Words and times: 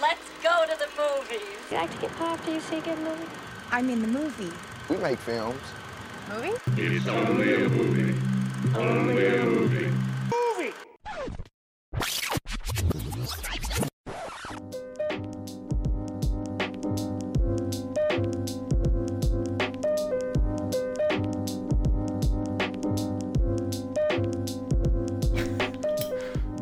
Let's 0.00 0.30
go 0.42 0.64
to 0.64 0.78
the 0.78 0.88
movies. 0.96 1.42
You 1.70 1.76
like 1.76 1.90
to 1.92 1.98
get 1.98 2.10
pop 2.16 2.38
after 2.38 2.54
you 2.54 2.60
see 2.60 2.78
a 2.78 2.80
good 2.80 2.98
movie? 3.00 3.26
I 3.70 3.82
mean 3.82 4.00
the 4.00 4.08
movie. 4.08 4.50
We 4.88 4.96
make 4.96 5.18
films. 5.18 5.60
Movie? 6.30 6.52
It's 6.78 7.06
only 7.06 7.54
a 7.64 7.68
movie. 7.68 8.18
Only 8.74 9.26
a 9.26 9.44
movie. 9.44 10.09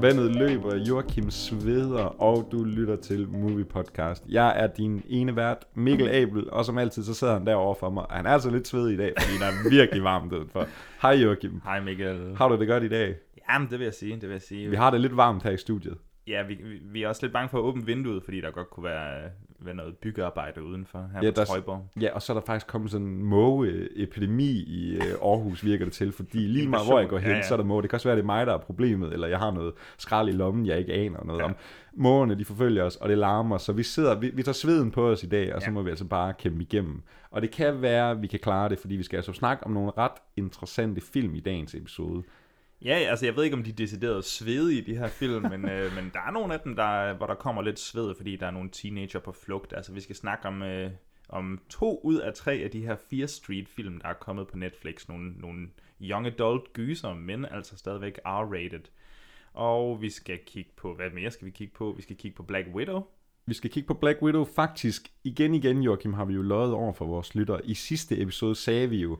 Vandet 0.08 0.36
løber, 0.36 0.76
Joachim 0.76 1.30
sveder, 1.30 2.04
og 2.22 2.48
du 2.52 2.64
lytter 2.64 2.96
til 2.96 3.28
Movie 3.28 3.64
Podcast. 3.64 4.24
Jeg 4.28 4.62
er 4.62 4.66
din 4.66 5.02
ene 5.08 5.36
vært, 5.36 5.64
Mikkel 5.74 6.08
Abel, 6.08 6.50
og 6.50 6.64
som 6.64 6.78
altid, 6.78 7.02
så 7.04 7.14
sidder 7.14 7.32
han 7.32 7.46
derovre 7.46 7.76
for 7.80 7.90
mig. 7.90 8.06
Han 8.10 8.26
er 8.26 8.30
altså 8.30 8.50
lidt 8.50 8.68
svedig 8.68 8.94
i 8.94 8.96
dag, 8.96 9.12
fordi 9.20 9.38
der 9.38 9.46
er 9.46 9.70
virkelig 9.70 10.04
varmt 10.04 10.32
udenfor. 10.32 10.66
Hej 11.02 11.10
Joachim. 11.10 11.60
Hej 11.64 11.80
Mikkel. 11.80 12.36
Har 12.36 12.48
du 12.48 12.56
det 12.56 12.68
godt 12.68 12.82
i 12.82 12.88
dag? 12.88 13.14
Jamen, 13.50 13.70
det 13.70 13.78
vil 13.78 13.84
jeg 13.84 13.94
sige, 13.94 14.14
det 14.14 14.22
vil 14.22 14.30
jeg 14.30 14.42
sige. 14.42 14.70
Vi 14.70 14.76
har 14.76 14.90
det 14.90 15.00
lidt 15.00 15.16
varmt 15.16 15.42
her 15.42 15.50
i 15.50 15.56
studiet. 15.56 15.98
Ja, 16.26 16.42
vi, 16.42 16.54
vi, 16.54 16.78
vi 16.92 17.02
er 17.02 17.08
også 17.08 17.22
lidt 17.22 17.32
bange 17.32 17.48
for 17.48 17.58
at 17.58 17.62
åbne 17.62 17.86
vinduet, 17.86 18.22
fordi 18.24 18.40
der 18.40 18.50
godt 18.50 18.70
kunne 18.70 18.84
være, 18.84 19.30
være 19.60 19.74
noget 19.74 19.96
byggearbejde 19.96 20.62
udenfor 20.64 20.98
her 21.12 21.18
Ja, 21.22 21.26
ja, 21.26 21.30
på 21.30 21.44
Trøjborg. 21.44 21.86
Ja, 22.00 22.14
og 22.14 22.22
så 22.22 22.32
er 22.32 22.34
der 22.38 22.46
faktisk 22.46 22.66
kommet 22.66 22.90
sådan 22.90 23.06
en 23.06 23.22
mågeepidemi 23.24 24.50
i 24.50 24.94
øh, 24.96 25.02
Aarhus, 25.22 25.64
virker 25.64 25.84
det 25.84 25.94
til, 25.94 26.12
fordi 26.12 26.38
lige 26.38 26.68
meget 26.68 26.86
hvor 26.86 26.98
jeg 26.98 27.08
går 27.08 27.18
hen, 27.18 27.30
Ja, 27.30 27.36
ja. 27.36 27.42
så 27.42 27.54
er 27.54 27.56
der 27.56 27.64
måge. 27.64 27.82
Det 27.82 27.90
kan 27.90 27.96
også 27.96 28.08
være, 28.08 28.16
det 28.16 28.22
er 28.22 28.26
mig, 28.26 28.46
der 28.46 28.54
er 28.54 28.58
problemet, 28.58 29.12
eller 29.12 29.28
jeg 29.28 29.38
har 29.38 29.50
noget 29.50 29.72
skrald 29.98 30.28
i 30.28 30.32
lommen, 30.32 30.66
jeg 30.66 30.78
ikke 30.78 30.92
aner 30.92 31.24
noget 31.24 31.42
om. 31.42 31.54
Mågerne, 31.94 32.34
de 32.38 32.44
forfølger 32.44 32.84
os, 32.84 32.96
og 32.96 33.08
det 33.08 33.18
larmer, 33.18 33.58
så 33.58 33.72
vi 33.72 33.82
sidder, 33.82 34.18
vi, 34.18 34.30
vi 34.34 34.42
tager 34.42 34.52
sveden 34.52 34.90
på 34.90 35.08
os 35.10 35.22
i 35.22 35.26
dag, 35.28 35.54
og 35.54 35.60
så 35.62 35.66
Ja. 35.68 35.72
må 35.72 35.82
vi 35.82 35.90
altså 35.90 36.04
bare 36.04 36.32
kæmpe 36.38 36.62
igennem. 36.62 37.02
Og 37.30 37.42
det 37.42 37.50
kan 37.50 37.82
være, 37.82 38.10
at 38.10 38.22
vi 38.22 38.26
kan 38.26 38.38
klare 38.40 38.68
det, 38.68 38.78
fordi 38.78 38.96
vi 38.96 39.02
skal 39.02 39.16
altså 39.16 39.32
snakke 39.32 39.66
om 39.66 39.72
nogle 39.72 39.90
ret 39.98 40.12
interessante 40.36 41.00
film 41.00 41.34
i 41.34 41.40
dagens 41.40 41.74
episode. 41.74 42.22
Ja, 42.84 42.94
altså 42.94 43.26
jeg 43.26 43.36
ved 43.36 43.44
ikke, 43.44 43.56
om 43.56 43.62
de 43.62 43.70
er 43.70 43.74
decideret 43.74 44.24
svedige, 44.24 44.82
de 44.82 44.96
her 44.96 45.08
film, 45.08 45.42
men, 45.42 45.68
øh, 45.68 45.94
men 45.96 46.10
der 46.14 46.20
er 46.20 46.30
nogle 46.30 46.54
af 46.54 46.60
dem, 46.60 46.76
der, 46.76 47.16
hvor 47.16 47.26
der 47.26 47.34
kommer 47.34 47.62
lidt 47.62 47.78
sved, 47.78 48.14
fordi 48.14 48.36
der 48.36 48.46
er 48.46 48.50
nogle 48.50 48.70
teenager 48.70 49.18
på 49.18 49.32
flugt. 49.32 49.72
Altså 49.76 49.92
vi 49.92 50.00
skal 50.00 50.16
snakke 50.16 50.48
om, 50.48 50.62
øh, 50.62 50.90
om 51.28 51.60
to 51.70 52.00
ud 52.04 52.16
af 52.16 52.34
tre 52.34 52.52
af 52.52 52.70
de 52.70 52.86
her 52.86 52.96
Fear 53.10 53.26
Street-film, 53.26 54.00
der 54.00 54.08
er 54.08 54.14
kommet 54.14 54.48
på 54.48 54.56
Netflix. 54.56 55.08
Nogle, 55.08 55.32
nogle 55.32 55.68
young 56.00 56.26
adult 56.26 56.72
gyser, 56.72 57.14
men 57.14 57.44
altså 57.44 57.76
stadigvæk 57.76 58.18
R-rated. 58.26 58.90
Og 59.52 60.02
vi 60.02 60.10
skal 60.10 60.38
kigge 60.46 60.70
på, 60.76 60.94
hvad 60.94 61.10
mere 61.10 61.30
skal 61.30 61.46
vi 61.46 61.50
kigge 61.50 61.74
på? 61.74 61.92
Vi 61.96 62.02
skal 62.02 62.16
kigge 62.16 62.36
på 62.36 62.42
Black 62.42 62.68
Widow. 62.74 63.02
Vi 63.46 63.54
skal 63.54 63.70
kigge 63.70 63.86
på 63.86 63.94
Black 63.94 64.22
Widow. 64.22 64.44
Faktisk, 64.44 65.12
igen 65.24 65.54
igen, 65.54 65.82
Joachim, 65.82 66.12
har 66.12 66.24
vi 66.24 66.34
jo 66.34 66.42
løjet 66.42 66.72
over 66.72 66.92
for 66.92 67.04
vores 67.04 67.34
lyttere. 67.34 67.66
I 67.66 67.74
sidste 67.74 68.20
episode 68.20 68.54
sagde 68.54 68.90
vi 68.90 68.96
jo, 68.96 69.18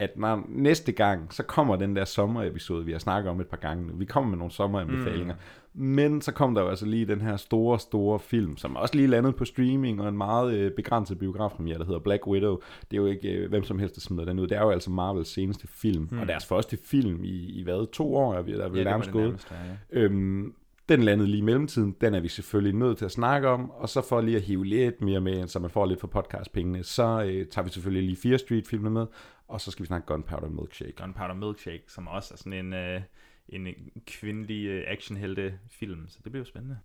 at 0.00 0.10
når 0.16 0.44
næste 0.48 0.92
gang, 0.92 1.34
så 1.34 1.42
kommer 1.42 1.76
den 1.76 1.96
der 1.96 2.04
sommerepisode, 2.04 2.84
vi 2.84 2.92
har 2.92 2.98
snakket 2.98 3.30
om 3.30 3.40
et 3.40 3.46
par 3.46 3.56
gange 3.56 3.86
nu. 3.86 3.92
Vi 3.96 4.04
kommer 4.04 4.30
med 4.30 4.38
nogle 4.38 4.52
sommeranbefalinger. 4.52 5.34
Mm. 5.34 5.40
Men 5.84 6.20
så 6.20 6.32
kom 6.32 6.54
der 6.54 6.62
jo 6.62 6.68
altså 6.68 6.86
lige 6.86 7.06
den 7.06 7.20
her 7.20 7.36
store, 7.36 7.78
store 7.78 8.18
film, 8.18 8.56
som 8.56 8.76
også 8.76 8.94
lige 8.94 9.06
landede 9.08 9.32
på 9.32 9.44
streaming, 9.44 10.00
og 10.00 10.08
en 10.08 10.16
meget 10.16 10.54
øh, 10.54 10.72
begrænset 10.72 11.18
biografpremiere, 11.18 11.78
der 11.78 11.84
hedder 11.84 12.00
Black 12.00 12.26
Widow. 12.26 12.58
Det 12.90 12.96
er 12.96 13.00
jo 13.00 13.06
ikke 13.06 13.32
øh, 13.32 13.48
hvem 13.48 13.64
som 13.64 13.78
helst, 13.78 13.94
der 13.94 14.00
smider 14.00 14.24
den 14.24 14.38
ud. 14.38 14.46
Det 14.46 14.56
er 14.56 14.62
jo 14.62 14.70
altså 14.70 14.90
Marvels 14.90 15.28
seneste 15.28 15.68
film, 15.68 16.08
mm. 16.10 16.18
og 16.18 16.28
deres 16.28 16.46
første 16.46 16.78
film 16.84 17.24
i, 17.24 17.60
i 17.60 17.62
hvad, 17.62 17.92
to 17.92 18.16
år, 18.16 18.34
er 18.34 18.42
vi 18.42 18.52
der 18.52 18.64
er 18.64 18.68
var 18.68 18.84
nærmest 18.84 19.10
gået. 19.10 19.24
nærmeste, 19.24 19.54
ja. 19.92 20.00
Øhm, 20.00 20.54
den 20.88 21.02
landede 21.02 21.28
lige 21.28 21.38
i 21.38 21.44
mellemtiden, 21.44 21.96
den 22.00 22.14
er 22.14 22.20
vi 22.20 22.28
selvfølgelig 22.28 22.74
nødt 22.78 22.98
til 22.98 23.04
at 23.04 23.10
snakke 23.10 23.48
om, 23.48 23.70
og 23.70 23.88
så 23.88 24.02
for 24.08 24.20
lige 24.20 24.36
at 24.36 24.42
hive 24.42 24.64
lidt 24.66 25.00
mere 25.00 25.20
med, 25.20 25.48
så 25.48 25.58
man 25.58 25.70
får 25.70 25.86
lidt 25.86 26.00
for 26.00 26.08
podcastpengene, 26.08 26.84
så 26.84 27.24
øh, 27.26 27.46
tager 27.46 27.64
vi 27.64 27.70
selvfølgelig 27.70 28.02
lige 28.02 28.16
Fear 28.16 28.36
Street-filmene 28.36 28.90
med, 28.90 29.06
og 29.48 29.60
så 29.60 29.70
skal 29.70 29.82
vi 29.82 29.86
snakke 29.86 30.06
Gunpowder 30.06 30.48
Milkshake. 30.48 30.92
Gunpowder 30.92 31.34
Milkshake, 31.34 31.84
som 31.88 32.08
også 32.08 32.34
er 32.34 32.38
sådan 32.38 32.52
en, 32.52 32.72
øh, 32.72 33.00
en 33.48 33.74
kvindelig 34.06 34.66
øh, 34.66 34.84
actionhelte 34.86 35.58
film, 35.70 36.08
så 36.08 36.18
det 36.24 36.32
bliver 36.32 36.44
jo 36.44 36.48
spændende. 36.48 36.78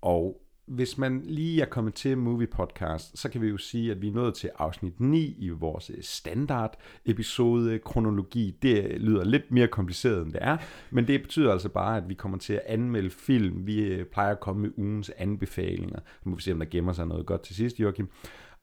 Og 0.00 0.42
hvis 0.66 0.98
man 0.98 1.20
lige 1.24 1.62
er 1.62 1.66
kommet 1.66 1.94
til 1.94 2.18
Movie 2.18 2.46
Podcast, 2.46 3.18
så 3.18 3.28
kan 3.28 3.40
vi 3.40 3.48
jo 3.48 3.56
sige, 3.56 3.90
at 3.90 4.02
vi 4.02 4.08
er 4.08 4.12
nået 4.12 4.34
til 4.34 4.50
afsnit 4.58 5.00
9 5.00 5.36
i 5.38 5.48
vores 5.48 5.90
øh, 5.90 6.02
standard 6.02 6.80
episode 7.04 7.78
kronologi. 7.78 8.56
Det 8.62 9.00
lyder 9.00 9.24
lidt 9.24 9.50
mere 9.50 9.68
kompliceret, 9.68 10.22
end 10.22 10.32
det 10.32 10.42
er, 10.42 10.56
men 10.90 11.06
det 11.06 11.22
betyder 11.22 11.52
altså 11.52 11.68
bare, 11.68 11.96
at 11.96 12.08
vi 12.08 12.14
kommer 12.14 12.38
til 12.38 12.52
at 12.52 12.62
anmelde 12.66 13.10
film. 13.10 13.66
Vi 13.66 13.80
øh, 13.80 14.04
plejer 14.04 14.30
at 14.30 14.40
komme 14.40 14.62
med 14.62 14.70
ugens 14.76 15.10
anbefalinger. 15.18 15.98
Så 16.22 16.28
må 16.28 16.36
vi 16.36 16.42
se, 16.42 16.52
om 16.52 16.58
der 16.58 16.66
gemmer 16.66 16.92
sig 16.92 17.06
noget 17.06 17.26
godt 17.26 17.42
til 17.42 17.56
sidst, 17.56 17.80
Joachim. 17.80 18.08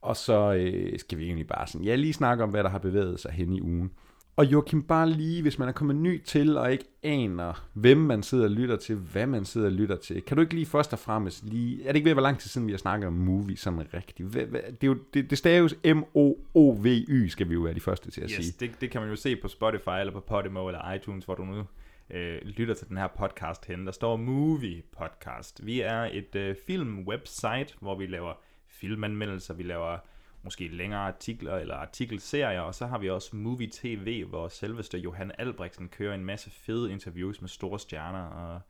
Og 0.01 0.15
så 0.17 0.53
øh, 0.53 0.99
skal 0.99 1.17
vi 1.17 1.25
egentlig 1.25 1.47
bare 1.47 1.67
sådan, 1.67 1.85
ja, 1.85 1.95
lige 1.95 2.13
snakke 2.13 2.43
om, 2.43 2.49
hvad 2.49 2.63
der 2.63 2.69
har 2.69 2.79
bevæget 2.79 3.19
sig 3.19 3.31
hen 3.31 3.53
i 3.53 3.61
ugen. 3.61 3.91
Og 4.35 4.45
Joachim, 4.45 4.83
bare 4.83 5.09
lige, 5.09 5.41
hvis 5.41 5.59
man 5.59 5.67
er 5.67 5.71
kommet 5.71 5.95
ny 5.95 6.23
til 6.23 6.57
og 6.57 6.71
ikke 6.71 6.85
aner, 7.03 7.67
hvem 7.73 7.97
man 7.97 8.23
sidder 8.23 8.43
og 8.43 8.49
lytter 8.51 8.75
til, 8.75 8.95
hvad 8.95 9.27
man 9.27 9.45
sidder 9.45 9.67
og 9.67 9.73
lytter 9.73 9.95
til, 9.95 10.21
kan 10.21 10.37
du 10.37 10.41
ikke 10.41 10.53
lige 10.53 10.65
først 10.65 10.93
og 10.93 10.99
fremmest 10.99 11.45
lige... 11.45 11.83
Er 11.83 11.87
det 11.87 11.95
ikke 11.95 12.05
ved, 12.05 12.13
hvor 12.13 12.21
lang 12.21 12.39
tid 12.39 12.49
siden 12.49 12.67
vi 12.67 12.73
har 12.73 12.77
snakket 12.77 13.07
om 13.07 13.13
movie 13.13 13.57
sådan 13.57 13.93
rigtigt? 13.93 14.29
Hvad, 14.29 14.45
hvad, 14.45 14.61
det, 14.61 14.83
er 14.83 14.87
jo, 14.87 14.97
det, 15.13 15.29
det 15.29 15.37
staves 15.37 15.75
M-O-O-V-Y, 15.85 17.27
skal 17.27 17.49
vi 17.49 17.53
jo 17.53 17.59
være 17.61 17.73
de 17.73 17.79
første 17.79 18.11
til 18.11 18.21
at 18.21 18.31
Yes, 18.31 18.45
sige. 18.45 18.55
det, 18.59 18.81
det 18.81 18.91
kan 18.91 19.01
man 19.01 19.09
jo 19.09 19.15
se 19.15 19.35
på 19.35 19.47
Spotify, 19.47 19.99
eller 19.99 20.13
på 20.13 20.19
Podimo, 20.19 20.67
eller 20.67 20.93
iTunes, 20.93 21.25
hvor 21.25 21.35
du 21.35 21.43
nu 21.43 21.63
øh, 22.09 22.41
lytter 22.45 22.73
til 22.73 22.87
den 22.89 22.97
her 22.97 23.07
podcast 23.07 23.65
hen. 23.65 23.85
Der 23.85 23.91
står 23.91 24.15
Movie 24.15 24.81
Podcast. 24.97 25.65
Vi 25.65 25.81
er 25.81 26.09
et 26.11 26.35
øh, 26.35 26.55
film-website, 26.67 27.75
hvor 27.79 27.97
vi 27.97 28.05
laver 28.05 28.33
filmanmeldelser, 28.79 29.53
vi 29.53 29.63
laver 29.63 29.97
måske 30.43 30.67
længere 30.67 30.99
artikler 30.99 31.55
eller 31.55 31.75
artikelserier, 31.75 32.61
og 32.61 32.75
så 32.75 32.85
har 32.87 32.97
vi 32.97 33.09
også 33.09 33.35
Movie 33.35 33.69
TV, 33.71 34.25
hvor 34.25 34.47
selveste 34.47 34.97
Johan 34.97 35.31
Albrechtsen 35.37 35.89
kører 35.89 36.15
en 36.15 36.25
masse 36.25 36.51
fede 36.51 36.91
interviews 36.91 37.41
med 37.41 37.49
store 37.49 37.79
stjerner, 37.79 38.23
og 38.23 38.61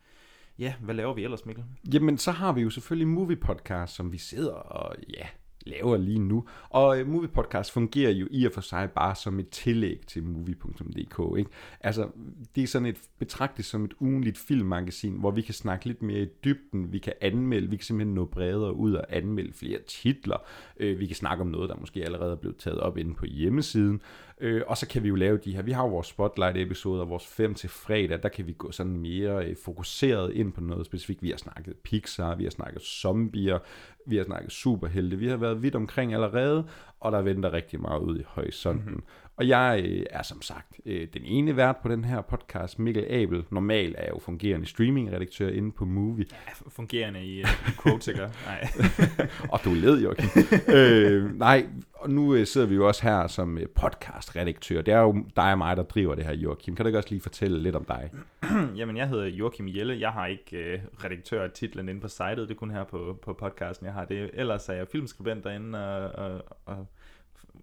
ja, 0.59 0.73
hvad 0.79 0.95
laver 0.95 1.13
vi 1.13 1.23
ellers, 1.23 1.45
Mikkel? 1.45 1.63
Jamen, 1.93 2.17
så 2.17 2.31
har 2.31 2.51
vi 2.51 2.61
jo 2.61 2.69
selvfølgelig 2.69 3.07
Movie 3.07 3.35
Podcast, 3.35 3.95
som 3.95 4.11
vi 4.11 4.17
sidder 4.17 4.53
og 4.53 4.95
ja, 5.17 5.27
laver 5.65 5.97
lige 5.97 6.19
nu. 6.19 6.45
Og 6.69 6.99
øh, 6.99 7.07
Movie 7.07 7.27
Podcast 7.27 7.71
fungerer 7.71 8.11
jo 8.11 8.27
i 8.31 8.45
og 8.45 8.51
for 8.51 8.61
sig 8.61 8.89
bare 8.91 9.15
som 9.15 9.39
et 9.39 9.49
tillæg 9.49 9.99
til 10.07 10.23
movie.dk. 10.23 11.37
Ikke? 11.37 11.49
Altså, 11.81 12.09
det 12.55 12.63
er 12.63 12.67
sådan 12.67 12.85
et 12.85 12.97
betragtet 13.19 13.65
som 13.65 13.85
et 13.85 13.93
ugenligt 13.99 14.37
filmmagasin, 14.37 15.13
hvor 15.13 15.31
vi 15.31 15.41
kan 15.41 15.53
snakke 15.53 15.85
lidt 15.85 16.01
mere 16.01 16.19
i 16.19 16.27
dybden, 16.43 16.93
vi 16.93 16.99
kan 16.99 17.13
anmelde, 17.21 17.69
vi 17.69 17.75
kan 17.75 17.85
simpelthen 17.85 18.15
nå 18.15 18.25
bredere 18.25 18.75
ud 18.75 18.93
og 18.93 19.05
anmelde 19.09 19.53
flere 19.53 19.79
titler, 19.87 20.37
øh, 20.79 20.99
vi 20.99 21.05
kan 21.05 21.15
snakke 21.15 21.41
om 21.41 21.47
noget, 21.47 21.69
der 21.69 21.75
måske 21.75 22.05
allerede 22.05 22.31
er 22.31 22.35
blevet 22.35 22.57
taget 22.57 22.79
op 22.79 22.97
inde 22.97 23.13
på 23.15 23.25
hjemmesiden, 23.25 24.01
øh, 24.39 24.61
og 24.67 24.77
så 24.77 24.87
kan 24.87 25.03
vi 25.03 25.07
jo 25.07 25.15
lave 25.15 25.37
de 25.37 25.55
her, 25.55 25.61
vi 25.61 25.71
har 25.71 25.83
jo 25.83 25.89
vores 25.89 26.07
spotlight-episoder, 26.07 27.05
vores 27.05 27.27
5 27.27 27.53
til 27.55 27.69
fredag, 27.69 28.23
der 28.23 28.29
kan 28.29 28.47
vi 28.47 28.53
gå 28.53 28.71
sådan 28.71 28.97
mere 28.97 29.45
øh, 29.45 29.55
fokuseret 29.63 30.33
ind 30.33 30.53
på 30.53 30.61
noget 30.61 30.85
specifikt. 30.85 31.23
Vi 31.23 31.29
har 31.29 31.37
snakket 31.37 31.75
Pixar, 31.83 32.35
vi 32.35 32.43
har 32.43 32.51
snakket 32.51 32.81
zombier, 32.81 33.59
vi 34.05 34.17
har 34.17 34.23
snakket 34.23 34.51
superhelte, 34.51 35.17
vi 35.17 35.27
har 35.27 35.37
været 35.37 35.61
vidt 35.61 35.75
omkring 35.75 36.13
allerede, 36.13 36.67
og 36.99 37.11
der 37.11 37.21
venter 37.21 37.53
rigtig 37.53 37.81
meget 37.81 38.01
ud 38.01 38.19
i 38.19 38.23
horisonten. 38.27 38.85
Mm-hmm. 38.85 39.03
Og 39.37 39.47
jeg 39.47 39.83
øh, 39.85 40.05
er 40.09 40.23
som 40.23 40.41
sagt 40.41 40.79
øh, 40.85 41.07
den 41.13 41.21
ene 41.25 41.55
vært 41.55 41.77
på 41.77 41.89
den 41.89 42.03
her 42.03 42.21
podcast, 42.21 42.79
Mikkel 42.79 43.05
Abel. 43.09 43.43
Normalt 43.49 43.95
er 43.97 44.01
jeg 44.01 44.09
jo 44.09 44.19
fungerende 44.19 44.65
streamingredaktør 44.65 45.49
inde 45.49 45.71
på 45.71 45.85
Movie. 45.85 46.25
Ja, 46.31 46.69
fungerende 46.69 47.25
i, 47.25 47.43
uh, 47.43 47.49
i 47.49 47.71
quotes, 47.83 48.07
ikke? 48.07 48.21
Nej. 48.47 48.67
Og 49.53 49.59
du 49.65 49.73
led, 49.73 50.01
Joachim. 50.01 50.29
øh, 50.75 51.39
nej, 51.39 51.67
og 51.93 52.09
nu 52.09 52.35
øh, 52.35 52.45
sidder 52.45 52.67
vi 52.67 52.75
jo 52.75 52.87
også 52.87 53.03
her 53.03 53.27
som 53.27 53.57
øh, 53.57 53.65
podcastredaktør. 53.75 54.81
Det 54.81 54.93
er 54.93 54.99
jo 54.99 55.25
dig 55.35 55.51
og 55.51 55.57
mig, 55.57 55.77
der 55.77 55.83
driver 55.83 56.15
det 56.15 56.25
her, 56.25 56.33
Joachim. 56.33 56.75
Kan 56.75 56.83
du 56.83 56.87
ikke 56.87 56.99
også 56.99 57.09
lige 57.09 57.21
fortælle 57.21 57.59
lidt 57.59 57.75
om 57.75 57.85
dig? 57.85 58.11
Jamen, 58.77 58.97
jeg 58.97 59.07
hedder 59.07 59.25
Joachim 59.25 59.67
Jelle. 59.67 59.99
Jeg 59.99 60.09
har 60.09 60.25
ikke 60.25 60.57
øh, 60.57 60.79
redaktørtitlen 61.03 61.89
inde 61.89 62.01
på 62.01 62.07
sitet. 62.07 62.37
Det 62.37 62.51
er 62.51 62.55
kun 62.55 62.71
her 62.71 62.83
på, 62.83 63.19
på 63.21 63.33
podcasten, 63.33 63.85
jeg 63.85 63.93
har 63.93 64.05
det. 64.05 64.29
Ellers 64.33 64.69
er 64.69 64.73
jeg 64.73 64.87
filmskribent 64.91 65.43
derinde, 65.43 65.87
og, 65.87 66.25
og, 66.25 66.41
og 66.65 66.87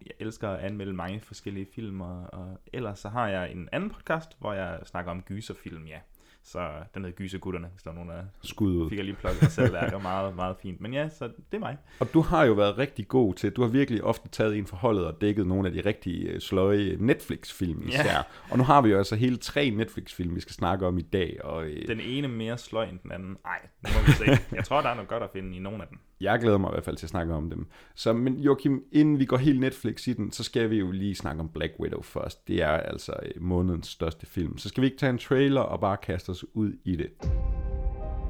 jeg 0.06 0.26
elsker 0.26 0.48
at 0.48 0.60
anmelde 0.64 0.92
mange 0.92 1.20
forskellige 1.20 1.66
film. 1.74 2.00
Og, 2.00 2.26
og 2.32 2.60
ellers 2.72 2.98
så 2.98 3.08
har 3.08 3.28
jeg 3.28 3.52
en 3.52 3.68
anden 3.72 3.90
podcast, 3.90 4.30
hvor 4.40 4.52
jeg 4.52 4.78
snakker 4.84 5.10
om 5.10 5.22
gyserfilm, 5.22 5.86
ja. 5.86 5.98
Så 6.46 6.70
den 6.94 7.04
hedder 7.04 7.16
Gysergutterne, 7.16 7.68
hvis 7.72 7.82
der 7.82 7.90
er 7.90 7.94
nogen, 7.94 8.08
der 8.08 8.22
Skud 8.42 8.76
ud. 8.76 8.88
fik 8.88 8.98
jeg 8.98 9.04
lige 9.04 9.16
plukket 9.16 9.42
mig 9.42 9.50
selv. 9.50 9.72
Det 9.72 9.92
er 9.92 9.98
meget, 9.98 10.36
meget 10.36 10.56
fint. 10.62 10.80
Men 10.80 10.92
ja, 10.94 11.08
så 11.08 11.24
det 11.26 11.34
er 11.52 11.58
mig. 11.58 11.76
Og 12.00 12.14
du 12.14 12.20
har 12.20 12.44
jo 12.44 12.52
været 12.52 12.78
rigtig 12.78 13.08
god 13.08 13.34
til, 13.34 13.50
du 13.50 13.62
har 13.62 13.68
virkelig 13.68 14.04
ofte 14.04 14.28
taget 14.28 14.56
en 14.58 14.66
forholdet 14.66 15.06
og 15.06 15.20
dækket 15.20 15.46
nogle 15.46 15.68
af 15.68 15.74
de 15.74 15.80
rigtig 15.80 16.26
øh, 16.26 16.40
sløje 16.40 16.96
Netflix-film 17.00 17.88
især. 17.88 18.04
Ja. 18.04 18.22
Og 18.50 18.58
nu 18.58 18.64
har 18.64 18.82
vi 18.82 18.88
jo 18.88 18.98
altså 18.98 19.16
hele 19.16 19.36
tre 19.36 19.70
Netflix-film, 19.70 20.34
vi 20.34 20.40
skal 20.40 20.52
snakke 20.52 20.86
om 20.86 20.98
i 20.98 21.02
dag. 21.02 21.44
Og 21.44 21.66
øh, 21.66 21.88
Den 21.88 22.00
ene 22.00 22.28
mere 22.28 22.58
sløj 22.58 22.84
end 22.84 22.98
den 23.02 23.12
anden. 23.12 23.36
Nej, 23.44 23.58
nu 23.82 23.88
må 24.00 24.06
vi 24.06 24.12
se. 24.12 24.24
Jeg 24.52 24.64
tror, 24.64 24.80
der 24.80 24.88
er 24.88 24.94
noget 24.94 25.08
godt 25.08 25.22
at 25.22 25.30
finde 25.32 25.56
i 25.56 25.58
nogle 25.58 25.82
af 25.82 25.88
dem 25.88 25.98
jeg 26.20 26.38
glæder 26.40 26.58
mig 26.58 26.69
i 26.69 26.72
hvert 26.72 26.84
fald 26.84 26.96
til 26.96 27.06
at 27.06 27.11
snakke 27.11 27.34
om 27.34 27.50
dem. 27.50 27.66
Så, 27.94 28.12
men 28.12 28.38
Joachim, 28.38 28.84
inden 28.93 29.19
vi 29.19 29.25
går 29.25 29.37
helt 29.37 29.61
Netflix 29.61 30.06
i 30.06 30.12
den, 30.12 30.32
så 30.32 30.44
skal 30.44 30.70
vi 30.70 30.76
jo 30.76 30.90
lige 30.90 31.14
snakke 31.14 31.40
om 31.40 31.49
Black 31.49 31.72
Widow 31.81 32.02
først. 32.02 32.49
Det 32.49 32.62
er 32.62 32.69
altså 32.69 33.12
øh, 33.22 33.43
månedens 33.43 33.87
største 33.87 34.26
film. 34.26 34.58
Så 34.58 34.69
skal 34.69 34.81
vi 34.81 34.87
ikke 34.87 34.99
tage 34.99 35.11
en 35.11 35.19
trailer 35.19 35.61
og 35.61 35.81
bare 35.81 35.96
kaste 35.96 36.31
os 36.31 36.44
ud 36.55 36.72
i 36.84 36.96
det. 36.96 37.11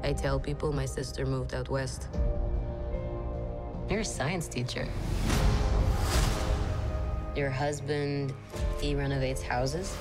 I 0.09 0.13
tell 0.13 0.39
people 0.39 0.81
my 0.81 0.85
sister 0.85 1.25
moved 1.25 1.53
out 1.57 1.69
west. 1.69 2.09
You're 3.89 3.99
a 3.99 4.03
science 4.03 4.49
teacher. 4.49 4.85
Your 7.37 7.49
husband, 7.49 8.31
he 8.81 8.95
renovates 8.95 9.43
houses. 9.43 9.97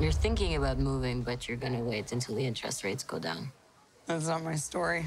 You're 0.00 0.12
thinking 0.12 0.56
about 0.56 0.78
moving, 0.78 1.24
but 1.24 1.48
you're 1.48 1.60
gonna 1.60 1.84
wait 1.84 2.12
until 2.12 2.34
the 2.34 2.46
interest 2.46 2.84
rates 2.84 3.04
go 3.04 3.18
down. 3.18 3.52
That's 4.10 4.26
not 4.26 4.42
my 4.42 4.56
story. 4.56 5.02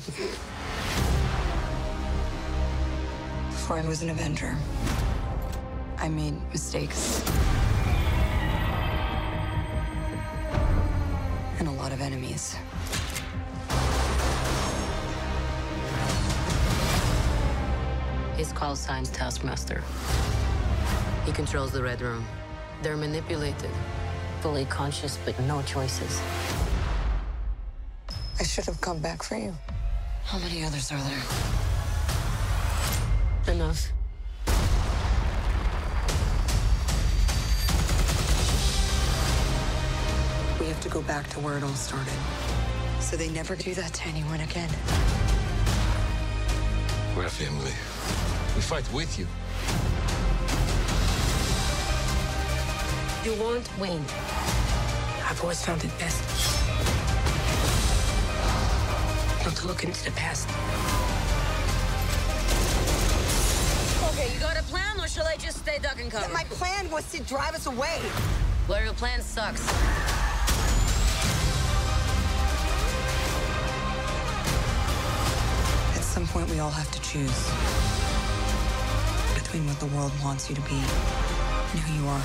Before 3.50 3.78
I 3.78 3.86
was 3.86 4.02
an 4.02 4.10
Avenger, 4.12 4.56
I 5.98 6.08
made 6.08 6.36
mistakes. 6.54 7.22
And 11.60 11.68
a 11.68 11.72
lot 11.72 11.92
of 11.92 12.00
enemies. 12.00 12.56
His 18.38 18.54
called 18.54 18.78
Science 18.78 19.10
Taskmaster. 19.10 19.84
He 21.26 21.34
controls 21.34 21.74
the 21.74 21.84
Red 21.84 22.00
Room. 22.00 22.26
They're 22.82 22.96
manipulated, 22.96 23.70
fully 24.40 24.64
conscious, 24.64 25.20
but 25.26 25.38
no 25.42 25.62
choices. 25.64 26.22
I 28.54 28.56
should 28.56 28.66
have 28.66 28.82
come 28.82 29.00
back 29.00 29.24
for 29.24 29.36
you. 29.36 29.52
How 30.26 30.38
many 30.38 30.64
others 30.64 30.92
are 30.92 31.00
there? 31.00 31.24
Enough. 33.56 33.92
We 40.60 40.68
have 40.68 40.80
to 40.82 40.90
go 40.90 41.02
back 41.02 41.28
to 41.32 41.40
where 41.40 41.58
it 41.58 41.64
all 41.64 41.70
started. 41.70 42.14
So 43.00 43.18
they 43.18 43.30
never 43.30 43.56
do 43.56 43.74
that 43.74 43.92
to 43.92 44.08
anyone 44.08 44.42
again. 44.42 44.70
We're 47.18 47.26
a 47.26 47.30
family. 47.32 47.74
We 48.56 48.62
fight 48.62 48.88
with 48.94 49.18
you. 49.18 49.26
You 53.26 53.34
won't 53.42 53.68
win. 53.80 54.06
I've 55.28 55.40
always 55.42 55.66
found 55.66 55.84
it 55.84 55.90
best 55.98 56.63
not 59.54 59.62
to 59.62 59.68
look 59.68 59.84
into 59.84 60.04
the 60.06 60.12
past. 60.12 60.50
Okay, 64.14 64.34
you 64.34 64.40
got 64.40 64.60
a 64.60 64.64
plan, 64.64 65.00
or 65.00 65.08
shall 65.08 65.28
I 65.28 65.36
just 65.38 65.60
stay 65.60 65.78
duck 65.80 66.00
and 66.02 66.12
cover? 66.12 66.32
My 66.34 66.44
plan 66.46 66.90
was 66.90 67.10
to 67.12 67.22
drive 67.24 67.54
us 67.54 67.68
away. 67.68 68.02
Well, 68.68 68.84
your 68.84 68.94
plan 68.94 69.22
sucks. 69.22 69.62
At 75.96 76.04
some 76.04 76.28
point, 76.28 76.50
we 76.50 76.60
all 76.60 76.72
have 76.72 76.90
to 76.92 77.02
choose 77.02 77.50
between 79.36 79.68
what 79.68 79.80
the 79.80 79.88
world 79.96 80.12
wants 80.24 80.50
you 80.50 80.56
to 80.56 80.62
be 80.62 80.76
and 80.78 81.80
who 81.80 82.02
you 82.02 82.08
are. 82.08 82.24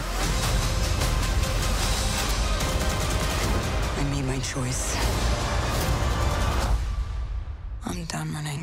I 3.98 4.04
made 4.14 4.25
my 4.25 4.38
choice. 4.38 5.47
I'm 7.90 8.06
done 8.17 8.31
running. 8.37 8.61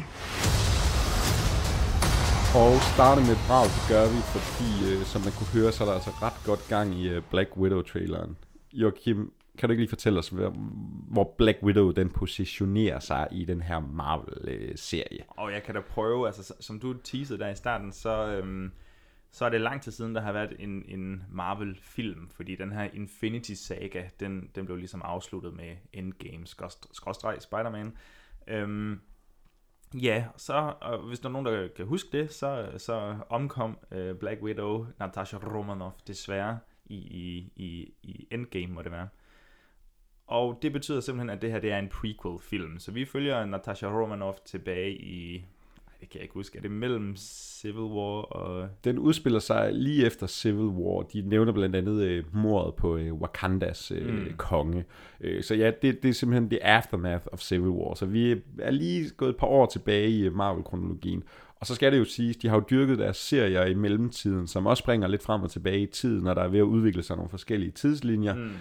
Og 2.62 2.74
starte 2.94 3.22
med 3.22 3.34
et 3.38 3.44
brag, 3.48 3.66
det 3.76 3.84
gør 3.94 4.06
vi, 4.14 4.20
fordi 4.36 4.72
øh, 4.90 5.00
som 5.12 5.22
man 5.22 5.34
kunne 5.38 5.52
høre, 5.58 5.72
så 5.72 5.84
er 5.84 5.88
der 5.88 5.96
altså 6.00 6.14
ret 6.26 6.40
godt 6.46 6.64
gang 6.70 6.88
i 7.02 7.10
øh, 7.10 7.22
Black 7.32 7.50
Widow-traileren. 7.58 8.38
Joachim, 8.74 9.34
kan 9.58 9.70
du 9.70 9.72
ikke 9.72 9.82
lige 9.82 9.90
fortælle 9.90 10.20
os, 10.20 10.30
hvor, 10.30 10.50
hvor 11.14 11.36
Black 11.38 11.58
Widow 11.64 11.92
den 11.92 12.10
positionerer 12.10 13.00
sig 13.00 13.28
i 13.32 13.46
den 13.46 13.62
her 13.62 13.80
Marvel-serie? 13.80 15.24
Og 15.28 15.52
jeg 15.52 15.64
kan 15.64 15.76
da 15.76 15.82
prøve, 15.82 16.28
altså 16.28 16.54
som 16.60 16.80
du 16.80 16.94
teasede 16.94 17.40
der 17.40 17.50
i 17.50 17.56
starten, 17.56 17.92
så, 17.92 18.28
øhm, 18.28 18.72
så 19.32 19.46
er 19.46 19.50
det 19.50 19.62
lang 19.62 19.82
tid 19.82 19.92
siden, 19.92 20.16
der 20.16 20.22
har 20.22 20.32
været 20.32 20.54
en, 20.60 20.84
en 20.88 21.24
Marvel-film, 21.32 22.30
fordi 22.36 22.56
den 22.56 22.72
her 22.72 22.84
Infinity 22.94 23.54
Saga, 23.54 24.04
den, 24.20 24.50
den 24.56 24.66
blev 24.66 24.78
ligesom 24.78 25.02
afsluttet 25.06 25.54
med 25.54 25.76
Endgame, 25.94 26.48
skråstreg 26.92 27.42
Spider-Man. 27.42 27.94
Øhm, 28.48 29.00
ja, 29.94 30.26
så 30.38 30.74
og 30.82 31.08
hvis 31.08 31.20
der 31.20 31.30
er 31.30 31.34
nogen, 31.34 31.46
der 31.46 31.68
kan 31.68 31.86
huske 31.86 32.10
det, 32.12 32.34
så, 32.34 32.72
så 32.78 33.16
omkom 33.30 33.78
øh, 33.92 34.16
Black 34.16 34.42
Widow, 34.42 34.88
Natasha 35.00 35.38
Romanoff, 35.38 35.96
desværre, 36.08 36.60
i, 36.86 36.96
i, 36.96 37.52
i, 37.56 37.94
i 38.04 38.28
Endgame 38.32 38.74
må 38.74 38.82
det 38.82 38.92
være. 38.92 39.08
Og 40.28 40.60
det 40.62 40.74
betyder 40.74 41.00
simpelthen, 41.00 41.30
at 41.30 41.42
det 41.42 41.52
her 41.52 41.60
det 41.60 41.72
er 41.72 41.80
en 41.80 41.90
prequel-film. 41.90 42.80
Så 42.80 42.92
vi 42.92 43.06
følger 43.06 43.46
Natasha 43.46 43.88
Romanoff 43.88 44.38
tilbage 44.46 44.92
i 44.92 45.46
det 46.00 46.10
kan 46.10 46.18
jeg 46.18 46.24
ikke 46.24 46.34
huske, 46.34 46.58
er 46.58 46.62
det 46.62 46.72
mellem 46.72 47.16
Civil 47.18 47.84
War 47.84 48.22
og... 48.22 48.70
Den 48.84 49.00
udspiller 49.00 49.40
sig 49.40 49.74
lige 49.74 50.06
efter 50.06 50.28
Civil 50.28 50.66
War. 50.66 51.02
De 51.02 51.22
nævner 51.22 51.52
blandt 51.52 51.76
andet 51.76 52.02
øh, 52.02 52.24
mordet 52.34 52.76
på 52.76 52.98
øh, 52.98 53.14
Wakandas 53.14 53.92
øh, 53.92 54.14
mm. 54.14 54.34
konge. 54.38 54.86
Øh, 55.22 55.44
så 55.44 55.56
ja, 55.56 55.72
det, 55.82 56.04
det 56.04 56.10
er 56.10 56.14
simpelthen 56.14 56.50
the 56.50 56.66
aftermath 56.66 57.26
of 57.32 57.40
Civil 57.40 57.70
War. 57.70 57.94
Så 57.94 58.06
vi 58.06 58.42
er 58.60 58.72
lige 58.72 59.10
gået 59.10 59.30
et 59.30 59.38
par 59.38 59.48
år 59.48 59.66
tilbage 59.66 60.10
i 60.10 60.24
øh, 60.24 60.36
Marvel-kronologien. 60.36 61.24
Og 61.60 61.68
så 61.68 61.76
skal 61.76 61.92
det 61.92 62.00
jo 62.00 62.06
siges, 62.06 62.38
de 62.38 62.48
har 62.48 62.56
jo 62.56 62.64
dyrket 62.70 63.00
deres 63.00 63.18
serier 63.18 63.66
i 63.66 63.74
mellemtiden, 63.74 64.48
som 64.48 64.66
også 64.66 64.82
springer 64.82 65.08
lidt 65.08 65.24
frem 65.24 65.42
og 65.42 65.52
tilbage 65.52 65.82
i 65.82 65.86
tiden, 65.86 66.24
når 66.24 66.34
der 66.34 66.42
er 66.42 66.48
ved 66.48 66.60
at 66.60 66.64
udvikle 66.64 67.04
sig 67.04 67.16
nogle 67.16 67.30
forskellige 67.30 67.72
tidslinjer. 67.72 68.36
Mm 68.36 68.52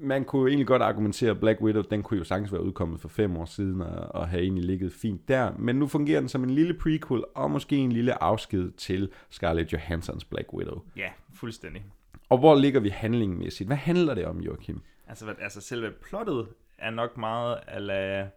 man 0.00 0.24
kunne 0.24 0.40
jo 0.42 0.46
egentlig 0.46 0.66
godt 0.66 0.82
argumentere, 0.82 1.30
at 1.30 1.40
Black 1.40 1.60
Widow, 1.60 1.82
den 1.82 2.02
kunne 2.02 2.18
jo 2.18 2.24
sagtens 2.24 2.52
være 2.52 2.62
udkommet 2.62 3.00
for 3.00 3.08
fem 3.08 3.36
år 3.36 3.44
siden, 3.44 3.80
og, 3.80 4.14
og 4.14 4.28
have 4.28 4.42
egentlig 4.42 4.64
ligget 4.64 4.92
fint 4.92 5.28
der. 5.28 5.52
Men 5.58 5.76
nu 5.76 5.86
fungerer 5.86 6.20
den 6.20 6.28
som 6.28 6.44
en 6.44 6.50
lille 6.50 6.74
prequel, 6.74 7.24
og 7.34 7.50
måske 7.50 7.76
en 7.76 7.92
lille 7.92 8.22
afsked 8.22 8.70
til 8.70 9.10
Scarlett 9.30 9.72
Johansons 9.72 10.24
Black 10.24 10.52
Widow. 10.52 10.82
Ja, 10.96 11.08
fuldstændig. 11.34 11.84
Og 12.28 12.38
hvor 12.38 12.54
ligger 12.54 12.80
vi 12.80 12.88
handlingmæssigt? 12.88 13.68
Hvad 13.68 13.76
handler 13.76 14.14
det 14.14 14.26
om, 14.26 14.40
Joachim? 14.40 14.80
Altså, 15.08 15.24
hvad, 15.24 15.34
altså 15.40 15.60
selve 15.60 15.90
plottet 15.90 16.48
er 16.78 16.90
nok 16.90 17.16
meget 17.16 17.58
ala... 17.66 18.28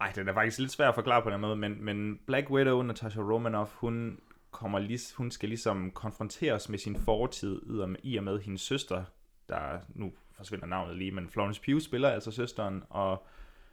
Ej, 0.00 0.12
det 0.14 0.28
er 0.28 0.34
faktisk 0.34 0.58
lidt 0.58 0.72
svært 0.72 0.88
at 0.88 0.94
forklare 0.94 1.22
på 1.22 1.30
den 1.30 1.40
måde, 1.40 1.56
men, 1.56 1.84
men 1.84 2.18
Black 2.26 2.50
Widow, 2.50 2.82
Natasha 2.82 3.20
Romanoff, 3.20 3.72
hun, 3.74 4.18
kommer 4.50 4.78
lige, 4.78 5.00
hun 5.16 5.30
skal 5.30 5.48
ligesom 5.48 5.90
konfronteres 5.90 6.68
med 6.68 6.78
sin 6.78 6.96
fortid, 6.96 7.60
i 8.02 8.16
og 8.16 8.24
med 8.24 8.40
hendes 8.40 8.60
søster, 8.60 9.04
der 9.48 9.78
nu 9.88 10.12
forsvinder 10.36 10.66
navnet 10.66 10.96
lige, 10.96 11.10
men 11.10 11.28
Florence 11.28 11.62
Pugh 11.62 11.80
spiller 11.80 12.08
altså 12.08 12.30
søsteren, 12.30 12.84
og, 12.90 13.26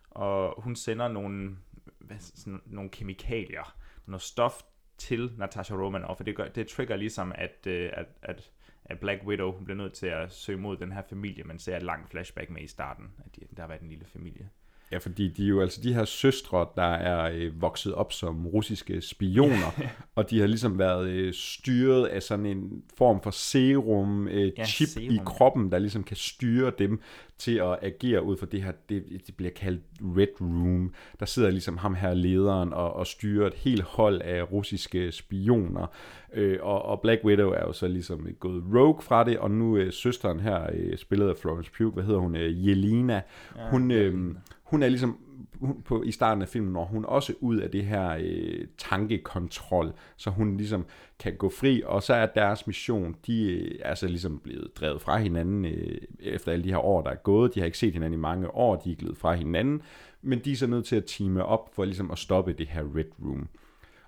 og 0.10 0.62
hun 0.62 0.76
sender 0.76 1.08
nogle, 1.08 1.58
hvad, 2.00 2.18
sådan, 2.20 2.62
nogle 2.66 2.90
kemikalier, 2.90 3.76
noget 4.06 4.22
stof 4.22 4.62
til 4.98 5.32
Natasha 5.38 5.76
Romanoff, 5.76 6.20
og 6.20 6.26
det, 6.26 6.36
gør, 6.36 6.48
det 6.48 6.68
trigger 6.68 6.96
ligesom, 6.96 7.32
at, 7.36 7.68
øh, 7.68 7.90
at, 7.94 8.06
at, 8.22 8.52
at 8.86 9.00
Black 9.00 9.24
Widow 9.24 9.52
hun 9.52 9.66
bliver 9.66 9.78
nødt 9.78 9.94
til 9.94 10.08
at 10.08 10.32
søge 10.32 10.60
mod 10.60 10.78
den 10.78 10.92
her 10.92 11.02
familie, 11.10 11.44
man 11.44 11.60
ser 11.60 11.78
et 11.78 11.84
langt 11.84 12.10
flashback 12.10 12.50
med 12.50 12.62
i 12.62 12.68
starten, 12.68 13.14
at 13.26 13.36
de, 13.36 13.42
der 13.56 13.62
har 13.62 13.68
været 13.68 13.82
en 13.82 13.90
lille 13.90 14.06
familie. 14.06 14.50
Ja, 14.94 14.98
fordi 14.98 15.28
de 15.28 15.44
er 15.44 15.48
jo 15.48 15.62
altså 15.62 15.82
de 15.82 15.94
her 15.94 16.06
søstre, 16.06 16.68
der 16.76 16.94
er 16.94 17.32
øh, 17.34 17.62
vokset 17.62 17.94
op 17.94 18.14
som 18.14 18.48
russiske 18.48 19.02
spioner, 19.02 19.82
og 20.16 20.30
de 20.30 20.40
har 20.40 20.48
ligesom 20.48 20.80
været 20.80 21.08
øh, 21.08 21.34
styret 21.34 22.06
af 22.06 22.24
sådan 22.24 22.46
en 22.46 22.84
form 22.98 23.22
for 23.24 23.32
serum, 23.32 24.28
øh, 24.28 24.52
ja, 24.58 24.66
chip 24.66 24.90
serum. 24.90 25.16
i 25.16 25.20
kroppen, 25.26 25.72
der 25.72 25.80
ligesom 25.80 26.04
kan 26.04 26.18
styre 26.18 26.72
dem 26.80 27.02
til 27.38 27.56
at 27.56 27.78
agere 27.82 28.24
ud 28.24 28.38
for 28.38 28.46
det 28.46 28.64
her, 28.64 28.72
det, 28.90 29.04
det 29.28 29.36
bliver 29.36 29.52
kaldt 29.52 29.82
Red 30.02 30.42
Room. 30.42 30.94
Der 31.20 31.26
sidder 31.26 31.50
ligesom 31.50 31.78
ham 31.78 31.96
her 31.96 32.14
lederen 32.14 32.74
og, 32.74 32.94
og 32.94 33.08
styrer 33.08 33.48
et 33.48 33.54
helt 33.54 33.82
hold 33.82 34.22
af 34.22 34.52
russiske 34.52 35.12
spioner, 35.12 35.88
øh, 36.34 36.60
og, 36.62 36.82
og 36.82 37.02
Black 37.02 37.24
Widow 37.24 37.50
er 37.50 37.62
jo 37.62 37.74
så 37.74 37.88
ligesom 37.88 38.28
gået 38.40 38.64
rogue 38.76 39.02
fra 39.02 39.24
det, 39.24 39.38
og 39.38 39.52
nu 39.52 39.78
øh, 39.78 39.94
søsteren 39.94 40.40
her, 40.40 40.68
øh, 40.74 40.98
spillet 40.98 41.30
af 41.30 41.38
Florence 41.38 41.72
Pugh, 41.78 41.94
hvad 41.94 42.04
hedder 42.04 42.20
hun, 42.20 42.36
øh, 42.36 42.68
Jelena, 42.68 43.22
ja, 43.58 43.70
hun... 43.70 43.92
Øh, 43.92 44.36
hun 44.64 44.84
er 44.84 44.90
ligesom 44.90 45.18
hun, 45.60 45.82
på, 45.82 46.04
i 46.04 46.12
starten 46.12 46.42
af 46.42 46.48
filmen, 46.48 46.74
når 46.74 46.86
hun 46.86 47.06
også 47.06 47.34
ud 47.40 47.58
af 47.58 47.72
det 47.72 47.86
her 47.86 48.18
øh, 48.20 48.68
tankekontrol, 48.78 49.94
så 50.18 50.30
hun 50.30 50.58
ligesom 50.58 50.86
kan 51.20 51.36
gå 51.36 51.50
fri, 51.50 51.82
og 51.86 52.04
så 52.04 52.14
er 52.14 52.26
deres 52.26 52.68
mission, 52.68 53.16
de 53.28 53.52
øh, 53.52 53.80
er 53.80 53.96
så 53.96 54.08
ligesom 54.08 54.40
blevet 54.40 54.68
drevet 54.76 55.02
fra 55.02 55.18
hinanden 55.18 55.66
øh, 55.66 55.98
efter 56.20 56.52
alle 56.52 56.64
de 56.64 56.70
her 56.70 56.86
år, 56.86 57.02
der 57.02 57.10
er 57.10 57.16
gået. 57.16 57.56
De 57.56 57.60
har 57.60 57.66
ikke 57.66 57.78
set 57.78 57.94
hinanden 57.94 58.20
i 58.20 58.22
mange 58.22 58.56
år, 58.56 58.76
de 58.76 58.92
er 58.92 58.96
glædet 58.96 59.18
fra 59.18 59.34
hinanden, 59.34 59.82
men 60.22 60.40
de 60.40 60.52
er 60.52 60.56
så 60.56 60.68
nødt 60.68 60.86
til 60.86 60.96
at 60.96 61.06
time 61.06 61.46
op 61.46 61.70
for 61.76 61.86
ligesom 61.86 62.12
at 62.12 62.18
stoppe 62.18 62.54
det 62.54 62.68
her 62.68 62.84
Red 62.96 63.26
Room 63.26 63.48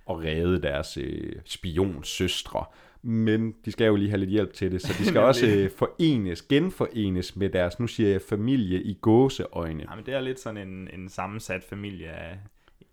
og 0.06 0.20
redde 0.20 0.62
deres 0.62 0.98
øh, 0.98 1.34
spionsøstre 1.46 2.66
men 3.08 3.56
de 3.66 3.72
skal 3.72 3.86
jo 3.86 3.96
lige 3.96 4.10
have 4.10 4.20
lidt 4.20 4.30
hjælp 4.30 4.54
til 4.54 4.72
det, 4.72 4.82
så 4.82 4.94
de 5.00 5.06
skal 5.10 5.22
også 5.22 5.48
øh, 5.48 5.72
forenes, 5.72 6.42
genforenes 6.42 7.36
med 7.36 7.50
deres, 7.50 7.80
nu 7.80 7.88
siger 7.88 8.10
jeg, 8.10 8.22
familie 8.22 8.82
i 8.82 8.94
gåseøjne. 9.02 9.86
Ja, 9.90 9.96
men 9.96 10.06
det 10.06 10.14
er 10.14 10.22
lidt 10.22 10.40
sådan 10.40 10.68
en, 10.68 10.90
en 10.94 11.10
sammensat 11.10 11.64
familie 11.64 12.08
af, 12.08 12.40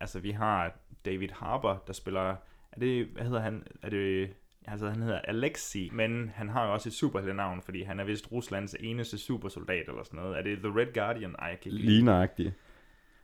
altså 0.01 0.19
vi 0.19 0.31
har 0.31 0.79
David 1.05 1.29
Harbour, 1.33 1.83
der 1.87 1.93
spiller, 1.93 2.29
er 2.73 2.81
det, 2.81 3.07
hvad 3.07 3.25
hedder 3.25 3.41
han, 3.41 3.63
er 3.83 3.91
det, 3.91 4.31
altså 4.67 4.89
han 4.89 5.03
hedder 5.03 5.19
Alexi, 5.19 5.91
men 5.93 6.31
han 6.35 6.49
har 6.49 6.67
jo 6.67 6.73
også 6.73 6.89
et 6.89 6.93
superheltenavn, 6.93 7.63
fordi 7.63 7.83
han 7.83 8.01
er 8.01 8.05
vist 8.05 8.33
Ruslands 8.33 8.77
eneste 8.81 9.19
supersoldat 9.19 9.89
eller 9.89 10.03
sådan 10.05 10.21
noget. 10.21 10.39
Er 10.39 10.43
det 10.43 10.59
The 10.59 10.73
Red 10.81 10.95
Guardian? 10.95 11.35
Ej, 11.39 11.47
jeg 11.47 11.61
kan 11.61 11.73
ikke 11.73 11.87
Ligneragtigt. 11.87 12.53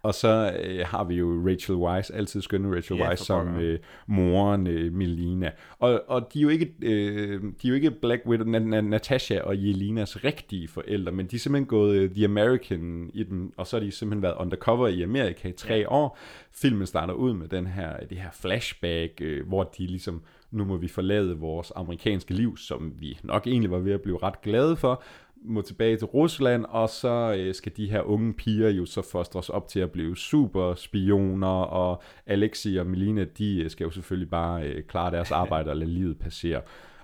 Og 0.02 0.14
så 0.14 0.52
øh, 0.64 0.80
har 0.86 1.04
vi 1.04 1.14
jo 1.14 1.42
Rachel 1.46 1.76
Weisz, 1.76 2.10
altid 2.10 2.40
skønne 2.42 2.76
Rachel 2.76 2.96
Ja, 2.96 3.08
Weisz, 3.08 3.20
som 3.24 3.56
øh, 3.60 3.78
moren 4.06 4.66
øh, 4.66 4.92
Melina. 4.92 5.50
Og, 5.78 6.02
og 6.08 6.28
de, 6.34 6.38
er 6.38 6.42
jo 6.42 6.48
ikke, 6.48 6.72
øh, 6.82 7.42
de 7.42 7.48
er 7.64 7.68
jo 7.68 7.74
ikke 7.74 7.90
Black 7.90 8.22
Widow, 8.26 8.46
Na- 8.46 8.74
Na- 8.76 8.80
Natasha 8.80 9.40
og 9.40 9.56
Jelinas 9.56 10.24
rigtige 10.24 10.68
forældre, 10.68 11.12
men 11.12 11.26
de 11.26 11.36
er 11.36 11.40
simpelthen 11.40 11.66
gået 11.66 11.96
øh, 11.96 12.10
The 12.10 12.24
American 12.24 13.10
i 13.14 13.22
dem, 13.22 13.52
og 13.56 13.66
så 13.66 13.76
har 13.78 13.84
de 13.84 13.90
simpelthen 13.90 14.22
været 14.22 14.34
undercover 14.38 14.88
i 14.88 15.02
Amerika 15.02 15.48
i 15.48 15.52
tre 15.52 15.74
Ja. 15.74 15.92
år. 15.92 16.18
Filmen 16.52 16.86
starter 16.86 17.14
ud 17.14 17.32
med 17.34 17.48
den 17.48 17.66
her, 17.66 17.96
det 18.10 18.18
her 18.18 18.30
flashback, 18.32 19.12
øh, 19.20 19.46
hvor 19.48 19.64
de 19.78 19.86
ligesom, 19.86 20.22
nu 20.50 20.64
må 20.64 20.76
vi 20.76 20.88
forlade 20.88 21.36
vores 21.38 21.72
amerikanske 21.76 22.34
liv, 22.34 22.56
som 22.56 22.92
vi 22.98 23.18
nok 23.22 23.46
egentlig 23.46 23.70
var 23.70 23.78
ved 23.78 23.92
at 23.92 24.00
blive 24.00 24.18
ret 24.22 24.42
glade 24.42 24.76
for, 24.76 25.02
må 25.44 25.62
tilbage 25.62 25.96
til 25.96 26.06
Rusland, 26.06 26.64
og 26.68 26.88
så 26.88 27.34
øh, 27.38 27.54
skal 27.54 27.72
de 27.76 27.90
her 27.90 28.00
unge 28.00 28.34
piger 28.34 28.68
jo 28.68 28.86
så 28.86 29.02
fostres 29.02 29.48
op 29.48 29.68
til 29.68 29.80
at 29.80 29.90
blive 29.90 30.16
superspioner, 30.16 31.62
og 31.62 32.02
Alexi 32.26 32.76
og 32.76 32.86
Melina, 32.86 33.24
de 33.24 33.62
øh, 33.62 33.70
skal 33.70 33.84
jo 33.84 33.90
selvfølgelig 33.90 34.30
bare 34.30 34.62
øh, 34.62 34.84
klare 34.84 35.10
deres 35.10 35.30
arbejde 35.42 35.70
og 35.70 35.76
lade 35.76 35.90
livet 35.90 36.18
passere. 36.18 36.62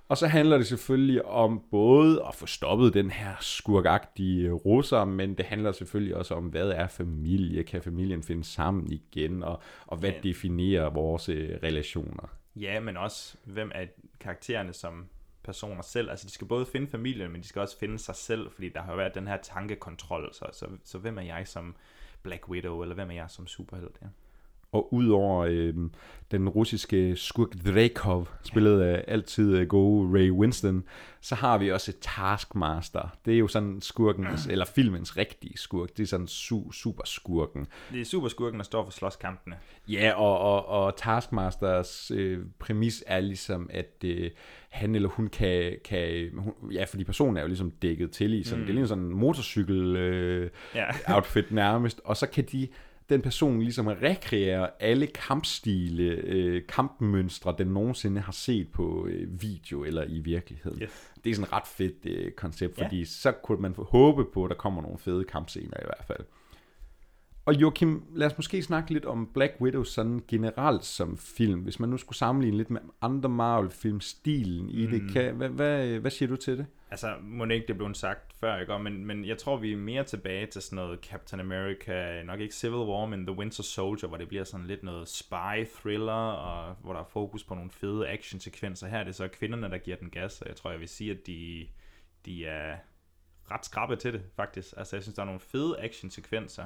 Og 0.09 0.17
så 0.19 0.27
handler 0.27 0.57
det 0.57 0.67
selvfølgelig 0.67 1.25
om 1.25 1.63
både 1.71 2.23
at 2.29 2.35
få 2.35 2.47
stoppet 2.47 2.95
den 2.95 3.11
her 3.11 3.35
skurkagtige 3.41 4.51
russer, 4.51 5.05
men 5.05 5.35
det 5.35 5.45
handler 5.45 5.73
selvfølgelig 5.73 6.17
også 6.17 6.35
om, 6.35 6.45
hvad 6.45 6.69
er 6.69 6.89
familie? 6.89 7.63
Kan 7.63 7.83
familien 7.83 8.23
finde 8.23 8.45
sammen 8.45 8.93
igen? 8.93 9.43
Og, 9.43 9.63
og 9.87 9.97
hvad 9.97 10.13
definerer 10.23 10.91
vores 10.91 11.29
øh, 11.29 11.59
relationer? 11.63 12.29
Ja, 12.57 12.81
men 12.81 12.97
også, 12.97 13.37
hvem 13.45 13.71
er 13.75 13.87
karaktererne 14.21 14.73
som 14.73 15.07
personer 15.45 15.83
selv. 15.83 16.11
Altså, 16.11 16.27
de 16.27 16.33
skal 16.33 16.47
både 16.47 16.67
finde 16.67 16.91
familien, 16.91 17.33
men 17.33 17.43
de 17.43 17.47
skal 17.49 17.63
også 17.63 17.79
finde 17.79 17.99
sig 17.99 18.15
selv, 18.15 18.51
fordi 18.51 18.69
der 18.69 18.83
har 18.83 18.93
jo 18.93 18.97
været 18.97 19.15
den 19.15 19.27
her 19.27 19.37
tankekontrol. 19.37 20.31
Så, 20.33 20.47
så, 20.53 20.67
så 20.85 20.99
hvem 20.99 21.19
er 21.19 21.23
jeg 21.23 21.49
som 21.49 21.77
Black 22.23 22.49
Widow, 22.49 22.83
eller 22.83 22.95
hvem 22.95 23.11
er 23.11 23.15
jeg 23.15 23.31
som 23.31 23.47
superhelt? 23.47 23.99
Ja. 24.03 24.07
Og 24.75 24.95
udover 24.95 25.45
øh, 25.51 25.75
den 26.31 26.49
russiske 26.49 27.17
skurk 27.17 27.49
Drekov, 27.67 28.29
spillet 28.43 28.81
af 28.81 29.05
altid 29.09 29.57
øh, 29.57 29.67
gode 29.67 30.19
Ray 30.19 30.31
Winston, 30.31 30.85
så 31.21 31.35
har 31.35 31.59
vi 31.59 31.71
også 31.73 31.93
Taskmaster. 32.01 33.17
Det 33.25 33.35
er 33.35 33.39
jo 33.39 33.49
sådan 33.49 33.81
skurkens, 33.81 34.47
eller 34.53 34.65
filmens 34.65 35.17
rigtige 35.17 35.59
skurk. 35.59 35.89
Det 35.97 36.03
er 36.03 36.07
sådan 36.07 36.27
su- 36.27 36.73
super 36.73 37.03
skurken. 37.05 37.67
Det 37.93 38.01
er 38.01 38.05
superskurken, 38.05 38.59
der 38.59 38.65
står 38.65 38.85
for 38.85 38.91
slåskampene. 38.91 39.57
Ja, 39.89 40.13
og, 40.17 40.39
og, 40.39 40.67
og 40.85 40.97
Taskmasters 40.97 42.11
øh, 42.11 42.39
præmis 42.59 43.05
er 43.07 43.21
ligesom, 43.21 43.71
at 43.73 44.05
øh, 44.05 44.31
han 44.69 44.95
eller 44.95 45.09
hun 45.09 45.27
kan, 45.27 45.77
kan 45.85 46.31
hun, 46.39 46.53
ja, 46.73 46.85
fordi 46.85 47.05
personen 47.05 47.37
er 47.37 47.41
jo 47.41 47.47
ligesom 47.47 47.71
dækket 47.71 48.11
til 48.11 48.35
i 48.35 48.43
sådan, 48.43 48.59
mm. 48.61 48.67
det 48.67 48.73
er 48.73 48.75
ligesom 48.75 48.99
sådan 48.99 49.05
en 49.05 49.19
motorcykel 49.19 49.97
øh, 49.97 50.51
Ja. 50.75 50.85
outfit 51.17 51.53
nærmest, 51.53 52.01
og 52.05 52.17
så 52.17 52.27
kan 52.27 52.45
de 52.53 52.69
den 53.09 53.23
person 53.23 53.61
ligesom 53.61 53.87
rekreere 53.87 54.83
alle 54.83 55.07
kampstile, 55.07 56.05
øh, 56.05 56.63
kampmønstre, 56.69 57.55
den 57.59 57.67
nogensinde 57.67 58.21
har 58.21 58.33
set 58.33 58.69
på 58.73 59.07
øh, 59.07 59.43
video 59.43 59.85
eller 59.85 60.05
i 60.05 60.19
virkeligheden. 60.19 60.83
Yes. 60.83 61.13
Det 61.25 61.31
er 61.31 61.35
sådan 61.35 61.49
et 61.49 61.53
ret 61.53 61.67
fedt 61.67 62.07
øh, 62.07 62.33
koncept, 62.33 62.79
Ja. 62.79 62.85
fordi 62.85 63.05
så 63.05 63.33
kunne 63.33 63.61
man 63.63 63.75
håbe 63.79 64.25
på, 64.35 64.45
at 64.45 64.49
der 64.49 64.57
kommer 64.57 64.83
nogle 64.83 64.99
fede 64.99 65.25
kampscener 65.25 65.77
i 65.81 65.85
hvert 65.85 66.05
fald. 66.07 66.27
Og 67.47 67.55
Joachim, 67.55 68.03
lad 68.15 68.27
os 68.27 68.39
måske 68.39 68.63
snakke 68.63 68.93
lidt 68.93 69.05
om 69.05 69.31
Black 69.35 69.53
Widow 69.61 69.83
sådan 69.83 70.23
generelt 70.29 70.85
som 70.85 71.17
film. 71.19 71.61
Hvis 71.61 71.81
man 71.81 71.89
nu 71.89 71.97
skulle 71.97 72.19
sammenligne 72.19 72.57
lidt 72.57 72.71
med 72.71 72.81
andre 73.01 73.29
Marvel-film, 73.29 74.01
stilen 74.01 74.69
i 74.69 74.87
det. 74.87 75.13
Kan, 75.13 75.35
hvad, 75.35 75.49
hvad, 75.49 75.99
hvad 75.99 76.11
siger 76.11 76.29
du 76.29 76.37
til 76.37 76.59
det? 76.59 76.67
Altså, 76.91 77.15
må 77.23 77.45
det 77.45 77.55
ikke 77.55 77.67
det 77.67 77.77
blev 77.77 77.95
sagt 77.95 78.33
før, 78.41 78.59
ikke? 78.61 78.79
Men, 78.79 79.07
men 79.07 79.25
jeg 79.25 79.39
tror, 79.39 79.57
vi 79.57 79.73
er 79.73 79.77
mere 79.77 80.05
tilbage 80.05 80.47
til 80.47 80.63
sådan 80.63 80.77
noget 80.77 81.01
Captain 81.01 81.41
America, 81.41 82.23
nok 82.23 82.41
ikke 82.41 82.55
Civil 82.55 82.89
War, 82.89 83.07
men 83.07 83.27
The 83.27 83.37
Winter 83.37 83.63
Soldier, 83.63 84.09
hvor 84.09 84.19
det 84.19 84.29
bliver 84.29 84.45
sådan 84.45 84.67
lidt 84.67 84.83
noget 84.83 85.09
spy-thriller, 85.09 86.33
og 86.33 86.75
hvor 86.75 86.93
der 86.93 87.01
er 87.01 87.09
fokus 87.13 87.45
på 87.45 87.55
nogle 87.55 87.71
fede 87.71 88.09
actionsekvenser. 88.09 88.87
Her 88.87 88.99
er 88.99 89.05
det 89.05 89.15
så 89.15 89.29
kvinderne, 89.29 89.71
der 89.71 89.79
giver 89.79 89.97
den 89.97 90.11
gas, 90.11 90.43
og 90.43 90.49
jeg 90.49 90.57
tror, 90.57 90.71
jeg 90.71 90.81
vil 90.81 90.89
sige, 90.89 91.11
at 91.11 91.27
de, 91.27 91.67
de 92.27 92.47
er 92.47 92.77
ret 93.51 93.65
skrappe 93.65 93.97
til 93.97 94.13
det, 94.13 94.23
faktisk. 94.37 94.75
Altså, 94.77 94.97
jeg 94.97 95.03
synes, 95.03 95.15
der 95.15 95.23
er 95.23 95.27
nogle 95.27 95.41
fede 95.41 95.81
actionsekvenser 95.81 96.65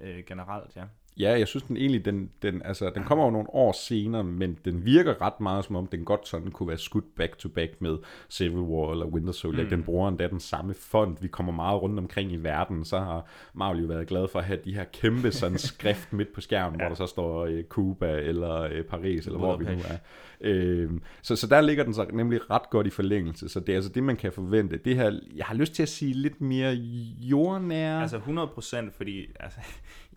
øh, 0.00 0.24
generelt, 0.24 0.76
ja. 0.76 0.84
Ja, 1.18 1.38
jeg 1.38 1.48
synes 1.48 1.62
den 1.62 1.76
egentlig, 1.76 2.04
den, 2.04 2.30
den, 2.42 2.62
altså, 2.64 2.90
den 2.94 3.04
kommer 3.04 3.24
jo 3.24 3.30
nogle 3.30 3.50
år 3.50 3.72
senere, 3.72 4.24
men 4.24 4.58
den 4.64 4.84
virker 4.84 5.22
ret 5.22 5.40
meget 5.40 5.64
som 5.64 5.76
om, 5.76 5.86
den 5.86 6.04
godt 6.04 6.28
sådan 6.28 6.50
kunne 6.50 6.68
være 6.68 6.78
skudt 6.78 7.14
back 7.16 7.38
to 7.38 7.48
back 7.48 7.70
med 7.80 7.98
Civil 8.30 8.58
War 8.58 8.92
eller 8.92 9.06
Winter 9.06 9.32
Soldier. 9.32 9.64
Mm. 9.64 9.70
Den 9.70 9.82
bruger 9.82 10.08
endda 10.08 10.28
den 10.28 10.40
samme 10.40 10.74
fond. 10.74 11.16
Vi 11.20 11.28
kommer 11.28 11.52
meget 11.52 11.82
rundt 11.82 11.98
omkring 11.98 12.32
i 12.32 12.36
verden, 12.36 12.84
så 12.84 12.98
har 12.98 13.26
Marvel 13.54 13.80
jo 13.80 13.86
været 13.86 14.06
glad 14.06 14.28
for 14.28 14.38
at 14.38 14.44
have 14.44 14.58
de 14.64 14.74
her 14.74 14.84
kæmpe 14.84 15.32
sådan 15.32 15.58
skrift 15.72 16.12
midt 16.12 16.32
på 16.32 16.40
skærmen, 16.40 16.80
ja. 16.80 16.86
hvor 16.86 16.88
der 16.88 17.06
så 17.06 17.06
står 17.06 17.44
øh, 17.44 17.64
Cuba 17.64 18.16
eller 18.16 18.60
øh, 18.60 18.84
Paris, 18.84 19.26
eller 19.26 19.38
hvor 19.38 19.56
vi 19.56 19.64
nu 19.64 19.70
er. 19.70 19.96
Øh, 20.40 20.90
så, 21.22 21.36
så 21.36 21.46
der 21.46 21.60
ligger 21.60 21.84
den 21.84 21.94
så 21.94 22.06
nemlig 22.12 22.50
ret 22.50 22.70
godt 22.70 22.86
i 22.86 22.90
forlængelse, 22.90 23.48
så 23.48 23.60
det 23.60 23.68
er 23.68 23.76
altså 23.76 23.90
det, 23.90 24.02
man 24.02 24.16
kan 24.16 24.32
forvente. 24.32 24.76
Det 24.76 24.96
her, 24.96 25.18
jeg 25.36 25.46
har 25.46 25.54
lyst 25.54 25.74
til 25.74 25.82
at 25.82 25.88
sige 25.88 26.12
lidt 26.12 26.40
mere 26.40 26.72
jordnære. 27.20 28.02
Altså 28.02 28.18
100%, 28.18 28.96
fordi 28.96 29.26
altså, 29.40 29.58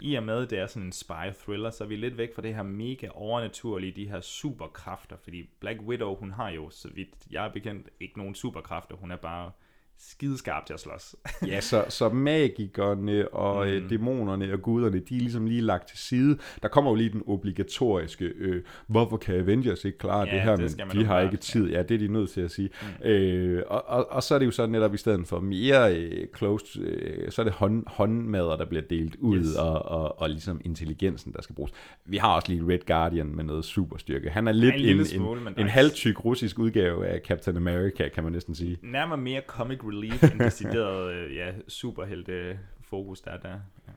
i 0.02 0.16
og 0.16 0.24
med, 0.24 0.48
det 0.48 0.60
er 0.60 0.68
sådan 0.68 0.86
en 0.86 0.92
spy-thriller, 0.92 1.70
så 1.70 1.84
er 1.84 1.88
vi 1.88 1.96
lidt 1.96 2.18
væk 2.18 2.36
fra 2.36 2.42
det 2.42 2.56
her 2.56 2.64
mega 2.64 3.08
overnaturlige, 3.14 3.92
de 3.92 4.10
her 4.10 4.22
superkræfter, 4.22 5.18
fordi 5.18 5.50
Black 5.60 5.82
Widow, 5.82 6.16
hun 6.16 6.32
har 6.32 6.50
jo, 6.50 6.70
så 6.70 6.90
vidt 6.90 7.10
jeg 7.32 7.46
er 7.46 7.52
bekendt, 7.52 7.90
ikke 8.00 8.18
nogen 8.18 8.36
superkræfter, 8.36 8.96
hun 8.96 9.12
er 9.12 9.16
bare 9.16 9.52
skideskarp 10.00 10.66
til 10.66 10.74
at 10.74 10.80
slås. 10.80 11.16
Ja, 11.48 11.62
så, 11.62 11.86
så 11.90 12.10
magikerne 12.10 13.28
og 13.34 13.68
mm. 13.68 13.90
dæmonerne 13.90 14.54
og 14.54 14.62
guderne, 14.62 15.00
de 15.00 15.16
er 15.16 15.20
ligesom 15.20 15.46
lige 15.46 15.62
lagt 15.62 15.88
til 15.88 15.98
side. 15.98 16.38
Der 16.62 16.68
kommer 16.68 16.92
jo 16.92 16.96
lige 16.96 17.10
den 17.10 17.24
obligatoriske, 17.28 18.26
øh, 18.26 18.64
hvorfor 18.88 19.18
kan 19.18 19.36
Avengers 19.36 19.86
ikke 19.86 19.98
klare 19.98 20.28
Ja, 20.28 20.36
det 20.36 20.42
her, 20.42 20.56
det 20.56 20.78
men 20.78 21.02
de 21.02 21.06
har 21.06 21.22
ikke 21.22 21.38
tid. 21.38 21.70
Ja, 21.70 21.84
det 21.84 21.96
er 21.96 22.00
de 22.00 22.08
nødt 22.08 22.30
til 22.30 22.42
at 22.42 22.52
sige. 22.52 22.70
Mm. 23.04 23.10
Øh, 23.10 23.64
og, 23.68 23.84
og, 23.88 24.12
og 24.12 24.24
så 24.24 24.36
er 24.36 24.40
det 24.40 24.46
jo 24.46 24.52
så 24.52 24.66
netop 24.68 24.94
i 24.94 24.98
stedet 24.98 25.28
for 25.28 25.40
mere 25.40 25.96
øh, 25.96 26.28
closed, 26.38 26.82
øh, 26.82 27.32
så 27.32 27.42
er 27.42 27.44
det 27.44 27.54
hånd, 27.54 27.84
håndmadder, 27.88 28.58
der 28.58 28.66
bliver 28.66 28.84
delt 28.90 29.16
ud, 29.16 29.40
Yes. 29.40 29.56
og, 29.56 29.86
og, 29.86 30.22
og 30.22 30.30
ligesom 30.30 30.62
intelligensen, 30.66 31.34
der 31.34 31.42
skal 31.42 31.56
bruges. 31.56 31.72
Vi 32.06 32.18
har 32.18 32.36
også 32.36 32.52
lige 32.52 32.64
Red 32.74 32.86
Guardian 32.88 33.36
med 33.36 33.44
noget 33.44 33.66
superstyrke. 33.66 34.30
Han 34.30 34.48
er 34.48 34.52
lidt 34.52 34.76
en 34.78 35.00
en, 35.00 35.06
smule, 35.06 35.42
en, 35.42 35.54
en 35.58 35.68
halvtyk 35.68 36.26
russisk 36.26 36.60
udgave 36.60 37.08
af 37.08 37.20
Captain 37.20 37.58
America, 37.58 38.10
kan 38.10 38.24
man 38.24 38.32
næsten 38.34 38.56
sige. 38.56 38.78
Nærmere 38.82 39.18
mere 39.18 39.42
comic 39.48 39.84
relief 39.88 40.24
end 40.24 40.40
decideret 40.40 41.14
øh, 41.14 41.36
ja, 41.36 41.54
superhelte 41.68 42.60
fokus, 42.82 43.22
der 43.22 43.32
er 43.32 43.38
der. 43.38 43.60
Ja. 43.88 43.94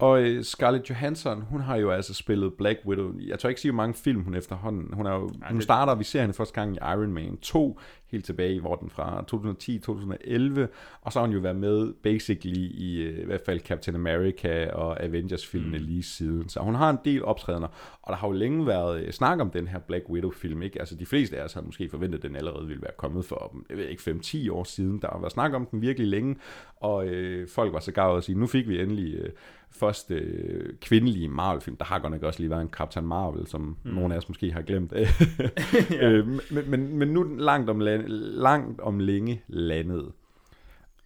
Og 0.00 0.22
øh, 0.22 0.44
Scarlett 0.44 0.90
Johansson, 0.90 1.42
hun 1.42 1.60
har 1.60 1.76
jo 1.76 1.90
altså 1.90 2.14
spillet 2.14 2.54
Black 2.54 2.78
Widow. 2.86 3.12
Jeg 3.18 3.38
tør 3.38 3.48
ikke 3.48 3.60
sige, 3.60 3.72
hvor 3.72 3.76
mange 3.76 3.94
film 3.94 4.22
hun 4.22 4.34
efterhånden. 4.34 4.92
Hun, 4.92 5.06
er 5.06 5.12
jo, 5.12 5.20
hun 5.20 5.56
det- 5.56 5.62
starter, 5.62 5.94
vi 5.94 6.04
ser 6.04 6.20
hende 6.20 6.34
første 6.34 6.54
gang 6.54 6.74
i 6.74 6.78
Iron 6.78 7.12
Man 7.12 7.36
2, 7.42 7.80
helt 8.10 8.24
tilbage 8.24 8.54
i 8.54 8.58
hvor 8.58 8.74
den 8.76 8.90
fra 8.90 9.24
2010-2011. 9.32 10.68
Og 11.02 11.12
så 11.12 11.18
har 11.18 11.26
hun 11.26 11.34
jo 11.34 11.40
været 11.40 11.56
med 11.56 11.92
basically 12.02 12.60
i, 12.60 13.02
øh, 13.02 13.22
i 13.22 13.24
hvert 13.24 13.40
fald 13.46 13.60
Captain 13.60 13.94
America 13.96 14.70
og 14.72 15.04
Avengers-filmene 15.04 15.78
mm. 15.78 15.84
lige 15.84 16.02
siden. 16.02 16.48
Så 16.48 16.60
hun 16.60 16.74
har 16.74 16.90
en 16.90 16.98
del 17.04 17.24
optrædener. 17.24 17.68
Og 18.02 18.10
der 18.12 18.16
har 18.16 18.28
jo 18.28 18.32
længe 18.32 18.66
været 18.66 19.00
øh, 19.02 19.12
snak 19.12 19.40
om 19.40 19.50
den 19.50 19.68
her 19.68 19.78
Black 19.78 20.04
Widow-film. 20.08 20.62
Ikke? 20.62 20.80
Altså 20.80 20.94
de 20.94 21.06
fleste 21.06 21.36
af 21.38 21.44
os 21.44 21.52
har 21.52 21.60
måske 21.62 21.88
forventet, 21.88 22.18
at 22.18 22.22
den 22.22 22.36
allerede 22.36 22.66
ville 22.66 22.82
være 22.82 22.92
kommet 22.96 23.24
for 23.24 23.56
jeg 23.68 23.76
ved 23.76 23.84
ikke, 23.88 24.02
5-10 24.10 24.52
år 24.52 24.64
siden. 24.64 24.98
Der 25.02 25.08
har 25.12 25.18
været 25.18 25.32
snak 25.32 25.52
om 25.54 25.66
den 25.66 25.82
virkelig 25.82 26.08
længe. 26.08 26.36
Og 26.76 27.06
øh, 27.06 27.48
folk 27.48 27.72
var 27.72 27.80
så 27.80 27.92
gavet 27.92 28.16
at 28.16 28.24
sige, 28.24 28.38
nu 28.38 28.46
fik 28.46 28.68
vi 28.68 28.80
endelig... 28.80 29.14
Øh, 29.14 29.30
første 29.70 30.14
øh, 30.14 30.78
kvindelige 30.80 31.28
Marvel-film. 31.28 31.76
Der 31.76 31.84
har 31.84 31.98
godt 31.98 32.12
nok 32.12 32.22
også 32.22 32.40
lige 32.40 32.50
været 32.50 32.62
en 32.62 32.68
Captain 32.68 33.06
Marvel, 33.06 33.46
som 33.46 33.76
mm. 33.84 33.90
nogle 33.90 34.14
af 34.14 34.18
os 34.18 34.28
måske 34.28 34.52
har 34.52 34.62
glemt. 34.62 34.92
øh, 36.02 36.26
men, 36.26 36.70
men, 36.70 36.98
men 36.98 37.08
nu 37.08 37.22
den 37.22 37.40
langt 37.40 37.70
om, 37.70 37.80
langt 37.80 38.80
om 38.80 38.98
længe 38.98 39.42
landet. 39.46 40.12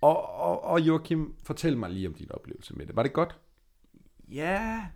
Og, 0.00 0.35
og, 0.40 0.64
og 0.64 0.80
Joachim, 0.80 1.35
fortæl 1.44 1.76
mig 1.76 1.90
lige 1.90 2.09
om 2.09 2.14
din 2.14 2.33
oplevelse 2.33 2.76
med 2.76 2.87
det. 2.87 2.97
Var 2.97 3.02
det 3.02 3.12
godt? 3.12 3.38
Ja. 4.28 4.87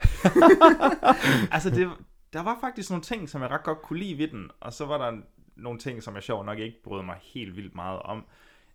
altså, 1.54 1.70
det, 1.70 1.90
der 2.32 2.42
var 2.42 2.58
faktisk 2.60 2.90
nogle 2.90 3.02
ting, 3.02 3.28
som 3.28 3.42
jeg 3.42 3.50
ret 3.50 3.62
godt 3.62 3.82
kunne 3.82 3.98
lide 3.98 4.18
ved 4.18 4.28
den, 4.28 4.50
og 4.60 4.72
så 4.72 4.86
var 4.86 5.10
der 5.10 5.20
nogle 5.56 5.78
ting, 5.78 6.02
som 6.02 6.14
jeg 6.14 6.22
sjov 6.22 6.44
nok 6.44 6.58
ikke 6.58 6.82
brød 6.84 7.02
mig 7.02 7.16
helt 7.22 7.56
vildt 7.56 7.74
meget 7.74 7.98
om. 8.02 8.24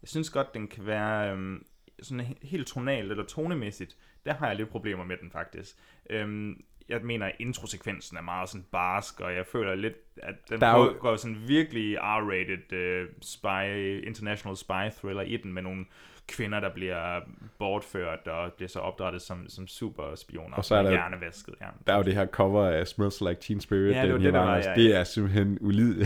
Jeg 0.01 0.09
synes 0.09 0.29
godt, 0.29 0.53
den 0.53 0.67
kan 0.67 0.85
være 0.85 1.31
øhm, 1.31 1.65
sådan 2.01 2.25
he- 2.25 2.47
helt 2.47 2.67
tonalt 2.67 3.11
eller 3.11 3.25
tonemæssigt. 3.25 3.97
Der 4.25 4.33
har 4.33 4.47
jeg 4.47 4.55
lidt 4.55 4.69
problemer 4.69 5.03
med 5.03 5.17
den 5.17 5.31
faktisk. 5.31 5.75
Øhm, 6.09 6.63
jeg 6.89 7.01
mener, 7.01 7.25
at 7.25 7.35
introsekvensen 7.39 8.17
er 8.17 8.21
meget 8.21 8.49
sådan 8.49 8.65
barsk, 8.71 9.19
og 9.21 9.35
jeg 9.35 9.45
føler 9.45 9.75
lidt, 9.75 9.95
at 10.17 10.35
den 10.49 10.61
Der 10.61 10.67
er 10.67 10.73
prøver, 10.73 10.85
jo- 10.93 10.97
går 10.99 11.15
sådan 11.15 11.37
virkelig 11.47 11.97
R-rated 11.97 12.75
uh, 12.75 13.07
spy, 13.21 14.07
international 14.07 14.57
spy 14.57 14.89
thriller 14.99 15.21
i 15.21 15.37
den, 15.37 15.53
med 15.53 15.61
nogle 15.61 15.85
kvinder, 16.27 16.59
der 16.59 16.73
bliver 16.73 17.19
bortført 17.59 18.27
og 18.27 18.53
bliver 18.53 18.69
så 18.69 18.79
opdrettet 18.79 19.21
som, 19.21 19.49
som 19.49 19.67
superspioner. 19.67 20.55
Og 20.57 20.65
så 20.65 20.75
er 20.75 20.83
der- 20.83 20.89
hjernevasket, 20.89 21.55
ja. 21.61 21.65
Der 21.87 21.93
er 21.93 21.97
jo 21.97 22.03
det 22.03 22.13
her 22.15 22.25
cover 22.27 22.65
af 22.67 22.87
Smells 22.87 23.21
Like 23.21 23.41
Teen 23.41 23.61
Spirit. 23.61 23.95
Ja, 23.95 24.01
det 24.01 24.13
den 24.13 24.23
det, 24.23 24.33
der 24.33 24.39
var, 24.39 24.59
Nirvana's. 24.59 24.69
ja, 24.69 24.75
det 24.75 24.89
ja. 24.89 24.99
er 24.99 25.03
simpelthen 25.03 25.57
ulid. 25.61 25.95
Ja, 25.97 26.03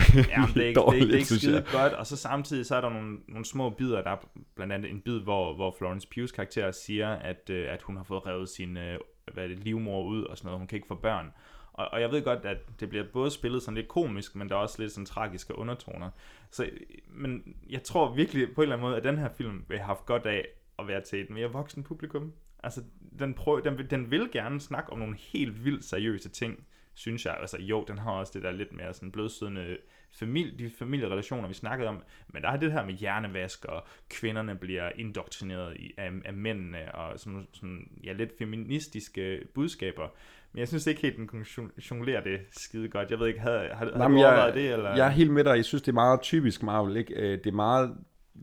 det 0.54 0.62
er 0.62 0.66
ikke, 0.66 0.80
det 0.80 0.86
er 0.88 0.92
ikke, 0.92 1.06
det 1.06 1.12
er 1.12 1.16
ikke 1.16 1.26
synes 1.26 1.42
skide 1.42 1.64
godt, 1.72 1.92
og 1.92 2.06
så 2.06 2.16
samtidig 2.16 2.66
så 2.66 2.76
er 2.76 2.80
der 2.80 2.88
nogle, 2.90 3.18
nogle 3.28 3.44
små 3.44 3.70
bidder, 3.70 4.02
der 4.02 4.10
er 4.10 4.16
blandt 4.56 4.72
andet 4.72 4.90
en 4.90 5.00
bid, 5.00 5.20
hvor, 5.20 5.54
hvor 5.54 5.74
Florence 5.78 6.08
Pugh's 6.16 6.32
karakter 6.34 6.70
siger, 6.70 7.08
at, 7.08 7.50
øh, 7.50 7.72
at 7.72 7.82
hun 7.82 7.96
har 7.96 8.04
fået 8.04 8.26
revet 8.26 8.48
sin 8.48 8.76
øh, 8.76 8.98
hvad 9.34 9.44
er 9.44 9.48
det, 9.48 9.58
livmor 9.58 10.02
ud 10.04 10.24
og 10.24 10.36
sådan 10.38 10.46
noget. 10.46 10.58
Hun 10.58 10.66
kan 10.66 10.76
ikke 10.76 10.88
få 10.88 10.94
børn. 10.94 11.26
Og, 11.72 11.88
og 11.92 12.00
jeg 12.00 12.10
ved 12.10 12.22
godt, 12.22 12.44
at 12.44 12.80
det 12.80 12.88
bliver 12.88 13.04
både 13.12 13.30
spillet 13.30 13.62
sådan 13.62 13.76
lidt 13.76 13.88
komisk, 13.88 14.36
men 14.36 14.48
der 14.48 14.54
er 14.54 14.58
også 14.58 14.82
lidt 14.82 14.92
sådan 14.92 15.06
tragiske 15.06 15.58
undertoner. 15.58 16.10
Så, 16.50 16.70
men 17.08 17.56
jeg 17.70 17.82
tror 17.82 18.14
virkelig 18.14 18.54
på 18.54 18.60
en 18.60 18.62
eller 18.62 18.76
anden 18.76 18.88
måde, 18.88 18.96
at 18.96 19.04
den 19.04 19.18
her 19.18 19.28
film 19.28 19.64
vil 19.68 19.78
have 19.78 19.86
haft 19.86 20.06
godt 20.06 20.26
af 20.26 20.46
at 20.78 20.88
være 20.88 21.00
til 21.00 21.20
et 21.20 21.30
mere 21.30 21.52
voksen 21.52 21.82
publikum. 21.82 22.32
Altså, 22.62 22.82
den, 23.18 23.34
prøv, 23.34 23.64
den, 23.64 23.90
den 23.90 24.10
vil 24.10 24.28
gerne 24.32 24.60
snakke 24.60 24.92
om 24.92 24.98
nogle 24.98 25.16
helt 25.16 25.64
vildt 25.64 25.84
seriøse 25.84 26.28
ting, 26.28 26.66
synes 26.94 27.26
jeg. 27.26 27.36
Altså, 27.40 27.58
jo, 27.60 27.84
den 27.88 27.98
har 27.98 28.12
også 28.12 28.32
det 28.34 28.42
der 28.42 28.50
lidt 28.50 28.72
mere 28.72 28.94
sådan 28.94 29.12
blødsødende 29.12 29.78
familie, 30.12 30.58
de 30.58 30.70
familierelationer, 30.70 31.48
vi 31.48 31.54
snakkede 31.54 31.88
om. 31.88 32.02
Men 32.28 32.42
der 32.42 32.48
er 32.48 32.56
det 32.56 32.72
her 32.72 32.84
med 32.84 32.94
hjernevask, 32.94 33.64
og 33.64 33.86
kvinderne 34.08 34.56
bliver 34.56 34.90
indoktrineret 34.96 35.76
i, 35.76 35.92
af, 35.96 36.12
af 36.24 36.34
mændene, 36.34 36.94
og 36.94 37.20
sådan, 37.20 37.48
sådan, 37.52 38.00
ja, 38.04 38.12
lidt 38.12 38.38
feministiske 38.38 39.40
budskaber. 39.54 40.08
Men 40.52 40.58
jeg 40.60 40.68
synes 40.68 40.86
ikke 40.86 41.02
helt, 41.02 41.16
den 41.16 41.26
kunne 41.26 41.44
jon- 41.58 41.80
jonglere 41.90 42.24
det 42.24 42.40
skide 42.52 42.88
godt. 42.88 43.10
Jeg 43.10 43.18
ved 43.18 43.26
ikke, 43.28 43.40
havde, 43.40 43.58
havde, 43.58 43.72
havde 43.92 44.02
Jamen, 44.02 44.18
du 44.18 44.24
jeg, 44.24 44.52
det? 44.54 44.72
Eller? 44.72 44.96
jeg 44.96 45.06
er 45.06 45.10
helt 45.10 45.30
med 45.32 45.44
dig. 45.44 45.56
Jeg 45.56 45.64
synes, 45.64 45.82
det 45.82 45.88
er 45.88 45.94
meget 45.94 46.20
typisk 46.20 46.62
Marvel. 46.62 46.96
Ikke? 46.96 47.14
Øh, 47.14 47.38
Det 47.38 47.46
er 47.46 47.52
meget 47.52 47.94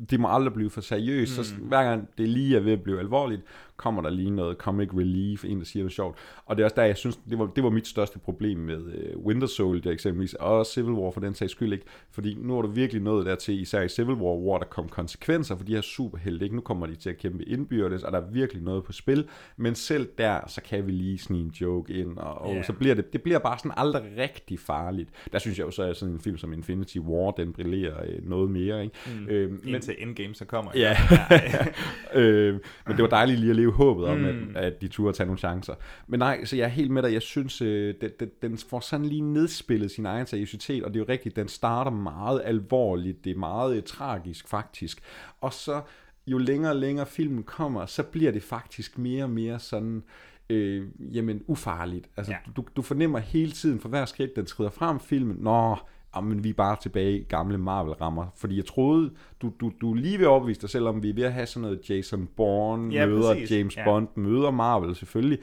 det 0.09 0.19
må 0.19 0.27
aldrig 0.35 0.53
blive 0.53 0.69
for 0.69 0.81
seriøst, 0.81 1.37
mm. 1.37 1.43
så 1.43 1.55
hver 1.55 1.83
gang 1.83 2.09
det 2.17 2.29
lige 2.29 2.55
er 2.55 2.59
ved 2.59 2.73
at 2.73 2.83
blive 2.83 2.99
alvorligt, 2.99 3.41
kommer 3.77 4.01
der 4.01 4.09
lige 4.09 4.29
noget 4.29 4.57
comic 4.57 4.89
relief, 4.93 5.45
en 5.45 5.59
der 5.59 5.65
siger 5.65 5.83
noget 5.83 5.93
sjovt. 5.93 6.17
Og 6.45 6.55
det 6.57 6.61
er 6.63 6.65
også 6.65 6.75
der, 6.75 6.83
jeg 6.83 6.97
synes, 6.97 7.19
det 7.29 7.39
var, 7.39 7.45
det 7.55 7.63
var 7.63 7.69
mit 7.69 7.87
største 7.87 8.19
problem 8.19 8.57
med 8.59 8.77
uh, 8.77 9.25
Winter 9.25 9.47
Soldier 9.47 9.91
eksempelvis, 9.91 10.33
og 10.33 10.65
Civil 10.65 10.91
War 10.93 11.11
for 11.11 11.19
den 11.21 11.33
sags 11.35 11.51
skyld 11.51 11.73
ikke. 11.73 11.85
Fordi 12.11 12.37
nu 12.41 12.57
er 12.57 12.61
du 12.61 12.67
virkelig 12.67 13.01
nået 13.01 13.25
dertil, 13.25 13.61
især 13.61 13.81
i 13.81 13.89
Civil 13.89 14.15
War, 14.15 14.35
hvor 14.39 14.57
der 14.57 14.65
kom 14.65 14.89
konsekvenser 14.89 15.55
for 15.57 15.63
de 15.63 15.73
her 15.73 15.81
superhelte. 15.81 16.43
Ikke? 16.45 16.55
Nu 16.55 16.61
kommer 16.61 16.85
de 16.85 16.95
til 16.95 17.09
at 17.09 17.17
kæmpe 17.17 17.43
indbyrdes, 17.43 18.03
og 18.03 18.11
der 18.11 18.17
er 18.21 18.25
virkelig 18.31 18.63
noget 18.63 18.83
på 18.83 18.91
spil. 18.91 19.25
Men 19.57 19.75
selv 19.75 20.07
der, 20.17 20.39
så 20.47 20.61
kan 20.61 20.87
vi 20.87 20.91
lige 20.91 21.17
snige 21.17 21.43
en 21.43 21.49
joke 21.61 21.93
ind, 21.93 22.17
og, 22.17 22.41
og 22.41 22.55
Ja. 22.55 22.63
så 22.63 22.73
bliver 22.73 22.95
det, 22.95 23.13
det 23.13 23.21
bliver 23.21 23.39
bare 23.39 23.57
sådan 23.59 23.71
aldrig 23.77 24.03
rigtig 24.17 24.59
farligt. 24.59 25.09
Der 25.31 25.39
synes 25.39 25.57
jeg 25.59 25.65
jo 25.65 25.71
så, 25.71 25.83
at 25.83 25.97
sådan 25.97 26.13
en 26.13 26.19
film 26.19 26.37
som 26.37 26.53
Infinity 26.53 26.97
War, 26.97 27.31
den 27.31 27.53
brillerer 27.53 28.03
øh, 28.07 28.29
noget 28.29 28.51
mere. 28.51 28.83
Ikke? 28.83 28.95
Mm. 29.19 29.27
Øh, 29.29 29.51
Men, 29.51 29.59
Indtil 29.75 29.95
Endgame 29.99 30.35
så 30.35 30.45
kommer. 30.45 30.71
Ja. 30.75 30.97
øh, 32.21 32.53
men 32.87 32.95
det 32.95 33.01
var 33.03 33.09
dejligt 33.09 33.39
lige 33.39 33.49
at 33.49 33.55
leve 33.55 33.66
håbet 33.71 34.05
om, 34.05 34.17
mm. 34.17 34.55
at, 34.55 34.63
at 34.63 34.81
de 34.81 34.87
turde 34.87 35.17
tage 35.17 35.27
nogle 35.27 35.39
chancer. 35.39 35.73
Men 36.07 36.19
nej, 36.19 36.45
så 36.45 36.55
jeg 36.55 36.63
er 36.63 36.69
helt 36.69 36.91
med 36.91 37.03
dig. 37.03 37.13
Jeg 37.13 37.21
synes, 37.21 37.61
øh, 37.61 37.95
den, 38.01 38.09
den, 38.19 38.29
den 38.41 38.57
får 38.57 38.79
sådan 38.79 39.05
lige 39.05 39.21
nedspillet 39.21 39.91
sin 39.91 40.05
egen 40.05 40.25
seriøsitet, 40.25 40.83
og 40.83 40.93
det 40.93 40.99
er 40.99 41.03
jo 41.03 41.09
rigtigt, 41.09 41.35
den 41.35 41.47
starter 41.47 41.91
meget 41.91 42.41
alvorligt. 42.45 43.23
Det 43.23 43.31
er 43.31 43.39
meget 43.39 43.77
øh, 43.77 43.83
tragisk 43.83 44.47
faktisk. 44.47 45.01
Og 45.41 45.53
så 45.53 45.81
jo 46.27 46.37
længere 46.37 46.71
og 46.71 46.75
længere 46.75 47.05
filmen 47.05 47.43
kommer, 47.43 47.85
så 47.85 48.03
bliver 48.03 48.31
det 48.31 48.43
faktisk 48.43 48.97
mere 48.97 49.23
og 49.23 49.29
mere 49.29 49.59
sådan 49.59 50.03
øh, 50.49 50.87
jamen 50.99 51.43
ufarligt. 51.47 52.09
Altså, 52.17 52.31
ja. 52.31 52.37
du, 52.55 52.65
du 52.75 52.81
fornemmer 52.81 53.19
hele 53.19 53.51
tiden, 53.51 53.79
for 53.79 53.89
hver 53.89 54.05
skridt, 54.05 54.35
den 54.35 54.47
skrider 54.47 54.69
frem 54.69 54.99
filmen, 54.99 55.37
nå, 55.39 55.75
men 56.23 56.43
vi 56.43 56.49
er 56.49 56.53
bare 56.53 56.77
tilbage 56.81 57.19
i 57.19 57.23
gamle 57.23 57.57
Marvel-rammer. 57.57 58.25
Fordi 58.35 58.57
jeg 58.57 58.65
troede, 58.65 59.11
du, 59.41 59.51
du, 59.59 59.71
du 59.81 59.91
er 59.91 59.95
lige 59.95 60.19
ved 60.19 60.25
overbevise 60.25 60.61
dig 60.61 60.69
selv 60.69 60.87
om, 60.87 61.03
vi 61.03 61.09
er 61.09 61.13
ved 61.13 61.23
at 61.23 61.33
have 61.33 61.45
sådan 61.45 61.61
noget 61.61 61.89
Jason 61.89 62.27
Bourne, 62.35 62.93
Ja, 62.93 63.05
møder 63.05 63.33
præcis. 63.33 63.51
James 63.51 63.77
Ja. 63.77 63.83
Bond, 63.83 64.07
møder 64.15 64.51
Marvel 64.51 64.95
selvfølgelig. 64.95 65.39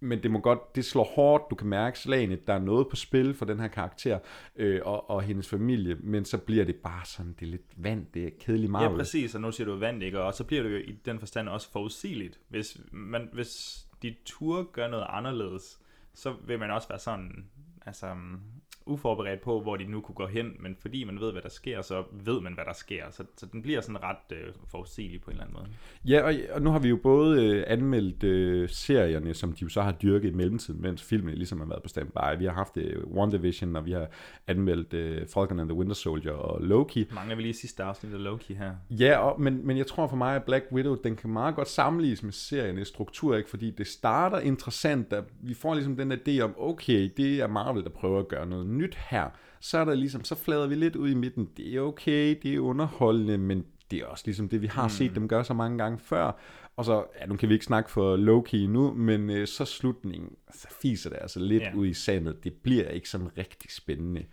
Men 0.00 0.22
det 0.22 0.30
må 0.30 0.38
godt, 0.38 0.76
det 0.76 0.84
slår 0.84 1.04
hårdt, 1.04 1.44
du 1.50 1.54
kan 1.54 1.68
mærke 1.68 1.98
slagene, 1.98 2.38
der 2.46 2.52
er 2.52 2.58
noget 2.58 2.88
på 2.88 2.96
spil 2.96 3.34
for 3.34 3.44
den 3.44 3.60
her 3.60 3.68
karakter 3.68 4.18
øh, 4.56 4.80
og, 4.84 5.10
og 5.10 5.22
hendes 5.22 5.48
familie, 5.48 5.94
men 5.94 6.24
så 6.24 6.38
bliver 6.38 6.64
det 6.64 6.76
bare 6.76 7.04
sådan, 7.04 7.34
det 7.40 7.46
er 7.46 7.50
lidt 7.50 7.72
vand, 7.76 8.06
det 8.14 8.24
er 8.24 8.30
kedelig 8.40 8.70
Marvel. 8.70 8.90
Ja, 8.90 8.96
præcis, 8.96 9.34
og 9.34 9.40
nu 9.40 9.52
siger 9.52 9.66
du 9.66 9.76
vand, 9.76 10.02
ikke? 10.02 10.20
Og 10.22 10.34
så 10.34 10.44
bliver 10.44 10.62
det 10.62 10.70
jo 10.70 10.76
i 10.76 10.92
den 11.04 11.18
forstand 11.18 11.48
også 11.48 11.72
forudsigeligt. 11.72 12.40
Hvis, 12.48 12.80
man, 12.92 13.28
hvis 13.32 13.84
de 14.02 14.14
tur 14.24 14.70
gør 14.72 14.88
noget 14.88 15.06
anderledes, 15.08 15.78
så 16.14 16.34
vil 16.46 16.58
man 16.58 16.70
også 16.70 16.88
være 16.88 16.98
sådan, 16.98 17.44
altså 17.86 18.06
uforberedt 18.88 19.40
på, 19.40 19.60
hvor 19.60 19.76
de 19.76 19.84
nu 19.84 20.00
kunne 20.00 20.14
gå 20.14 20.26
hen, 20.26 20.56
men 20.60 20.76
fordi 20.80 21.04
man 21.04 21.20
ved, 21.20 21.32
hvad 21.32 21.42
der 21.42 21.48
sker, 21.48 21.82
så 21.82 22.04
ved 22.12 22.40
man, 22.40 22.54
hvad 22.54 22.64
der 22.64 22.72
sker. 22.72 23.04
Så, 23.10 23.24
så 23.36 23.46
den 23.52 23.62
bliver 23.62 23.80
sådan 23.80 24.02
ret 24.02 24.32
øh, 24.32 24.52
forudsigelig 24.66 25.20
på 25.20 25.30
en 25.30 25.34
eller 25.34 25.44
anden 25.44 25.56
måde. 25.60 25.68
Ja, 26.04 26.22
og, 26.22 26.34
og 26.54 26.62
nu 26.62 26.70
har 26.70 26.78
vi 26.78 26.88
jo 26.88 26.96
både 26.96 27.46
øh, 27.46 27.64
anmeldt 27.66 28.24
øh, 28.24 28.68
serierne, 28.68 29.34
som 29.34 29.52
de 29.52 29.58
jo 29.62 29.68
så 29.68 29.82
har 29.82 29.92
dyrket 29.92 30.28
i 30.28 30.34
mellemtiden, 30.34 30.82
mens 30.82 31.02
filmene 31.02 31.36
ligesom 31.36 31.58
har 31.58 31.66
været 31.66 31.82
på 31.82 31.88
standby. 31.88 32.38
Vi 32.38 32.44
har 32.44 32.52
haft 32.52 32.76
øh, 32.76 33.06
WandaVision, 33.06 33.76
og 33.76 33.86
vi 33.86 33.92
har 33.92 34.06
anmeldt 34.46 34.94
øh, 34.94 35.26
Falcon 35.26 35.60
and 35.60 35.68
the 35.68 35.78
Winter 35.78 35.94
Soldier 35.94 36.32
og 36.32 36.62
Loki. 36.62 37.08
Mangler 37.14 37.36
vi 37.36 37.42
lige 37.42 37.54
sidste 37.54 37.82
afsnit 37.82 38.14
af 38.14 38.22
Loki 38.22 38.54
her? 38.54 38.74
Ja, 38.90 39.18
og, 39.18 39.40
men, 39.40 39.66
men 39.66 39.78
jeg 39.78 39.86
tror 39.86 40.06
for 40.06 40.16
mig, 40.16 40.36
at 40.36 40.44
Black 40.44 40.64
Widow, 40.72 40.96
den 41.04 41.16
kan 41.16 41.30
meget 41.30 41.54
godt 41.54 41.68
sammenlignes 41.68 42.22
med 42.22 42.32
serien 42.32 42.78
i 42.78 42.84
struktur, 42.84 43.36
ikke? 43.36 43.50
fordi 43.50 43.70
det 43.70 43.86
starter 43.86 44.38
interessant, 44.38 45.10
der, 45.10 45.22
vi 45.40 45.54
får 45.54 45.74
ligesom 45.74 45.96
den 45.96 46.12
idé 46.12 46.40
om, 46.40 46.54
okay, 46.58 47.10
det 47.16 47.40
er 47.40 47.46
Marvel, 47.46 47.82
der 47.84 47.90
prøver 47.90 48.20
at 48.20 48.28
gøre 48.28 48.46
noget 48.46 48.66
nyt 48.78 48.98
her. 49.10 49.24
Så 49.60 49.78
er 49.78 49.84
der 49.84 49.94
ligesom, 49.94 50.24
så 50.24 50.34
flader 50.34 50.66
vi 50.66 50.74
lidt 50.74 50.96
ud 50.96 51.10
i 51.10 51.14
midten, 51.14 51.48
det 51.56 51.76
er 51.76 51.80
okay, 51.80 52.38
det 52.42 52.54
er 52.54 52.60
underholdende, 52.60 53.38
men 53.38 53.64
det 53.90 53.98
er 53.98 54.06
også 54.06 54.22
ligesom 54.26 54.48
det, 54.48 54.62
vi 54.62 54.66
har 54.66 54.82
mm. 54.82 54.90
set 54.90 55.14
dem 55.14 55.28
gøre 55.28 55.44
så 55.44 55.54
mange 55.54 55.78
gange 55.78 55.98
før. 55.98 56.32
Og 56.76 56.84
så, 56.84 57.04
ja, 57.20 57.26
nu 57.26 57.36
kan 57.36 57.48
vi 57.48 57.54
ikke 57.54 57.64
snakke 57.64 57.90
for 57.90 58.16
Loki 58.16 58.66
nu, 58.66 58.94
men 58.94 59.30
øh, 59.30 59.46
så 59.46 59.64
slutningen, 59.64 60.30
så 60.54 60.68
fiser 60.82 61.10
det 61.10 61.18
altså 61.20 61.40
lidt 61.40 61.62
ja. 61.62 61.74
ud 61.74 61.86
i 61.86 61.94
sandet. 61.94 62.44
Det 62.44 62.52
bliver 62.52 62.88
ikke 62.88 63.08
sådan 63.08 63.38
rigtig 63.38 63.70
spændende. 63.72 64.24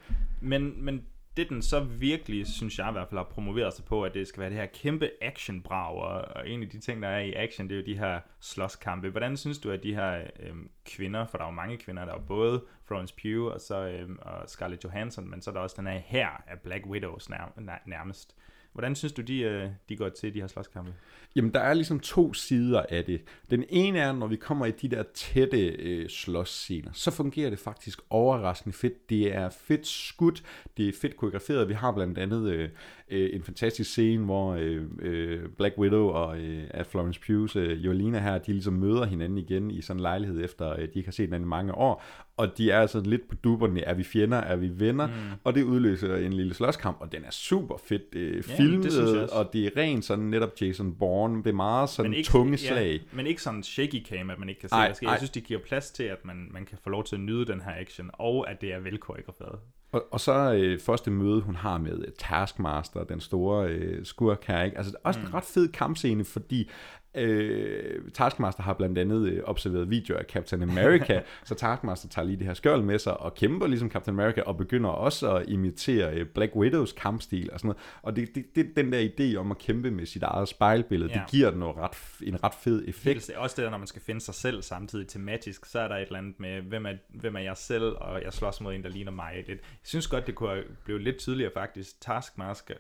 Men, 0.42 0.86
men 0.86 1.02
det 1.38 1.50
den 1.50 1.62
så 1.62 1.80
virkelig, 1.80 2.48
synes 2.48 2.80
jeg 2.80 2.90
i 2.90 2.92
hvert 2.92 3.10
fald, 3.10 3.20
har 3.20 3.26
promoveret 3.26 3.74
sig 3.74 3.86
på, 3.86 4.04
at 4.04 4.14
det 4.14 4.28
skal 4.28 4.42
være 4.42 4.50
det 4.50 4.58
her 4.58 4.66
kæmpe 4.66 5.10
actionbrag, 5.22 5.96
og, 5.96 6.36
og 6.36 6.50
en 6.50 6.64
af 6.64 6.70
de 6.70 6.80
ting, 6.80 7.02
der 7.02 7.08
er 7.08 7.20
i 7.20 7.34
action, 7.34 7.70
det 7.70 7.76
er 7.76 7.80
jo 7.80 7.86
de 7.86 7.98
her 7.98 8.20
slåskampe. 8.40 9.10
Hvordan 9.10 9.38
synes 9.38 9.60
du, 9.60 9.72
at 9.72 9.84
de 9.84 9.96
her 9.96 10.24
øhm, 10.40 10.70
kvinder, 10.86 11.26
for 11.26 11.38
der 11.38 11.46
er 11.46 11.50
jo 11.50 11.56
mange 11.56 11.78
kvinder, 11.78 12.06
der 12.06 12.12
er 12.12 12.18
jo 12.18 12.26
både 12.28 12.64
Florence 12.86 13.16
Pugh 13.22 13.54
og, 13.54 13.62
så, 13.62 13.88
øhm, 13.88 14.20
og 14.22 14.50
Scarlett 14.50 14.84
Johansson, 14.84 15.30
men 15.30 15.42
så 15.42 15.50
er 15.50 15.54
der 15.54 15.62
også 15.62 15.76
den 15.80 15.88
her 15.88 16.02
her 16.06 16.28
af 16.48 16.60
Black 16.60 16.86
Widows 16.86 17.30
nær, 17.30 17.54
nær, 17.58 17.82
nærmest. 17.86 18.36
Hvordan 18.76 18.96
synes 18.96 19.14
du, 19.14 19.22
de, 19.22 19.40
øh, 19.40 19.70
de 19.90 19.98
går 19.98 20.10
til 20.10 20.34
de 20.34 20.40
her 20.40 20.48
slåskampe? 20.48 20.94
Jamen, 21.36 21.54
der 21.54 21.60
er 21.60 21.74
ligesom 21.74 22.00
to 22.00 22.34
sider 22.34 22.84
af 22.90 23.06
det. 23.06 23.22
Den 23.50 23.64
ene 23.70 24.00
er, 24.00 24.12
når 24.12 24.28
vi 24.28 24.36
kommer 24.36 24.66
i 24.66 24.72
de 24.72 24.88
der 24.88 25.04
tætte 25.14 25.68
øh, 25.68 26.10
slåsscener, 26.10 26.92
så 26.94 27.12
fungerer 27.12 27.50
det 27.50 27.60
faktisk 27.60 28.00
overraskende 28.10 28.78
fedt. 28.78 29.10
Det 29.10 29.36
er 29.36 29.50
fedt 29.50 29.88
skudt, 29.88 30.44
det 30.78 30.88
er 30.90 30.94
fedt 31.02 31.18
koreograferet. 31.18 31.70
Vi 31.70 31.74
har 31.74 31.92
blandt 31.92 32.18
andet 32.18 32.52
øh, 32.52 32.70
øh, 33.12 33.30
en 33.34 33.44
fantastisk 33.44 33.92
scene, 33.92 34.26
hvor 34.26 34.54
øh, 34.54 34.82
øh, 35.00 35.50
Black 35.58 35.78
Widow 35.78 36.08
og 36.08 36.40
øh, 36.40 36.64
Florence 36.90 37.20
Pugh's 37.20 37.60
øh, 37.60 37.86
Jolina 37.86 38.20
her, 38.20 38.38
de 38.38 38.52
ligesom 38.52 38.74
møder 38.74 39.06
hinanden 39.06 39.38
igen 39.38 39.72
i 39.72 39.82
sådan 39.82 39.98
en 39.98 40.02
lejlighed, 40.02 40.46
efter 40.46 40.72
øh, 40.72 40.78
de 40.80 40.84
ikke 40.84 41.08
har 41.08 41.12
set 41.12 41.26
hinanden 41.26 41.48
i 41.48 41.50
mange 41.50 41.76
år. 41.76 42.04
Og 42.38 42.58
de 42.58 42.72
er 42.72 42.80
altså 42.80 43.02
lidt 43.06 43.30
på 43.30 43.36
duberne, 43.36 43.82
er 43.82 43.94
vi 43.94 44.04
fjender, 44.04 44.38
er 44.38 44.56
vi 44.56 44.70
venner? 44.80 45.08
Mm. 45.08 45.14
Og 45.44 45.56
det 45.56 45.64
udløser 45.64 46.16
en 46.16 46.34
lille 46.34 46.54
slåskamp, 46.54 46.98
og 47.02 47.12
den 47.12 47.24
er 47.24 47.32
super 47.32 47.78
fedt 47.88 48.16
øh, 48.16 48.44
filmet, 48.44 48.84
det 48.84 48.98
jeg 48.98 49.22
også. 49.22 49.36
og 49.36 49.50
det 49.54 49.66
er 49.66 49.70
rent 49.78 50.06
sådan 50.06 50.26
netop 50.26 50.52
Jason 50.62 50.96
Bourne. 50.96 51.44
Det 51.44 51.50
er 51.50 51.54
meget 51.54 51.90
sådan 51.90 52.14
ikke, 52.14 52.28
tunge 52.28 52.58
slag. 52.58 52.94
Ja, 52.94 53.00
men 53.12 53.28
ikke 53.28 53.42
sådan 53.42 53.64
shaky 53.64 54.06
cam, 54.06 54.30
at 54.30 54.40
man 54.40 54.50
ikke 54.50 54.62
kan 54.62 54.70
se, 54.70 54.76
Ej, 54.76 54.88
hvad 54.88 54.96
sker. 54.96 55.08
ej. 55.08 55.12
Jeg 55.12 55.20
synes, 55.20 55.32
de 55.32 55.42
giver 55.42 55.60
plads 55.60 55.92
til, 55.92 56.04
at 56.04 56.26
man, 56.26 56.48
man 56.52 56.66
kan 56.66 56.78
få 56.84 56.90
lov 56.90 57.04
til 57.04 57.16
at 57.16 57.22
nyde 57.22 57.46
den 57.46 57.62
her 57.62 57.72
action, 57.76 58.10
og 58.14 58.50
at 58.52 58.62
det 58.62 58.74
er 58.74 58.80
velkoreograferet. 58.80 59.60
Og, 59.96 60.04
og 60.12 60.20
så 60.20 60.54
øh, 60.54 60.80
første 60.80 61.12
møde, 61.12 61.42
hun 61.42 61.56
har 61.56 61.78
med 61.78 62.18
Taskmaster, 62.18 63.04
den 63.04 63.20
store 63.20 63.68
øh, 63.68 64.06
skurk 64.06 64.46
her, 64.46 64.64
ikke? 64.64 64.78
Altså, 64.78 64.92
det 64.92 64.98
er 65.04 65.08
også 65.08 65.20
mm. 65.20 65.26
en 65.26 65.34
ret 65.34 65.44
fed 65.44 65.68
kampscene, 65.68 66.26
fordi 66.26 66.70
øh, 67.16 68.02
Taskmaster 68.14 68.64
har 68.64 68.74
blandt 68.74 68.98
andet 68.98 69.28
øh, 69.30 69.42
observeret 69.44 69.90
videoer 69.90 70.20
af 70.20 70.26
Captain 70.26 70.64
America, 70.64 71.22
så 71.46 71.56
Taskmaster 71.56 72.10
tager 72.10 72.26
lige 72.26 72.38
det 72.38 72.48
her 72.48 72.54
skjold 72.54 72.82
med 72.84 73.00
sig 73.00 73.18
og 73.20 73.36
kæmper 73.36 73.68
ligesom 73.68 73.90
Captain 73.92 74.20
America, 74.20 74.42
og 74.42 74.58
begynder 74.58 74.90
også 74.90 75.36
at 75.36 75.50
imitere 75.50 76.14
øh, 76.14 76.26
Black 76.26 76.56
Widows 76.56 76.92
kampstil 76.92 77.50
og 77.54 77.60
sådan 77.60 77.68
noget. 77.68 77.82
Og 78.02 78.16
det, 78.16 78.36
det, 78.36 78.56
det 78.56 78.76
den 78.76 78.92
der 78.92 79.08
idé 79.20 79.38
om 79.38 79.52
at 79.52 79.58
kæmpe 79.58 79.92
med 79.92 80.06
sit 80.06 80.24
eget 80.24 80.48
spejlbillede, 80.48 81.12
Ja. 81.14 81.20
det 81.20 81.32
giver 81.32 81.50
den 81.50 81.60
noget 81.60 81.78
ret, 81.78 82.28
en 82.28 82.44
ret 82.44 82.54
fed 82.64 82.84
effekt. 82.88 83.04
Helt, 83.04 83.24
sikkert. 83.24 83.44
også 83.44 83.56
det 83.56 83.64
der, 83.64 83.70
når 83.72 83.78
man 83.78 83.88
skal 83.88 84.02
finde 84.02 84.22
sig 84.22 84.34
selv 84.36 84.62
samtidig 84.62 85.08
tematisk, 85.08 85.66
så 85.66 85.80
er 85.80 85.88
der 85.88 85.96
et 85.96 86.02
eller 86.06 86.20
andet 86.20 86.40
med, 86.40 86.62
hvem 86.62 86.86
er, 86.86 86.94
hvem 87.10 87.36
er 87.36 87.40
jeg 87.40 87.58
selv, 87.58 87.84
og 87.84 88.24
jeg 88.24 88.34
slås 88.34 88.62
mod 88.62 88.74
en, 88.74 88.84
der 88.84 88.90
ligner 88.90 89.12
mig. 89.12 89.34
Det, 89.48 89.50
jeg 89.50 89.58
synes 89.84 90.08
godt, 90.08 90.28
det 90.28 90.36
kunne 90.36 90.64
blive 90.86 91.00
lidt 91.00 91.18
tydeligere 91.18 91.52
faktisk. 91.54 92.02
Taskmaster, 92.02 92.74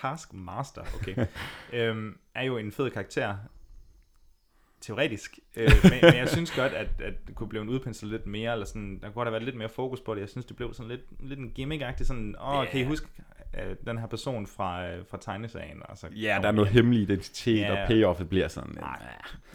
Taskmaster 0.00 0.82
okay, 0.94 1.26
øhm, 1.78 2.18
er 2.34 2.42
jo 2.42 2.58
en 2.58 2.72
fed 2.72 2.90
karakter, 2.90 3.36
teoretisk. 4.86 5.38
Øh, 5.56 5.70
men, 5.82 5.98
men 6.02 6.14
jeg 6.14 6.28
synes 6.28 6.50
godt, 6.50 6.72
at, 6.72 6.88
at 7.00 7.14
det 7.26 7.34
kunne 7.34 7.48
blive 7.48 7.62
en 7.62 7.68
udpenslet 7.68 8.10
lidt 8.10 8.26
mere, 8.26 8.52
eller 8.52 8.66
sådan, 8.66 8.98
der 9.02 9.10
kunne 9.10 9.24
have 9.24 9.32
været 9.32 9.42
lidt 9.44 9.56
mere 9.56 9.68
fokus 9.68 10.00
på 10.00 10.14
det. 10.14 10.20
Jeg 10.20 10.28
synes, 10.28 10.46
det 10.46 10.56
blev 10.56 10.74
sådan 10.74 10.90
lidt, 10.90 11.00
lidt 11.20 11.38
en 11.40 11.52
gimmick-agtig, 11.58 12.04
sådan, 12.04 12.36
åh, 12.40 12.48
oh, 12.58 12.66
kan 12.68 12.80
I 12.80 12.84
huske 12.84 13.06
øh, 13.58 13.76
den 13.86 13.98
her 13.98 14.06
person 14.06 14.46
fra, 14.46 14.88
øh, 14.88 15.04
fra 15.10 15.18
tegneserien? 15.20 15.82
Og 15.84 15.98
så 15.98 16.08
Ja, 16.16 16.38
der 16.42 16.48
er 16.48 16.52
noget 16.52 16.70
hemmelig 16.70 17.02
identitet, 17.02 17.58
Ja. 17.60 17.82
og 17.82 17.88
payoffet 17.88 18.28
bliver 18.28 18.48
sådan... 18.48 18.74
Nej, 18.80 19.02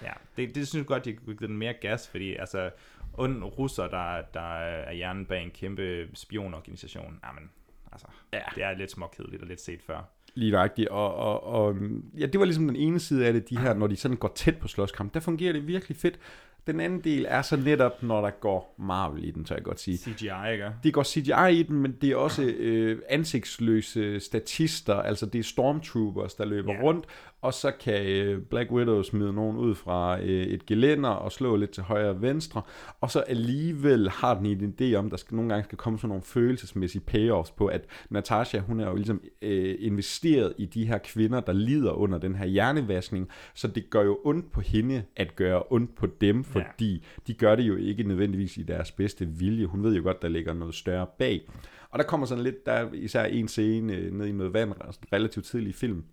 ja. 0.04 0.12
Det, 0.38 0.56
det 0.56 0.67
synes 0.67 0.80
jeg 0.82 0.88
godt, 0.88 1.06
de 1.06 1.13
kunne 1.13 1.36
give 1.38 1.48
den 1.48 1.58
mere 1.58 1.74
gas, 1.74 2.08
fordi 2.10 2.36
altså, 2.36 2.70
ond 3.13 3.44
russer, 3.44 3.88
der, 3.88 4.22
der 4.34 4.58
er 4.60 4.94
hjernen 4.94 5.26
bag 5.26 5.44
en 5.44 5.52
kæmpe 5.52 6.08
spionorganisation, 6.13 7.20
jamen, 7.28 7.50
altså, 7.91 8.08
Ja. 8.34 8.39
det 8.56 8.63
er 8.63 8.74
lidt 8.74 8.91
småkedeligt 8.91 9.41
og 9.41 9.48
lidt 9.48 9.62
set 9.62 9.82
før. 9.82 10.02
Lige 10.36 10.52
nøjagtigt, 10.52 10.88
og, 10.89 11.15
og, 11.15 11.44
og 11.44 11.76
ja, 12.20 12.26
det 12.26 12.39
var 12.39 12.46
ligesom 12.46 12.67
den 12.67 12.76
ene 12.76 13.00
side 13.00 13.26
af 13.28 13.34
det, 13.34 13.50
de 13.50 13.58
her, 13.58 13.74
når 13.74 13.88
de 13.88 13.96
sådan 13.96 14.17
går 14.17 14.32
tæt 14.36 14.58
på 14.58 14.67
slåskamp, 14.67 15.13
der 15.13 15.20
fungerer 15.20 15.54
det 15.54 15.67
virkelig 15.67 15.98
fedt. 15.98 16.20
Den 16.67 16.80
anden 16.80 17.00
del 17.00 17.26
er 17.30 17.41
så 17.41 17.56
netop, 17.58 18.04
når 18.04 18.22
der 18.22 18.30
går 18.30 18.76
Marvel 18.80 19.24
i 19.24 19.32
den, 19.32 19.46
tør 19.46 19.56
jeg 19.56 19.63
godt 19.63 19.80
sige. 19.80 19.98
CGI, 19.98 20.52
ikke? 20.52 20.70
Det 20.84 20.94
går 20.94 21.04
CGI 21.04 21.60
i 21.60 21.63
den, 21.63 21.78
men 21.82 21.91
det 22.02 22.12
er 22.12 22.15
også 22.15 22.44
øh, 22.44 23.00
ansigtsløse 23.10 24.20
statister, 24.20 24.96
altså 24.96 25.26
det 25.26 25.39
er 25.39 25.44
stormtroopers, 25.44 26.34
der 26.34 26.46
løber 26.46 26.74
Ja. 26.74 26.82
rundt, 26.82 27.06
og 27.41 27.54
så 27.54 27.71
kan 27.71 28.06
øh, 28.06 28.41
Black 28.41 28.71
Widow 28.71 29.01
smide 29.01 29.34
nogen 29.34 29.58
ud 29.58 29.75
fra 29.75 30.21
øh, 30.21 30.43
et 30.43 30.65
gelænder 30.65 31.10
og 31.10 31.32
slå 31.32 31.56
lidt 31.56 31.71
til 31.71 31.84
højre 31.84 32.10
og 32.10 32.21
venstre, 32.21 32.62
og 33.01 33.12
så 33.12 33.19
alligevel 33.19 34.10
har 34.10 34.34
den 34.34 34.45
en 34.45 34.75
idé 34.80 34.95
om, 34.95 35.10
der 35.10 35.17
skal 35.17 35.36
nogle 35.36 35.49
gange 35.49 35.63
skal 35.63 35.77
komme 35.77 35.99
sådan 35.99 36.10
nogle 36.10 36.23
følelsesmæssige 36.23 37.01
payoffs 37.01 37.51
på, 37.51 37.67
at 37.67 37.86
Natasha, 38.10 38.60
hun 38.60 38.80
er 38.80 38.89
jo 38.89 38.95
ligesom 38.95 39.21
øh, 39.41 39.75
investeret 39.80 40.54
i 40.58 40.65
de 40.65 40.86
her 40.86 40.97
kvinder, 40.97 41.39
der 41.39 41.54
lider 41.54 41.91
under 41.91 42.17
den 42.17 42.36
her 42.36 42.45
hjernevaskning, 42.45 43.30
så 43.54 43.67
det 43.67 43.89
gør 43.89 44.01
jo 44.01 44.19
ondt 44.23 44.51
på 44.51 44.62
hende 44.62 45.04
at 45.15 45.36
gøre 45.36 45.63
ondt 45.69 45.95
på 45.95 46.08
dem, 46.21 46.43
fordi 46.43 46.93
ja. 46.93 46.99
de 47.27 47.34
gør 47.34 47.56
det 47.56 47.63
jo 47.63 47.75
ikke 47.75 48.04
nødvendigvis 48.04 48.58
i 48.58 48.63
deres 48.63 48.91
bedste 48.91 49.27
vilje. 49.27 49.65
Hun 49.65 49.84
ved 49.84 49.95
jo 49.95 50.04
godt, 50.04 50.21
der 50.21 50.27
ligger 50.27 50.54
noget 50.54 50.75
større 50.75 51.08
bag. 51.19 51.41
Og 51.89 51.99
der 51.99 52.06
kommer 52.06 52.27
sådan 52.27 52.43
lidt, 52.43 52.65
der 52.65 52.71
er 52.71 52.93
især 52.93 53.23
en 53.23 53.47
scene 53.47 53.95
øh, 53.95 54.13
ned 54.13 54.25
i 54.25 54.32
noget 54.32 54.54
vand, 54.54 54.73
relativt 55.13 55.45
tidlig 55.45 55.69
i 55.69 55.73
film, 55.73 56.04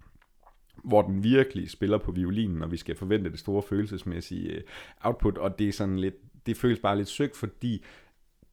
hvor 0.85 1.03
den 1.03 1.23
virkelig 1.23 1.71
spiller 1.71 1.99
på 1.99 2.13
violinen, 2.13 2.63
og 2.63 2.73
vi 2.73 2.77
skal 2.77 2.97
forvente 2.97 3.31
det 3.31 3.39
store 3.39 3.63
følelsesmæssige 3.63 4.53
øh, 4.53 4.63
output, 5.01 5.39
og 5.39 5.59
det 5.59 5.69
er 5.69 5.73
sådan 5.73 5.99
lidt, 5.99 6.15
det 6.47 6.57
føles 6.57 6.79
bare 6.79 6.97
lidt 6.97 7.09
søgt, 7.09 7.37
fordi 7.37 7.85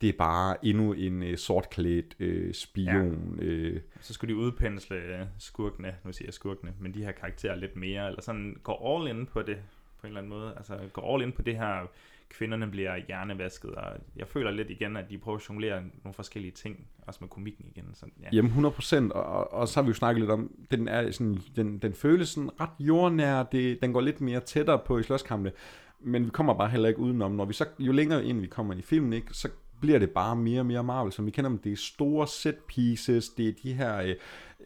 det 0.02 0.10
er 0.10 0.18
bare 0.18 0.66
endnu 0.66 0.94
en 0.94 1.24
øh, 1.24 1.38
sortklædt 1.38 2.16
øh, 2.20 2.54
spion. 2.54 3.38
Ja. 3.42 3.46
Øh, 3.46 3.82
Så 4.02 4.14
skulle 4.14 4.34
de 4.34 4.40
udpensle 4.40 4.98
øh, 4.98 5.26
skurkene, 5.40 5.96
nu 6.04 6.14
siger 6.14 6.28
jeg 6.28 6.34
skurkene, 6.34 6.74
men 6.80 6.94
de 6.94 7.04
her 7.04 7.12
karakterer 7.12 7.56
lidt 7.56 7.76
mere, 7.76 8.08
eller 8.08 8.22
sådan 8.22 8.58
går 8.64 8.98
all 8.98 9.18
in 9.18 9.26
på 9.26 9.42
det, 9.42 9.58
på 10.00 10.08
en 10.08 10.08
eller 10.08 10.22
anden 10.22 10.30
måde. 10.30 10.54
Altså 10.58 10.80
går 10.94 11.14
all 11.14 11.24
in 11.24 11.32
på 11.32 11.42
det 11.42 11.56
her, 11.56 11.88
kvinderne 12.30 12.68
bliver 12.68 12.96
hjernevasket, 13.08 13.70
og 13.70 13.84
jeg 14.16 14.28
føler 14.28 14.52
lidt 14.52 14.70
igen, 14.70 14.98
at 14.98 15.10
de 15.10 15.18
prøver 15.18 15.38
at 15.38 15.50
jonglere 15.50 15.82
nogle 16.04 16.14
forskellige 16.14 16.52
ting, 16.52 16.88
også 17.08 17.18
med 17.22 17.30
komikken 17.30 17.66
igen. 17.76 17.86
Så, 17.94 18.06
ja. 18.22 18.30
Jamen 18.34 18.52
100%, 18.52 19.12
og, 19.12 19.24
og, 19.24 19.54
og 19.54 19.68
så 19.68 19.80
har 19.80 19.82
vi 19.82 19.88
jo 19.88 19.94
snakket 19.94 20.22
lidt 20.22 20.32
om, 20.32 20.52
den, 20.72 20.88
er 20.88 21.12
sådan, 21.12 21.38
den, 21.56 21.78
den 21.78 21.94
føles 21.94 22.30
sådan 22.30 22.62
ret 22.62 22.70
jordnær, 22.80 23.44
det, 23.44 23.82
den 23.82 23.94
går 23.94 24.02
lidt 24.02 24.22
mere 24.22 24.40
tættere 24.40 24.80
på 24.86 24.98
i 24.98 25.04
slåskampene, 25.04 25.52
men 26.00 26.26
vi 26.26 26.30
kommer 26.30 26.54
bare 26.54 26.70
heller 26.70 26.90
ikke 26.90 27.00
udenom, 27.00 27.32
når 27.32 27.46
vi 27.46 27.54
så, 27.54 27.66
jo 27.80 27.92
længere 27.92 28.26
ind 28.26 28.42
vi 28.42 28.48
kommer 28.48 28.74
i 28.74 28.82
filmen, 28.82 29.14
ikke, 29.14 29.34
så 29.34 29.50
bliver 29.82 30.00
det 30.00 30.10
bare 30.10 30.36
mere 30.36 30.60
og 30.60 30.66
mere 30.66 30.84
Marvel, 30.84 31.12
som 31.12 31.26
vi 31.26 31.32
kender 31.32 31.50
dem. 31.50 31.60
Det 31.60 31.72
er 31.72 31.76
store 31.76 32.28
set 32.28 32.56
pieces, 32.68 33.30
det 33.30 33.48
er 33.48 33.54
de 33.64 33.74
her, 33.74 33.98
øh, 33.98 34.16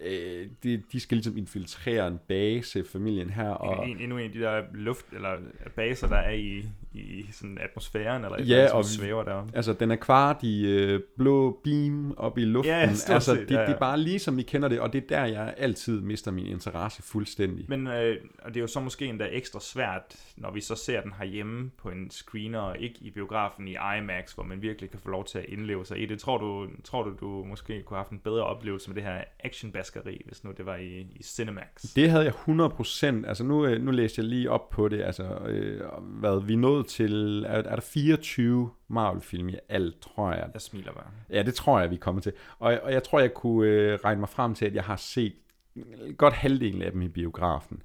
øh, 0.01 0.47
de, 0.63 0.83
de 0.91 0.99
skal 0.99 1.15
ligesom 1.15 1.37
infiltrere 1.37 2.07
en 2.07 2.19
base, 2.27 2.83
familien 2.91 3.29
her, 3.29 3.49
og... 3.49 3.89
En, 3.89 3.99
endnu 3.99 4.17
en 4.17 4.25
af 4.25 4.31
de 4.31 4.39
der 4.39 4.61
luft, 4.73 5.05
eller 5.13 5.29
baser, 5.75 6.07
der 6.07 6.15
er 6.15 6.33
i, 6.33 6.63
i 6.93 7.25
sådan 7.31 7.57
atmosfæren, 7.61 8.23
eller 8.23 8.43
Ja, 8.43 8.57
andet, 8.57 8.71
og 8.71 8.85
svæver 8.85 9.23
derom. 9.23 9.49
Altså, 9.53 9.73
den 9.73 9.91
er 9.91 9.95
kvart 9.95 10.43
i 10.43 10.65
øh, 10.65 11.01
blå 11.17 11.59
beam 11.63 12.13
op 12.17 12.37
i 12.37 12.41
luften. 12.41 12.73
Ja, 12.73 12.79
altså, 13.09 13.35
det, 13.35 13.51
ja, 13.51 13.59
ja. 13.59 13.65
det 13.65 13.75
er 13.75 13.79
bare 13.79 13.99
lige 13.99 14.19
som 14.19 14.37
vi 14.37 14.43
kender 14.43 14.67
det, 14.67 14.79
og 14.79 14.93
det 14.93 15.03
er 15.03 15.07
der, 15.07 15.25
jeg 15.25 15.53
altid 15.57 16.01
mister 16.01 16.31
min 16.31 16.45
interesse 16.45 17.03
fuldstændig. 17.03 17.65
Men 17.69 17.87
øh, 17.87 18.17
og 18.41 18.49
det 18.49 18.57
er 18.57 18.61
jo 18.61 18.67
så 18.67 18.79
måske 18.79 19.05
endda 19.05 19.27
ekstra 19.31 19.59
svært, 19.59 20.15
når 20.37 20.51
vi 20.51 20.61
så 20.61 20.75
ser 20.75 21.01
den 21.01 21.13
herhjemme 21.19 21.71
på 21.77 21.89
en 21.89 22.11
screener, 22.11 22.59
og 22.59 22.79
ikke 22.79 22.95
i 23.01 23.11
biografen 23.11 23.67
i 23.67 23.75
IMAX, 23.97 24.33
hvor 24.33 24.43
man 24.43 24.61
virkelig 24.61 24.91
kan 24.91 24.99
få 24.99 25.09
lov 25.09 25.25
til 25.25 25.37
at 25.37 25.45
indleve 25.47 25.85
sig 25.85 26.01
i 26.01 26.05
det. 26.05 26.19
Tror 26.19 26.37
du, 26.37 26.67
tror 26.83 27.03
du, 27.03 27.13
du 27.19 27.43
måske 27.43 27.83
kunne 27.83 27.95
have 27.95 28.03
haft 28.03 28.11
en 28.11 28.19
bedre 28.19 28.43
oplevelse 28.43 28.89
med 28.89 28.95
det 28.95 29.03
her 29.03 29.23
actionbaskeri, 29.89 30.21
hvis 30.25 30.43
nu 30.43 30.51
det 30.57 30.65
var 30.65 30.75
i, 30.75 31.07
i 31.15 31.23
Cinemax? 31.23 31.93
Det 31.95 32.09
havde 32.09 32.25
jeg 32.25 32.33
100%. 32.33 33.27
Altså 33.27 33.43
nu, 33.43 33.65
øh, 33.65 33.81
nu 33.81 33.91
læste 33.91 34.21
jeg 34.21 34.29
lige 34.29 34.51
op 34.51 34.69
på 34.69 34.87
det. 34.87 35.01
Altså, 35.01 35.23
øh, 35.23 35.81
hvad 36.01 36.41
vi 36.45 36.55
nået 36.55 36.87
til... 36.87 37.45
Er, 37.47 37.57
er 37.57 37.75
der 37.75 37.81
24 37.81 38.69
Marvel-film 38.87 39.49
i 39.49 39.55
alt, 39.69 40.01
tror 40.01 40.33
jeg. 40.33 40.49
Jeg 40.53 40.61
smiler 40.61 40.93
bare. 40.93 41.07
Ja, 41.29 41.43
det 41.43 41.53
tror 41.53 41.79
jeg, 41.79 41.91
vi 41.91 41.95
kommer 41.95 42.21
til. 42.21 42.33
Og, 42.59 42.79
og 42.83 42.93
jeg 42.93 43.03
tror, 43.03 43.19
jeg 43.19 43.33
kunne 43.33 43.69
øh, 43.69 43.99
regne 44.05 44.19
mig 44.19 44.29
frem 44.29 44.55
til, 44.55 44.65
at 44.65 44.75
jeg 44.75 44.83
har 44.83 44.95
set 44.95 45.33
godt 46.17 46.33
halvdelen 46.33 46.81
af 46.81 46.91
dem 46.91 47.01
i 47.01 47.07
biografen. 47.07 47.81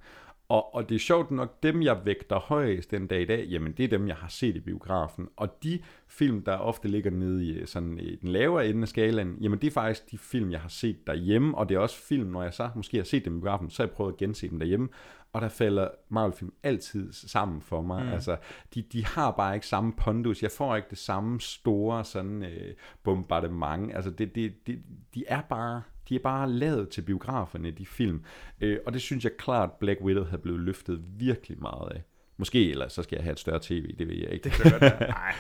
Og, 0.49 0.75
og 0.75 0.89
det 0.89 0.95
er 0.95 0.99
sjovt 0.99 1.31
nok, 1.31 1.63
dem 1.63 1.83
jeg 1.83 2.01
vægter 2.05 2.39
højest 2.39 2.91
den 2.91 3.07
dag 3.07 3.23
i 3.23 3.25
dag, 3.25 3.47
jamen 3.47 3.73
det 3.73 3.85
er 3.85 3.89
dem, 3.89 4.09
jeg 4.09 4.17
har 4.17 4.29
set 4.29 4.57
i 4.57 4.61
biografen. 4.61 5.29
Og 5.37 5.63
de 5.63 5.79
film, 6.09 6.43
der 6.43 6.57
ofte 6.57 6.89
ligger 6.89 7.11
nede 7.11 7.45
i, 7.45 7.53
øh, 7.53 7.67
sådan, 7.67 7.99
i 7.99 8.17
den 8.17 8.29
lavere 8.29 8.69
ende 8.69 8.83
af 8.83 8.89
skalaen, 8.89 9.39
jamen 9.41 9.59
det 9.59 9.67
er 9.67 9.71
faktisk 9.71 10.11
de 10.11 10.19
film, 10.19 10.51
jeg 10.51 10.61
har 10.61 10.69
set 10.69 11.07
derhjemme. 11.07 11.59
Og 11.59 11.69
det 11.69 11.75
er 11.75 11.79
også 11.79 11.97
film, 11.97 12.31
når 12.31 12.43
jeg 12.43 12.55
så 12.55 12.71
måske 12.77 12.97
har 12.97 13.05
set 13.05 13.25
dem 13.25 13.37
i 13.37 13.41
biografen, 13.41 13.71
så 13.71 13.83
har 13.83 13.89
jeg 13.89 13.95
prøvet 13.95 14.13
at 14.13 14.19
gense 14.19 14.49
dem 14.49 14.59
derhjemme. 14.59 14.89
Og 15.33 15.41
der 15.41 15.49
falder 15.49 15.89
Marvel-film 16.09 16.53
altid 16.63 17.13
sammen 17.13 17.61
for 17.61 17.83
mig. 17.83 18.03
Mm. 18.03 18.09
Mm. 18.09 18.13
Altså, 18.13 18.37
de, 18.75 18.83
de 18.83 19.07
har 19.07 19.31
bare 19.31 19.55
ikke 19.55 19.67
samme 19.67 19.93
pondus. 19.93 20.43
Jeg 20.43 20.51
får 20.51 20.77
ikke 20.77 20.91
det 20.91 20.99
samme 20.99 21.41
store 21.41 22.05
sådan, 22.05 22.43
øh, 22.43 22.75
bombardement. 23.03 23.95
Altså, 23.95 24.11
det, 24.11 24.35
det, 24.35 24.67
det, 24.67 24.83
de 25.15 25.25
er 25.29 25.41
bare 25.41 25.83
de 26.09 26.15
er 26.15 26.19
bare 26.19 26.51
lavet 26.51 26.89
til 26.89 27.03
biograferne, 27.03 27.71
de 27.71 27.87
film. 27.87 28.25
Øh, 28.61 28.79
og 28.87 28.93
det 28.93 29.03
synes 29.03 29.25
jeg 29.25 29.33
klart, 29.39 29.73
Black 29.73 30.01
Widow 30.01 30.25
havde 30.25 30.43
blevet 30.43 30.61
løftet 30.61 31.05
virkelig 31.19 31.61
meget 31.61 31.93
af. 31.93 32.03
Måske, 32.37 32.71
eller 32.71 32.89
så 32.89 33.03
skal 33.03 33.17
jeg 33.17 33.25
have 33.25 33.33
et 33.33 33.39
større 33.39 33.61
tv, 33.63 33.97
det 33.99 34.09
ved 34.09 34.17
jeg 34.17 34.31
ikke. 34.31 34.45
Det 34.45 34.53
kan 34.53 34.71
godt 34.71 34.83
være. 34.83 35.09
Nej. 35.09 35.35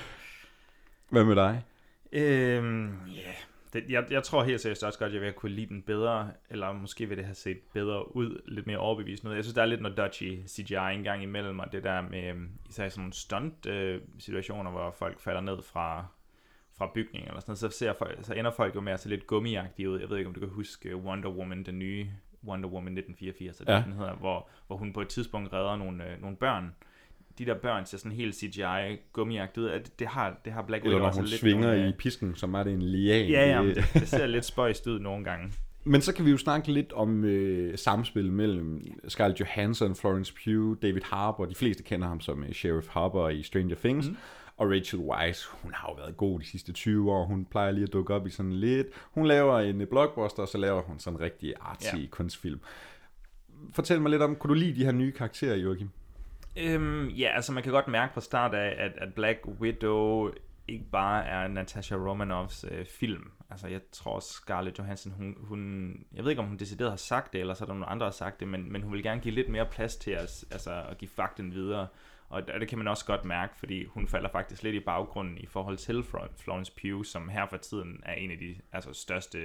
Hvad 1.11 1.25
med 1.25 1.37
dig? 1.37 1.65
Øhm, 2.13 2.85
yeah. 3.09 3.35
det, 3.73 3.85
jeg, 3.89 4.05
jeg 4.11 4.23
tror 4.23 4.45
helt 4.45 4.61
seriøst 4.61 4.85
også 4.85 4.99
godt, 4.99 5.09
at 5.09 5.15
jeg 5.15 5.23
vil 5.23 5.33
kunne 5.33 5.53
lide 5.53 5.67
den 5.67 5.83
bedre, 5.83 6.31
eller 6.51 6.73
måske 6.73 7.09
vil 7.09 7.17
det 7.17 7.25
have 7.25 7.35
set 7.35 7.59
bedre 7.73 8.17
ud, 8.17 8.43
lidt 8.49 8.67
mere 8.67 8.79
overbevisende 8.79 9.31
ud. 9.31 9.35
Jeg 9.35 9.45
synes, 9.45 9.55
der 9.55 9.63
er 9.63 9.67
lidt 9.67 9.81
noget 9.81 9.97
dodgy 9.97 10.47
CGI 10.49 10.95
en 10.95 11.05
gang 11.05 11.23
imellem, 11.23 11.59
og 11.59 11.73
det 11.73 11.85
der 11.85 12.01
med 12.01 12.31
øhm, 12.31 12.51
især 12.69 12.89
sådan 12.89 13.01
nogle 13.01 13.13
stunt-situationer, 13.13 14.71
hvor 14.71 14.95
folk 14.99 15.21
falder 15.21 15.41
ned 15.41 15.63
fra, 15.63 16.07
fra 16.79 16.91
bygninger 16.95 17.29
eller 17.29 17.41
sådan 17.41 17.51
noget, 17.51 17.73
så, 17.73 17.79
ser 17.79 17.93
folk, 17.99 18.19
så 18.23 18.35
ender 18.35 18.51
folk 18.51 18.75
jo 18.75 18.81
med 18.81 18.93
at 18.93 19.01
se 19.01 19.09
lidt 19.09 19.27
gummiagtige 19.27 19.91
ud. 19.91 20.01
Jeg 20.01 20.11
ved 20.11 20.19
ikke, 20.19 20.29
om 20.29 20.35
du 20.35 20.41
kan 20.41 20.49
huske 20.49 20.97
Wonder 20.97 21.29
Woman, 21.29 21.63
den 21.63 21.79
nye 21.79 22.07
Wonder 22.47 22.69
Woman 22.69 22.99
1984, 22.99 23.63
ja. 23.69 23.83
Den 23.87 23.93
hedder, 23.93 24.15
hvor, 24.15 24.49
hvor 24.67 24.77
hun 24.77 24.93
på 24.93 25.01
et 25.01 25.09
tidspunkt 25.09 25.53
redder 25.53 25.77
nogle, 25.77 26.05
øh, 26.05 26.21
nogle 26.23 26.37
børn. 26.37 26.75
De 27.39 27.47
der 27.47 27.55
børn 27.55 27.87
ser 27.87 27.99
sådan 27.99 28.13
helt 28.13 28.35
CGI 28.35 28.99
gummiagtigt 29.13 29.59
ud. 29.59 29.71
Det, 29.71 29.99
det, 29.99 30.07
har, 30.07 30.37
det 30.45 30.53
har 30.53 30.63
Black 30.63 30.85
Widow 30.85 31.01
også 31.01 31.21
hun 31.21 31.29
lidt 31.29 31.41
svinger 31.41 31.67
nogle, 31.67 31.83
øh, 31.83 31.89
i 31.89 31.93
pisken, 31.93 32.35
som 32.35 32.55
er 32.55 32.63
det 32.63 32.73
en 32.73 32.83
lian. 32.83 33.31
Ja, 33.31 33.61
ja, 33.61 33.67
det, 33.67 33.85
det 33.95 34.09
ser 34.09 34.27
lidt 34.27 34.45
spøjst 34.45 34.87
ud 34.87 35.01
nogle 35.01 35.25
gange. 35.25 35.53
Men 35.87 36.01
så 36.01 36.15
kan 36.15 36.25
vi 36.25 36.31
jo 36.31 36.39
snakke 36.39 36.73
lidt 36.73 36.93
om 36.93 37.25
øh, 37.25 37.79
samspil 37.79 38.33
mellem 38.33 38.83
Scarlett 39.09 39.41
Johansson, 39.41 39.95
Florence 39.95 40.35
Pugh, 40.45 40.77
David 40.83 41.03
Harbour. 41.05 41.45
De 41.45 41.55
fleste 41.55 41.83
kender 41.83 42.09
ham 42.09 42.21
som 42.21 42.45
øh, 42.45 42.53
Sheriff 42.53 42.89
Harbour 42.89 43.29
i 43.29 43.43
Stranger 43.43 43.77
Things. 43.77 44.09
Mm. 44.09 44.17
Og 44.57 44.71
Rachel 44.71 45.01
Weisz, 45.01 45.45
hun 45.45 45.73
har 45.75 45.89
jo 45.89 45.95
været 45.95 46.17
god 46.17 46.41
de 46.41 46.47
sidste 46.47 46.73
20 46.73 47.13
år. 47.13 47.25
Hun 47.25 47.45
plejer 47.45 47.71
lige 47.71 47.85
at 47.85 47.93
dukke 47.93 48.15
op 48.15 48.27
i 48.27 48.31
sådan 48.31 48.53
lidt... 48.53 48.87
Hun 49.03 49.27
laver 49.27 49.59
en 49.59 49.87
blockbuster, 49.87 50.43
og 50.43 50.49
så 50.49 50.59
laver 50.59 50.83
hun 50.83 50.99
sådan 50.99 51.17
en 51.19 51.21
rigtig 51.21 51.55
artsy 51.61 51.95
Ja. 51.95 51.99
ja. 51.99 52.07
kunstfilm. 52.11 52.61
Fortæl 53.73 54.01
mig 54.01 54.11
lidt 54.11 54.23
om, 54.23 54.37
kunne 54.37 54.49
du 54.49 54.55
lide 54.55 54.81
de 54.81 54.85
her 54.85 54.93
nye 54.93 55.13
karakterer, 55.13 55.57
Joachim? 55.57 55.91
Øhm, 56.57 57.09
ja, 57.09 57.29
altså 57.35 57.53
man 57.53 57.63
kan 57.63 57.73
godt 57.73 57.89
mærke 57.89 58.15
fra 58.15 58.21
start 58.21 58.55
af, 58.55 58.75
at, 58.85 58.93
at 58.97 59.15
Black 59.15 59.39
Widow 59.61 60.31
ikke 60.69 60.85
bare 60.93 61.25
er 61.27 61.49
Natasha 61.49 61.95
Romanoffs 61.97 62.65
øh, 62.71 62.87
film. 62.87 63.31
Altså 63.51 63.69
jeg 63.69 63.81
tror 63.93 64.21
Scarlett 64.21 64.79
Johansson, 64.79 65.13
hun, 65.13 65.37
hun, 65.39 65.93
jeg 66.15 66.25
ved 66.25 66.31
ikke 66.31 66.43
om 66.43 66.49
hun 66.49 66.57
decideret 66.57 66.91
har 66.91 66.97
sagt 66.97 67.33
det, 67.33 67.41
eller 67.41 67.55
så 67.55 67.65
er 67.65 67.67
der 67.67 67.75
nogle 67.75 67.87
andre, 67.87 68.05
der 68.05 68.11
har 68.11 68.15
sagt 68.17 68.41
det, 68.41 68.49
men, 68.49 68.73
men 68.73 68.83
hun 68.83 68.93
vil 68.93 69.03
gerne 69.03 69.21
give 69.21 69.35
lidt 69.35 69.49
mere 69.49 69.67
plads 69.67 69.97
til 69.97 70.19
os, 70.19 70.45
altså 70.51 70.83
at 70.91 70.99
give 70.99 71.09
fakten 71.09 71.53
videre. 71.53 71.87
Og 72.35 72.43
og 72.55 72.61
det 72.61 72.69
kan 72.69 72.79
man 72.79 72.89
også 72.89 73.05
godt 73.05 73.25
mærke, 73.25 73.57
fordi 73.57 73.85
hun 73.85 74.09
falder 74.09 74.29
faktisk 74.29 74.63
lidt 74.63 74.75
i 74.75 74.81
baggrunden 74.81 75.39
i 75.39 75.47
forhold 75.47 75.77
til 75.77 76.05
Florence 76.37 76.73
Pugh, 76.81 77.05
som 77.05 77.29
her 77.29 77.47
for 77.47 77.57
tiden 77.57 78.01
er 78.05 78.13
en 78.13 78.31
af 78.31 78.39
de 78.39 78.57
altså, 78.73 78.93
største 78.93 79.39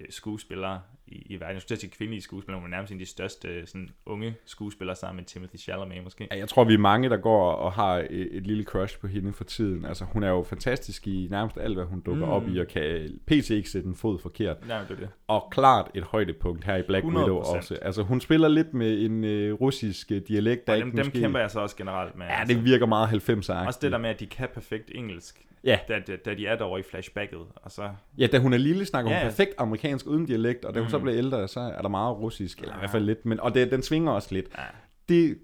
øh, 0.00 0.06
skuespillere 0.10 0.80
i, 1.06 1.22
i 1.26 1.40
verden. 1.40 1.54
Jeg 1.54 1.62
skulle 1.62 1.78
sige 1.80 1.90
kvindelige 1.90 2.22
skuespillere, 2.22 2.62
men 2.62 2.70
nærmest 2.70 2.92
en 2.92 2.98
af 3.00 3.04
de 3.06 3.10
største 3.10 3.66
sådan, 3.66 3.90
unge 4.06 4.34
skuespillere 4.44 4.96
sammen 4.96 5.16
med 5.16 5.24
Timothy 5.24 5.56
Chalamet 5.56 6.04
måske. 6.04 6.28
Jeg 6.30 6.48
tror, 6.48 6.64
vi 6.64 6.74
er 6.74 6.78
mange, 6.78 7.08
der 7.08 7.16
går 7.16 7.52
og 7.52 7.72
har 7.72 7.94
et, 7.98 8.28
et 8.36 8.46
lille 8.46 8.64
crush 8.64 8.98
på 9.00 9.06
hende 9.06 9.32
for 9.32 9.44
tiden. 9.44 9.84
Altså, 9.84 10.04
hun 10.04 10.22
er 10.22 10.28
jo 10.28 10.42
fantastisk 10.42 11.06
i 11.06 11.28
nærmest 11.30 11.58
alt, 11.60 11.74
hvad 11.74 11.84
hun 11.84 12.00
dukker 12.00 12.24
Mm. 12.26 12.30
mm. 12.30 12.36
op 12.36 12.48
i, 12.48 12.58
og 12.58 12.66
kan 12.68 13.08
pt. 13.26 13.50
ikke 13.50 13.70
sætte 13.70 13.88
en 13.88 13.94
fod 13.94 14.18
forkert. 14.18 14.56
Ja, 14.68 14.74
det 14.88 14.90
er 14.90 14.94
det. 14.96 15.08
Og 15.28 15.48
klart 15.50 15.90
et 15.94 16.04
højdepunkt 16.04 16.64
her 16.64 16.76
i 16.76 16.82
Black 16.82 17.04
100%. 17.04 17.08
Widow 17.08 17.36
også. 17.36 17.78
Altså, 17.82 18.02
hun 18.02 18.20
spiller 18.20 18.48
lidt 18.48 18.74
med 18.74 19.02
en 19.04 19.24
øh, 19.24 19.52
russisk 19.54 20.12
øh, 20.12 20.22
dialekt, 20.28 20.66
der 20.66 20.72
Og 20.72 20.76
ikke 20.78 20.86
dem, 20.86 20.96
dem 20.96 21.06
måske... 21.06 21.20
kæmper 21.20 21.40
jeg 21.40 21.50
så 21.50 21.60
også 21.60 21.76
generelt 21.76 22.16
med. 22.16 22.26
Ja, 22.26 22.44
det 22.46 22.64
virker 22.64 22.86
meget 22.86 23.08
90'er 23.08 23.66
Også 23.66 23.78
det 23.82 23.92
der 23.92 23.98
med, 23.98 24.10
at 24.10 24.20
de 24.20 24.26
kan 24.26 24.48
perfekt 24.54 24.90
engelsk, 24.94 25.44
Ja. 25.64 25.78
da, 25.88 25.98
da, 26.06 26.16
da 26.16 26.34
de 26.34 26.46
er 26.46 26.56
derovre 26.56 26.80
i 26.80 26.82
flashbacket. 26.82 27.38
Og 27.54 27.70
så, 27.70 27.90
Ja, 28.18 28.26
da 28.26 28.38
hun 28.38 28.52
er 28.52 28.58
lille, 28.58 28.84
snakker 28.86 29.10
hun 29.10 29.18
Ja, 29.18 29.24
perfekt 29.24 29.54
amerikansk 29.58 30.06
uden 30.06 30.26
dialekt, 30.26 30.64
og 30.64 30.74
da 30.74 30.80
hun 30.80 30.88
så 30.90 30.96
Mhm. 30.98 31.04
bliver 31.04 31.18
ældre, 31.18 31.48
så 31.48 31.60
er 31.60 31.82
der 31.82 31.88
meget 31.88 32.16
russisk, 32.16 32.58
eller 32.60 32.74
i 32.74 32.78
hvert 32.78 32.90
fald 32.90 33.04
lidt, 33.04 33.26
men, 33.26 33.40
og 33.40 33.54
det, 33.54 33.70
den 33.70 33.82
svinger 33.82 34.12
også 34.12 34.28
lidt. 34.34 34.46
Ja. 34.58 34.62
Det 35.08 35.38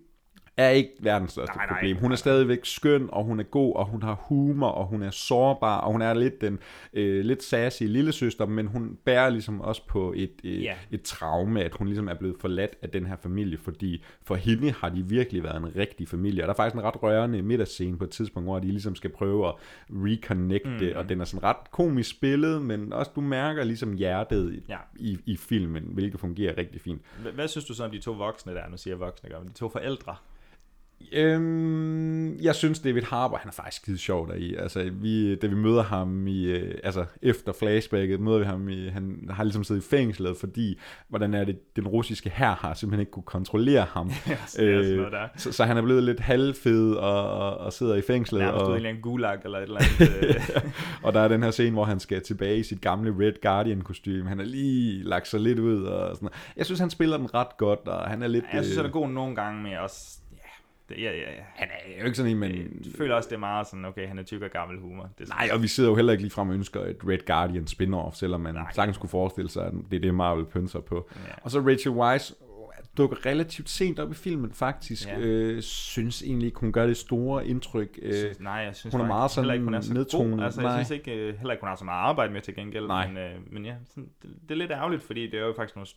er 0.56 0.68
ikke 0.70 0.90
verdens 1.00 1.32
største 1.32 1.56
Nej, 1.56 1.66
problem. 1.68 1.96
nej, 1.96 2.00
Hun 2.00 2.12
er 2.12 2.16
stadigvæk 2.16 2.58
skøn, 2.62 3.08
og 3.12 3.24
hun 3.24 3.40
er 3.40 3.44
god, 3.44 3.76
og 3.76 3.86
hun 3.86 4.02
har 4.02 4.14
humor, 4.20 4.68
og 4.68 4.86
hun 4.86 5.02
er 5.02 5.10
sårbar, 5.10 5.78
og 5.80 5.92
hun 5.92 6.02
er 6.02 6.14
lidt 6.14 6.40
den 6.40 6.58
øh, 6.92 7.24
lidt 7.24 7.42
sassy 7.42 7.82
lille 7.82 8.12
søster, 8.12 8.46
men 8.46 8.66
hun 8.66 8.98
bærer 9.04 9.30
ligesom 9.30 9.60
også 9.60 9.86
på 9.86 10.12
et, 10.16 10.30
øh, 10.44 10.62
Ja. 10.62 10.74
et 10.90 11.02
traume, 11.02 11.62
at 11.62 11.74
hun 11.74 11.86
ligesom 11.86 12.08
er 12.08 12.14
blevet 12.14 12.36
forladt 12.40 12.70
af 12.82 12.90
den 12.90 13.06
her 13.06 13.16
familie, 13.16 13.58
fordi 13.58 14.02
for 14.22 14.34
hende 14.34 14.72
har 14.72 14.88
de 14.88 15.02
virkelig 15.08 15.42
været 15.42 15.56
en 15.56 15.76
rigtig 15.76 16.08
familie. 16.08 16.42
Og 16.42 16.46
der 16.46 16.52
er 16.52 16.56
faktisk 16.56 16.74
en 16.74 16.82
ret 16.82 17.02
rørende 17.02 17.42
middagsscene 17.42 17.98
på 17.98 18.04
et 18.04 18.10
tidspunkt, 18.10 18.46
hvor 18.46 18.58
de 18.58 18.66
ligesom 18.66 18.94
skal 18.94 19.10
prøve 19.10 19.48
at 19.48 19.54
reconnecte, 19.90 20.90
mm. 20.92 20.98
og 20.98 21.08
den 21.08 21.20
er 21.20 21.24
sådan 21.24 21.42
ret 21.44 21.70
komisk 21.70 22.10
spillet, 22.10 22.62
men 22.62 22.92
også 22.92 23.10
du 23.14 23.20
mærker 23.20 23.64
ligesom 23.64 23.92
hjertet 23.92 24.54
i, 24.54 24.62
Ja. 24.68 24.76
i, 24.96 25.18
i 25.26 25.36
filmen, 25.36 25.82
hvilket 25.92 26.20
fungerer 26.20 26.58
rigtig 26.58 26.80
fint. 26.80 27.02
Hvad, 27.22 27.32
hvad 27.32 27.48
synes 27.48 27.64
du 27.64 27.74
så 27.74 27.84
om 27.84 27.90
de 27.90 27.98
to 27.98 28.12
voksne 28.12 28.54
der? 28.54 28.68
Nu 28.70 28.76
siger 28.76 28.96
voksne, 28.96 29.28
men 29.40 29.48
de 29.48 29.52
to 29.54 29.68
forældre. 29.68 30.16
Øhm, 31.12 32.38
jeg 32.40 32.54
synes 32.54 32.80
David 32.80 33.02
Harbour, 33.02 33.38
han 33.38 33.48
er 33.48 33.52
faktisk 33.52 33.82
skide 33.82 33.98
sjov 33.98 34.28
deri. 34.28 34.54
Altså, 34.54 34.90
vi, 34.92 35.34
da 35.34 35.46
vi 35.46 35.54
møder 35.54 35.82
ham 35.82 36.26
i, 36.26 36.44
øh, 36.44 36.74
altså 36.84 37.04
efter 37.22 37.52
flashbacket, 37.52 38.20
møder 38.20 38.38
vi 38.38 38.44
ham 38.44 38.68
i, 38.68 38.88
han 38.88 39.28
har 39.30 39.44
ligesom 39.44 39.64
siddet 39.64 39.84
i 39.84 39.88
fængslet, 39.88 40.36
fordi, 40.36 40.78
hvordan 41.08 41.34
er 41.34 41.44
det, 41.44 41.76
den 41.76 41.88
russiske 41.88 42.30
her 42.30 42.54
har 42.54 42.74
simpelthen 42.74 43.00
ikke 43.00 43.12
kunne 43.12 43.22
kontrollere 43.22 43.86
ham. 43.90 44.10
sådan 44.46 44.70
noget 44.70 45.12
der. 45.12 45.28
så, 45.36 45.52
så, 45.52 45.64
han 45.64 45.76
er 45.76 45.82
blevet 45.82 46.02
lidt 46.02 46.20
halvfed 46.20 46.94
og, 46.94 47.30
og, 47.32 47.58
og 47.58 47.72
sidder 47.72 47.94
i 47.94 48.02
fængslet. 48.02 48.40
Nærmest 48.40 48.64
og, 48.64 48.80
en 48.80 49.00
gulag 49.02 49.38
eller 49.44 49.58
et 49.58 49.62
eller 49.62 49.80
andet. 49.80 50.24
øh, 50.28 50.70
og 51.04 51.12
der 51.12 51.20
er 51.20 51.28
den 51.28 51.42
her 51.42 51.50
scene, 51.50 51.72
hvor 51.72 51.84
han 51.84 52.00
skal 52.00 52.22
tilbage 52.22 52.58
i 52.58 52.62
sit 52.62 52.80
gamle 52.80 53.14
Red 53.18 53.42
Guardian 53.42 53.80
kostume. 53.80 54.28
Han 54.28 54.38
har 54.38 54.46
lige 54.46 55.02
lagt 55.02 55.28
sig 55.28 55.40
lidt 55.40 55.58
ud 55.58 55.82
og 55.82 56.16
sådan 56.16 56.26
noget. 56.26 56.52
Jeg 56.56 56.66
synes, 56.66 56.80
han 56.80 56.90
spiller 56.90 57.16
den 57.16 57.34
ret 57.34 57.56
godt, 57.58 57.88
og 57.88 58.08
han 58.08 58.22
er 58.22 58.28
lidt... 58.28 58.44
jeg 58.52 58.64
synes, 58.64 58.76
øh, 58.76 58.82
han 58.82 58.90
er 58.90 58.92
god 58.92 59.08
nogle 59.08 59.36
gange, 59.36 59.62
men 59.62 59.72
også... 59.78 60.18
Det, 60.88 60.96
ja, 60.98 61.10
ja, 61.12 61.30
ja. 61.30 61.42
han 61.54 61.68
er 61.68 62.00
jo 62.00 62.04
ikke 62.04 62.16
sådan 62.16 62.32
en, 62.32 62.38
men... 62.38 62.52
Jeg 62.52 62.92
føler 62.96 63.14
også, 63.14 63.28
det 63.28 63.34
er 63.34 63.40
meget 63.40 63.66
sådan, 63.66 63.84
okay, 63.84 64.08
han 64.08 64.18
er 64.18 64.22
tyk 64.22 64.42
og 64.42 64.50
gammel 64.50 64.80
humor. 64.80 65.10
Det 65.18 65.28
Nej, 65.28 65.48
og 65.52 65.62
vi 65.62 65.68
sidder 65.68 65.90
jo 65.90 65.96
heller 65.96 66.12
ikke 66.12 66.22
lige 66.22 66.32
frem 66.32 66.48
og 66.48 66.54
ønsker 66.54 66.80
et 66.80 66.96
Red 67.08 67.26
Guardian 67.26 67.64
spin-off, 67.64 68.14
selvom 68.14 68.40
man 68.40 68.54
Nej. 68.54 68.72
sagtens 68.72 68.98
kunne 68.98 69.10
forestille 69.10 69.50
sig, 69.50 69.66
at 69.66 69.72
det 69.90 69.96
er 69.96 70.00
det, 70.00 70.14
Marvel 70.14 70.44
pynser 70.44 70.80
på. 70.80 71.10
Ja. 71.26 71.32
Og 71.42 71.50
så 71.50 71.60
Rachel 71.60 71.92
Weisz 71.92 72.32
dukker 72.96 73.26
relativt 73.26 73.70
sent 73.70 73.98
op 73.98 74.10
i 74.10 74.14
filmen, 74.14 74.52
faktisk. 74.52 75.08
Ja. 75.08 75.18
Øh, 75.18 75.62
synes 75.62 76.22
egentlig 76.22 76.46
ikke, 76.46 76.60
hun 76.60 76.72
gør 76.72 76.86
det 76.86 76.96
store 76.96 77.46
indtryk. 77.46 77.98
Øh, 78.02 78.14
synes, 78.14 78.40
nej, 78.40 78.52
jeg 78.52 78.76
synes 78.76 78.94
hun 78.94 79.00
er 79.00 79.06
meget 79.06 79.30
sådan 79.30 79.52
ikke, 79.52 79.64
hun 79.64 79.74
er 79.74 79.80
så 79.80 79.94
nedtonet. 79.94 80.36
god. 80.36 80.44
Altså, 80.44 80.60
Nej. 80.60 80.70
jeg 80.70 80.86
synes 80.86 80.98
ikke, 80.98 81.14
øh, 81.14 81.38
heller 81.38 81.52
ikke, 81.52 81.62
hun 81.62 81.68
har 81.68 81.76
så 81.76 81.84
meget 81.84 82.08
arbejde 82.08 82.32
med 82.32 82.40
til 82.40 82.54
gengæld. 82.54 82.86
Nej. 82.86 83.08
Men, 83.08 83.16
øh, 83.16 83.52
men 83.52 83.64
ja, 83.64 83.74
sådan, 83.88 84.10
det, 84.22 84.30
det, 84.42 84.50
er 84.50 84.54
lidt 84.54 84.70
ærgerligt, 84.70 85.02
fordi 85.02 85.26
det 85.30 85.34
er 85.34 85.46
jo 85.46 85.54
faktisk 85.56 85.76
nogle 85.76 85.88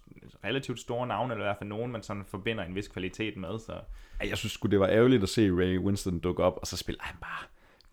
relativt 0.43 0.79
store 0.79 1.07
navne, 1.07 1.33
eller 1.33 1.45
i 1.45 1.47
hvert 1.47 1.57
fald 1.59 1.69
nogen, 1.69 1.91
man 1.91 2.03
sådan 2.03 2.23
forbinder 2.27 2.63
en 2.63 2.75
vis 2.75 2.87
kvalitet 2.87 3.37
med. 3.37 3.59
Så 3.59 3.73
Jeg 4.29 4.37
synes 4.37 4.51
sgu, 4.51 4.67
det 4.67 4.79
var 4.79 4.87
ærgerligt 4.87 5.23
at 5.23 5.29
se 5.29 5.51
Ray 5.51 5.77
Winston 5.79 6.19
dukke 6.19 6.43
op, 6.43 6.57
og 6.61 6.67
så 6.67 6.77
spiller 6.77 7.01
han 7.03 7.15
bare 7.21 7.47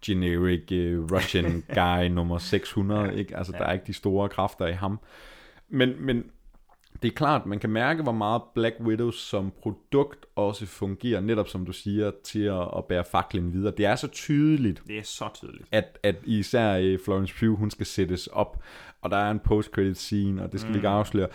generic 0.06 0.62
uh, 0.72 1.12
Russian 1.12 1.64
guy 1.80 2.04
nummer 2.08 2.38
600, 2.38 3.02
ja, 3.02 3.10
ikke? 3.10 3.36
Altså, 3.36 3.52
ja. 3.52 3.58
der 3.58 3.64
er 3.64 3.72
ikke 3.72 3.86
de 3.86 3.92
store 3.92 4.28
kræfter 4.28 4.66
i 4.66 4.72
ham. 4.72 5.00
Men, 5.68 6.06
men 6.06 6.30
det 7.04 7.10
er 7.10 7.14
klart, 7.14 7.46
man 7.46 7.58
kan 7.58 7.70
mærke, 7.70 8.02
hvor 8.02 8.12
meget 8.12 8.42
Black 8.54 8.74
Widow 8.80 9.10
som 9.10 9.52
produkt 9.62 10.26
også 10.36 10.66
fungerer, 10.66 11.20
netop 11.20 11.48
som 11.48 11.66
du 11.66 11.72
siger, 11.72 12.10
til 12.24 12.42
at, 12.42 12.68
at 12.76 12.84
bære 12.84 13.04
faklen 13.04 13.52
videre. 13.52 13.72
Det 13.76 13.86
er 13.86 13.96
så 13.96 14.08
tydeligt, 14.08 14.82
det 14.88 14.98
er 14.98 15.02
så 15.02 15.28
tydeligt. 15.34 15.68
at, 15.72 15.98
at 16.02 16.16
især 16.24 16.76
øh, 16.76 16.98
Florence 17.04 17.34
Pugh, 17.40 17.58
hun 17.58 17.70
skal 17.70 17.86
sættes 17.86 18.26
op, 18.26 18.62
og 19.02 19.10
der 19.10 19.16
er 19.16 19.30
en 19.30 19.38
post-credit 19.38 19.96
scene, 19.98 20.42
og 20.42 20.52
det 20.52 20.60
skal 20.60 20.68
mm. 20.68 20.74
vi 20.74 20.78
ikke 20.78 20.88
afsløre. 20.88 21.28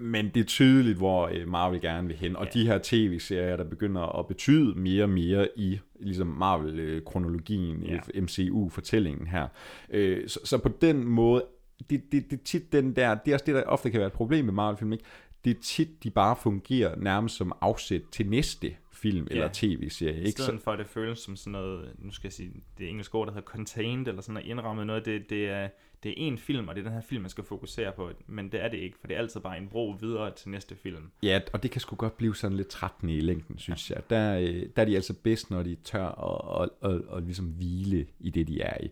Men 0.00 0.30
det 0.34 0.40
er 0.40 0.44
tydeligt, 0.44 0.96
hvor 0.98 1.30
øh, 1.34 1.48
Marvel 1.48 1.80
gerne 1.80 2.06
vil 2.08 2.16
hen, 2.16 2.36
og 2.36 2.44
Ja. 2.44 2.60
de 2.60 2.66
her 2.66 2.78
tv-serier, 2.82 3.56
der 3.56 3.64
begynder 3.64 4.18
at 4.18 4.26
betyde 4.26 4.74
mere 4.80 5.02
og 5.02 5.10
mere 5.10 5.48
i 5.56 5.78
ligesom 6.00 6.26
Marvel-kronologien, 6.26 7.82
Ja. 7.82 7.98
ja. 8.14 8.20
MCU-fortællingen 8.20 9.26
her. 9.26 9.48
Øh, 9.90 10.28
så 10.28 10.58
på 10.58 10.68
den 10.80 11.04
måde, 11.04 11.44
det, 11.90 12.12
det, 12.12 12.30
det 12.30 12.42
tit 12.42 12.72
den 12.72 12.96
der, 12.96 13.14
det 13.14 13.30
er 13.30 13.34
også 13.34 13.46
det, 13.46 13.54
der 13.54 13.62
ofte 13.62 13.90
kan 13.90 13.98
være 14.00 14.06
et 14.06 14.12
problem 14.12 14.44
med 14.44 14.52
Marvel-film, 14.52 14.92
ikke? 14.92 15.04
Det 15.44 15.56
er 15.56 15.60
tit, 15.62 16.04
de 16.04 16.10
bare 16.10 16.36
fungerer 16.42 16.96
nærmest 16.96 17.36
som 17.36 17.52
afsæt 17.60 18.02
til 18.12 18.26
næste 18.28 18.76
film 18.92 19.26
Ja. 19.30 19.34
eller 19.34 19.48
tv-serie. 19.52 20.14
I 20.14 20.18
Ikke? 20.18 20.30
stedet 20.30 20.60
Så, 20.60 20.64
for, 20.64 20.72
at 20.72 20.78
det 20.78 20.86
føles 20.86 21.18
som 21.18 21.36
sådan 21.36 21.52
noget, 21.52 21.92
nu 21.98 22.10
skal 22.12 22.28
jeg 22.28 22.32
sige, 22.32 22.52
det 22.78 22.88
engelske 22.88 23.14
ord, 23.14 23.26
der 23.26 23.32
hedder 23.32 23.46
contained, 23.48 24.08
eller 24.08 24.22
sådan 24.22 24.34
noget 24.34 24.48
indrammet 24.48 24.86
noget, 24.86 25.04
det, 25.04 25.30
det, 25.30 25.48
er, 25.48 25.68
det 26.02 26.08
er 26.10 26.14
en 26.16 26.38
film, 26.38 26.68
og 26.68 26.74
det 26.74 26.80
er 26.80 26.84
den 26.84 26.92
her 26.92 27.00
film, 27.00 27.22
man 27.22 27.30
skal 27.30 27.44
fokusere 27.44 27.92
på, 27.92 28.10
men 28.26 28.52
det 28.52 28.64
er 28.64 28.68
det 28.68 28.78
ikke, 28.78 28.96
for 29.00 29.06
det 29.06 29.14
er 29.14 29.18
altid 29.18 29.40
bare 29.40 29.58
en 29.58 29.68
bro 29.68 29.90
videre 30.00 30.34
til 30.34 30.50
næste 30.50 30.76
film. 30.76 31.10
Ja, 31.22 31.40
og 31.52 31.62
det 31.62 31.70
kan 31.70 31.80
sgu 31.80 31.96
godt 31.96 32.16
blive 32.16 32.36
sådan 32.36 32.56
lidt 32.56 32.68
trættende 32.68 33.14
i 33.16 33.20
længden, 33.20 33.58
synes 33.58 33.90
jeg. 33.90 34.10
Der, 34.10 34.38
øh, 34.38 34.66
der 34.76 34.82
er 34.82 34.84
de 34.84 34.94
altså 34.94 35.14
bedst, 35.22 35.50
når 35.50 35.62
de 35.62 35.74
tør 35.84 36.06
at, 36.06 36.70
at, 36.82 36.90
at, 36.92 37.02
at 37.16 37.22
ligesom 37.22 37.46
hvile 37.46 38.06
i 38.20 38.30
det, 38.30 38.48
de 38.48 38.60
er 38.60 38.84
i. 38.84 38.90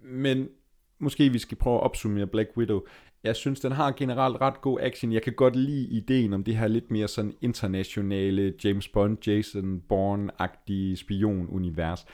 Men 0.00 0.48
måske 0.98 1.32
vi 1.32 1.38
skal 1.38 1.56
prøve 1.56 1.76
at 1.76 1.82
opsummere 1.82 2.26
Black 2.26 2.50
Widow. 2.56 2.80
Jeg 3.24 3.36
synes, 3.36 3.60
den 3.60 3.72
har 3.72 3.92
generelt 3.92 4.36
ret 4.40 4.60
god 4.60 4.78
action. 4.80 5.12
Jeg 5.12 5.22
kan 5.22 5.32
godt 5.32 5.56
lide 5.56 5.88
ideen 5.88 6.32
om 6.32 6.44
det 6.44 6.56
her 6.56 6.68
lidt 6.68 6.90
mere 6.90 7.08
sådan 7.08 7.34
internationale 7.40 8.54
James 8.64 8.88
Bond, 8.88 9.26
Jason 9.26 9.82
Bourne-agtige 9.88 10.96
spion-univers. 10.96 12.06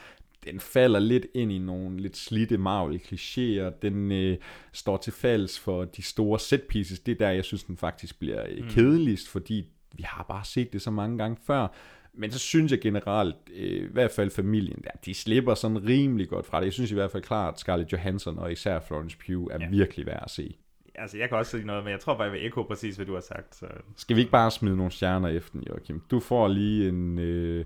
Den 0.44 0.60
falder 0.60 1.00
lidt 1.00 1.26
ind 1.34 1.52
i 1.52 1.58
nogle 1.58 2.00
lidt 2.00 2.16
slidte 2.16 2.56
Marvel-klichéer. 2.56 3.78
Den 3.82 4.12
øh, 4.12 4.36
står 4.72 4.96
til 4.96 5.12
falds 5.12 5.58
for 5.58 5.84
de 5.84 6.02
store 6.02 6.38
set 6.38 6.62
pieces. 6.62 7.00
Det 7.00 7.12
er 7.12 7.16
der, 7.16 7.30
jeg 7.30 7.44
synes, 7.44 7.64
den 7.64 7.76
faktisk 7.76 8.18
bliver 8.18 8.44
øh, 8.48 8.70
kedeligst, 8.70 9.28
fordi 9.28 9.64
vi 9.96 10.02
har 10.02 10.24
bare 10.28 10.44
set 10.44 10.72
det 10.72 10.82
så 10.82 10.90
mange 10.90 11.18
gange 11.18 11.36
før. 11.46 11.68
Men 12.14 12.30
så 12.30 12.38
synes 12.38 12.72
jeg 12.72 12.80
generelt, 12.80 13.36
øh, 13.54 13.82
i 13.82 13.92
hvert 13.92 14.10
fald 14.10 14.30
familien 14.30 14.80
der, 14.84 14.90
de 15.04 15.14
slipper 15.14 15.54
sådan 15.54 15.84
rimelig 15.88 16.28
godt 16.28 16.46
fra 16.46 16.58
det. 16.58 16.64
Jeg 16.64 16.72
synes 16.72 16.90
i 16.90 16.94
hvert 16.94 17.10
fald 17.10 17.22
klart, 17.22 17.54
at 17.54 17.60
Scarlett 17.60 17.92
Johansson 17.92 18.38
og 18.38 18.52
især 18.52 18.80
Florence 18.80 19.16
Pugh 19.26 19.48
er 19.54 19.58
Ja. 19.60 19.68
virkelig 19.70 20.06
værd 20.06 20.22
at 20.24 20.30
se. 20.30 20.56
Altså, 20.94 21.18
jeg 21.18 21.28
kan 21.28 21.38
også 21.38 21.50
sige 21.50 21.66
noget, 21.66 21.84
men 21.84 21.90
jeg 21.90 22.00
tror 22.00 22.14
bare, 22.14 22.22
jeg 22.22 22.32
vil 22.32 22.46
ekko 22.46 22.62
præcis, 22.62 22.96
hvad 22.96 23.06
du 23.06 23.14
har 23.14 23.20
sagt. 23.20 23.54
Så. 23.56 23.66
Skal 23.96 24.16
vi 24.16 24.20
ikke 24.20 24.32
bare 24.32 24.50
smide 24.50 24.76
nogle 24.76 24.92
stjerner 24.92 25.28
efter 25.28 25.52
den, 25.52 25.62
Joachim? 25.68 26.02
Du 26.10 26.20
får 26.20 26.48
lige 26.48 26.88
en 26.88 27.18
øh, 27.18 27.64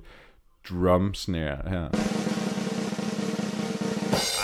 drum 0.70 1.14
snare 1.14 1.58
her. 1.68 1.88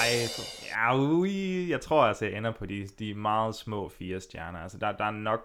Ej, 0.00 0.28
ja, 0.76 0.96
ui, 0.98 1.70
jeg 1.70 1.80
tror 1.80 2.02
altså, 2.02 2.24
jeg 2.24 2.38
ender 2.38 2.52
på 2.52 2.66
de, 2.66 2.86
de 2.98 3.14
meget 3.14 3.54
små 3.54 3.88
fire 3.88 4.20
stjerner. 4.20 4.58
Altså, 4.58 4.78
der, 4.78 4.92
der 4.92 5.04
er 5.04 5.10
nok, 5.10 5.40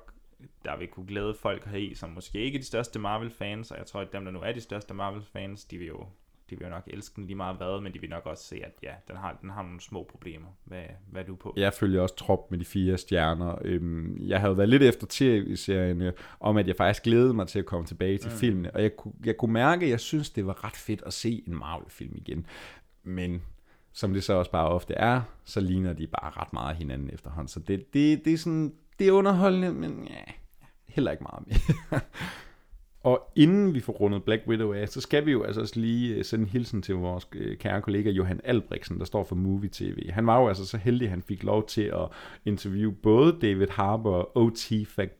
der 0.65 0.77
vil 0.77 0.87
kunne 0.87 1.07
glæde 1.07 1.33
folk 1.33 1.65
her 1.65 1.77
i, 1.77 1.93
som 1.93 2.09
måske 2.09 2.39
ikke 2.39 2.55
er 2.55 2.59
de 2.59 2.65
største 2.65 2.99
Marvel-fans, 2.99 3.71
og 3.71 3.77
jeg 3.77 3.85
tror, 3.85 4.01
at 4.01 4.13
dem, 4.13 4.25
der 4.25 4.31
nu 4.31 4.39
er 4.39 4.51
de 4.51 4.61
største 4.61 4.93
Marvel-fans, 4.93 5.65
de 5.65 5.77
vil 5.77 5.87
jo 5.87 6.05
de 6.49 6.57
vil 6.57 6.65
jo 6.65 6.69
nok 6.69 6.83
elske 6.87 7.15
den 7.15 7.25
lige 7.25 7.35
meget 7.35 7.57
hvad, 7.57 7.81
men 7.81 7.93
de 7.93 8.01
vil 8.01 8.09
nok 8.09 8.25
også 8.25 8.43
se, 8.43 8.55
at 8.63 8.71
ja, 8.83 8.93
den 9.07 9.15
har, 9.15 9.37
den 9.41 9.49
har 9.49 9.63
nogle 9.63 9.81
små 9.81 10.03
problemer. 10.03 10.47
Hvad, 10.63 10.83
hvad 11.11 11.21
er 11.21 11.25
du 11.25 11.35
på? 11.35 11.53
Jeg 11.57 11.73
følger 11.73 12.01
også 12.01 12.15
trop 12.15 12.51
med 12.51 12.59
de 12.59 12.65
fire 12.65 12.97
stjerner. 12.97 13.55
Øhm, 13.61 14.17
jeg 14.21 14.39
havde 14.39 14.57
været 14.57 14.69
lidt 14.69 14.83
efter 14.83 15.07
tv-serien 15.09 16.01
øh, 16.01 16.13
om, 16.39 16.57
at 16.57 16.67
jeg 16.67 16.75
faktisk 16.75 17.03
glædede 17.03 17.33
mig 17.33 17.47
til 17.47 17.59
at 17.59 17.65
komme 17.65 17.87
tilbage 17.87 18.17
til 18.17 18.31
mm. 18.31 18.37
filmene, 18.37 18.71
og 18.75 18.81
jeg 18.81 18.95
kunne, 18.95 19.13
jeg 19.25 19.37
kunne 19.37 19.53
mærke, 19.53 19.85
at 19.85 19.91
jeg 19.91 19.99
synes, 19.99 20.29
det 20.29 20.45
var 20.45 20.63
ret 20.63 20.75
fedt 20.75 21.03
at 21.05 21.13
se 21.13 21.43
en 21.47 21.55
Marvel-film 21.55 22.13
igen. 22.15 22.45
Men 23.03 23.41
som 23.93 24.13
det 24.13 24.23
så 24.23 24.33
også 24.33 24.51
bare 24.51 24.67
ofte 24.67 24.93
er, 24.93 25.21
så 25.43 25.59
ligner 25.59 25.93
de 25.93 26.07
bare 26.07 26.31
ret 26.41 26.53
meget 26.53 26.75
hinanden 26.75 27.09
efterhånden. 27.13 27.47
Så 27.47 27.59
det, 27.59 27.93
det, 27.93 28.25
det 28.25 28.33
er 28.33 28.37
sådan, 28.37 28.73
det 28.99 29.07
er 29.07 29.11
underholdende, 29.11 29.73
men 29.73 30.07
ja, 30.09 30.31
heller 30.87 31.11
ikke 31.11 31.23
meget 31.23 31.47
mere. 31.47 32.01
Og 33.03 33.31
inden 33.35 33.73
vi 33.73 33.79
får 33.79 33.93
rundet 33.93 34.23
Black 34.23 34.43
Widow 34.47 34.73
af, 34.73 34.89
så 34.89 35.01
skal 35.01 35.25
vi 35.25 35.31
jo 35.31 35.43
altså 35.43 35.61
også 35.61 35.79
lige 35.79 36.15
øh, 36.15 36.25
sende 36.25 36.43
en 36.43 36.49
hilsen 36.49 36.81
til 36.81 36.95
vores 36.95 37.27
øh, 37.35 37.57
kære 37.57 37.81
kollega 37.81 38.09
Johan 38.09 38.41
Albrechtsen, 38.43 38.99
der 38.99 39.05
står 39.05 39.23
for 39.23 39.35
Movie 39.35 39.69
TV. 39.73 40.09
Han 40.09 40.27
var 40.27 40.39
jo 40.41 40.47
altså 40.47 40.65
så 40.65 40.77
heldig, 40.77 41.05
at 41.05 41.09
han 41.09 41.21
fik 41.21 41.43
lov 41.43 41.67
til 41.67 41.81
at 41.81 42.07
interviewe 42.45 42.93
både 42.93 43.37
David 43.41 43.67
Harbour 43.69 44.15
og 44.15 44.37
O.T. 44.37 44.71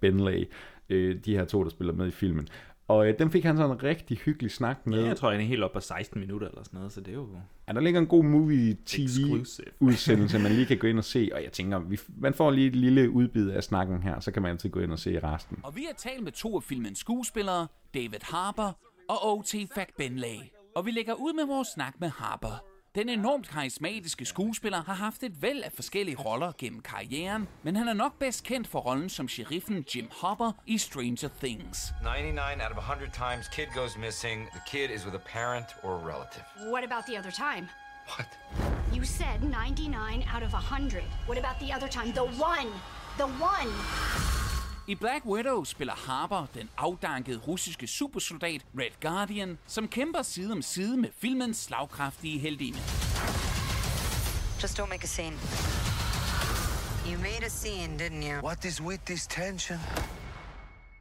Benley, 0.01 0.45
øh, 0.89 1.15
de 1.25 1.37
her 1.37 1.45
to, 1.45 1.63
der 1.63 1.69
spiller 1.69 1.93
med 1.93 2.07
i 2.07 2.11
filmen. 2.11 2.47
Og 2.88 3.08
øh, 3.08 3.19
dem 3.19 3.32
fik 3.32 3.43
han 3.43 3.58
sådan 3.58 3.71
en 3.71 3.84
rigtig 3.84 4.17
hyggelig 4.17 4.52
snak 4.52 4.88
med. 4.88 5.02
Ja, 5.02 5.08
jeg 5.08 5.17
tror, 5.17 5.32
han 5.32 5.39
er 5.39 5.45
helt 5.45 5.63
op 5.63 5.73
på 5.73 5.80
16 5.80 6.19
minutter 6.19 6.47
eller 6.47 6.63
sådan 6.63 6.78
noget, 6.78 6.91
så 6.91 7.02
det 7.02 7.08
er 7.08 7.15
jo 7.15 7.28
Ja, 7.67 7.73
der 7.73 7.80
ligger 7.82 8.00
en 8.00 8.08
god 8.08 8.23
movie 8.23 8.78
Exclusive. 8.86 9.45
TV-udsendelse, 9.45 10.39
man 10.39 10.52
lige 10.52 10.65
kan 10.65 10.78
gå 10.78 10.88
ind 10.88 10.97
og 10.97 11.04
se. 11.04 11.30
Og 11.34 11.43
jeg 11.43 11.52
tænker, 11.52 11.80
vi, 11.80 12.00
man 12.17 12.34
får 12.34 12.52
lige 12.52 12.67
et 12.67 12.76
lille 12.76 13.10
udbid 13.10 13.50
af 13.50 13.63
snakken 13.63 14.04
her, 14.04 14.19
så 14.19 14.32
kan 14.32 14.41
man 14.41 14.52
altid 14.52 14.69
gå 14.69 14.80
ind 14.80 14.91
og 14.91 15.00
se 15.00 15.19
resten. 15.23 15.60
Og 15.63 15.76
vi 15.76 15.84
har 15.88 15.93
talt 15.93 16.23
med 16.23 16.32
to 16.32 16.56
af 16.56 16.63
filmens 16.63 17.00
skuespillere, 17.00 17.67
David 17.93 18.19
Harbour 18.21 18.78
og 19.10 19.38
O.T. 19.38 19.56
Benley. 19.97 20.38
Og 20.76 20.86
vi 20.86 20.91
lægger 20.91 21.13
ud 21.13 21.34
med 21.34 21.45
vores 21.45 21.67
snak 21.67 21.93
med 22.00 22.10
Harbour. 22.10 22.76
Den 22.97 23.10
enormt 23.10 23.49
karismatiske 23.49 24.25
skuespiller 24.25 24.83
har 24.83 24.93
haft 24.93 25.23
et 25.23 25.41
væld 25.41 25.63
af 25.63 25.71
forskellige 25.71 26.17
roller 26.17 26.51
gennem 26.57 26.81
karrieren, 26.81 27.47
men 27.63 27.75
han 27.75 27.88
er 27.88 27.93
nok 27.93 28.19
bedst 28.19 28.43
kendt 28.43 28.67
for 28.67 28.79
rollen 28.79 29.10
som 29.10 29.27
sheriffen 29.27 29.86
Jim 29.95 30.10
Hopper 30.21 30.51
i 30.65 30.77
Stranger 30.77 31.29
Things. 31.43 31.93
99 32.01 32.62
out 32.63 32.71
of 32.71 32.77
100 32.77 33.12
times 33.12 33.47
kid 33.47 33.67
goes 33.75 33.97
missing, 33.97 34.47
the 34.51 34.62
kid 34.67 34.89
is 34.95 35.05
with 35.05 35.15
a 35.15 35.23
parent 35.38 35.67
or 35.83 35.91
a 35.91 36.05
relative. 36.12 36.43
What 36.71 36.83
about 36.83 37.03
the 37.10 37.17
other 37.19 37.31
time? 37.31 37.67
What? 38.15 38.29
You 38.95 39.03
said 39.05 39.38
99 39.43 40.23
out 40.36 40.43
of 40.43 40.53
100. 40.53 41.03
What 41.27 41.38
about 41.38 41.57
the 41.60 41.71
other 41.75 41.89
time? 41.97 42.10
The 42.13 42.27
one! 42.51 42.69
The 43.17 43.27
one! 43.51 43.69
I 44.89 44.95
Black 44.95 45.26
Widow 45.26 45.63
spiller 45.63 45.93
Harper 45.93 46.45
den 46.54 46.69
afdankede 46.78 47.38
russiske 47.38 47.88
supersoldat 47.88 48.65
Red 48.80 48.91
Guardian, 49.02 49.60
som 49.65 49.88
kæmper 49.88 50.21
side 50.21 50.52
om 50.52 50.62
side 50.62 50.97
med 50.97 51.10
filmens 51.12 51.58
slagkraftige 51.58 52.39
heldinde. 52.39 52.78
Just 54.62 54.80
don't 54.80 54.89
make 54.89 55.04
a 55.04 55.08
scene. 55.08 55.36
You 57.10 57.17
made 57.19 57.43
a 57.45 57.50
scene, 57.50 58.00
didn't 58.00 58.23
you? 58.23 58.41
What 58.41 58.65
is 58.65 58.82
with 58.82 59.06
this 59.06 59.28
tension? 59.28 59.78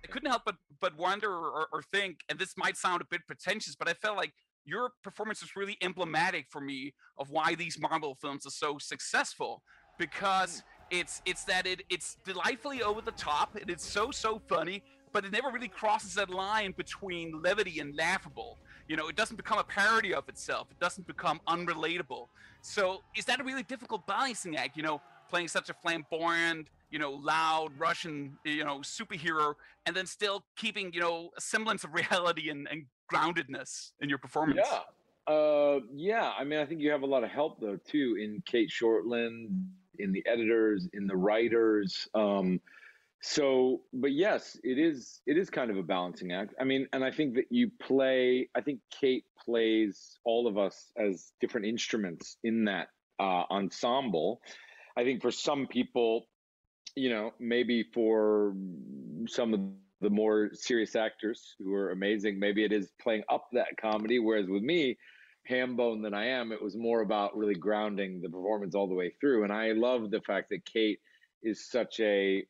I 0.04 0.08
couldn't 0.12 0.30
help 0.30 0.42
but 0.44 0.56
but 0.80 0.92
wonder 0.98 1.30
or, 1.30 1.68
or 1.74 1.82
think, 1.94 2.14
and 2.28 2.38
this 2.38 2.52
might 2.56 2.76
sound 2.76 3.00
a 3.02 3.08
bit 3.10 3.22
pretentious, 3.26 3.76
but 3.80 3.88
I 3.88 3.94
felt 4.04 4.16
like 4.22 4.32
your 4.64 4.90
performance 5.02 5.40
was 5.44 5.50
really 5.60 5.76
emblematic 5.80 6.44
for 6.50 6.60
me 6.60 6.92
of 7.20 7.26
why 7.30 7.54
these 7.54 7.76
Marvel 7.80 8.14
films 8.22 8.46
are 8.46 8.56
so 8.64 8.78
successful 8.78 9.62
because 9.98 10.52
hmm. 10.60 10.75
It's 10.90 11.22
it's 11.26 11.44
that 11.44 11.66
it 11.66 11.82
it's 11.90 12.16
delightfully 12.24 12.82
over 12.82 13.00
the 13.00 13.12
top 13.12 13.56
and 13.56 13.70
it's 13.70 13.84
so 13.84 14.10
so 14.10 14.40
funny, 14.48 14.82
but 15.12 15.24
it 15.24 15.32
never 15.32 15.50
really 15.50 15.68
crosses 15.68 16.14
that 16.14 16.30
line 16.30 16.72
between 16.76 17.42
levity 17.42 17.80
and 17.80 17.96
laughable. 17.96 18.58
You 18.88 18.96
know, 18.96 19.08
it 19.08 19.16
doesn't 19.16 19.36
become 19.36 19.58
a 19.58 19.64
parody 19.64 20.14
of 20.14 20.28
itself. 20.28 20.68
It 20.70 20.78
doesn't 20.78 21.06
become 21.06 21.40
unrelatable. 21.48 22.28
So 22.62 23.02
is 23.16 23.24
that 23.24 23.40
a 23.40 23.44
really 23.44 23.64
difficult 23.64 24.06
balancing 24.06 24.56
act? 24.56 24.76
You 24.76 24.82
know, 24.82 25.00
playing 25.28 25.48
such 25.48 25.70
a 25.70 25.74
flamboyant, 25.74 26.68
you 26.90 26.98
know, 26.98 27.12
loud 27.12 27.70
Russian, 27.78 28.38
you 28.44 28.64
know, 28.64 28.78
superhero, 28.78 29.54
and 29.86 29.96
then 29.96 30.06
still 30.06 30.44
keeping, 30.56 30.92
you 30.92 31.00
know, 31.00 31.30
a 31.36 31.40
semblance 31.40 31.84
of 31.84 31.94
reality 31.94 32.50
and, 32.50 32.68
and 32.70 32.86
groundedness 33.12 33.92
in 34.00 34.08
your 34.08 34.18
performance. 34.18 34.60
Yeah. 34.62 35.32
Uh, 35.32 35.80
yeah. 35.92 36.32
I 36.38 36.44
mean, 36.44 36.60
I 36.60 36.66
think 36.66 36.80
you 36.80 36.90
have 36.92 37.02
a 37.02 37.06
lot 37.06 37.24
of 37.24 37.30
help 37.30 37.60
though 37.60 37.78
too 37.84 38.16
in 38.20 38.42
Kate 38.46 38.70
Shortland, 38.70 39.48
in 39.98 40.12
the 40.12 40.24
editors, 40.26 40.88
in 40.92 41.06
the 41.06 41.16
writers. 41.16 42.08
Um, 42.14 42.60
so, 43.22 43.80
but 43.92 44.12
yes, 44.12 44.58
it 44.62 44.78
is. 44.78 45.20
It 45.26 45.36
is 45.36 45.50
kind 45.50 45.70
of 45.70 45.76
a 45.76 45.82
balancing 45.82 46.32
act. 46.32 46.54
I 46.60 46.64
mean, 46.64 46.86
and 46.92 47.02
I 47.02 47.10
think 47.10 47.34
that 47.34 47.46
you 47.50 47.70
play. 47.80 48.48
I 48.54 48.60
think 48.60 48.80
Kate 49.00 49.24
plays 49.44 50.18
all 50.24 50.46
of 50.46 50.58
us 50.58 50.92
as 50.96 51.32
different 51.40 51.66
instruments 51.66 52.36
in 52.44 52.64
that 52.66 52.88
uh, 53.18 53.44
ensemble. 53.50 54.40
I 54.96 55.04
think 55.04 55.22
for 55.22 55.30
some 55.30 55.66
people, 55.66 56.26
you 56.94 57.10
know, 57.10 57.32
maybe 57.38 57.84
for 57.94 58.54
some 59.26 59.54
of 59.54 59.60
the 60.00 60.10
more 60.10 60.50
serious 60.52 60.94
actors 60.94 61.54
who 61.58 61.74
are 61.74 61.90
amazing, 61.90 62.38
maybe 62.38 62.64
it 62.64 62.72
is 62.72 62.90
playing 63.00 63.24
up 63.28 63.48
that 63.52 63.76
comedy. 63.80 64.18
Whereas 64.18 64.46
with 64.46 64.62
me, 64.62 64.98
ham 65.48 65.76
bone 65.76 66.02
than 66.02 66.14
I 66.14 66.26
am, 66.28 66.52
it 66.52 66.62
was 66.62 66.76
more 66.76 67.00
about 67.02 67.36
really 67.36 67.54
grounding 67.54 68.20
the 68.20 68.28
performance 68.28 68.74
all 68.74 68.88
the 68.88 68.94
way 68.94 69.12
through. 69.20 69.44
And 69.44 69.52
I 69.52 69.72
love 69.72 70.10
the 70.10 70.20
fact 70.20 70.50
that 70.50 70.64
Kate 70.64 70.98
is 71.42 71.68
such 71.70 72.00
a 72.00 72.44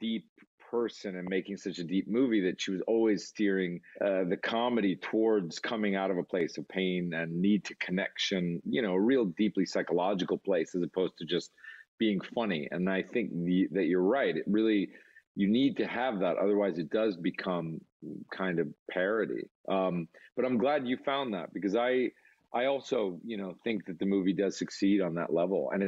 deep 0.00 0.26
person 0.70 1.16
and 1.16 1.28
making 1.28 1.56
such 1.58 1.78
a 1.78 1.84
deep 1.84 2.06
movie 2.08 2.40
that 2.40 2.60
she 2.60 2.70
was 2.70 2.80
always 2.88 3.26
steering 3.26 3.80
uh, 4.00 4.24
the 4.28 4.38
comedy 4.42 4.96
towards 4.96 5.58
coming 5.58 5.96
out 5.96 6.10
of 6.10 6.16
a 6.16 6.22
place 6.22 6.56
of 6.56 6.66
pain 6.68 7.12
and 7.14 7.30
need 7.40 7.64
to 7.64 7.74
connection, 7.76 8.60
you 8.64 8.80
know, 8.80 8.94
a 8.94 9.00
real 9.00 9.26
deeply 9.36 9.66
psychological 9.66 10.38
place 10.38 10.74
as 10.74 10.82
opposed 10.82 11.12
to 11.18 11.26
just 11.26 11.50
being 11.98 12.20
funny. 12.34 12.68
And 12.70 12.88
I 12.88 13.02
think 13.02 13.30
the, 13.32 13.68
that 13.72 13.84
you're 13.84 14.02
right. 14.02 14.34
It 14.34 14.44
really, 14.46 14.88
you 15.36 15.46
need 15.46 15.76
to 15.76 15.86
have 15.86 16.20
that. 16.20 16.38
Otherwise, 16.38 16.78
it 16.78 16.90
does 16.90 17.16
become 17.16 17.78
kind 18.34 18.58
of 18.58 18.68
parody. 18.90 19.44
Um, 19.68 20.08
but 20.36 20.46
I'm 20.46 20.58
glad 20.58 20.86
you 20.86 20.96
found 21.04 21.34
that 21.34 21.52
because 21.52 21.76
I, 21.76 22.08
I 22.54 22.66
also, 22.66 23.18
you 23.24 23.36
know, 23.36 23.54
think 23.64 23.86
that 23.86 23.98
the 23.98 24.06
movie 24.06 24.32
does 24.32 24.58
succeed 24.58 25.00
on 25.00 25.14
that 25.14 25.32
level, 25.32 25.70
and 25.72 25.82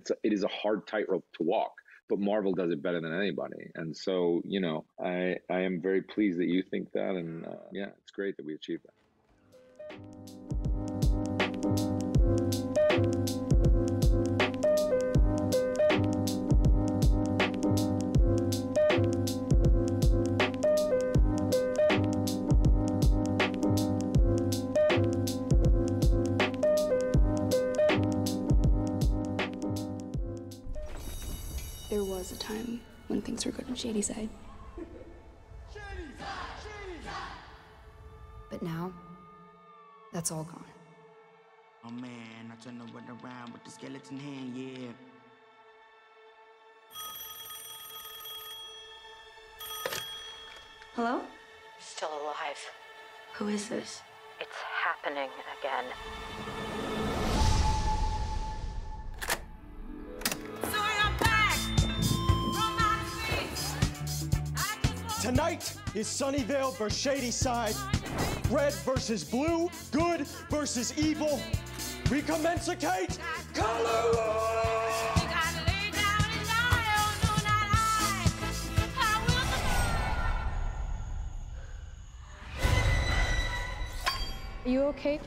it's 0.00 0.10
it 0.22 0.32
is 0.32 0.44
a 0.44 0.48
hard 0.48 0.86
tightrope 0.86 1.24
to 1.34 1.42
walk. 1.42 1.72
But 2.08 2.18
Marvel 2.18 2.54
does 2.54 2.70
it 2.72 2.82
better 2.82 3.00
than 3.00 3.12
anybody, 3.12 3.70
and 3.74 3.96
so 3.96 4.40
you 4.44 4.60
know, 4.60 4.84
I 5.02 5.36
I 5.50 5.60
am 5.60 5.80
very 5.80 6.02
pleased 6.02 6.38
that 6.40 6.46
you 6.46 6.62
think 6.62 6.90
that, 6.92 7.10
and 7.10 7.46
uh, 7.46 7.50
yeah, 7.72 7.90
it's 8.02 8.10
great 8.10 8.36
that 8.38 8.46
we 8.46 8.54
achieved 8.54 8.84
that. 8.84 10.57
Was 32.18 32.32
a 32.32 32.36
time 32.36 32.80
when 33.06 33.22
things 33.22 33.46
were 33.46 33.52
good 33.52 33.68
on 33.68 33.76
Shady 33.76 34.02
Side. 34.02 34.28
But 38.50 38.60
now, 38.60 38.92
that's 40.12 40.32
all 40.32 40.42
gone. 40.42 40.64
Oh 41.86 41.90
man, 41.90 42.50
I 42.50 42.56
turn 42.60 42.76
the 42.78 42.92
wood 42.92 43.04
around 43.22 43.52
with 43.52 43.62
the 43.62 43.70
skeleton 43.70 44.18
hand, 44.18 44.56
yeah. 44.56 44.88
Hello? 50.96 51.20
Still 51.78 52.10
alive. 52.20 52.58
Who 53.34 53.46
is 53.46 53.68
this? 53.68 54.02
It's 54.40 54.50
happening 54.84 55.30
again. 55.60 55.84
Tonight 65.28 65.76
is 65.94 66.06
Sunnyvale 66.06 66.74
versus 66.78 66.98
Shady 66.98 67.30
Side. 67.30 67.74
Red 68.50 68.72
versus 68.72 69.22
blue, 69.22 69.68
good 69.90 70.26
versus 70.48 70.96
evil. 70.96 71.38
We 72.10 72.22
commencicate 72.22 73.18
color! 73.52 74.16
Are 84.64 84.64
you 84.64 84.84
okay? 84.84 85.20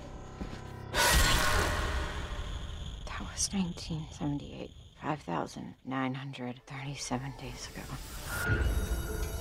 That 3.05 3.19
was 3.19 3.53
1978. 3.53 4.71
5,937 5.03 7.33
days 7.39 7.69
ago. 7.69 7.83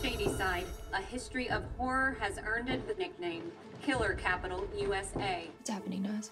Shady 0.03 0.29
Side, 0.29 0.65
a 0.95 1.03
history 1.03 1.51
of 1.51 1.63
horror 1.77 2.17
has 2.21 2.39
earned 2.47 2.71
it 2.71 2.89
the 2.89 2.95
nickname 2.95 3.53
Killer 3.83 4.15
Capital 4.15 4.67
USA. 4.79 5.51
What's 5.59 5.69
happening 5.69 6.05
to 6.05 6.11
us? 6.11 6.31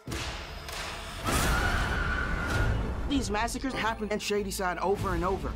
These 3.11 3.31
massacres 3.31 3.75
happen 3.75 4.09
in 4.11 4.19
Shady 4.19 4.51
Side 4.51 4.79
over 4.79 5.15
and 5.15 5.23
over. 5.23 5.53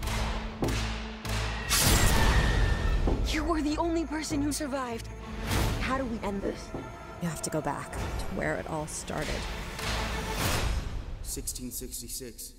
You 3.28 3.44
were 3.44 3.62
the 3.62 3.78
only 3.78 4.04
person 4.04 4.42
who 4.42 4.52
survived. 4.52 5.08
How 5.80 5.96
do 5.96 6.04
we 6.04 6.18
end 6.22 6.42
this? 6.42 6.68
You 7.22 7.28
have 7.28 7.40
to 7.42 7.50
go 7.50 7.62
back 7.62 7.92
to 7.92 8.24
where 8.34 8.56
it 8.56 8.68
all 8.68 8.86
started. 8.86 9.40
1666. 11.24 12.52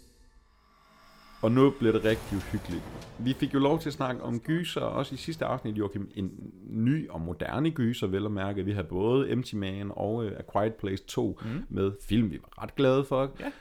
Og 1.44 1.52
nu 1.52 1.70
bliver 1.70 1.94
det 1.94 2.04
rigtig 2.04 2.38
uhyggeligt. 2.38 2.84
Vi 3.20 3.34
fik 3.34 3.54
jo 3.54 3.60
lov 3.60 3.80
til 3.80 3.90
at 3.90 3.94
snakke 3.94 4.24
om 4.24 4.40
gyser, 4.40 4.82
også 4.82 5.16
i 5.16 5.18
sidste 5.18 5.46
afsnit, 5.46 5.78
Joachim, 5.78 6.12
en 6.16 6.32
ny 6.68 7.10
og 7.10 7.22
moderne 7.22 7.72
gyser, 7.72 8.08
vel 8.08 8.26
at 8.26 8.32
mærke. 8.32 8.66
Vi 8.66 8.72
har 8.72 8.84
både 8.84 9.32
Empty 9.32 9.56
Man 9.56 9.92
og 9.92 10.16
uh, 10.16 10.26
A 10.26 10.42
Quiet 10.54 10.74
Place 10.74 11.04
2 11.08 11.40
mm. 11.42 11.50
med 11.70 11.92
film, 12.08 12.32
vi 12.32 12.40
var 12.42 12.64
ret 12.64 12.76
glade 12.76 13.04
for. 13.06 13.32
Ja. 13.40 13.52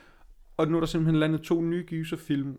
Og 0.57 0.69
nu 0.69 0.77
er 0.77 0.81
der 0.81 0.87
simpelthen 0.87 1.21
landet 1.21 1.41
to 1.41 1.61
nye 1.61 1.85
gyserfilm, 1.87 2.59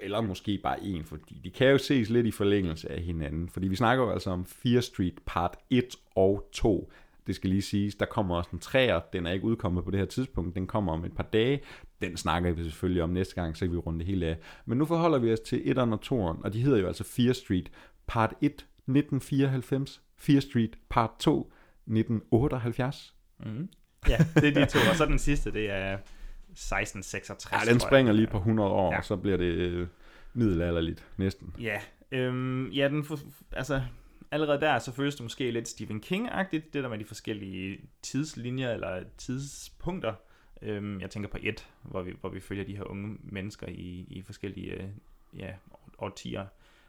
eller 0.00 0.20
måske 0.20 0.60
bare 0.62 0.82
en, 0.82 1.04
fordi 1.04 1.40
de 1.44 1.50
kan 1.50 1.70
jo 1.70 1.78
ses 1.78 2.10
lidt 2.10 2.26
i 2.26 2.30
forlængelse 2.30 2.92
af 2.92 3.02
hinanden. 3.02 3.48
Fordi 3.48 3.68
vi 3.68 3.76
snakker 3.76 4.04
jo 4.04 4.10
altså 4.10 4.30
om 4.30 4.44
Fear 4.44 4.80
Street 4.80 5.18
part 5.26 5.56
1 5.70 5.84
og 6.16 6.48
2. 6.52 6.92
Det 7.26 7.34
skal 7.34 7.50
lige 7.50 7.62
siges, 7.62 7.94
der 7.94 8.06
kommer 8.06 8.36
også 8.36 8.50
en 8.52 8.58
træer, 8.58 9.00
den 9.12 9.26
er 9.26 9.32
ikke 9.32 9.44
udkommet 9.44 9.84
på 9.84 9.90
det 9.90 9.98
her 9.98 10.06
tidspunkt, 10.06 10.54
den 10.54 10.66
kommer 10.66 10.92
om 10.92 11.04
et 11.04 11.16
par 11.16 11.28
dage. 11.32 11.60
Den 12.00 12.16
snakker 12.16 12.52
vi 12.52 12.62
selvfølgelig 12.62 13.02
om 13.02 13.10
næste 13.10 13.34
gang, 13.34 13.56
så 13.56 13.64
kan 13.64 13.72
vi 13.72 13.76
runde 13.76 13.98
det 13.98 14.06
hele 14.06 14.26
af. 14.26 14.38
Men 14.66 14.78
nu 14.78 14.84
forholder 14.84 15.18
vi 15.18 15.32
os 15.32 15.40
til 15.40 15.56
1'eren 15.56 15.80
og 15.80 16.00
2'eren, 16.04 16.42
og 16.44 16.52
de 16.52 16.62
hedder 16.62 16.78
jo 16.78 16.86
altså 16.86 17.04
Fear 17.04 17.32
Street 17.32 17.70
part 18.06 18.34
1 18.40 18.46
1994, 18.46 20.02
Fear 20.16 20.40
Street 20.40 20.78
part 20.88 21.10
2 21.18 21.52
1978. 21.86 23.14
Mm. 23.38 23.68
Ja, 24.08 24.18
det 24.34 24.56
er 24.56 24.64
de 24.64 24.66
to, 24.66 24.78
og 24.90 24.96
så 24.96 25.06
den 25.06 25.18
sidste, 25.18 25.52
det 25.52 25.70
er 25.70 25.98
1666. 26.50 27.66
Ja, 27.66 27.72
den 27.72 27.80
springer 27.80 28.12
lige 28.12 28.26
på 28.26 28.36
100 28.36 28.70
år, 28.70 28.92
ja. 28.92 28.98
og 28.98 29.04
så 29.04 29.16
bliver 29.16 29.36
det 29.36 29.44
øh, 29.44 29.86
middelalderligt 30.34 31.04
næsten. 31.16 31.54
Ja, 31.60 31.80
øhm, 32.12 32.70
ja 32.70 32.88
den 32.88 33.04
for, 33.04 33.18
altså 33.52 33.82
allerede 34.32 34.60
der, 34.60 34.78
så 34.78 34.92
føles 34.92 35.14
det 35.14 35.22
måske 35.22 35.50
lidt 35.50 35.68
Stephen 35.68 36.00
King-agtigt, 36.00 36.72
det 36.72 36.82
der 36.82 36.88
med 36.88 36.98
de 36.98 37.04
forskellige 37.04 37.80
tidslinjer 38.02 38.72
eller 38.72 39.04
tidspunkter. 39.18 40.14
Øhm, 40.62 41.00
jeg 41.00 41.10
tænker 41.10 41.28
på 41.28 41.38
et, 41.40 41.68
hvor 41.82 42.02
vi, 42.02 42.14
hvor 42.20 42.28
vi 42.28 42.40
følger 42.40 42.64
de 42.64 42.76
her 42.76 42.84
unge 42.84 43.16
mennesker 43.22 43.66
i, 43.68 44.06
i 44.10 44.22
forskellige 44.22 44.72
øh, 44.72 44.88
ja, 45.38 45.50
årtier. 45.98 46.46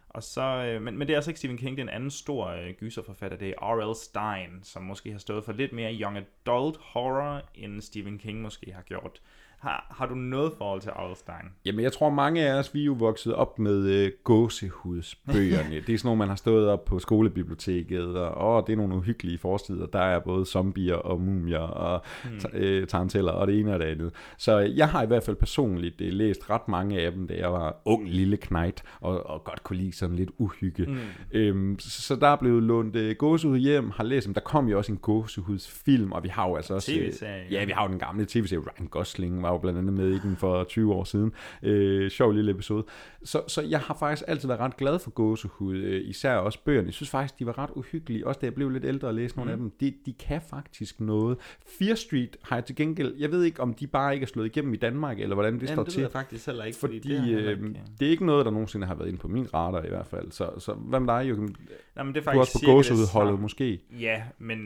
Og 0.08 0.22
så, 0.22 0.42
øh, 0.42 0.82
men, 0.82 0.98
men 0.98 1.08
det 1.08 1.14
er 1.14 1.18
altså 1.18 1.30
ikke 1.30 1.38
Stephen 1.38 1.58
King, 1.58 1.76
det 1.76 1.82
er 1.82 1.88
en 1.88 1.94
anden 1.94 2.10
stor 2.10 2.46
øh, 2.46 2.72
gyserforfatter, 2.72 3.38
det 3.38 3.48
er 3.48 3.54
R.L. 3.62 3.94
Stein, 3.96 4.62
som 4.62 4.82
måske 4.82 5.12
har 5.12 5.18
stået 5.18 5.44
for 5.44 5.52
lidt 5.52 5.72
mere 5.72 5.94
young 5.94 6.16
adult 6.16 6.76
horror, 6.76 7.42
end 7.54 7.80
Stephen 7.80 8.18
King 8.18 8.42
måske 8.42 8.72
har 8.72 8.82
gjort. 8.82 9.20
Har, 9.64 9.86
har 9.90 10.06
du 10.06 10.14
noget 10.14 10.52
forhold 10.58 10.80
til 10.80 10.90
R.L. 10.90 11.16
Stein? 11.16 11.50
Jamen, 11.64 11.84
jeg 11.84 11.92
tror, 11.92 12.10
mange 12.10 12.48
af 12.48 12.58
os, 12.58 12.74
vi 12.74 12.80
er 12.80 12.84
jo 12.84 12.92
vokset 12.92 13.34
op 13.34 13.58
med 13.58 13.86
øh, 13.86 14.12
gåsehudsbøgerne. 14.24 15.74
det 15.86 15.94
er 15.94 15.98
sådan 15.98 16.06
nogle, 16.08 16.18
man 16.18 16.28
har 16.28 16.36
stået 16.36 16.68
op 16.68 16.84
på 16.84 16.98
skolebiblioteket, 16.98 18.16
og 18.16 18.56
åh, 18.56 18.62
det 18.66 18.72
er 18.72 18.76
nogle 18.76 18.94
uhyggelige 18.94 19.38
forsider. 19.38 19.86
Der 19.86 19.98
er 20.00 20.18
både 20.18 20.46
zombier 20.46 20.94
og 20.94 21.20
mumier 21.20 21.58
og 21.58 22.04
Hmm. 22.24 22.32
hmm. 22.32 22.60
øh, 22.60 22.86
taranteller 22.86 23.32
og 23.32 23.46
det 23.46 23.60
ene 23.60 23.74
og 23.74 23.80
det 23.80 23.86
andet. 23.86 24.12
Så 24.38 24.58
jeg 24.58 24.88
har 24.88 25.02
i 25.02 25.06
hvert 25.06 25.22
fald 25.22 25.36
personligt 25.36 26.00
øh, 26.00 26.12
læst 26.12 26.50
ret 26.50 26.68
mange 26.68 27.00
af 27.00 27.12
dem, 27.12 27.26
da 27.26 27.34
jeg 27.34 27.52
var 27.52 27.76
ung 27.84 28.08
lille 28.08 28.36
knægt, 28.36 28.82
og, 29.00 29.26
og 29.26 29.44
godt 29.44 29.62
kunne 29.62 29.76
lide 29.76 29.92
sådan 29.92 30.16
lidt 30.16 30.30
uhygge. 30.38 30.86
Mm. 30.86 30.98
Øhm, 31.32 31.78
så, 31.78 32.02
så 32.02 32.16
der 32.16 32.28
er 32.28 32.36
blevet 32.36 32.62
lånt 32.62 32.96
øh, 32.96 33.16
gåsehud 33.16 33.58
hjem, 33.58 33.90
har 33.90 34.04
læst 34.04 34.26
dem. 34.26 34.34
Der 34.34 34.40
kom 34.40 34.68
jo 34.68 34.78
også 34.78 34.92
en 34.92 34.98
gåsehudsfilm, 34.98 36.12
og 36.12 36.22
vi 36.22 36.28
har 36.28 36.48
jo 36.48 36.56
altså 36.56 36.74
også... 36.74 36.92
øh, 36.92 37.52
ja. 37.52 37.64
vi 37.64 37.72
har 37.72 37.84
jo 37.84 37.90
den 37.90 37.98
gamle 37.98 38.26
tv-serie. 38.28 38.62
Ryan 38.62 38.88
Gosling 38.88 39.42
var 39.42 39.53
jo 39.54 39.58
blandt 39.60 39.78
andet 39.78 39.92
med 39.92 40.08
i 40.10 40.18
den 40.18 40.36
for 40.36 40.64
20 40.64 40.94
år 40.94 41.04
siden. 41.04 41.32
Øh, 41.62 42.10
sjov 42.10 42.32
lille 42.32 42.50
episode. 42.50 42.84
Så, 43.24 43.42
så 43.48 43.62
jeg 43.62 43.80
har 43.80 43.94
faktisk 43.98 44.24
altid 44.28 44.48
været 44.48 44.60
ret 44.60 44.76
glad 44.76 44.98
for 44.98 45.10
gåsehud, 45.10 45.76
øh, 45.76 46.08
især 46.08 46.34
også 46.36 46.58
bøgerne. 46.64 46.86
Jeg 46.86 46.94
synes 46.94 47.10
faktisk, 47.10 47.38
de 47.38 47.46
var 47.46 47.58
ret 47.58 47.70
uhyggelige. 47.74 48.26
Også 48.26 48.38
da 48.40 48.46
jeg 48.46 48.54
blev 48.54 48.70
lidt 48.70 48.84
ældre 48.84 49.08
og 49.08 49.14
læste 49.14 49.38
nogle 49.38 49.44
Mm. 49.44 49.52
af 49.52 49.58
dem. 49.58 49.70
De, 49.80 49.94
de 50.06 50.12
kan 50.12 50.40
faktisk 50.50 51.00
noget. 51.00 51.36
Fear 51.78 51.94
Street 51.94 52.36
har 52.42 52.56
jeg 52.56 52.64
til 52.64 52.76
gengæld... 52.76 53.14
Jeg 53.18 53.30
ved 53.30 53.42
ikke, 53.42 53.60
om 53.60 53.74
de 53.74 53.86
bare 53.86 54.14
ikke 54.14 54.24
er 54.24 54.28
slået 54.28 54.46
igennem 54.46 54.74
i 54.74 54.76
Danmark, 54.76 55.20
eller 55.20 55.34
hvordan 55.34 55.54
det 55.54 55.62
Jamen, 55.62 55.74
står 55.76 55.82
det 55.84 55.92
til. 55.92 56.00
ved 56.00 56.04
jeg 56.04 56.12
faktisk 56.12 56.46
heller 56.46 56.64
ikke, 56.64 56.78
fordi 56.78 57.00
fordi 57.00 57.16
det 57.16 57.38
øh, 57.38 57.50
ikke- 57.50 57.80
det 58.00 58.06
er 58.06 58.10
ikke 58.10 58.26
noget, 58.26 58.44
der 58.46 58.50
nogensinde 58.52 58.86
har 58.86 58.94
været 58.94 59.08
inde 59.08 59.18
på 59.18 59.28
min 59.28 59.54
radar 59.54 59.82
i 59.84 59.88
hvert 59.88 60.06
fald. 60.06 60.30
Så, 60.32 60.50
så 60.58 60.72
hvad 60.74 61.00
med 61.00 61.14
dig, 61.14 61.28
Joachim? 61.28 61.54
Nej, 61.96 62.04
men 62.04 62.14
det 62.14 62.20
er 62.20 62.24
du 62.24 62.30
er 62.30 62.34
faktisk 62.34 62.38
også 62.40 62.52
på 62.52 62.58
det 62.66 62.74
gåsehudholdet 62.74 63.40
måske. 63.40 63.80
Ja, 64.00 64.22
men 64.38 64.58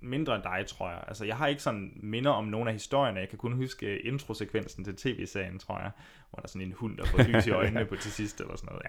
mindre 0.00 0.34
end 0.34 0.42
dig, 0.42 0.66
tror 0.66 0.90
jeg. 0.90 1.04
Altså, 1.08 1.24
jeg 1.24 1.36
har 1.36 1.46
ikke 1.46 1.62
sådan 1.62 1.92
minder 1.96 2.30
om 2.30 2.44
nogle 2.44 2.70
af 2.70 2.74
historierne. 2.74 3.20
Jeg 3.20 3.28
kan 3.28 3.38
kun 3.38 3.52
huske 3.52 3.86
øh, 3.86 4.00
introsekvensen 4.04 4.84
til 4.84 4.96
tv-serien, 4.96 5.58
tror 5.58 5.78
jeg, 5.78 5.90
hvor 6.30 6.36
der 6.36 6.42
er 6.42 6.48
sådan 6.48 6.66
en 6.66 6.72
hund, 6.72 6.96
der 6.96 7.04
får 7.04 7.22
lys 7.22 7.46
i 7.46 7.50
øjnene 7.60 7.84
på 7.84 7.96
til 7.96 8.12
sidst, 8.12 8.40
eller 8.40 8.56
sådan 8.56 8.68
noget, 8.72 8.82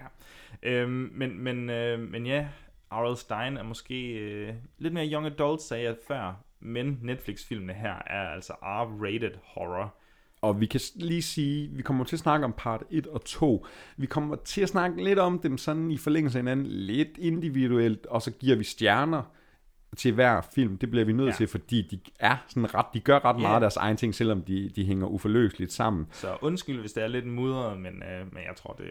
ja. 0.62 0.70
Øhm, 0.70 1.10
men, 1.14 1.38
men, 1.38 1.70
øh, 1.70 2.00
men 2.00 2.26
ja, 2.26 2.48
R.L. 2.92 3.16
Stein 3.16 3.56
er 3.56 3.62
måske 3.62 4.12
øh, 4.12 4.54
lidt 4.78 4.94
mere 4.94 5.12
young 5.12 5.26
adult, 5.26 5.62
sagde 5.62 5.84
jeg 5.84 5.96
før, 6.08 6.44
men 6.60 6.98
Netflix-filmene 7.02 7.72
her 7.72 7.94
er 8.06 8.28
altså 8.28 8.52
R-rated 8.52 9.38
horror. 9.42 9.94
Og 10.40 10.60
vi 10.60 10.66
kan 10.66 10.80
lige 10.94 11.22
sige, 11.22 11.70
vi 11.70 11.82
kommer 11.82 12.04
til 12.04 12.16
at 12.16 12.20
snakke 12.20 12.44
om 12.44 12.54
part 12.56 12.82
1 12.90 13.06
og 13.06 13.24
2. 13.24 13.66
Vi 13.96 14.06
kommer 14.06 14.36
til 14.36 14.60
at 14.60 14.68
snakke 14.68 15.04
lidt 15.04 15.18
om 15.18 15.38
dem 15.38 15.58
sådan 15.58 15.90
i 15.90 15.98
forlængelse 15.98 16.38
af 16.38 16.42
hinanden, 16.42 16.66
lidt 16.66 17.18
individuelt, 17.18 18.06
og 18.06 18.22
så 18.22 18.30
giver 18.30 18.56
vi 18.56 18.64
stjerner 18.64 19.22
til 19.96 20.12
hver 20.14 20.40
film. 20.54 20.78
Det 20.78 20.90
bliver 20.90 21.04
vi 21.04 21.12
nødt 21.12 21.28
Ja. 21.28 21.32
til, 21.32 21.48
fordi 21.48 21.82
de 21.90 22.00
er 22.20 22.36
sådan 22.48 22.74
ret, 22.74 22.86
de 22.94 23.00
gør 23.00 23.24
ret 23.24 23.36
Ja. 23.36 23.40
meget 23.40 23.54
af 23.54 23.60
deres 23.60 23.76
egen 23.76 23.96
ting, 23.96 24.14
selvom 24.14 24.42
de, 24.42 24.70
de 24.76 24.84
hænger 24.84 25.06
uforløseligt 25.06 25.72
sammen. 25.72 26.06
Så 26.12 26.36
undskyld, 26.40 26.80
hvis 26.80 26.92
det 26.92 27.02
er 27.02 27.08
lidt 27.08 27.26
mudret, 27.26 27.78
men, 27.80 28.02
øh, 28.02 28.32
men 28.34 28.42
jeg 28.48 28.56
tror, 28.56 28.72
det 28.72 28.86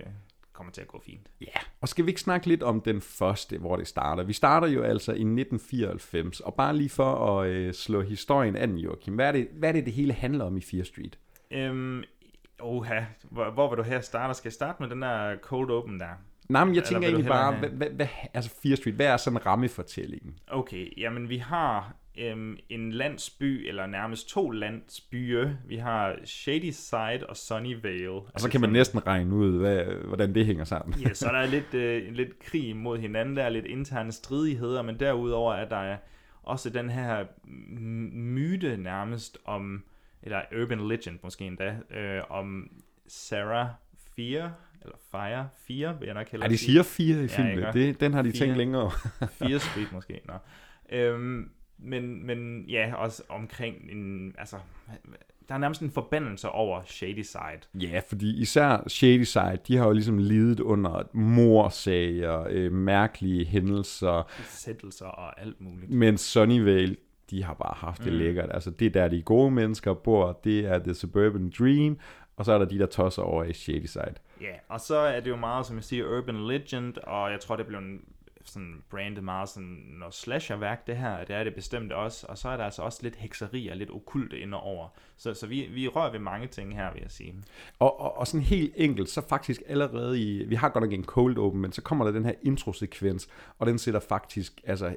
kommer 0.54 0.72
til 0.74 0.82
at 0.82 0.88
gå 0.88 1.02
fint. 1.06 1.28
Ja, 1.42 1.60
og 1.82 1.88
skal 1.90 2.06
vi 2.06 2.10
ikke 2.12 2.22
snakke 2.22 2.48
lidt 2.48 2.64
om 2.64 2.82
den 2.82 3.02
første, 3.02 3.58
hvor 3.58 3.76
det 3.76 3.88
starter? 3.88 4.24
Vi 4.24 4.34
starter 4.34 4.68
jo 4.68 4.82
altså 4.84 5.12
i 5.12 5.24
1994, 5.24 6.40
og 6.40 6.54
bare 6.54 6.76
lige 6.76 6.90
for 6.90 7.40
at 7.40 7.48
øh, 7.48 7.74
slå 7.74 8.02
historien 8.02 8.56
an, 8.56 8.78
Joachim. 8.78 9.16
Hvad 9.16 9.28
er, 9.28 9.32
det, 9.32 9.48
hvad 9.54 9.70
er 9.70 9.74
det, 9.74 9.86
det 9.86 9.94
hele 9.94 10.14
handler 10.14 10.46
om 10.46 10.58
i 10.58 10.62
Fear 10.62 10.84
Street? 10.84 11.18
Øhm, 11.52 12.04
oha, 12.60 13.02
hvor, 13.24 13.50
hvor 13.52 13.70
vil 13.70 13.78
du 13.78 13.84
her 13.84 14.02
starte? 14.02 14.34
Skal 14.34 14.48
jeg 14.50 14.54
starte 14.54 14.82
med 14.84 14.90
den 14.90 15.02
der 15.02 15.36
cold 15.38 15.72
open 15.72 16.00
der? 16.00 16.10
Nej, 16.50 16.66
men 16.66 16.76
jeg 16.76 16.80
Eller 16.80 16.90
tænker 16.90 17.08
egentlig 17.08 17.28
bare, 17.28 17.56
hvad, 17.56 17.70
hvad, 17.70 17.90
hvad, 17.90 18.08
altså 18.34 18.52
Fear 18.62 18.76
Street, 18.76 18.96
hvad 18.96 19.06
er 19.06 19.18
sådan 19.18 19.46
rammefortællingen? 19.46 20.40
Okay, 20.48 20.88
jamen 20.98 21.30
vi 21.30 21.38
har 21.38 21.96
øhm, 22.18 22.58
en 22.70 22.92
landsby, 22.92 23.68
eller 23.68 23.86
nærmest 23.86 24.30
to 24.30 24.50
landsbyer. 24.50 25.50
Vi 25.66 25.76
har 25.76 26.16
Shady 26.26 26.70
Side 26.72 27.26
og 27.30 27.38
Sunnyvale. 27.38 28.10
Og 28.10 28.32
så 28.40 28.50
kan 28.50 28.62
man 28.62 28.70
næsten 28.70 29.08
regne 29.08 29.36
ud, 29.36 29.60
hvad, 29.60 29.84
hvordan 29.84 30.36
det 30.36 30.46
hænger 30.46 30.64
sammen. 30.64 31.00
Ja, 31.00 31.14
så 31.14 31.26
der 31.26 31.38
er 31.38 31.46
lidt, 31.58 31.74
øh, 31.74 32.14
lidt 32.14 32.40
krig 32.40 32.76
mod 32.76 32.98
hinanden, 32.98 33.38
der 33.38 33.44
er 33.44 33.50
lidt 33.50 33.66
interne 33.66 34.12
stridigheder, 34.12 34.82
men 34.82 35.00
derudover 35.00 35.54
er 35.54 35.70
der 35.70 35.98
også 36.44 36.70
den 36.70 36.90
her 36.90 37.26
myte 38.14 38.78
nærmest 38.78 39.38
om, 39.46 39.84
eller 40.24 40.42
urban 40.62 40.88
legend 40.88 41.20
måske 41.24 41.46
endda, 41.46 41.76
øh, 41.90 42.22
om 42.30 42.70
Sarah 43.08 43.68
Fear, 44.16 44.52
eller 44.82 44.96
Fire 45.12 45.48
4, 45.68 46.00
vil 46.00 46.06
jeg 46.06 46.14
nok 46.14 46.30
hellere 46.30 46.48
Ej, 46.48 46.52
de 46.52 46.58
sige. 46.58 46.68
siger 46.72 46.84
fire 46.84 47.24
i 47.24 47.28
filmen. 47.28 47.58
ikke? 47.58 47.72
Det- 47.74 48.00
den 48.00 48.14
har 48.14 48.22
de 48.22 48.32
tænkt 48.32 48.38
Fire- 48.54 48.58
længere. 48.58 48.92
Fire 49.40 49.60
Street 49.60 49.92
måske, 49.92 50.22
nå. 50.26 50.34
Øhm, 50.98 51.50
men, 51.80 52.26
men 52.26 52.66
ja, 52.70 52.94
også 52.96 53.24
omkring 53.30 53.76
en, 53.92 54.34
altså, 54.38 54.56
der 55.50 55.56
er 55.56 55.60
nærmest 55.60 55.82
en 55.82 55.92
forbandelse 55.92 56.50
over 56.50 56.82
Shady 56.86 57.22
Side. 57.22 57.84
Ja, 57.92 58.02
fordi 58.10 58.42
især 58.42 58.84
Shady 58.88 59.24
Side, 59.24 59.58
de 59.68 59.78
har 59.78 59.86
jo 59.86 59.92
ligesom 59.92 60.18
lidet 60.18 60.60
under 60.60 61.04
morsager, 61.14 62.48
øh, 62.50 62.72
mærkelige 62.72 63.46
hændelser. 63.46 64.32
Sættelser 64.44 65.06
og 65.06 65.42
alt 65.42 65.62
muligt. 65.62 65.92
Men 65.92 66.18
Sunnyvale, 66.18 66.96
de 67.30 67.44
har 67.44 67.54
bare 67.54 67.74
haft 67.78 68.04
det 68.04 68.14
mm. 68.14 68.20
lækkert. 68.20 68.50
Altså 68.54 68.72
det 68.72 68.86
er 68.86 68.90
der, 68.90 69.08
de 69.08 69.22
gode 69.22 69.52
mennesker 69.52 69.94
bor, 69.94 70.40
det 70.44 70.60
er 70.66 70.80
The 70.80 70.94
Suburban 70.94 71.52
Dream, 71.60 71.98
og 72.38 72.46
så 72.46 72.52
er 72.52 72.58
der 72.58 72.66
de, 72.66 72.80
der 72.80 72.86
tosser 72.86 73.22
over 73.22 73.44
i 73.44 73.54
Shady 73.54 73.86
Side. 73.86 74.16
Ja, 74.42 74.54
og 74.70 74.82
så 74.82 74.98
er 74.98 75.20
det 75.20 75.30
jo 75.30 75.36
meget, 75.36 75.66
som 75.66 75.76
jeg 75.76 75.84
siger, 75.84 76.18
urban 76.18 76.48
legend, 76.48 76.98
og 76.98 77.32
jeg 77.32 77.40
tror, 77.40 77.56
det 77.56 77.68
blev 77.68 77.80
en 77.80 78.02
sådan 78.50 78.84
brandet 78.90 79.24
meget 79.24 79.50
sådan 79.50 79.86
noget 80.00 80.14
slasherværk, 80.14 80.88
det 80.88 80.98
her, 80.98 81.24
det 81.24 81.36
er 81.36 81.44
det 81.44 81.56
bestemt 81.56 81.92
også, 81.92 82.26
og 82.30 82.38
så 82.38 82.50
er 82.50 82.58
der 82.58 82.64
altså 82.64 82.82
også 82.82 83.00
lidt 83.02 83.16
hekseri 83.16 83.68
og 83.68 83.78
lidt 83.78 83.92
okulte 83.92 84.40
indover. 84.40 84.88
Så, 85.18 85.34
så 85.34 85.48
vi, 85.48 85.70
vi 85.74 85.88
rører 85.88 86.12
ved 86.12 86.20
mange 86.20 86.48
ting 86.48 86.76
her, 86.76 86.94
vil 86.94 87.02
jeg 87.02 87.12
sige. 87.12 87.36
Og, 87.80 88.00
og, 88.00 88.18
og 88.18 88.28
sådan 88.28 88.42
helt 88.42 88.74
enkelt, 88.76 89.10
så 89.10 89.22
faktisk 89.30 89.62
allerede 89.68 90.22
i, 90.22 90.46
vi 90.46 90.56
har 90.56 90.70
godt 90.70 90.84
nok 90.84 90.94
en 90.94 91.06
cold 91.06 91.38
open, 91.38 91.62
men 91.62 91.72
så 91.72 91.82
kommer 91.82 92.06
der 92.06 92.12
den 92.12 92.26
her 92.26 92.34
introsekvens, 92.44 93.28
og 93.60 93.68
den 93.68 93.78
sætter 93.78 94.00
faktisk, 94.00 94.62
altså 94.64 94.96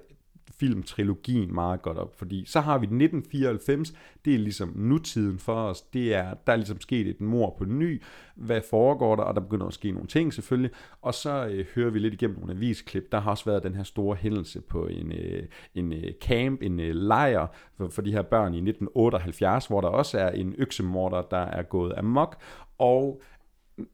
filmtrilogien 0.58 1.54
meget 1.54 1.82
godt 1.82 1.98
op, 1.98 2.18
fordi 2.18 2.44
så 2.46 2.60
har 2.60 2.78
vi 2.78 2.84
1994, 2.84 3.92
det 4.24 4.34
er 4.34 4.38
ligesom 4.38 4.72
nutiden 4.76 5.38
for 5.38 5.54
os, 5.54 5.82
det 5.82 6.14
er, 6.14 6.34
der 6.46 6.52
er 6.52 6.56
ligesom 6.56 6.80
sket 6.80 7.06
et 7.06 7.20
mor 7.20 7.54
på 7.58 7.64
ny, 7.64 8.02
hvad 8.34 8.60
foregår 8.70 9.16
der, 9.16 9.22
og 9.22 9.34
der 9.34 9.40
begynder 9.40 9.66
at 9.66 9.74
ske 9.74 9.92
nogle 9.92 10.08
ting 10.08 10.34
selvfølgelig, 10.34 10.70
og 11.02 11.14
så 11.14 11.46
øh, 11.46 11.66
hører 11.74 11.90
vi 11.90 11.98
lidt 11.98 12.14
igennem 12.14 12.38
nogle 12.38 12.52
avisklip, 12.54 13.12
der 13.12 13.20
har 13.20 13.30
også 13.30 13.44
været 13.44 13.62
den 13.62 13.74
her 13.74 13.82
store 13.82 14.16
hændelse 14.16 14.60
på 14.60 14.86
en, 14.86 15.12
øh, 15.12 15.42
en 15.74 15.92
øh, 15.92 16.12
camp, 16.20 16.62
en 16.62 16.80
øh, 16.80 16.94
lejr 16.94 17.46
for, 17.76 17.88
for 17.88 18.02
de 18.02 18.12
her 18.12 18.22
børn 18.22 18.54
i 18.54 18.56
1978, 18.56 19.66
hvor 19.66 19.80
der 19.80 19.88
også 19.88 20.18
er 20.18 20.30
en 20.30 20.54
øksemorder, 20.58 21.22
der 21.22 21.36
er 21.36 21.62
gået 21.62 21.94
amok, 21.96 22.42
og 22.78 23.22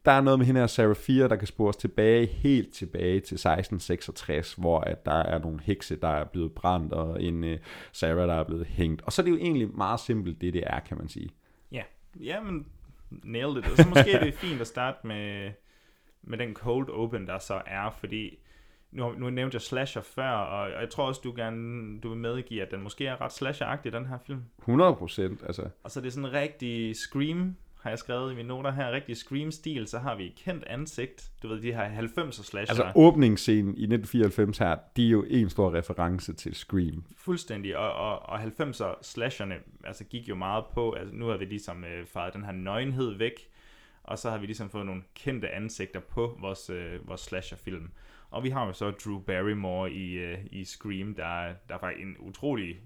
der 0.05 0.11
er 0.11 0.21
noget 0.21 0.39
med 0.39 0.45
hende 0.45 0.59
her 0.59 0.67
Sarah 0.67 1.29
der 1.29 1.35
kan 1.35 1.47
spores 1.47 1.77
tilbage, 1.77 2.25
helt 2.25 2.73
tilbage 2.73 3.19
til 3.19 3.35
1666, 3.35 4.53
hvor 4.53 4.79
at 4.79 5.05
der 5.05 5.11
er 5.11 5.39
nogle 5.39 5.59
hekse, 5.63 5.95
der 5.95 6.07
er 6.07 6.23
blevet 6.23 6.51
brændt, 6.51 6.93
og 6.93 7.23
en 7.23 7.43
uh, 7.43 7.51
Sarah, 7.91 8.27
der 8.27 8.33
er 8.33 8.43
blevet 8.43 8.65
hængt. 8.65 9.01
Og 9.01 9.13
så 9.13 9.21
er 9.21 9.23
det 9.23 9.31
jo 9.31 9.37
egentlig 9.37 9.75
meget 9.75 9.99
simpelt, 9.99 10.41
det 10.41 10.53
det 10.53 10.63
er, 10.65 10.79
kan 10.79 10.97
man 10.97 11.07
sige. 11.07 11.29
Ja, 11.71 11.83
ja 12.19 12.41
men 12.41 12.67
nailed 13.09 13.57
it. 13.57 13.71
Og 13.71 13.77
så 13.77 13.87
måske 13.89 14.11
er 14.11 14.23
det 14.23 14.33
fint 14.33 14.61
at 14.61 14.67
starte 14.67 15.07
med, 15.07 15.51
med 16.21 16.37
den 16.37 16.53
cold 16.53 16.89
open, 16.89 17.27
der 17.27 17.39
så 17.39 17.61
er, 17.65 17.89
fordi 17.89 18.37
nu, 18.91 19.13
nu 19.17 19.29
nævnte 19.29 19.55
jeg 19.55 19.61
slasher 19.61 20.01
før, 20.01 20.29
og 20.29 20.81
jeg 20.81 20.89
tror 20.89 21.07
også, 21.07 21.21
du 21.23 21.33
gerne 21.35 21.99
du 21.99 22.09
vil 22.09 22.17
medgive, 22.17 22.61
at 22.61 22.71
den 22.71 22.81
måske 22.81 23.05
er 23.05 23.21
ret 23.21 23.31
slasher-agtig, 23.31 23.91
den 23.91 24.05
her 24.05 24.17
film. 24.25 24.43
100 24.59 24.95
procent, 24.95 25.43
altså. 25.43 25.69
Og 25.83 25.91
så 25.91 25.99
er 25.99 26.01
det 26.01 26.13
sådan 26.13 26.29
en 26.29 26.33
rigtig 26.33 26.95
scream, 26.95 27.55
har 27.87 27.91
jeg 27.91 27.99
skrevet 27.99 28.31
i 28.31 28.35
mine 28.35 28.47
noter 28.47 28.71
her, 28.71 28.91
rigtig 28.91 29.17
scream-stil, 29.17 29.87
så 29.87 29.99
har 29.99 30.15
vi 30.15 30.25
et 30.25 30.35
kendt 30.35 30.63
ansigt, 30.63 31.31
du 31.43 31.47
ved, 31.47 31.61
de 31.61 31.73
her 31.73 32.01
90'er 32.01 32.31
slasher. 32.31 32.59
Altså 32.59 32.91
åbningsscenen 32.95 33.77
i 33.77 33.83
1994 33.83 34.57
her, 34.57 34.77
de 34.97 35.05
er 35.05 35.09
jo 35.09 35.25
en 35.29 35.49
stor 35.49 35.73
reference 35.73 36.33
til 36.33 36.55
Scream. 36.55 37.03
Fuldstændig, 37.17 37.77
og, 37.77 37.93
og, 37.93 38.29
og 38.29 38.43
90'er 38.43 38.93
slasherne 39.01 39.55
altså, 39.83 40.03
gik 40.03 40.29
jo 40.29 40.35
meget 40.35 40.65
på, 40.73 40.91
altså 40.91 41.15
nu 41.15 41.27
har 41.27 41.37
vi 41.37 41.45
ligesom 41.45 41.83
øh, 41.83 42.05
faret 42.05 42.33
den 42.33 42.45
her 42.45 42.51
nøgenhed 42.51 43.17
væk, 43.17 43.49
og 44.03 44.19
så 44.19 44.29
har 44.29 44.37
vi 44.37 44.45
ligesom 44.45 44.69
fået 44.69 44.85
nogle 44.85 45.03
kendte 45.15 45.49
ansigter 45.49 45.99
på 45.99 46.37
vores, 46.41 46.69
øh, 46.69 47.07
vores 47.07 47.21
slasherfilm. 47.21 47.91
Og 48.29 48.43
vi 48.43 48.49
har 48.49 48.65
jo 48.65 48.73
så 48.73 48.91
Drew 48.91 49.19
Barrymore 49.19 49.91
i, 49.91 50.13
øh, 50.13 50.37
i 50.51 50.63
Scream, 50.63 51.15
der, 51.15 51.53
der 51.69 51.75
er 51.75 51.79
faktisk 51.79 52.03
en 52.03 52.15
utrolig, 52.19 52.79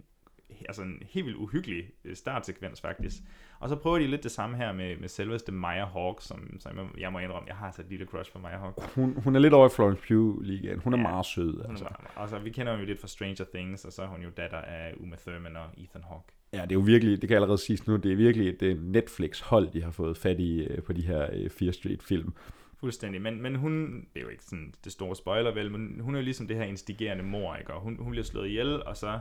altså 0.68 0.82
en 0.82 1.04
helt 1.10 1.26
vildt 1.26 1.38
uhyggelig 1.38 1.89
øh, 2.06 2.16
startsekvens 2.16 2.82
faktisk. 2.82 3.18
Og 3.62 3.70
så 3.70 3.76
prøver 3.76 3.99
de 3.99 4.07
lidt 4.07 4.24
det 4.24 4.32
samme 4.32 4.57
her 4.57 4.74
med, 4.74 4.97
med 4.97 5.07
selveste 5.09 5.51
Maya 5.51 5.86
Hawke, 5.86 6.24
som, 6.24 6.59
som 6.59 6.78
jeg, 6.78 6.86
jeg 6.97 7.12
må 7.12 7.20
indrømme, 7.20 7.47
jeg 7.47 7.55
har 7.55 7.66
altså 7.66 7.82
et 7.82 7.89
lille 7.89 8.05
crush 8.05 8.32
på 8.34 8.39
Maya 8.39 8.57
Hawke. 8.57 8.82
Hun, 8.95 9.22
hun 9.24 9.36
er 9.36 9.39
lidt 9.39 9.53
over 9.53 9.66
i 9.68 9.70
Florence 9.76 10.01
Pugh 10.07 10.41
ligaen. 10.41 10.80
Hun 10.80 10.93
er 10.93 10.97
Ja, 10.97 11.03
meget 11.03 11.26
sød, 11.26 11.51
Hun 11.62 11.70
altså. 11.70 11.86
er 11.86 11.89
meget, 11.89 12.24
altså, 12.24 12.39
vi 12.39 12.49
kender 12.49 12.80
jo 12.80 12.86
lidt 12.86 12.99
fra 13.01 13.07
Stranger 13.07 13.45
Things, 13.53 13.86
og 13.86 13.91
så 13.93 14.01
er 14.01 14.07
hun 14.07 14.22
jo 14.22 14.30
datter 14.38 14.57
af 14.57 14.93
Uma 14.99 15.16
Thurman 15.28 15.55
og 15.55 15.66
Ethan 15.78 16.03
Hawke. 16.09 16.28
Ja, 16.53 16.62
det 16.62 16.72
er 16.72 16.76
jo 16.76 16.80
virkelig, 16.80 17.22
det 17.22 17.30
kan 17.30 17.36
allerede 17.36 17.57
siges 17.57 17.88
nu, 17.88 17.95
det 17.95 18.12
er 18.12 18.16
virkelig 18.16 18.49
et 18.49 18.62
øh, 18.62 18.84
Netflix-hold, 18.84 19.72
de 19.72 19.84
har 19.84 19.91
fået 19.91 20.18
fat 20.18 20.39
i 20.39 20.64
øh, 20.64 20.84
på 20.84 20.93
de 20.93 21.01
her 21.01 21.28
øh, 21.34 21.49
Fear 21.49 21.72
Street-film. 21.72 22.34
Fuldstændig, 22.80 23.22
men, 23.22 23.41
men 23.41 23.55
hun, 23.55 23.93
det 24.14 24.20
er 24.20 24.22
jo 24.22 24.30
ikke 24.30 24.43
sådan 24.43 24.74
det 24.84 24.91
store 24.91 25.16
spoiler 25.16 25.53
vel, 25.53 25.72
men 25.72 25.99
hun 25.99 26.16
er 26.16 26.20
jo 26.20 26.24
ligesom 26.24 26.47
det 26.47 26.57
her 26.57 26.64
instigerende 26.64 27.24
mor, 27.24 27.55
ikke? 27.55 27.74
Og 27.74 27.82
hun, 27.82 27.97
hun 27.99 28.12
bliver 28.12 28.24
slået 28.24 28.47
ihjel, 28.47 28.84
og 28.84 28.97
så 28.97 29.20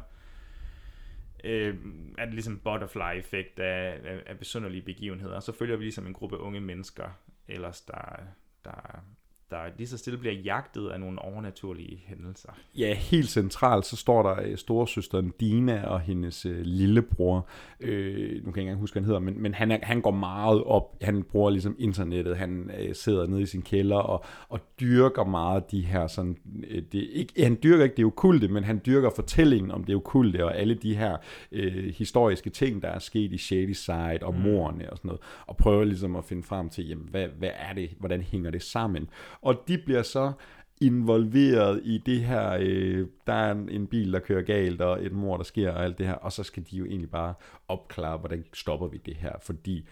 øh, 1.44 1.76
er 2.18 2.24
det 2.24 2.34
ligesom 2.34 2.58
butterfly-effekt 2.58 3.58
af, 3.58 4.00
af, 4.04 4.22
af 4.26 4.38
besynderlige 4.38 4.82
begivenheder. 4.82 5.34
Og 5.34 5.42
så 5.42 5.52
følger 5.52 5.76
vi 5.76 5.84
ligesom 5.84 6.06
en 6.06 6.14
gruppe 6.14 6.38
unge 6.38 6.60
mennesker, 6.60 7.10
ellers 7.48 7.80
der, 7.80 8.16
der, 8.64 9.04
der 9.50 9.56
lige 9.78 9.88
så 9.88 9.98
stille 9.98 10.18
bliver 10.18 10.34
jagtet 10.34 10.88
af 10.88 11.00
nogle 11.00 11.22
overnaturlige 11.22 12.02
hændelser. 12.06 12.48
Ja, 12.78 12.94
helt 12.94 13.28
centralt, 13.28 13.86
så 13.86 13.96
står 13.96 14.22
der 14.22 14.42
øh, 14.42 14.56
storesøsteren 14.56 15.32
Dina 15.40 15.86
og 15.86 16.00
hendes 16.00 16.46
øh, 16.46 16.60
lillebror. 16.60 17.48
Øh, 17.80 18.18
nu 18.18 18.26
kan 18.26 18.36
jeg 18.36 18.46
ikke 18.46 18.60
engang 18.60 18.80
huske, 18.80 18.94
hvad 18.94 19.02
han 19.02 19.06
hedder, 19.06 19.20
men, 19.20 19.42
men 19.42 19.54
han, 19.54 19.70
er, 19.70 19.78
han 19.82 20.00
går 20.00 20.10
meget 20.10 20.64
op. 20.64 20.96
Han 21.02 21.22
bruger 21.22 21.50
ligesom 21.50 21.76
internettet. 21.78 22.36
Han 22.36 22.70
øh, 22.78 22.94
sidder 22.94 23.26
nede 23.26 23.42
i 23.42 23.46
sin 23.46 23.62
kælder 23.62 23.96
og, 23.96 24.24
og 24.48 24.60
dyrker 24.80 25.24
meget 25.24 25.70
de 25.70 25.80
her 25.80 26.06
sådan... 26.06 26.36
Øh, 26.68 26.82
det, 26.92 27.08
ikke, 27.12 27.42
han 27.42 27.58
dyrker 27.62 27.84
ikke 27.84 27.96
det 27.96 28.04
okulte, 28.04 28.48
men 28.48 28.64
han 28.64 28.80
dyrker 28.86 29.10
fortællingen 29.16 29.70
om 29.70 29.84
det 29.84 29.94
okulte 29.94 30.44
og 30.44 30.56
alle 30.56 30.74
de 30.74 30.96
her 30.96 31.16
øh, 31.52 31.94
historiske 31.94 32.50
ting, 32.50 32.82
der 32.82 32.88
er 32.88 32.98
sket 32.98 33.32
i 33.32 33.38
Shady 33.38 33.72
Side 33.72 34.18
og 34.22 34.34
mm. 34.34 34.40
morerne 34.40 34.90
og 34.90 34.96
sådan 34.96 35.08
noget. 35.08 35.20
Og 35.46 35.56
prøver 35.56 35.84
ligesom 35.84 36.16
at 36.16 36.24
finde 36.24 36.42
frem 36.42 36.68
til, 36.68 36.88
jamen, 36.88 37.08
hvad, 37.10 37.28
hvad 37.38 37.50
er 37.54 37.74
det? 37.74 37.90
Hvordan 37.98 38.20
hænger 38.20 38.50
det 38.50 38.62
sammen? 38.62 39.08
Og 39.42 39.64
de 39.68 39.78
bliver 39.78 40.02
så 40.02 40.32
involveret 40.80 41.80
i 41.84 41.98
det 42.06 42.20
her, 42.20 42.58
øh, 42.60 43.06
der 43.26 43.32
er 43.32 43.52
en, 43.52 43.68
en 43.68 43.86
bil, 43.86 44.12
der 44.12 44.20
kører 44.20 44.42
galt, 44.42 44.80
og 44.80 45.04
et 45.04 45.12
mor, 45.12 45.36
der 45.36 45.44
sker, 45.44 45.70
og 45.70 45.84
alt 45.84 45.98
det 45.98 46.06
her, 46.06 46.14
og 46.14 46.32
så 46.32 46.42
skal 46.42 46.66
de 46.70 46.76
jo 46.76 46.84
egentlig 46.84 47.10
bare 47.10 47.34
opklare, 47.68 48.18
hvordan 48.18 48.44
stopper 48.52 48.88
vi 48.88 48.96
det 49.06 49.16
her, 49.16 49.32
fordi 49.42 49.88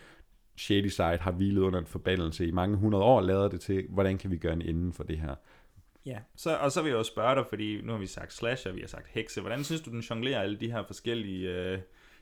Shady 0.57 0.87
Side 0.87 1.19
har 1.21 1.33
hvilet 1.33 1.61
under 1.61 1.79
en 1.79 1.87
forbandelse 1.87 2.47
i 2.47 2.51
mange 2.51 2.77
hundrede 2.77 3.05
år, 3.05 3.21
lader 3.21 3.49
det 3.49 3.61
til, 3.61 3.87
hvordan 3.89 4.19
kan 4.19 4.31
vi 4.31 4.37
gøre 4.37 4.53
en 4.53 4.63
ende 4.63 4.93
for 4.93 5.05
det 5.05 5.19
her. 5.19 5.35
Ja, 6.07 6.19
så, 6.37 6.57
og 6.57 6.73
så 6.73 6.83
vil 6.83 6.89
jeg 6.89 6.99
jo 6.99 7.03
spørge 7.03 7.35
dig, 7.35 7.45
fordi 7.49 7.81
nu 7.83 7.93
har 7.93 7.99
vi 7.99 8.07
sagt 8.07 8.33
slasher, 8.33 8.73
vi 8.73 8.81
har 8.81 8.89
sagt 8.89 9.07
hekse, 9.09 9.41
hvordan 9.41 9.65
synes 9.65 9.81
du, 9.81 9.91
den 9.91 10.01
jonglerer 10.01 10.41
alle 10.41 10.57
de 10.57 10.73
her 10.73 10.83
forskellige 10.83 11.51
øh, 11.51 11.79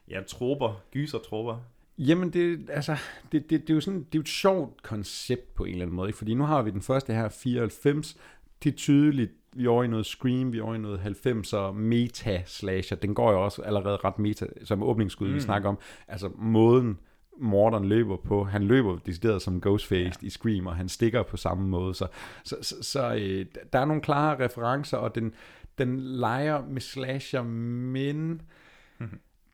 ja, 0.08 0.20
tropper, 0.22 0.82
gysertropper? 0.92 1.58
Jamen, 1.98 2.30
det, 2.30 2.70
altså, 2.70 2.96
det, 3.32 3.50
det, 3.50 3.60
det, 3.60 3.70
er 3.70 3.74
jo 3.74 3.80
sådan, 3.80 3.98
det 3.98 4.14
er 4.14 4.18
jo 4.18 4.20
et 4.20 4.28
sjovt 4.28 4.82
koncept 4.82 5.54
på 5.54 5.64
en 5.64 5.70
eller 5.70 5.84
anden 5.84 5.96
måde, 5.96 6.08
ikke? 6.08 6.18
fordi 6.18 6.34
nu 6.34 6.44
har 6.44 6.62
vi 6.62 6.70
den 6.70 6.82
første 6.82 7.12
her 7.12 7.28
94, 7.28 8.16
det 8.64 8.72
er 8.72 8.76
tydeligt, 8.76 9.32
vi 9.52 9.64
er 9.64 9.68
over 9.68 9.84
i 9.84 9.88
noget 9.88 10.06
Scream, 10.06 10.52
vi 10.52 10.58
er 10.58 10.62
over 10.62 10.74
i 10.74 10.78
noget 10.78 10.98
90'er 10.98 11.72
meta-slasher, 11.72 12.96
den 12.96 13.14
går 13.14 13.32
jo 13.32 13.44
også 13.44 13.62
allerede 13.62 13.96
ret 13.96 14.18
meta, 14.18 14.46
som 14.64 14.82
åbningsskud, 14.82 15.28
mm. 15.28 15.34
vi 15.34 15.40
snakker 15.40 15.68
om, 15.68 15.78
altså 16.08 16.30
måden, 16.38 16.98
morderen 17.38 17.84
løber 17.84 18.16
på. 18.16 18.44
Han 18.44 18.62
løber 18.62 18.98
decideret 18.98 19.42
som 19.42 19.60
Ghostface 19.60 20.18
ja. 20.22 20.26
i 20.26 20.30
Scream, 20.30 20.66
og 20.66 20.76
han 20.76 20.88
stikker 20.88 21.22
på 21.22 21.36
samme 21.36 21.68
måde. 21.68 21.94
Så, 21.94 22.06
så, 22.44 22.56
så, 22.62 22.82
så 22.82 23.14
øh, 23.14 23.46
der 23.72 23.78
er 23.78 23.84
nogle 23.84 24.02
klare 24.02 24.44
referencer, 24.44 24.96
og 24.96 25.14
den, 25.14 25.32
den 25.78 26.00
leger 26.00 26.66
med 26.68 26.80
slasher, 26.80 27.42
men. 27.42 28.42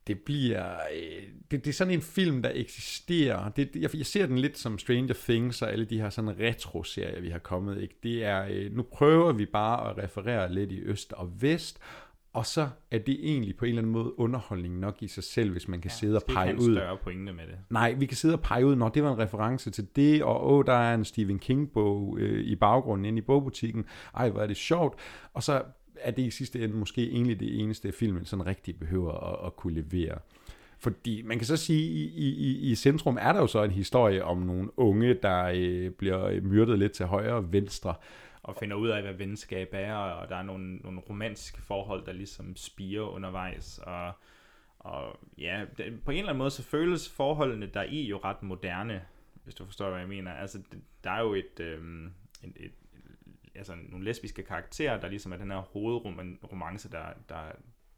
Det 0.07 0.21
bliver... 0.21 0.73
Øh, 0.73 1.23
det, 1.51 1.65
det 1.65 1.71
er 1.71 1.73
sådan 1.75 1.95
en 1.95 2.03
film, 2.03 2.43
der 2.43 2.51
eksisterer. 2.55 3.49
Det, 3.49 3.71
jeg, 3.77 3.97
jeg 3.97 4.07
ser 4.07 4.27
den 4.27 4.39
lidt 4.39 4.59
som 4.59 4.79
Stranger 4.79 5.15
Things 5.15 5.63
og 5.63 5.73
alle 5.73 5.85
de 5.85 6.01
her 6.01 6.11
sådan 6.11 6.41
retro-serier, 6.41 7.21
vi 7.21 7.29
har 7.29 7.39
kommet. 7.39 7.83
Ikke? 7.83 7.95
Det 8.03 8.25
er, 8.25 8.47
øh, 8.51 8.77
nu 8.77 8.83
prøver 8.83 9.33
vi 9.33 9.47
bare 9.47 9.91
at 9.91 9.99
referere 9.99 10.53
lidt 10.53 10.73
i 10.73 10.81
øst 10.81 11.13
og 11.13 11.43
vest, 11.43 11.79
og 12.33 12.47
så 12.47 12.69
er 12.91 12.99
det 12.99 13.17
egentlig 13.23 13.57
på 13.57 13.65
en 13.65 13.69
eller 13.69 13.83
anden 13.83 13.93
måde 13.93 14.19
underholdning 14.19 14.79
nok 14.79 15.03
i 15.03 15.09
sig 15.09 15.25
selv, 15.25 15.53
hvis 15.53 15.69
man 15.69 15.81
kan 15.81 15.91
ja, 15.91 15.95
sidde 15.95 16.17
og 16.17 16.23
pege 16.29 16.55
ud. 16.59 16.75
større 16.75 16.97
pointe 16.97 17.33
med 17.33 17.47
det. 17.47 17.59
Nej, 17.71 17.93
vi 17.93 18.07
kan 18.07 18.17
sidde 18.17 18.35
og 18.35 18.41
pege 18.41 18.67
ud, 18.67 18.77
når 18.77 18.89
det 18.89 19.03
var 19.03 19.13
en 19.13 19.19
reference 19.19 19.71
til 19.71 19.89
det, 19.97 20.23
og 20.23 20.53
åh, 20.53 20.65
der 20.67 20.73
er 20.73 20.95
en 20.95 21.05
Stephen 21.05 21.39
King-bog 21.39 22.19
øh, 22.19 22.45
i 22.45 22.57
baggrunden 22.57 23.05
inde 23.05 23.19
i 23.19 23.23
bogbutikken. 23.23 23.85
Ej, 24.17 24.31
hvor 24.31 24.41
er 24.41 24.47
det 24.47 24.57
sjovt. 24.57 24.99
Og 25.35 25.43
så 25.43 25.63
er 26.05 26.11
det 26.11 26.23
i 26.23 26.31
sidste 26.31 26.65
ende 26.65 26.77
måske 26.77 27.11
egentlig 27.11 27.41
det 27.41 27.61
eneste, 27.61 27.93
filmen 27.93 28.25
sådan 28.25 28.47
rigtig 28.47 28.79
behøver 28.79 29.13
at, 29.13 29.47
at 29.47 29.57
kunne 29.57 29.75
levere. 29.75 30.19
Fordi 30.79 31.23
man 31.23 31.39
kan 31.39 31.47
så 31.47 31.57
sige, 31.57 31.83
i, 31.83 32.29
i, 32.29 32.71
i 32.71 32.75
centrum 32.75 33.19
er 33.21 33.33
der 33.33 33.41
jo 33.41 33.47
så 33.47 33.63
en 33.63 33.71
historie 33.71 34.25
om 34.25 34.39
nogle 34.39 34.79
unge, 34.79 35.15
der 35.15 35.53
øh, 35.55 35.91
bliver 35.91 36.25
øh, 36.25 36.45
myrdet 36.45 36.79
lidt 36.79 36.93
til 36.93 37.07
højre 37.07 37.35
og 37.35 37.53
venstre 37.53 37.95
og 38.43 38.57
finder 38.57 38.77
ud 38.77 38.89
af, 38.89 39.03
hvad 39.03 39.13
venskab 39.13 39.69
er, 39.73 39.95
og 39.95 40.29
der 40.29 40.37
er 40.37 40.43
nogle, 40.43 40.77
nogle 40.77 41.01
romantiske 41.01 41.63
forhold, 41.63 42.07
der 42.07 42.13
ligesom 42.13 42.57
spiger 42.57 43.03
undervejs, 43.03 43.79
og, 43.79 44.13
og 44.79 45.19
ja, 45.39 45.65
det, 45.79 46.01
på 46.05 46.11
en 46.11 46.19
eller 46.19 46.29
anden 46.29 46.39
måde, 46.39 46.51
så 46.51 46.63
føles 46.63 47.11
forholdene 47.11 47.67
der 47.67 47.83
i 47.83 48.03
jo 48.03 48.21
ret 48.25 48.43
moderne, 48.43 49.03
hvis 49.45 49.55
du 49.55 49.65
forstår, 49.65 49.89
hvad 49.89 49.99
jeg 49.99 50.09
mener. 50.09 50.33
Altså, 50.33 50.63
der 51.05 51.11
er 51.11 51.21
jo 51.21 51.35
et, 51.35 51.61
øh, 51.61 52.07
et, 52.45 52.53
et 52.57 52.73
altså 53.55 53.73
nogle 53.89 54.05
lesbiske 54.05 54.43
karakterer, 54.43 55.01
der 55.01 55.09
ligesom 55.09 55.33
er 55.33 55.37
den 55.37 55.51
her 55.51 55.59
hovedromance, 55.59 56.91
der, 56.91 57.05
der, 57.29 57.41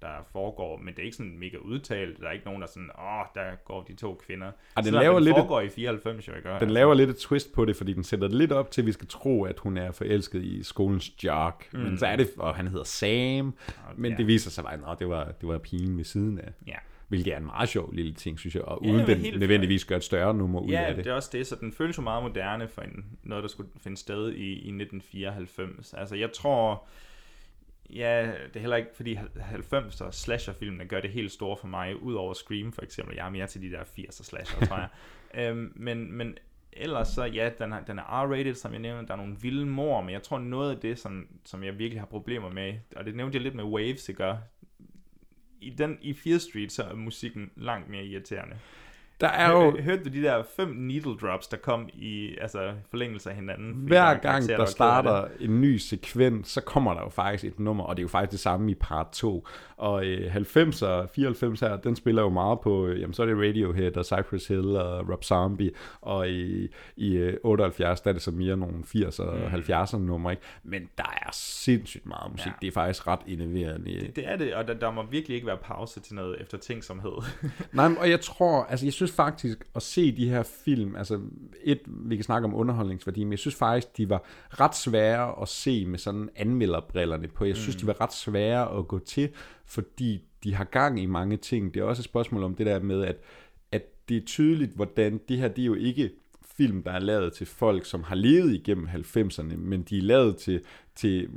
der 0.03 0.29
foregår, 0.33 0.77
men 0.77 0.95
det 0.95 0.99
er 0.99 1.05
ikke 1.05 1.17
sådan 1.17 1.39
mega 1.39 1.57
udtalt. 1.57 2.21
Der 2.21 2.29
er 2.29 2.33
ikke 2.33 2.45
nogen, 2.45 2.61
der 2.61 2.69
sådan, 2.69 2.91
åh, 2.99 3.25
der 3.35 3.55
går 3.65 3.83
de 3.83 3.95
to 3.95 4.15
kvinder. 4.27 4.47
Og 4.75 4.85
den 4.85 4.93
så 4.93 5.01
laver 5.01 5.15
den 5.15 5.25
lidt 5.25 5.37
foregår 5.37 5.61
et, 5.61 5.67
i 5.67 5.71
94, 5.71 6.29
jo 6.29 6.35
ikke? 6.35 6.49
Den 6.49 6.55
altså. 6.55 6.69
laver 6.69 6.95
lidt 6.95 7.11
et 7.11 7.17
twist 7.17 7.53
på 7.53 7.65
det, 7.65 7.77
fordi 7.77 7.93
den 7.93 8.05
sætter 8.05 8.29
det 8.29 8.37
lidt 8.37 8.53
op 8.53 8.71
til, 8.71 8.83
at 8.83 8.87
vi 8.87 8.93
skal 8.93 9.09
tro, 9.09 9.45
at 9.45 9.59
hun 9.59 9.77
er 9.77 9.93
forelsket 9.93 10.43
i 10.43 10.63
skolens 10.63 11.25
jock. 11.25 11.73
Mm. 11.73 11.79
Men 11.79 11.99
så 11.99 12.07
er 12.07 12.17
det, 12.17 12.31
og 12.37 12.55
han 12.55 12.69
hedder 12.69 12.85
Sam, 12.85 13.47
okay, 13.47 13.95
men 13.97 14.17
det 14.17 14.27
viser 14.27 14.51
sig 14.51 14.65
bare, 14.65 14.93
at 14.93 14.99
det 14.99 15.09
var, 15.09 15.25
det 15.25 15.49
var 15.49 15.59
pigen 15.59 15.97
ved 15.97 16.05
siden 16.05 16.39
af. 16.39 16.53
Ja. 16.67 16.77
Hvilket 17.15 17.33
er 17.33 17.39
en 17.39 17.47
meget 17.47 17.69
sjov 17.69 17.93
lille 17.93 18.15
ting, 18.15 18.39
synes 18.39 18.55
jeg, 18.55 18.63
og 18.63 18.85
ja, 18.85 18.91
uden 18.91 19.07
den 19.07 19.39
nødvendigvis 19.39 19.85
gør 19.85 19.97
et 19.97 20.05
større 20.05 20.35
nummer 20.35 20.61
ud 20.61 20.71
ja, 20.71 20.83
af 20.83 20.95
det. 20.95 21.05
det 21.05 21.11
er 21.11 21.15
også 21.15 21.31
det, 21.33 21.47
så 21.47 21.57
den 21.61 21.73
føles 21.73 21.99
jo 21.99 22.03
meget 22.03 22.23
moderne 22.23 22.69
for 22.69 22.83
en, 22.83 23.05
noget, 23.23 23.43
der 23.43 23.49
skulle 23.49 23.71
finde 23.81 23.97
sted 23.97 24.33
i, 24.33 24.53
i 24.53 24.57
1994. 24.57 25.95
Altså, 25.95 26.15
jeg 26.15 26.33
tror, 26.33 26.87
Ja, 27.91 28.27
det 28.27 28.57
er 28.57 28.61
heller 28.61 28.77
ikke, 28.77 28.91
fordi 28.95 29.15
90'er 29.15 30.11
slasherfilmene 30.11 30.85
gør 30.85 31.01
det 31.01 31.11
helt 31.11 31.33
store 31.33 31.57
for 31.57 31.67
mig, 31.67 32.03
udover 32.03 32.35
Scream 32.35 32.73
for 32.73 32.83
eksempel. 32.83 33.17
Jeg 33.17 33.27
er 33.27 33.31
mere 33.31 33.47
til 33.47 33.63
de 33.63 33.71
der 33.71 33.81
80'er 33.81 34.25
slasher, 34.25 34.67
tror 34.67 34.77
jeg. 34.77 34.89
øhm, 35.51 35.73
men, 35.77 36.13
men 36.13 36.39
ellers 36.73 37.09
så, 37.09 37.25
ja, 37.25 37.51
den 37.59 37.73
er, 37.73 37.81
den 37.85 37.99
er 37.99 38.03
R-rated, 38.03 38.55
som 38.55 38.73
jeg 38.73 38.81
nævnte. 38.81 39.07
Der 39.07 39.13
er 39.13 39.17
nogle 39.17 39.37
vilde 39.41 39.67
mor, 39.67 40.01
men 40.01 40.11
jeg 40.11 40.23
tror 40.23 40.39
noget 40.39 40.75
af 40.75 40.81
det, 40.81 40.99
som, 40.99 41.29
som 41.45 41.65
jeg 41.65 41.79
virkelig 41.79 42.01
har 42.01 42.07
problemer 42.07 42.51
med, 42.51 42.75
og 42.97 43.05
det 43.05 43.15
nævnte 43.15 43.37
jeg 43.37 43.43
lidt 43.43 43.55
med 43.55 43.65
Waves, 43.65 44.09
ikke? 44.09 44.35
I, 45.65 45.71
den, 45.71 45.99
I 46.03 46.13
Fear 46.13 46.39
Street, 46.39 46.73
så 46.73 46.83
er 46.83 46.95
musikken 46.95 47.51
langt 47.57 47.89
mere 47.91 48.05
irriterende. 48.05 48.57
Der 49.21 49.29
er 49.29 49.51
jo... 49.51 49.77
Hørte 49.81 50.05
du 50.05 50.09
de 50.09 50.23
der 50.23 50.43
fem 50.57 50.69
needle 50.69 51.17
drops, 51.17 51.47
der 51.47 51.57
kom 51.57 51.89
i 51.93 52.37
altså, 52.41 52.73
forlængelse 52.91 53.31
af 53.31 53.37
hinanden? 53.37 53.73
Hver 53.73 54.15
gang, 54.15 54.49
der, 54.49 54.57
der 54.57 54.65
starter 54.65 55.29
en 55.41 55.61
ny 55.61 55.77
sekvens, 55.77 56.49
så 56.49 56.61
kommer 56.61 56.95
der 56.95 57.01
jo 57.01 57.09
faktisk 57.09 57.45
et 57.45 57.61
nummer, 57.61 57.85
og 57.85 57.97
det 57.97 58.01
er 58.01 58.05
jo 58.05 58.09
faktisk 58.09 58.31
det 58.33 58.41
samme 58.41 58.71
i 58.71 58.75
part 58.75 59.07
2. 59.13 59.49
Og 59.77 60.07
øh, 60.07 60.37
90'er, 60.37 61.07
94 61.15 61.61
her, 61.61 61.77
den 61.77 61.97
spiller 61.97 62.23
jo 62.23 62.29
meget 62.29 62.61
på, 62.61 62.87
øh, 62.87 63.01
jamen 63.01 63.15
så 63.15 63.23
er 63.23 63.27
det 63.27 63.37
Radiohead 63.37 63.97
og 63.97 64.05
Cypress 64.05 64.49
Hill 64.49 64.77
og 64.77 65.11
Rob 65.11 65.25
Zombie, 65.25 65.71
og 66.01 66.31
i, 66.31 66.69
i 66.97 67.17
øh, 67.17 67.37
78, 67.43 68.01
der 68.01 68.09
er 68.11 68.13
det 68.13 68.23
så 68.23 68.31
mere 68.31 68.57
nogle 68.57 68.75
80'er 68.87 69.23
og 69.23 69.39
mm. 69.39 69.45
70'er 69.45 69.97
numre, 69.97 70.33
ikke? 70.33 70.43
Men 70.63 70.89
der 70.99 71.15
er 71.27 71.31
sindssygt 71.33 72.07
meget 72.07 72.33
musik, 72.33 72.47
ja. 72.47 72.53
det 72.61 72.67
er 72.69 72.73
faktisk 72.73 73.07
ret 73.07 73.21
innoverende. 73.27 74.01
Det, 74.01 74.17
det 74.17 74.29
er 74.29 74.37
det, 74.37 74.55
og 74.55 74.69
der, 74.69 74.75
der 74.75 74.91
må 74.91 75.03
virkelig 75.11 75.35
ikke 75.35 75.47
være 75.47 75.57
pause 75.57 76.01
til 76.01 76.15
noget 76.15 76.41
efter 76.41 76.59
tænksomhed. 76.59 77.13
Nej, 77.73 77.91
og 77.99 78.11
jeg 78.11 78.21
tror, 78.21 78.65
altså 78.65 78.87
jeg 78.87 78.93
synes 78.93 79.14
faktisk 79.15 79.65
at 79.75 79.83
se 79.83 80.17
de 80.17 80.29
her 80.29 80.43
film, 80.43 80.97
altså 80.97 81.21
et, 81.65 81.81
vi 81.87 82.17
kan 82.17 82.25
snakke 82.25 82.47
om 82.47 82.55
underholdningsværdi, 82.55 83.25
men 83.25 83.31
jeg 83.31 83.39
synes 83.39 83.55
faktisk, 83.55 83.97
de 83.97 84.09
var 84.09 84.23
ret 84.51 84.77
svære 84.77 85.43
at 85.43 85.49
se 85.49 85.87
med 85.87 85.99
sådan 85.99 86.29
anmelderbrillerne 86.37 87.29
på. 87.29 87.45
Jeg 87.45 87.57
synes, 87.57 87.77
mm. 87.77 87.81
de 87.81 87.87
var 87.87 88.01
ret 88.01 88.13
svære 88.13 88.79
at 88.79 88.89
gå 88.89 88.99
til, 88.99 89.29
fordi 89.65 90.23
de 90.45 90.55
har 90.55 90.65
gang 90.65 91.03
i 91.03 91.07
mange 91.07 91.37
ting. 91.37 91.75
Det 91.75 91.81
er 91.81 91.85
også 91.85 92.01
et 92.01 92.05
spørgsmål 92.05 92.43
om 92.43 92.55
det 92.55 92.67
der 92.67 92.81
med, 92.81 93.03
at, 93.03 93.17
at 93.73 93.83
det 94.09 94.17
er 94.17 94.25
tydeligt, 94.27 94.73
hvordan 94.73 95.21
det 95.29 95.39
her, 95.39 95.49
det 95.49 95.63
er 95.63 95.67
jo 95.67 95.75
ikke 95.75 96.11
film, 96.57 96.83
der 96.83 96.91
er 96.91 96.99
lavet 96.99 97.33
til 97.33 97.47
folk, 97.47 97.85
som 97.85 98.03
har 98.03 98.15
levet 98.15 98.55
igennem 98.55 98.87
90'erne, 98.87 99.57
men 99.57 99.83
de 99.83 99.99
er 99.99 100.03
lavet 100.03 100.37
til 100.37 100.61
til 100.97 101.29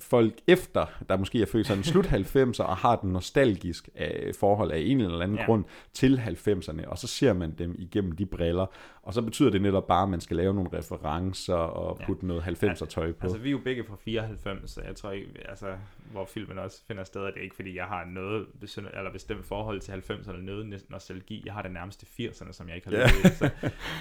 folk 0.00 0.34
efter, 0.46 0.86
der 1.08 1.16
måske 1.16 1.42
er 1.42 1.46
født 1.46 1.66
sådan 1.66 1.84
slut 1.84 2.06
90'er 2.06 2.62
og 2.62 2.76
har 2.76 2.96
den 2.96 3.10
nostalgisk 3.10 3.88
øh, 4.00 4.34
forhold 4.34 4.70
af 4.70 4.78
en 4.78 5.00
eller 5.00 5.20
anden 5.20 5.38
ja. 5.38 5.44
grund 5.44 5.64
til 5.92 6.20
90'erne, 6.46 6.88
og 6.88 6.98
så 6.98 7.06
ser 7.06 7.32
man 7.32 7.50
dem 7.50 7.74
igennem 7.78 8.12
de 8.12 8.26
briller, 8.26 8.66
og 9.02 9.14
så 9.14 9.22
betyder 9.22 9.50
det 9.50 9.62
netop 9.62 9.86
bare, 9.86 10.02
at 10.02 10.08
man 10.08 10.20
skal 10.20 10.36
lave 10.36 10.54
nogle 10.54 10.70
referencer 10.78 11.54
og 11.54 11.98
putte 12.06 12.26
ja. 12.26 12.26
noget 12.26 12.42
90'er 12.42 12.86
tøj 12.86 13.12
på. 13.12 13.18
Altså 13.22 13.38
vi 13.38 13.48
er 13.48 13.52
jo 13.52 13.60
begge 13.64 13.84
fra 13.84 13.96
94, 14.04 14.70
så 14.70 14.80
jeg 14.86 14.96
tror 14.96 15.10
ikke, 15.10 15.28
altså 15.48 15.66
hvor 16.12 16.24
filmen 16.24 16.58
også 16.58 16.82
finder 16.86 17.04
sted, 17.04 17.20
det 17.20 17.36
er 17.36 17.42
ikke 17.42 17.56
fordi 17.56 17.76
jeg 17.76 17.84
har 17.84 18.04
noget 18.04 18.46
eller 18.94 19.12
bestemt 19.12 19.46
forhold 19.46 19.80
til 19.80 19.92
90'erne, 19.92 20.40
noget 20.40 20.84
nostalgi, 20.90 21.42
jeg 21.44 21.54
har 21.54 21.62
det 21.62 21.72
nærmeste 21.72 22.06
80'erne, 22.20 22.52
som 22.52 22.68
jeg 22.68 22.76
ikke 22.76 22.88
har 22.88 22.92
levet 22.92 23.24
ja. 23.24 23.30
så, 23.30 23.50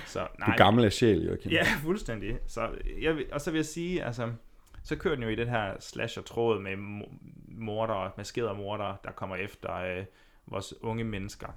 så 0.08 0.20
nej. 0.40 0.48
Du 0.48 0.64
gamle 0.64 0.92
sjæl, 0.92 1.26
Joachim. 1.26 1.52
Ja, 1.52 1.66
fuldstændig. 1.86 2.38
Så 2.48 2.70
jeg, 3.02 3.16
og 3.32 3.42
så 3.42 3.52
vil 3.52 3.58
jeg 3.58 3.66
sige, 3.66 4.04
altså 4.04 4.32
så 4.84 4.96
kører 4.96 5.16
den 5.16 5.24
jo 5.24 5.30
i 5.30 5.36
den 5.36 5.48
her 5.48 5.80
slasher-tråd 5.80 6.62
med 6.62 6.76
morder, 7.48 8.12
maskerede 8.18 8.56
morder, 8.56 8.96
der 9.04 9.12
kommer 9.12 9.36
efter 9.36 9.76
øh, 9.76 10.06
vores 10.46 10.74
unge 10.82 11.04
mennesker. 11.04 11.48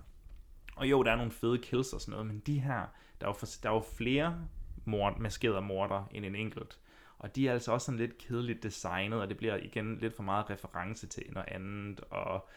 Og 0.77 0.91
jo, 0.91 1.03
der 1.03 1.12
er 1.12 1.16
nogle 1.16 1.33
fede 1.33 1.59
kills 1.59 1.93
og 1.93 2.01
sådan 2.01 2.12
noget, 2.12 2.27
men 2.27 2.39
de 2.39 2.61
her, 2.61 2.87
der 3.20 3.27
er 3.27 3.29
jo, 3.29 3.33
for, 3.33 3.47
der 3.62 3.68
er 3.70 3.74
jo 3.74 3.85
flere 3.97 4.39
mord, 4.85 5.18
maskerede 5.18 5.62
morder 5.62 6.09
end 6.11 6.24
en 6.24 6.35
enkelt. 6.35 6.79
Og 7.18 7.37
de 7.37 7.49
er 7.49 7.53
altså 7.53 7.72
også 7.72 7.85
sådan 7.85 7.99
lidt 7.99 8.18
kedeligt 8.18 8.62
designet, 8.62 9.20
og 9.20 9.29
det 9.29 9.37
bliver 9.37 9.57
igen 9.57 9.99
lidt 9.99 10.16
for 10.16 10.22
meget 10.22 10.51
reference 10.51 11.07
til 11.07 11.24
noget 11.33 11.49
andet, 11.49 12.01
og 12.01 12.49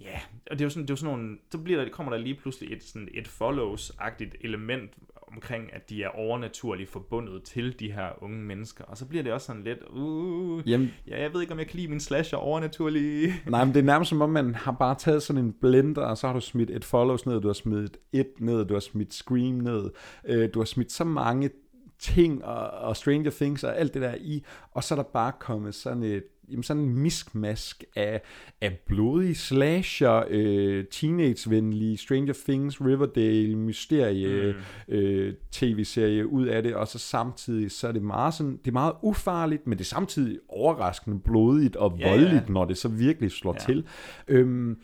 ja, 0.00 0.20
og 0.50 0.58
det 0.58 0.60
er 0.60 0.64
jo 0.64 0.70
sådan, 0.70 0.82
det 0.82 0.90
er 0.90 0.92
jo 0.92 0.96
sådan 0.96 1.16
nogle, 1.16 1.38
så 1.50 1.58
bliver 1.58 1.84
der, 1.84 1.90
kommer 1.90 2.12
der 2.12 2.18
lige 2.18 2.34
pludselig 2.34 2.72
et, 2.72 2.82
sådan 2.82 3.08
et 3.14 3.28
follows-agtigt 3.28 4.34
element 4.40 4.94
omkring, 5.32 5.72
at 5.72 5.90
de 5.90 6.02
er 6.02 6.08
overnaturligt 6.08 6.90
forbundet 6.90 7.42
til 7.42 7.80
de 7.80 7.92
her 7.92 8.08
unge 8.22 8.38
mennesker, 8.38 8.84
og 8.84 8.96
så 8.96 9.06
bliver 9.06 9.22
det 9.22 9.32
også 9.32 9.46
sådan 9.46 9.62
lidt, 9.62 9.78
uh, 9.90 10.70
Jamen- 10.70 10.90
ja, 11.08 11.22
jeg 11.22 11.32
ved 11.32 11.40
ikke, 11.40 11.52
om 11.52 11.58
jeg 11.58 11.66
kan 11.66 11.76
lide 11.76 11.88
min 11.88 12.00
slasher 12.00 12.38
overnaturlige. 12.38 13.34
Nej, 13.46 13.64
men 13.64 13.74
det 13.74 13.80
er 13.80 13.84
nærmest 13.84 14.08
som 14.08 14.20
om, 14.20 14.30
man 14.30 14.54
har 14.54 14.72
bare 14.72 14.94
taget 14.94 15.22
sådan 15.22 15.44
en 15.44 15.52
blender, 15.60 16.02
og 16.02 16.18
så 16.18 16.26
har 16.26 16.34
du 16.34 16.40
smidt 16.40 16.70
et 16.70 16.84
follows 16.84 17.26
ned, 17.26 17.40
du 17.40 17.48
har 17.48 17.52
smidt 17.52 17.96
et 18.12 18.30
ned, 18.40 18.64
du 18.64 18.74
har 18.74 18.80
smidt 18.80 19.14
Scream 19.14 19.54
ned, 19.54 19.90
øh, 20.28 20.48
du 20.54 20.60
har 20.60 20.64
smidt 20.64 20.92
så 20.92 21.04
mange 21.04 21.50
ting 21.98 22.44
og, 22.44 22.70
og 22.70 22.96
Stranger 22.96 23.30
Things 23.30 23.64
og 23.64 23.78
alt 23.78 23.94
det 23.94 24.02
der 24.02 24.14
i, 24.20 24.44
og 24.70 24.84
så 24.84 24.94
er 24.94 24.96
der 24.96 25.10
bare 25.12 25.32
kommet 25.40 25.74
sådan 25.74 26.02
et 26.02 26.24
jamen 26.50 26.62
sådan 26.62 26.82
en 26.82 26.98
miskmask 26.98 27.84
af, 27.96 28.20
af 28.60 28.78
blodige 28.86 29.34
slasher, 29.34 30.24
øh, 30.30 30.84
teenagevenlige 30.90 31.96
Stranger 31.96 32.34
Things, 32.48 32.80
Riverdale, 32.80 33.56
mysterie, 33.56 34.54
mm. 34.88 34.94
øh, 34.94 35.34
tv-serie 35.52 36.26
ud 36.26 36.46
af 36.46 36.62
det, 36.62 36.74
og 36.74 36.88
så 36.88 36.98
samtidig, 36.98 37.70
så 37.70 37.88
er 37.88 37.92
det 37.92 38.02
meget 38.02 38.34
sådan, 38.34 38.56
det 38.56 38.68
er 38.68 38.72
meget 38.72 38.92
ufarligt, 39.02 39.66
men 39.66 39.78
det 39.78 39.84
er 39.84 39.88
samtidig 39.88 40.38
overraskende 40.48 41.18
blodigt 41.20 41.76
og 41.76 41.96
Ja, 41.98 42.06
ja. 42.06 42.10
voldeligt, 42.12 42.48
når 42.48 42.64
det 42.64 42.78
så 42.78 42.88
virkelig 42.88 43.30
slår 43.30 43.52
Ja. 43.52 43.58
til. 43.72 43.84
Øhm, 44.28 44.76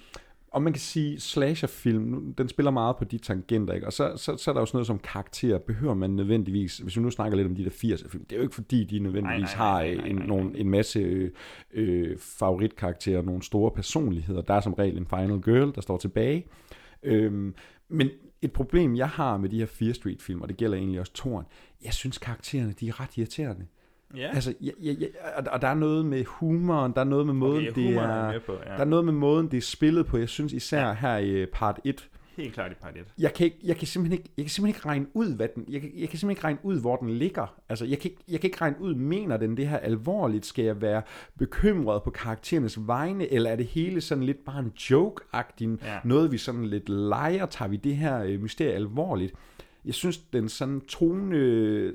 og 0.53 0.62
man 0.62 0.72
kan 0.72 0.80
sige, 0.80 1.20
slasherfilm, 1.20 2.34
den 2.34 2.48
spiller 2.48 2.70
meget 2.70 2.96
på 2.96 3.05
de 3.05 3.18
tangenter, 3.18 3.74
ikke? 3.74 3.86
og 3.86 3.92
så, 3.92 4.12
så, 4.16 4.36
så 4.36 4.50
er 4.50 4.53
der 4.53 4.61
jo 4.61 4.66
sådan 4.66 4.76
noget 4.76 4.86
som 4.86 4.98
karakter, 4.98 5.59
behøver 5.59 5.94
man 5.94 6.11
nødvendigvis, 6.11 6.78
hvis 6.78 6.96
vi 6.96 7.03
nu 7.03 7.11
snakker 7.11 7.36
lidt 7.36 7.48
om 7.48 7.55
de 7.55 7.64
der 7.64 7.70
80'er 7.70 8.09
film, 8.09 8.24
det 8.24 8.32
er 8.32 8.36
jo 8.36 8.42
ikke 8.42 8.55
fordi, 8.55 8.84
de 8.84 8.98
nødvendigvis 8.98 9.57
Nej, 9.57 9.84
nej, 9.84 9.94
nej, 9.94 10.05
har 10.05 10.11
en, 10.11 10.16
nogle, 10.16 10.59
en 10.59 10.70
masse 10.70 10.98
øh, 10.98 11.30
øh, 11.72 12.18
favoritkarakterer, 12.18 13.22
nogle 13.22 13.42
store 13.42 13.70
personligheder. 13.70 14.42
Der 14.42 14.55
er 14.55 14.61
som 14.61 14.74
regel 14.74 14.96
en 14.96 15.07
final 15.07 15.40
girl, 15.40 15.74
der 15.74 15.80
står 15.80 15.96
tilbage. 15.96 16.46
Øhm, 17.03 17.55
men 17.88 18.11
et 18.42 18.53
problem, 18.53 18.96
jeg 18.96 19.09
har 19.09 19.36
med 19.36 19.48
de 19.48 19.59
her 19.59 19.66
Fear 19.66 19.92
Street-film, 19.92 20.42
og 20.42 20.48
det 20.48 20.57
gælder 20.57 20.76
egentlig 20.76 21.00
også 21.00 21.12
Toren, 21.12 21.46
jeg 21.84 21.92
synes 21.92 22.18
karaktererne, 22.18 22.72
de 22.72 22.88
er 22.88 23.00
ret 23.00 23.16
irriterende. 23.16 23.66
Ja. 24.16 24.30
Altså, 24.34 24.54
ja, 24.60 24.70
ja, 24.82 24.92
ja, 24.92 25.06
og- 25.52 25.62
der 25.62 25.68
er 25.68 25.74
noget 25.74 26.06
med 26.06 26.24
humoren, 26.24 26.92
der 26.92 27.00
er 27.00 27.04
noget 27.04 27.26
med 27.26 27.34
måden, 27.34 27.64
det 27.64 27.74
humoren 27.74 28.10
er 28.10 28.14
er, 28.14 28.38
på, 28.46 28.52
ja. 28.52 28.70
der 28.72 28.78
er 28.80 28.84
noget 28.84 29.04
med 29.04 29.12
måden, 29.12 29.50
det 29.50 29.56
er 29.56 29.60
spillet 29.60 30.06
på. 30.06 30.18
Jeg 30.18 30.28
synes 30.28 30.52
især 30.52 30.86
ja. 30.86 30.92
her 30.92 31.16
i 31.16 31.30
øh, 31.30 31.46
part 31.52 31.80
1, 31.84 32.08
Helt 32.36 32.54
klart 32.54 32.72
i 32.72 32.74
part 32.82 32.96
1. 32.96 33.04
jeg 33.18 33.32
kan, 33.34 33.44
ikke, 33.44 33.58
jeg, 33.64 33.76
kan 33.76 33.86
simpelthen 33.86 34.18
ikke, 34.18 34.30
jeg 34.36 34.44
kan 34.44 34.50
simpelthen 34.50 34.78
ikke 34.78 34.88
regne 34.88 35.06
ud, 35.14 35.36
hvad 35.36 35.48
den, 35.54 35.64
jeg, 35.68 35.80
kan, 35.80 35.90
jeg 35.98 36.08
kan 36.08 36.18
simpelthen 36.18 36.30
ikke 36.30 36.44
regne 36.44 36.58
ud, 36.62 36.80
hvor 36.80 36.96
den 36.96 37.10
ligger. 37.10 37.54
Altså, 37.68 37.84
jeg 37.84 37.98
kan, 37.98 38.10
ikke, 38.10 38.22
jeg 38.28 38.40
kan 38.40 38.48
ikke 38.48 38.60
regne 38.60 38.76
ud, 38.80 38.94
mener 38.94 39.36
den 39.36 39.56
det 39.56 39.68
her 39.68 39.76
alvorligt? 39.78 40.46
Skal 40.46 40.64
jeg 40.64 40.80
være 40.82 41.02
bekymret 41.38 42.02
på 42.02 42.10
karakterernes 42.10 42.78
vegne, 42.86 43.32
eller 43.32 43.50
er 43.50 43.56
det 43.56 43.66
hele 43.66 44.00
sådan 44.00 44.24
lidt 44.24 44.44
bare 44.44 44.58
en 44.58 44.72
joke-agtig, 44.90 45.68
Ja. 45.84 45.98
noget 46.04 46.32
vi 46.32 46.38
sådan 46.38 46.64
lidt 46.66 46.88
leger, 46.88 47.46
tager 47.46 47.68
vi 47.68 47.76
det 47.76 47.96
her 47.96 48.22
øh, 48.22 48.42
mysterie 48.42 48.72
alvorligt? 48.72 49.34
Jeg 49.85 49.95
synes, 49.95 50.18
den 50.18 50.49
sådan 50.49 50.80
tone, 50.80 51.37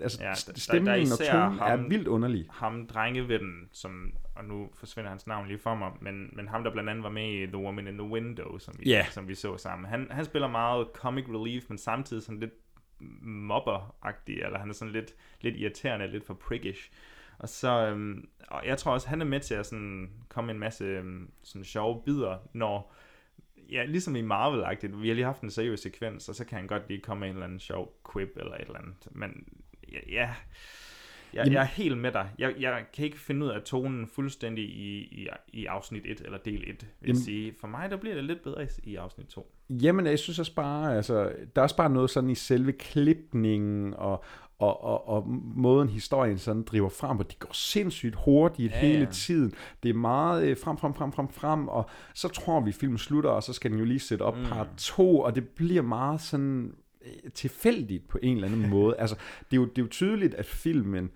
altså 0.02 0.18
Ja, 0.22 0.28
ja, 0.28 0.34
der- 0.34 0.52
der- 0.54 0.60
stemningen 0.60 1.12
og 1.12 1.18
tonen 1.32 1.58
ham- 1.60 1.84
er 1.84 1.88
vildt 1.90 2.08
underlig. 2.08 2.46
Ham 2.52 2.88
drengevennen, 2.88 3.70
som, 3.72 4.12
og 4.36 4.46
nu 4.46 4.70
forsvinder 4.74 5.10
hans 5.10 5.28
navn 5.28 5.48
lige 5.48 5.58
for 5.60 5.76
mig, 5.76 5.92
men, 6.02 6.30
men 6.34 6.48
ham, 6.48 6.64
der 6.64 6.72
blandt 6.72 6.90
andet 6.90 7.04
var 7.04 7.10
med 7.10 7.34
i 7.34 7.46
The 7.46 7.58
Woman 7.58 7.88
in 7.88 7.98
the 7.98 8.08
Window, 8.08 8.58
som 8.58 8.74
vi, 8.80 8.90
Ja. 8.90 9.06
som 9.12 9.28
vi 9.28 9.36
så 9.36 9.58
sammen. 9.58 9.90
Han, 9.90 10.08
han 10.12 10.26
spiller 10.26 10.48
meget 10.48 10.88
comic 10.94 11.26
relief, 11.30 11.64
men 11.70 11.78
samtidig 11.78 12.24
sådan 12.24 12.40
lidt 12.40 12.54
mobber-agtig, 13.22 14.46
eller 14.46 14.60
han 14.60 14.70
er 14.70 14.74
sådan 14.74 14.92
lidt, 14.94 15.14
lidt 15.42 15.56
irriterende, 15.56 16.08
lidt 16.08 16.26
for 16.26 16.34
prickish. 16.34 16.92
Og 17.40 17.50
så, 17.50 17.88
øhm, 17.88 18.28
og 18.48 18.62
jeg 18.66 18.78
tror 18.78 18.92
også, 18.94 19.10
han 19.10 19.22
er 19.22 19.26
med 19.26 19.40
til 19.40 19.54
at 19.54 19.66
sådan 19.66 20.10
komme 20.30 20.52
en 20.52 20.60
masse 20.60 20.84
øhm, 20.84 21.30
sådan 21.44 21.66
sjove 21.66 22.02
bidder, 22.06 22.38
når, 22.54 22.94
ja, 23.72 23.86
ligesom 23.86 24.15
i 24.15 24.22
Marvel-agtigt, 24.22 25.01
vi 25.01 25.07
har 25.07 25.15
lige 25.15 25.26
haft 25.26 25.41
en 25.41 25.51
seriøs 25.51 25.80
sekvens, 25.80 26.30
og 26.30 26.36
så 26.36 26.45
kan 26.45 26.57
han 26.57 26.68
godt 26.68 26.84
lige 26.89 27.01
komme 27.01 27.20
med 27.20 27.28
en 27.30 27.34
eller 27.36 27.45
anden 27.45 27.59
sjov 27.59 27.93
quip 28.13 28.30
eller 28.38 28.53
et 28.53 28.61
eller 28.61 28.80
andet. 28.80 28.95
Men 29.11 29.47
ja, 29.91 29.99
ja 30.11 30.30
jeg, 31.34 31.43
Jamen- 31.45 31.53
jeg 31.53 31.61
er 31.61 31.65
helt 31.65 31.97
med 31.97 32.11
dig. 32.11 32.30
Jeg, 32.38 32.53
jeg 32.59 32.86
kan 32.93 33.05
ikke 33.05 33.20
finde 33.20 33.45
ud 33.45 33.51
af 33.51 33.61
tonen 33.61 34.07
fuldstændig 34.07 34.63
i, 34.63 34.97
i, 34.97 35.28
i 35.53 35.65
afsnit 35.65 36.03
1, 36.05 36.22
eller 36.26 36.38
del 36.38 36.63
1, 36.70 36.88
vil 36.99 37.07
Jamen- 37.07 37.22
sige. 37.22 37.53
For 37.59 37.68
mig, 37.68 37.91
der 37.91 37.97
bliver 37.97 38.15
det 38.15 38.24
lidt 38.24 38.43
bedre 38.43 38.63
i, 38.63 38.68
i 38.84 38.95
afsnit 38.95 39.28
2. 39.28 39.53
Jamen, 39.70 40.05
jeg 40.05 40.20
synes 40.20 40.39
også 40.39 40.55
bare, 40.55 40.95
altså, 40.95 41.24
der 41.55 41.61
er 41.61 41.63
også 41.63 41.78
bare 41.78 41.89
noget 41.89 42.09
sådan 42.09 42.30
i 42.30 42.36
selve 42.36 42.72
klipningen 42.72 43.93
og, 43.93 44.24
og, 44.60 44.84
og, 44.84 45.08
og 45.10 45.28
måden 45.55 45.89
historien 45.89 46.38
sådan 46.38 46.64
driver 46.64 46.89
frem, 46.89 47.20
og 47.20 47.32
de 47.32 47.36
går 47.39 47.53
sindssygt 47.53 48.16
hurtigt 48.26 48.72
Ja, 48.74 48.80
hele 48.80 48.99
ja. 48.99 49.12
tiden. 49.12 49.53
Det 49.84 49.89
er 49.89 49.93
meget 49.93 50.43
øh, 50.43 50.58
frem, 50.64 50.78
frem, 50.78 50.93
frem, 50.93 51.12
frem, 51.12 51.28
frem, 51.30 51.68
og 51.68 51.89
så 52.14 52.28
tror 52.28 52.60
vi, 52.62 52.72
filmen 52.72 52.97
slutter, 52.97 53.30
og 53.30 53.43
så 53.43 53.53
skal 53.53 53.72
den 53.72 53.80
jo 53.80 53.86
lige 53.86 53.99
sætte 53.99 54.24
op 54.24 54.36
Mm. 54.36 54.41
mm. 54.41 54.47
part 54.49 54.68
2, 54.78 55.20
og 55.20 55.36
det 55.36 55.47
bliver 55.47 55.82
meget 55.82 56.22
sådan 56.22 56.74
øh, 57.05 57.32
tilfældigt 57.32 58.08
på 58.08 58.20
en 58.24 58.36
eller 58.36 58.47
anden 58.47 58.70
måde. 58.70 58.95
Altså, 59.01 59.16
det 59.16 59.58
er, 59.58 59.62
jo, 59.62 59.66
det 59.66 59.78
er 59.78 59.82
jo 59.82 59.88
tydeligt, 59.91 60.34
at 60.34 60.45
filmen 60.45 61.10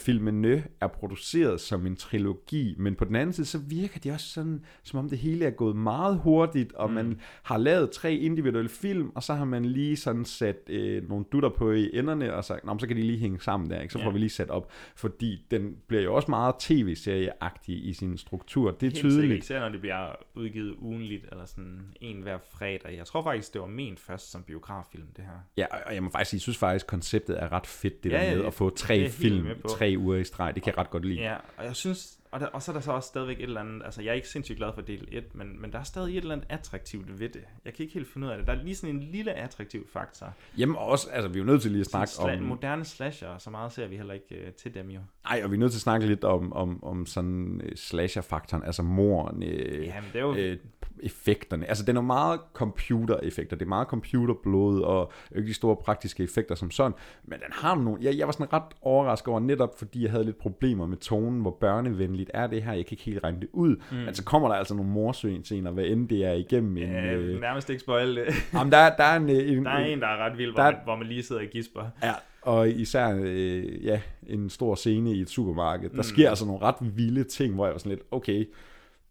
filmene 0.00 0.64
er 0.80 0.86
produceret 0.86 1.60
som 1.60 1.86
en 1.86 1.96
trilogi, 1.96 2.74
men 2.78 2.94
på 2.94 3.04
den 3.04 3.16
anden 3.16 3.32
side, 3.32 3.46
så 3.46 3.58
virker 3.58 4.00
det 4.00 4.12
også 4.12 4.28
sådan, 4.28 4.64
som 4.82 4.98
om 4.98 5.08
det 5.08 5.18
hele 5.18 5.44
er 5.44 5.50
gået 5.50 5.76
meget 5.76 6.18
hurtigt, 6.18 6.72
og 6.72 6.88
mm. 6.88 6.94
man 6.94 7.20
har 7.42 7.58
lavet 7.58 7.90
tre 7.90 8.14
individuelle 8.14 8.68
film, 8.68 9.10
og 9.14 9.22
så 9.22 9.34
har 9.34 9.44
man 9.44 9.64
lige 9.64 9.96
sådan 9.96 10.24
sat 10.24 10.56
øh, 10.68 11.08
nogle 11.08 11.24
dutter 11.32 11.48
på 11.48 11.72
i 11.72 11.90
enderne, 11.98 12.34
og 12.34 12.44
sagt, 12.44 12.64
Nå, 12.64 12.78
så 12.78 12.86
kan 12.86 12.96
de 12.96 13.02
lige 13.02 13.18
hænge 13.18 13.40
sammen 13.40 13.70
der, 13.70 13.80
ikke? 13.80 13.92
så 13.92 13.98
Ja. 13.98 14.06
får 14.06 14.10
vi 14.10 14.18
lige 14.18 14.30
sat 14.30 14.50
op, 14.50 14.70
fordi 14.96 15.46
den 15.50 15.76
bliver 15.88 16.02
jo 16.02 16.14
også 16.14 16.30
meget 16.30 16.54
tv-serieagtig 16.58 17.86
i 17.88 17.92
sin 17.92 18.16
struktur, 18.18 18.70
det 18.70 18.86
er 18.86 18.90
Helt 18.90 18.96
tydeligt. 18.96 19.44
især 19.44 19.60
når 19.60 19.68
det 19.68 19.80
bliver 19.80 20.16
udgivet 20.34 20.74
ugenligt, 20.78 21.24
eller 21.32 21.44
sådan 21.44 21.80
en 22.00 22.22
hver 22.22 22.38
fredag. 22.52 22.96
Jeg 22.96 23.06
tror 23.06 23.22
faktisk, 23.22 23.52
det 23.52 23.60
var 23.60 23.66
ment 23.66 24.00
først 24.00 24.30
som 24.30 24.42
biograffilm, 24.42 25.06
det 25.16 25.24
her. 25.24 25.30
Ja, 25.56 25.66
og- 25.86 25.94
jeg 25.94 26.02
må 26.02 26.10
faktisk 26.10 26.30
sige, 26.30 26.36
jeg 26.38 26.42
synes 26.42 26.58
faktisk, 26.58 26.86
konceptet 26.86 27.42
er 27.42 27.52
ret 27.52 27.66
fedt, 27.66 28.04
det 28.04 28.10
Ja, 28.12 28.16
der 28.16 28.22
ja, 28.24 28.30
med 28.30 28.38
det- 28.38 28.46
at 28.46 28.54
få 28.54 28.70
tre 28.70 29.08
film, 29.10 29.46
på. 29.62 29.68
Tre 29.82 29.94
uger 29.98 30.16
i 30.18 30.24
streg, 30.24 30.54
det 30.54 30.62
kan 30.62 30.70
jeg 30.70 30.78
ret 30.78 30.90
godt 30.90 31.04
lide. 31.04 31.20
Ja, 31.20 31.36
og 31.56 31.64
jeg 31.64 31.76
synes, 31.76 32.18
og, 32.30 32.40
der, 32.40 32.46
og 32.46 32.62
så 32.62 32.70
er 32.70 32.74
der 32.74 32.80
så 32.80 32.92
også 32.92 33.06
stadigvæk 33.08 33.36
et 33.36 33.42
eller 33.42 33.60
andet, 33.60 33.82
altså 33.84 34.02
jeg 34.02 34.10
er 34.10 34.14
ikke 34.14 34.28
sindssygt 34.28 34.56
glad 34.58 34.72
for 34.74 34.80
del 34.82 35.08
1, 35.12 35.34
men, 35.34 35.60
men 35.62 35.72
der 35.72 35.78
er 35.78 35.82
stadig 35.82 36.12
et 36.16 36.22
eller 36.22 36.32
andet 36.34 36.46
attraktivt 36.50 37.20
ved 37.20 37.28
det. 37.28 37.44
Jeg 37.64 37.74
kan 37.74 37.82
ikke 37.82 37.94
helt 37.94 38.08
finde 38.12 38.26
ud 38.26 38.32
af 38.32 38.38
det. 38.38 38.46
Der 38.46 38.52
er 38.52 38.62
lige 38.62 38.74
sådan 38.76 38.94
en 38.96 39.02
lille 39.02 39.32
attraktiv 39.32 39.86
faktor. 39.92 40.34
Jamen 40.58 40.76
også, 40.76 41.10
altså 41.10 41.28
vi 41.28 41.34
er 41.34 41.38
jo 41.38 41.46
nødt 41.46 41.62
til 41.62 41.70
lige 41.70 41.80
at 41.80 41.86
snakke 41.86 42.10
sla- 42.10 42.36
om... 42.38 42.42
moderne 42.42 42.84
slasher, 42.84 43.38
så 43.38 43.50
meget 43.50 43.72
ser 43.72 43.86
vi 43.86 43.96
heller 43.96 44.14
ikke 44.14 44.44
uh, 44.46 44.52
til 44.52 44.74
dem 44.74 44.90
jo. 44.90 45.00
Nej, 45.24 45.40
og 45.44 45.50
vi 45.50 45.56
er 45.56 45.60
nødt 45.60 45.72
til 45.72 45.78
at 45.78 45.82
snakke 45.82 46.06
lidt 46.06 46.24
om, 46.24 46.52
om, 46.52 46.84
om 46.84 47.06
sådan 47.06 47.60
uh, 47.64 47.68
slasher-faktoren, 47.76 48.62
altså 48.64 48.82
moren, 48.82 49.36
uh, 49.36 49.48
Jamen, 49.48 50.10
det 50.12 50.18
er 50.18 50.20
jo- 50.20 50.34
øh, 50.36 50.56
effekterne. 51.02 51.66
Altså, 51.66 51.84
den 51.84 51.96
er 51.96 52.00
meget 52.00 52.40
computer-effekter. 52.52 53.56
Det 53.56 53.64
er 53.64 53.68
meget 53.68 53.88
computerblod 53.88 54.80
og 54.82 55.12
ikke 55.36 55.48
de 55.48 55.54
store 55.54 55.76
praktiske 55.76 56.22
effekter 56.22 56.54
som 56.54 56.70
sådan. 56.70 56.92
Men 57.24 57.38
den 57.38 57.52
har 57.52 57.74
nogle... 57.74 57.98
Jeg, 58.02 58.18
jeg 58.18 58.26
var 58.26 58.32
sådan 58.32 58.52
ret 58.52 58.62
overrasket 58.82 59.28
over, 59.28 59.40
netop 59.40 59.78
fordi 59.78 60.02
jeg 60.02 60.10
havde 60.10 60.24
lidt 60.24 60.38
problemer 60.38 60.86
med 60.86 60.96
tonen, 60.96 61.40
hvor 61.40 61.56
børnevenligt 61.60 62.30
er 62.34 62.46
det 62.46 62.62
her. 62.62 62.72
Jeg 62.72 62.86
kan 62.86 62.92
ikke 62.94 63.04
helt 63.04 63.24
regne 63.24 63.40
det 63.40 63.48
ud. 63.52 63.76
Mm. 63.90 63.96
Men 63.96 64.14
så 64.14 64.24
kommer 64.24 64.48
der 64.48 64.54
altså 64.54 64.74
nogle 64.74 64.90
morsøen 64.90 65.44
scener, 65.44 65.70
hvad 65.70 65.84
end 65.84 66.08
det 66.08 66.24
er 66.24 66.32
igennem 66.32 66.76
en... 66.76 66.82
Ja, 66.82 67.12
øh, 67.14 67.40
nærmest 67.40 67.70
ikke 67.70 67.80
spoil 67.80 68.16
det. 68.16 68.24
Jamen, 68.54 68.72
der, 68.72 68.96
der 68.96 69.04
er 69.04 69.16
en... 69.16 69.30
øh, 69.30 69.36
en 69.52 69.64
Der 69.64 69.70
er 69.70 69.84
en, 69.84 70.00
der 70.00 70.06
er 70.06 70.16
ret 70.26 70.38
vild, 70.38 70.52
hvor, 70.52 70.62
der- 70.62 70.70
man, 70.70 70.80
hvor 70.84 70.96
man 70.96 71.06
lige 71.06 71.22
sidder 71.22 71.42
og 71.42 71.48
gisper. 71.48 71.82
Ja, 72.02 72.12
og 72.42 72.70
især 72.70 73.18
øh, 73.22 73.84
ja, 73.84 74.00
en 74.26 74.50
stor 74.50 74.74
scene 74.74 75.12
i 75.12 75.20
et 75.20 75.30
supermarked. 75.30 75.90
Der 75.90 75.96
mm. 75.96 76.02
sker 76.02 76.28
altså 76.28 76.46
nogle 76.46 76.62
ret 76.62 76.74
vilde 76.96 77.24
ting, 77.24 77.54
hvor 77.54 77.66
jeg 77.66 77.72
var 77.72 77.78
sådan 77.78 77.90
lidt, 77.90 78.02
okay, 78.10 78.48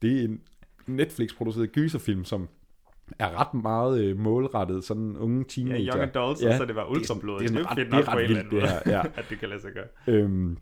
det 0.02 0.20
er 0.20 0.24
en 0.24 0.42
Netflix-produceret 0.88 1.72
gyserfilm, 1.72 2.26
som 2.26 2.48
er 3.20 3.40
ret 3.40 3.54
meget 3.54 4.02
øh, 4.04 4.20
målrettet 4.20 4.84
sådan 4.84 5.18
unge 5.18 5.44
teenager. 5.50 5.84
Ja, 5.84 5.92
young 5.98 6.16
adults, 6.16 6.44
og 6.44 6.54
så 6.58 6.66
det 6.66 6.76
var 6.76 6.86
ultrablodigt. 6.92 7.52
Det 7.54 7.60
er, 7.60 7.74
Det 7.74 7.86
er 7.86 7.90
det 7.90 7.94
er, 7.94 7.98
det 7.98 8.08
en 8.08 8.10
er 8.10 8.16
ret 8.16 8.30
vildt, 8.30 8.52
det 8.52 8.62
her. 8.62 8.80
Ja. 8.86 9.02
at 9.16 9.26
det 9.30 9.40
kan 9.40 9.50
lade 9.50 9.62
sig 9.62 9.72
gøre. 9.72 9.86
Øhm, 10.08 10.58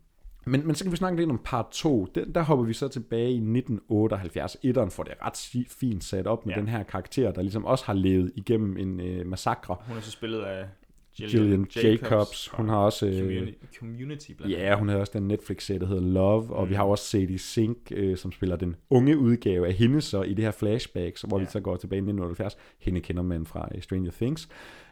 men, 0.46 0.68
men 0.68 0.76
så 0.76 0.84
kan 0.84 0.92
vi 0.92 0.98
snakke 0.98 1.20
lidt 1.20 1.30
om 1.30 1.42
part 1.44 1.66
2. 1.72 2.08
Den, 2.16 2.36
der 2.36 2.42
hopper 2.42 2.66
vi 2.66 2.74
så 2.74 2.88
tilbage 2.88 3.32
i 3.32 3.36
1978. 3.36 4.58
Etteren 4.64 4.92
får 4.92 5.04
det 5.04 5.14
ret 5.26 5.68
fint 5.80 6.04
sat 6.04 6.28
op 6.28 6.46
med 6.46 6.54
Ja. 6.54 6.60
ja. 6.60 6.62
den 6.66 6.70
her 6.70 6.84
karakter, 6.84 7.32
der 7.32 7.42
ligesom 7.42 7.66
også 7.66 7.86
har 7.86 7.94
levet 7.94 8.32
igennem 8.36 8.78
en 8.78 9.00
øh, 9.00 9.26
massakre. 9.28 9.76
Hun 9.88 9.98
er 9.98 10.02
så 10.02 10.12
spillet 10.12 10.40
af 10.42 10.66
Gillian 11.28 11.68
Jacobs. 11.76 12.48
Hun 12.48 12.70
har 12.70 12.78
også... 12.78 13.08
øh, 13.08 13.14
Community, 13.20 13.54
community 13.80 14.32
blandt 14.32 14.54
Ja, 14.54 14.76
hun 14.76 14.90
havde 14.90 15.02
også 15.02 15.14
den 15.20 15.28
Netflix-serie, 15.28 15.80
der 15.80 15.88
hedder 15.88 16.02
Love, 16.04 16.56
og 16.56 16.64
mm. 16.64 16.70
vi 16.70 16.76
har 16.76 16.84
også 16.84 17.06
Sadie 17.06 17.40
Sink, 17.40 17.78
øh, 17.92 18.18
som 18.18 18.32
spiller 18.32 18.56
den 18.56 18.76
unge 18.90 19.18
udgave 19.18 19.68
af 19.68 19.74
hende 19.74 20.02
så 20.02 20.22
i 20.24 20.34
det 20.34 20.44
her 20.46 20.52
flashback, 20.52 21.18
hvor 21.28 21.38
ja. 21.40 21.44
vi 21.46 21.50
så 21.52 21.60
går 21.60 21.76
tilbage 21.76 21.98
i 21.98 22.02
1978. 22.02 22.58
Hende 22.80 23.02
kender 23.02 23.24
man 23.24 23.46
fra 23.46 23.70
øh, 23.76 23.82
Stranger 23.82 24.12
Things. 24.12 24.50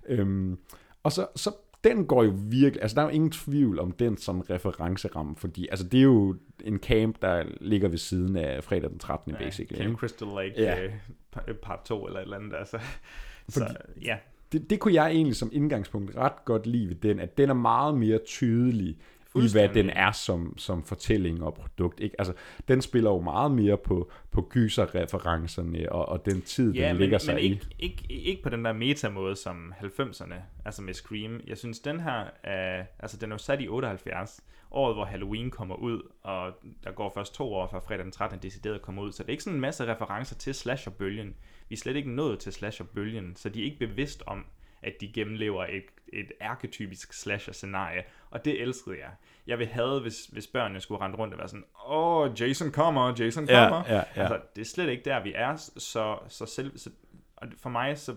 Øhm, 0.10 0.58
og 1.04 1.12
så, 1.12 1.28
så 1.36 1.52
den 1.84 2.06
går 2.06 2.24
jo 2.24 2.34
virkelig, 2.50 2.82
altså 2.82 2.96
der 2.96 3.02
er 3.02 3.06
jo 3.06 3.12
ingen 3.12 3.32
tvivl 3.32 3.80
om 3.80 3.92
den 3.92 4.18
som 4.18 4.42
referenceramme, 4.42 5.36
fordi 5.36 5.68
altså 5.72 5.88
det 5.88 5.98
er 5.98 6.04
jo 6.04 6.36
en 6.66 6.78
camp, 6.80 7.22
der 7.22 7.44
ligger 7.62 7.90
ved 7.90 7.98
siden 7.98 8.36
af 8.36 8.64
fredag 8.64 8.90
den 8.90 9.00
13. 9.00 9.32
Ja, 9.32 9.38
basically. 9.46 9.82
Camp? 9.84 9.98
Crystal 9.98 10.28
Lake 10.28 10.54
Ja. 10.58 10.88
pa- 11.38 11.54
part 11.62 11.80
2 11.86 12.06
eller 12.08 12.20
et 12.20 12.24
eller 12.24 12.38
andet. 12.38 12.54
Altså. 12.60 12.78
Fordi- 13.50 13.66
Så 13.66 13.76
ja, 14.02 14.18
det, 14.52 14.70
det 14.70 14.80
kunne 14.80 14.94
jeg 14.94 15.12
egentlig 15.12 15.36
som 15.36 15.50
indgangspunkt 15.54 16.16
ret 16.16 16.46
godt 16.46 16.68
lide 16.68 16.90
ved 16.90 16.96
den, 16.96 17.20
at 17.20 17.38
den 17.38 17.50
er 17.50 17.54
meget 17.54 17.96
mere 17.98 18.20
tydelig 18.26 18.98
i 19.36 19.52
hvad 19.52 19.70
den 19.70 19.90
er 19.90 20.12
som, 20.12 20.58
som 20.58 20.84
fortælling 20.84 21.44
og 21.44 21.54
produkt. 21.54 22.00
Ikke? 22.00 22.16
Altså, 22.20 22.34
den 22.68 22.82
spiller 22.82 23.10
jo 23.10 23.22
meget 23.22 23.52
mere 23.52 23.78
på, 23.78 24.12
på 24.32 24.48
gyserreferencerne 24.50 25.92
og, 25.92 26.10
og 26.10 26.26
den 26.26 26.42
tid, 26.42 26.74
ja, 26.74 26.88
den 26.88 26.96
men, 26.96 27.02
ligger 27.02 27.18
sig 27.18 27.36
men 27.36 27.44
i. 27.44 27.48
ikke, 27.48 27.68
ikke, 27.80 28.14
ikke 28.14 28.44
på 28.44 28.50
den 28.50 28.66
der 28.66 28.74
meta-måde 28.74 29.36
som 29.36 29.74
90'erne, 29.82 30.36
altså 30.66 30.82
med 30.82 30.94
Scream. 30.94 31.40
Jeg 31.48 31.58
synes, 31.58 31.80
den 31.80 32.00
her, 32.00 32.24
er, 32.44 32.86
altså 33.00 33.18
den 33.18 33.32
er 33.32 33.34
jo 33.34 33.38
sat 33.38 33.62
i 33.62 33.68
78, 33.68 34.44
året 34.72 34.96
hvor 34.96 35.06
Halloween 35.06 35.52
kommer 35.52 35.76
ud, 35.76 36.02
og 36.24 36.52
der 36.84 36.92
går 36.92 37.12
først 37.16 37.36
to 37.36 37.54
år 37.54 37.68
fra 37.68 37.80
fredag 37.80 38.04
den 38.04 38.12
13. 38.12 38.40
decideret 38.40 38.82
kommer 38.82 39.02
ud, 39.02 39.12
så 39.12 39.24
det 39.24 39.30
er 39.30 39.32
ikke 39.32 39.44
sådan 39.44 39.58
en 39.58 39.62
masse 39.62 39.94
referencer 39.94 40.36
til 40.36 40.54
slasher-bølgen. 40.54 41.36
Vi 41.70 41.76
er 41.76 41.78
slet 41.78 41.96
ikke 41.96 42.12
nået 42.12 42.40
til 42.40 42.54
slasher-bølgen, 42.54 43.36
så 43.36 43.50
de 43.50 43.62
er 43.62 43.66
ikke 43.66 43.88
bevidst 43.88 44.24
om, 44.28 44.46
at 44.82 44.94
de 45.02 45.12
gennemlever 45.14 45.66
et, 45.66 45.84
et 46.14 46.32
arketypisk 46.42 47.14
slasher-scenarie, 47.14 48.04
og 48.30 48.46
det 48.46 48.62
elskede 48.62 48.98
jeg. 49.00 49.12
Jeg 49.48 49.60
vil 49.60 49.68
have, 49.68 50.02
hvis, 50.02 50.26
hvis 50.26 50.48
børnene 50.48 50.80
skulle 50.82 51.02
rende 51.02 51.18
rundt 51.18 51.34
og 51.34 51.38
være 51.40 51.48
sådan, 51.48 51.66
åh, 51.88 52.42
Jason 52.42 52.72
kommer, 52.72 53.14
Jason 53.20 53.46
Ja, 53.50 53.70
kommer. 53.70 53.84
ja, 53.90 53.96
ja. 53.96 54.04
Altså, 54.16 54.42
det 54.56 54.62
er 54.62 54.66
slet 54.66 54.90
ikke 54.90 55.04
der, 55.06 55.24
vi 55.24 55.34
er, 55.36 55.56
så, 55.56 56.20
så, 56.28 56.46
selv, 56.46 56.78
så 56.78 56.90
og 57.36 57.48
for 57.58 57.70
mig 57.70 57.98
så 57.98 58.16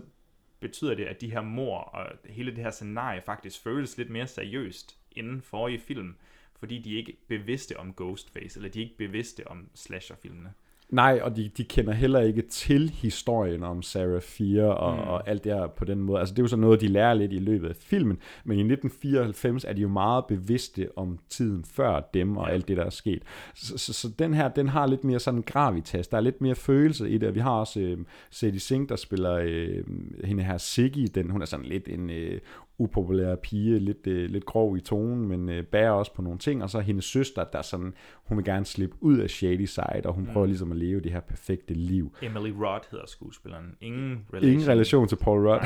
betyder 0.59 0.95
det, 0.95 1.05
at 1.05 1.21
de 1.21 1.31
her 1.31 1.41
mor 1.41 1.77
og 1.77 2.05
hele 2.25 2.51
det 2.55 2.63
her 2.63 2.71
scenarie 2.71 3.21
faktisk 3.21 3.63
føles 3.63 3.97
lidt 3.97 4.09
mere 4.09 4.27
seriøst 4.27 4.97
inden 5.11 5.41
forrige 5.41 5.79
film, 5.79 6.15
fordi 6.59 6.79
de 6.79 6.93
er 6.93 6.97
ikke 6.97 7.17
bevidste 7.27 7.77
om 7.77 7.93
Ghostface, 7.93 8.59
eller 8.59 8.69
de 8.69 8.79
er 8.79 8.83
ikke 8.83 8.97
bevidste 8.97 9.47
om 9.47 9.69
slasherfilmene. 9.75 10.53
Nej, 10.91 11.19
og 11.23 11.35
de, 11.35 11.51
de 11.57 11.63
kender 11.63 11.93
heller 11.93 12.19
ikke 12.19 12.41
til 12.41 12.89
historien 12.89 13.63
om 13.63 13.81
Sarah 13.81 14.21
4 14.21 14.63
og, 14.77 14.93
Mm. 14.95 14.99
og 14.99 15.29
alt 15.29 15.43
det 15.43 15.53
her 15.53 15.67
på 15.67 15.85
den 15.85 15.99
måde. 15.99 16.19
Altså 16.19 16.33
det 16.35 16.39
er 16.39 16.43
jo 16.43 16.47
så 16.47 16.55
noget, 16.55 16.81
de 16.81 16.87
lærer 16.87 17.13
lidt 17.13 17.33
i 17.33 17.39
løbet 17.39 17.69
af 17.69 17.75
filmen, 17.75 18.17
men 18.45 18.57
i 18.57 18.61
1994 18.61 19.63
er 19.63 19.73
de 19.73 19.81
jo 19.81 19.87
meget 19.87 20.25
bevidste 20.25 20.89
om 20.95 21.19
tiden 21.29 21.65
før 21.65 22.09
dem 22.13 22.37
og 22.37 22.47
ja. 22.47 22.53
alt 22.53 22.67
det, 22.67 22.77
der 22.77 22.85
er 22.85 22.89
sket. 22.89 23.23
Så, 23.55 23.77
så, 23.77 23.93
så 23.93 24.09
den 24.19 24.33
her, 24.33 24.47
den 24.47 24.69
har 24.69 24.87
lidt 24.87 25.03
mere 25.03 25.19
sådan 25.19 25.41
gravitas, 25.41 26.07
der 26.07 26.17
er 26.17 26.21
lidt 26.21 26.41
mere 26.41 26.55
følelse 26.55 27.09
i 27.09 27.17
det, 27.17 27.29
og 27.29 27.35
vi 27.35 27.39
har 27.39 27.51
også 27.51 27.79
øh, 27.79 27.97
Sadie 28.31 28.59
Sink, 28.59 28.89
der 28.89 28.95
spiller 28.95 29.33
øh, 29.43 29.83
hende 30.23 30.43
her 30.43 30.57
Siggy, 30.57 31.07
den, 31.15 31.29
hun 31.29 31.41
er 31.41 31.45
sådan 31.45 31.65
lidt 31.65 31.87
en 31.87 32.09
øh, 32.09 32.39
upopulær 32.81 33.35
pige, 33.35 33.79
lidt, 33.79 34.07
øh, 34.07 34.29
lidt 34.29 34.45
grov 34.45 34.77
i 34.77 34.79
tonen, 34.79 35.27
men 35.27 35.49
øh, 35.49 35.63
bærer 35.63 35.91
også 35.91 36.13
på 36.13 36.21
nogle 36.21 36.39
ting, 36.39 36.63
og 36.63 36.69
så 36.69 36.79
hendes 36.79 37.05
søster, 37.05 37.43
der 37.43 37.61
sådan, 37.61 37.93
hun 38.23 38.37
vil 38.37 38.45
gerne 38.45 38.65
slippe 38.65 38.95
ud 38.99 39.17
af 39.17 39.29
Shady 39.29 39.65
Side, 39.65 40.01
og 40.05 40.13
hun 40.13 40.23
Mm. 40.23 40.33
prøver 40.33 40.45
ligesom 40.47 40.71
at 40.71 40.77
leve 40.77 41.01
det 41.01 41.11
her 41.11 41.19
perfekte 41.19 41.73
liv. 41.73 42.15
Emily 42.21 42.49
Roth 42.49 42.87
hedder 42.91 43.05
skuespilleren. 43.07 43.75
Ingen 43.81 44.25
Ingen 44.41 44.67
relation 44.67 45.07
til 45.07 45.15
Paul 45.15 45.47
Rudd. 45.47 45.61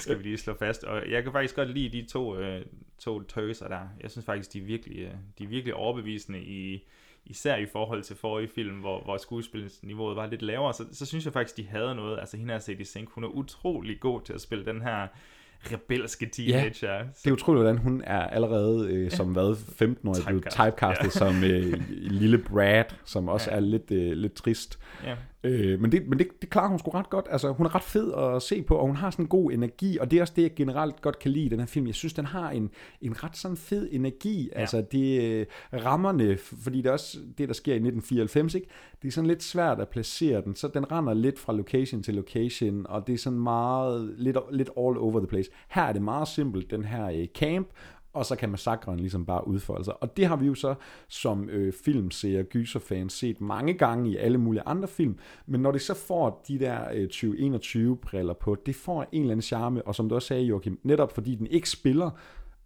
skal 0.00 0.18
vi 0.18 0.22
lige 0.22 0.38
slå 0.38 0.54
fast. 0.58 0.84
Og 0.84 1.10
jeg 1.10 1.22
kan 1.22 1.32
faktisk 1.32 1.56
godt 1.56 1.70
lide 1.70 2.02
de 2.02 2.06
to, 2.08 2.36
øh, 2.38 2.64
to 2.98 3.22
tøser 3.22 3.68
der. 3.68 3.80
Jeg 4.02 4.10
synes 4.10 4.24
faktisk, 4.26 4.52
de 4.52 4.58
er 4.58 4.64
virkelig, 4.64 4.98
øh, 4.98 5.10
de 5.38 5.44
er 5.44 5.48
virkelig 5.48 5.74
overbevisende 5.74 6.40
i, 6.40 6.88
især 7.26 7.56
i 7.56 7.66
forhold 7.66 8.02
til 8.02 8.16
forrige 8.16 8.48
film, 8.48 8.76
hvor, 8.76 9.02
hvor 9.04 9.16
skuespilsniveauet 9.16 10.16
var 10.16 10.26
lidt 10.26 10.42
lavere, 10.42 10.74
så, 10.74 10.84
så 10.92 11.06
synes 11.06 11.24
jeg 11.24 11.32
faktisk, 11.32 11.56
de 11.56 11.66
havde 11.66 11.94
noget. 11.94 12.18
Altså 12.20 12.36
hende 12.36 12.52
her 12.52 12.58
Sadie 12.58 12.84
Sink, 12.84 13.08
hun 13.10 13.24
er 13.24 13.28
utrolig 13.28 14.00
god 14.00 14.20
til 14.20 14.32
at 14.32 14.40
spille 14.40 14.64
den 14.64 14.82
her 14.82 15.06
rebelske 15.72 16.26
teenager. 16.26 16.92
Ja, 16.92 17.02
det 17.24 17.30
er 17.30 17.32
utroligt, 17.32 17.62
hvordan 17.62 17.78
hun 17.78 18.02
er 18.06 18.20
allerede 18.20 18.88
øh, 18.92 19.10
som 19.10 19.28
hvad, 19.32 19.56
15 19.78 20.08
år 20.08 20.14
blevet 20.26 20.42
Typecast. 20.50 20.56
typecastet 20.56 21.04
Ja. 21.04 21.10
som 21.32 21.44
øh, 21.44 21.82
lille 22.20 22.38
Brad, 22.38 22.84
som 23.04 23.28
også 23.28 23.50
Ja. 23.50 23.56
er 23.56 23.60
lidt, 23.60 23.90
øh, 23.90 24.12
lidt 24.12 24.32
trist. 24.34 24.78
Ja. 25.04 25.14
Øh, 25.44 25.80
men 25.80 25.92
det, 25.92 26.08
men 26.08 26.18
det, 26.18 26.28
det 26.40 26.50
klarer 26.50 26.68
hun 26.68 26.78
sgu 26.78 26.90
ret 26.90 27.10
godt. 27.10 27.26
Altså, 27.30 27.52
hun 27.52 27.66
er 27.66 27.74
ret 27.74 27.82
fed 27.82 28.12
at 28.14 28.42
se 28.42 28.62
på, 28.62 28.76
og 28.76 28.86
hun 28.86 28.96
har 28.96 29.10
sådan 29.10 29.24
en 29.24 29.28
god 29.28 29.52
energi, 29.52 29.98
og 29.98 30.10
det 30.10 30.16
er 30.16 30.20
også 30.20 30.32
det, 30.36 30.42
jeg 30.42 30.54
generelt 30.54 31.00
godt 31.00 31.18
kan 31.18 31.30
lide 31.30 31.44
i 31.44 31.48
den 31.48 31.58
her 31.58 31.66
film. 31.66 31.86
Jeg 31.86 31.94
synes, 31.94 32.12
den 32.12 32.26
har 32.26 32.50
en, 32.50 32.70
en 33.00 33.24
ret 33.24 33.36
sådan 33.36 33.56
fed 33.56 33.88
energi. 33.92 34.50
Ja. 34.52 34.60
Altså, 34.60 34.84
det 34.92 35.22
øh, 35.22 35.46
rammerne, 35.72 36.36
fordi 36.36 36.78
det 36.78 36.86
er 36.86 36.92
også 36.92 37.18
det, 37.38 37.48
der 37.48 37.54
sker 37.54 37.72
i 37.72 37.76
1994, 37.76 38.54
ikke? 38.54 38.66
Det 39.02 39.08
er 39.08 39.12
sådan 39.12 39.28
lidt 39.28 39.42
svært 39.42 39.80
at 39.80 39.88
placere 39.88 40.42
den, 40.44 40.54
så 40.54 40.68
den 40.68 40.92
render 40.92 41.14
lidt 41.14 41.38
fra 41.38 41.52
location 41.52 42.02
til 42.02 42.14
location, 42.14 42.86
og 42.88 43.06
det 43.06 43.12
er 43.12 43.18
sådan 43.18 43.38
meget, 43.38 44.14
lidt, 44.18 44.36
lidt 44.50 44.70
all 44.76 44.98
over 44.98 45.18
the 45.18 45.26
place. 45.26 45.50
Her 45.68 45.82
er 45.82 45.92
det 45.92 46.02
meget 46.02 46.28
simpelt, 46.28 46.70
den 46.70 46.84
her 46.84 47.06
øh, 47.06 47.26
camp, 47.34 47.68
og 48.12 48.26
så 48.26 48.36
kan 48.36 48.48
massakren 48.48 49.00
ligesom 49.00 49.26
bare 49.26 49.48
udfolde 49.48 49.84
sig. 49.84 50.02
Og 50.02 50.16
det 50.16 50.26
har 50.26 50.36
vi 50.36 50.46
jo 50.46 50.54
så 50.54 50.74
som 51.08 51.48
øh, 51.48 51.72
filmseere, 51.84 52.42
gyserfans 52.42 53.12
set 53.12 53.40
mange 53.40 53.74
gange 53.74 54.10
i 54.10 54.16
alle 54.16 54.38
mulige 54.38 54.62
andre 54.66 54.88
film, 54.88 55.18
men 55.46 55.60
når 55.60 55.72
det 55.72 55.80
så 55.80 55.94
får 55.94 56.44
de 56.48 56.58
der 56.58 56.78
øh, 56.94 57.08
2021-briller 57.12 58.34
på, 58.34 58.56
det 58.66 58.76
får 58.76 59.06
en 59.12 59.20
eller 59.20 59.32
anden 59.32 59.42
charme, 59.42 59.86
og 59.86 59.94
som 59.94 60.08
du 60.08 60.14
også 60.14 60.28
sagde, 60.28 60.42
Joachim, 60.42 60.78
netop 60.82 61.12
fordi 61.12 61.34
den 61.34 61.46
ikke 61.46 61.70
spiller 61.70 62.10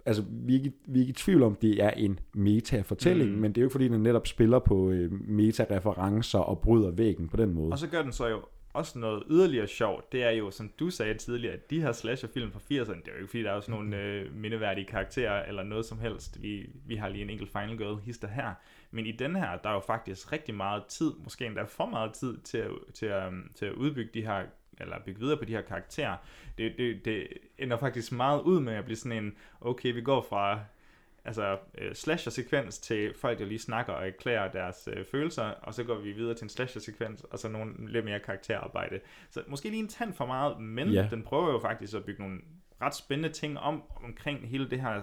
altså, 0.07 0.25
vi 0.31 0.55
er, 0.55 0.59
ikke, 0.59 0.73
vi 0.87 0.99
er 0.99 1.01
ikke 1.01 1.11
i 1.11 1.15
tvivl 1.15 1.43
om, 1.43 1.55
det 1.55 1.83
er 1.85 1.91
en 1.91 2.19
meta-fortælling, 2.35 3.31
mm. 3.31 3.39
men 3.39 3.53
det 3.53 3.59
er 3.59 3.63
jo 3.63 3.67
ikke, 3.67 3.73
fordi 3.73 3.89
den 3.89 4.03
netop 4.03 4.27
spiller 4.27 4.59
på 4.59 4.91
øh, 4.91 5.13
meta-referencer 5.29 6.39
og 6.39 6.59
bryder 6.59 6.91
væggen 6.91 7.29
på 7.29 7.37
den 7.37 7.55
måde. 7.55 7.73
Og 7.73 7.79
så 7.79 7.87
gør 7.87 8.03
den 8.03 8.13
så 8.13 8.27
jo 8.27 8.41
også 8.77 8.99
noget 8.99 9.23
yderligere 9.31 9.67
sjovt, 9.67 10.13
det 10.13 10.23
er 10.23 10.31
jo, 10.31 10.51
som 10.51 10.73
du 10.79 10.91
sagde 10.91 11.15
tidligere, 11.15 11.55
at 11.55 11.71
de 11.71 11.81
her 11.81 11.93
slasherfilm 11.93 12.53
fra 12.53 12.59
80'erne, 12.59 13.01
det 13.01 13.09
er 13.09 13.13
jo 13.13 13.17
ikke 13.17 13.29
fordi, 13.29 13.43
der 13.43 13.53
er 13.53 13.61
sådan 13.61 13.75
nogle 13.75 13.97
øh, 13.97 14.35
mindeværdige 14.35 14.87
karakterer 14.87 15.45
eller 15.45 15.63
noget 15.63 15.87
som 15.87 15.99
helst. 15.99 16.43
Vi, 16.43 16.71
vi 16.87 16.97
har 16.97 17.09
lige 17.09 17.23
en 17.23 17.31
enkelt 17.31 17.53
Final 17.53 17.79
Girl 17.79 18.01
hister 18.01 18.29
her. 18.29 18.55
Men 18.91 19.07
i 19.07 19.13
den 19.13 19.37
her, 19.37 19.57
der 19.57 19.69
er 19.69 19.75
jo 19.75 19.81
faktisk 19.81 20.33
rigtig 20.33 20.55
meget 20.55 20.85
tid, 20.85 21.13
måske 21.25 21.47
endda 21.47 21.63
for 21.63 21.87
meget 21.87 22.13
tid, 22.13 22.39
til 22.39 22.59
at, 22.59 22.71
til 22.95 23.07
at, 23.07 23.27
øhm, 23.27 23.51
til 23.55 23.67
at 23.67 23.73
udbygge 23.73 24.11
de 24.15 24.27
her 24.27 24.45
eller 24.81 24.99
bygge 25.05 25.21
videre 25.21 25.37
på 25.37 25.45
de 25.45 25.53
her 25.53 25.61
karakterer. 25.63 26.17
Det, 26.59 26.75
det, 26.79 27.05
det 27.05 27.29
ender 27.59 27.77
faktisk 27.77 28.13
meget 28.13 28.41
ud 28.41 28.61
med 28.61 28.75
at 28.75 28.85
blive 28.85 28.97
sådan 28.97 29.25
en, 29.25 29.37
okay, 29.61 29.93
vi 29.93 30.01
går 30.01 30.27
fra 30.29 30.61
altså 31.27 31.59
øh, 31.79 31.95
slasher-sekvens 31.95 32.79
til 32.79 33.15
folk, 33.21 33.39
der 33.39 33.45
lige 33.45 33.59
snakker 33.59 33.93
og 33.93 34.07
erklærer 34.09 34.53
deres 34.53 34.89
øh, 34.93 35.05
følelser, 35.05 35.43
og 35.45 35.75
så 35.75 35.85
går 35.85 35.95
vi 35.99 36.13
videre 36.13 36.35
til 36.35 36.45
en 36.45 36.49
slasher-sekvens, 36.49 37.25
og 37.31 37.39
så 37.39 37.49
nogle 37.49 37.73
lidt 37.93 38.05
mere 38.05 38.21
karakterarbejde. 38.21 39.01
Så 39.31 39.43
måske 39.49 39.71
lige 39.71 39.81
en 39.83 39.89
tand 39.89 40.13
for 40.15 40.27
meget, 40.27 40.61
men 40.61 40.89
Ja. 40.89 41.09
den 41.11 41.23
prøver 41.23 41.53
jo 41.53 41.59
faktisk 41.59 41.95
at 41.95 42.05
bygge 42.05 42.23
nogle 42.23 42.39
ret 42.83 42.95
spændende 42.95 43.29
ting 43.35 43.59
om 43.59 43.83
omkring 44.05 44.49
hele 44.49 44.71
det 44.71 44.81
her 44.81 45.01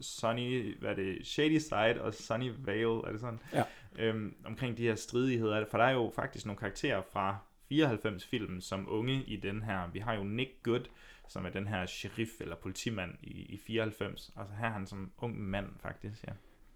Sunny, 0.00 0.78
hvad 0.80 0.90
er 0.90 0.94
det, 0.94 1.26
Shady 1.26 1.58
Side 1.58 2.00
og 2.02 2.14
Sunny 2.14 2.52
Vale, 2.58 3.06
er 3.06 3.10
det 3.12 3.20
sådan? 3.20 3.40
Ja. 3.52 3.62
Øhm, 3.98 4.34
omkring 4.44 4.76
de 4.76 4.82
her 4.82 4.94
stridigheder, 4.94 5.64
for 5.70 5.78
der 5.78 5.84
er 5.84 5.92
jo 5.92 6.12
faktisk 6.14 6.46
nogle 6.46 6.58
karakterer 6.58 7.02
fra 7.12 7.36
94-filmen 7.72 8.60
som 8.60 8.86
unge 8.88 9.22
i 9.26 9.36
den 9.36 9.62
her. 9.62 9.90
Vi 9.92 9.98
har 9.98 10.14
jo 10.14 10.22
Nick 10.22 10.50
Good, 10.62 10.80
som 11.28 11.46
er 11.46 11.50
den 11.50 11.66
her 11.66 11.86
sheriff 11.86 12.40
eller 12.40 12.56
politimand 12.56 13.14
i, 13.22 13.54
i 13.54 13.56
94. 13.66 14.32
Altså 14.36 14.54
her 14.54 14.66
er 14.66 14.72
han 14.72 14.86
som 14.86 15.12
ung 15.18 15.40
mand 15.40 15.70
faktisk, 15.80 16.24
ja. 16.24 16.32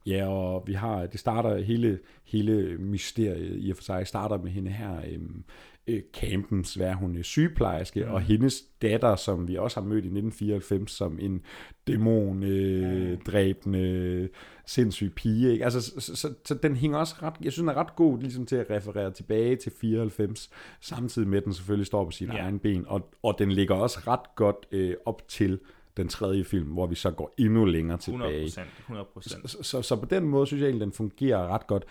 Ja, 0.06 0.26
og 0.28 0.64
vi 0.66 0.72
har, 0.72 1.06
det 1.06 1.20
starter 1.20 1.58
hele, 1.58 1.98
hele 2.24 2.76
mysteriet 2.78 3.56
i 3.58 3.70
og 3.70 3.76
for 3.76 3.84
sig, 3.84 4.06
starter 4.06 4.38
med 4.38 4.50
hende 4.50 4.70
her, 4.70 4.96
øhm, 5.12 5.44
øh, 5.86 6.02
campens, 6.14 6.74
hvad 6.74 6.92
hun, 6.92 7.16
øh, 7.16 7.22
sygeplejerske, 7.24 8.04
Mm. 8.04 8.10
og 8.10 8.20
hendes 8.20 8.62
datter, 8.82 9.16
som 9.16 9.48
vi 9.48 9.56
også 9.56 9.80
har 9.80 9.86
mødt 9.88 10.04
i 10.04 10.08
1994, 10.08 10.90
som 10.90 11.18
en 11.20 11.42
dæmon, 11.86 12.42
øh, 12.42 13.18
dræbende, 13.26 14.28
sindssyg 14.66 15.12
pige, 15.16 15.52
ikke? 15.52 15.64
Altså, 15.64 15.80
så, 15.80 16.16
så, 16.16 16.34
så, 16.44 16.54
den 16.54 16.76
hænger 16.76 16.98
også 16.98 17.14
ret, 17.22 17.34
jeg 17.42 17.52
synes, 17.52 17.62
den 17.62 17.68
er 17.68 17.80
ret 17.80 17.96
god 17.96 18.18
ligesom 18.18 18.46
til 18.46 18.56
at 18.56 18.70
referere 18.70 19.10
tilbage 19.10 19.56
til 19.56 19.72
94, 19.80 20.50
samtidig 20.80 21.28
med, 21.28 21.38
at 21.38 21.44
den 21.44 21.54
selvfølgelig 21.54 21.86
står 21.86 22.04
på 22.04 22.10
sine 22.10 22.34
ja. 22.36 22.42
egne 22.42 22.58
ben, 22.58 22.84
og, 22.88 23.10
og 23.22 23.34
den 23.38 23.52
ligger 23.52 23.74
også 23.74 24.00
ret 24.06 24.34
godt 24.36 24.56
øh, 24.72 24.94
op 25.06 25.28
til 25.28 25.58
den 25.96 26.08
tredje 26.08 26.44
film, 26.44 26.66
hvor 26.68 26.86
vi 26.86 26.94
så 26.94 27.10
går 27.10 27.34
endnu 27.38 27.64
længere 27.64 27.98
tilbage. 27.98 28.46
100%, 28.46 28.60
100%. 28.88 29.46
Så, 29.46 29.58
så, 29.62 29.82
så 29.82 29.96
på 29.96 30.06
den 30.06 30.24
måde 30.24 30.46
synes 30.46 30.60
jeg 30.60 30.66
egentlig, 30.68 30.84
den 30.86 30.92
fungerer 30.92 31.48
ret 31.48 31.66
godt. 31.66 31.84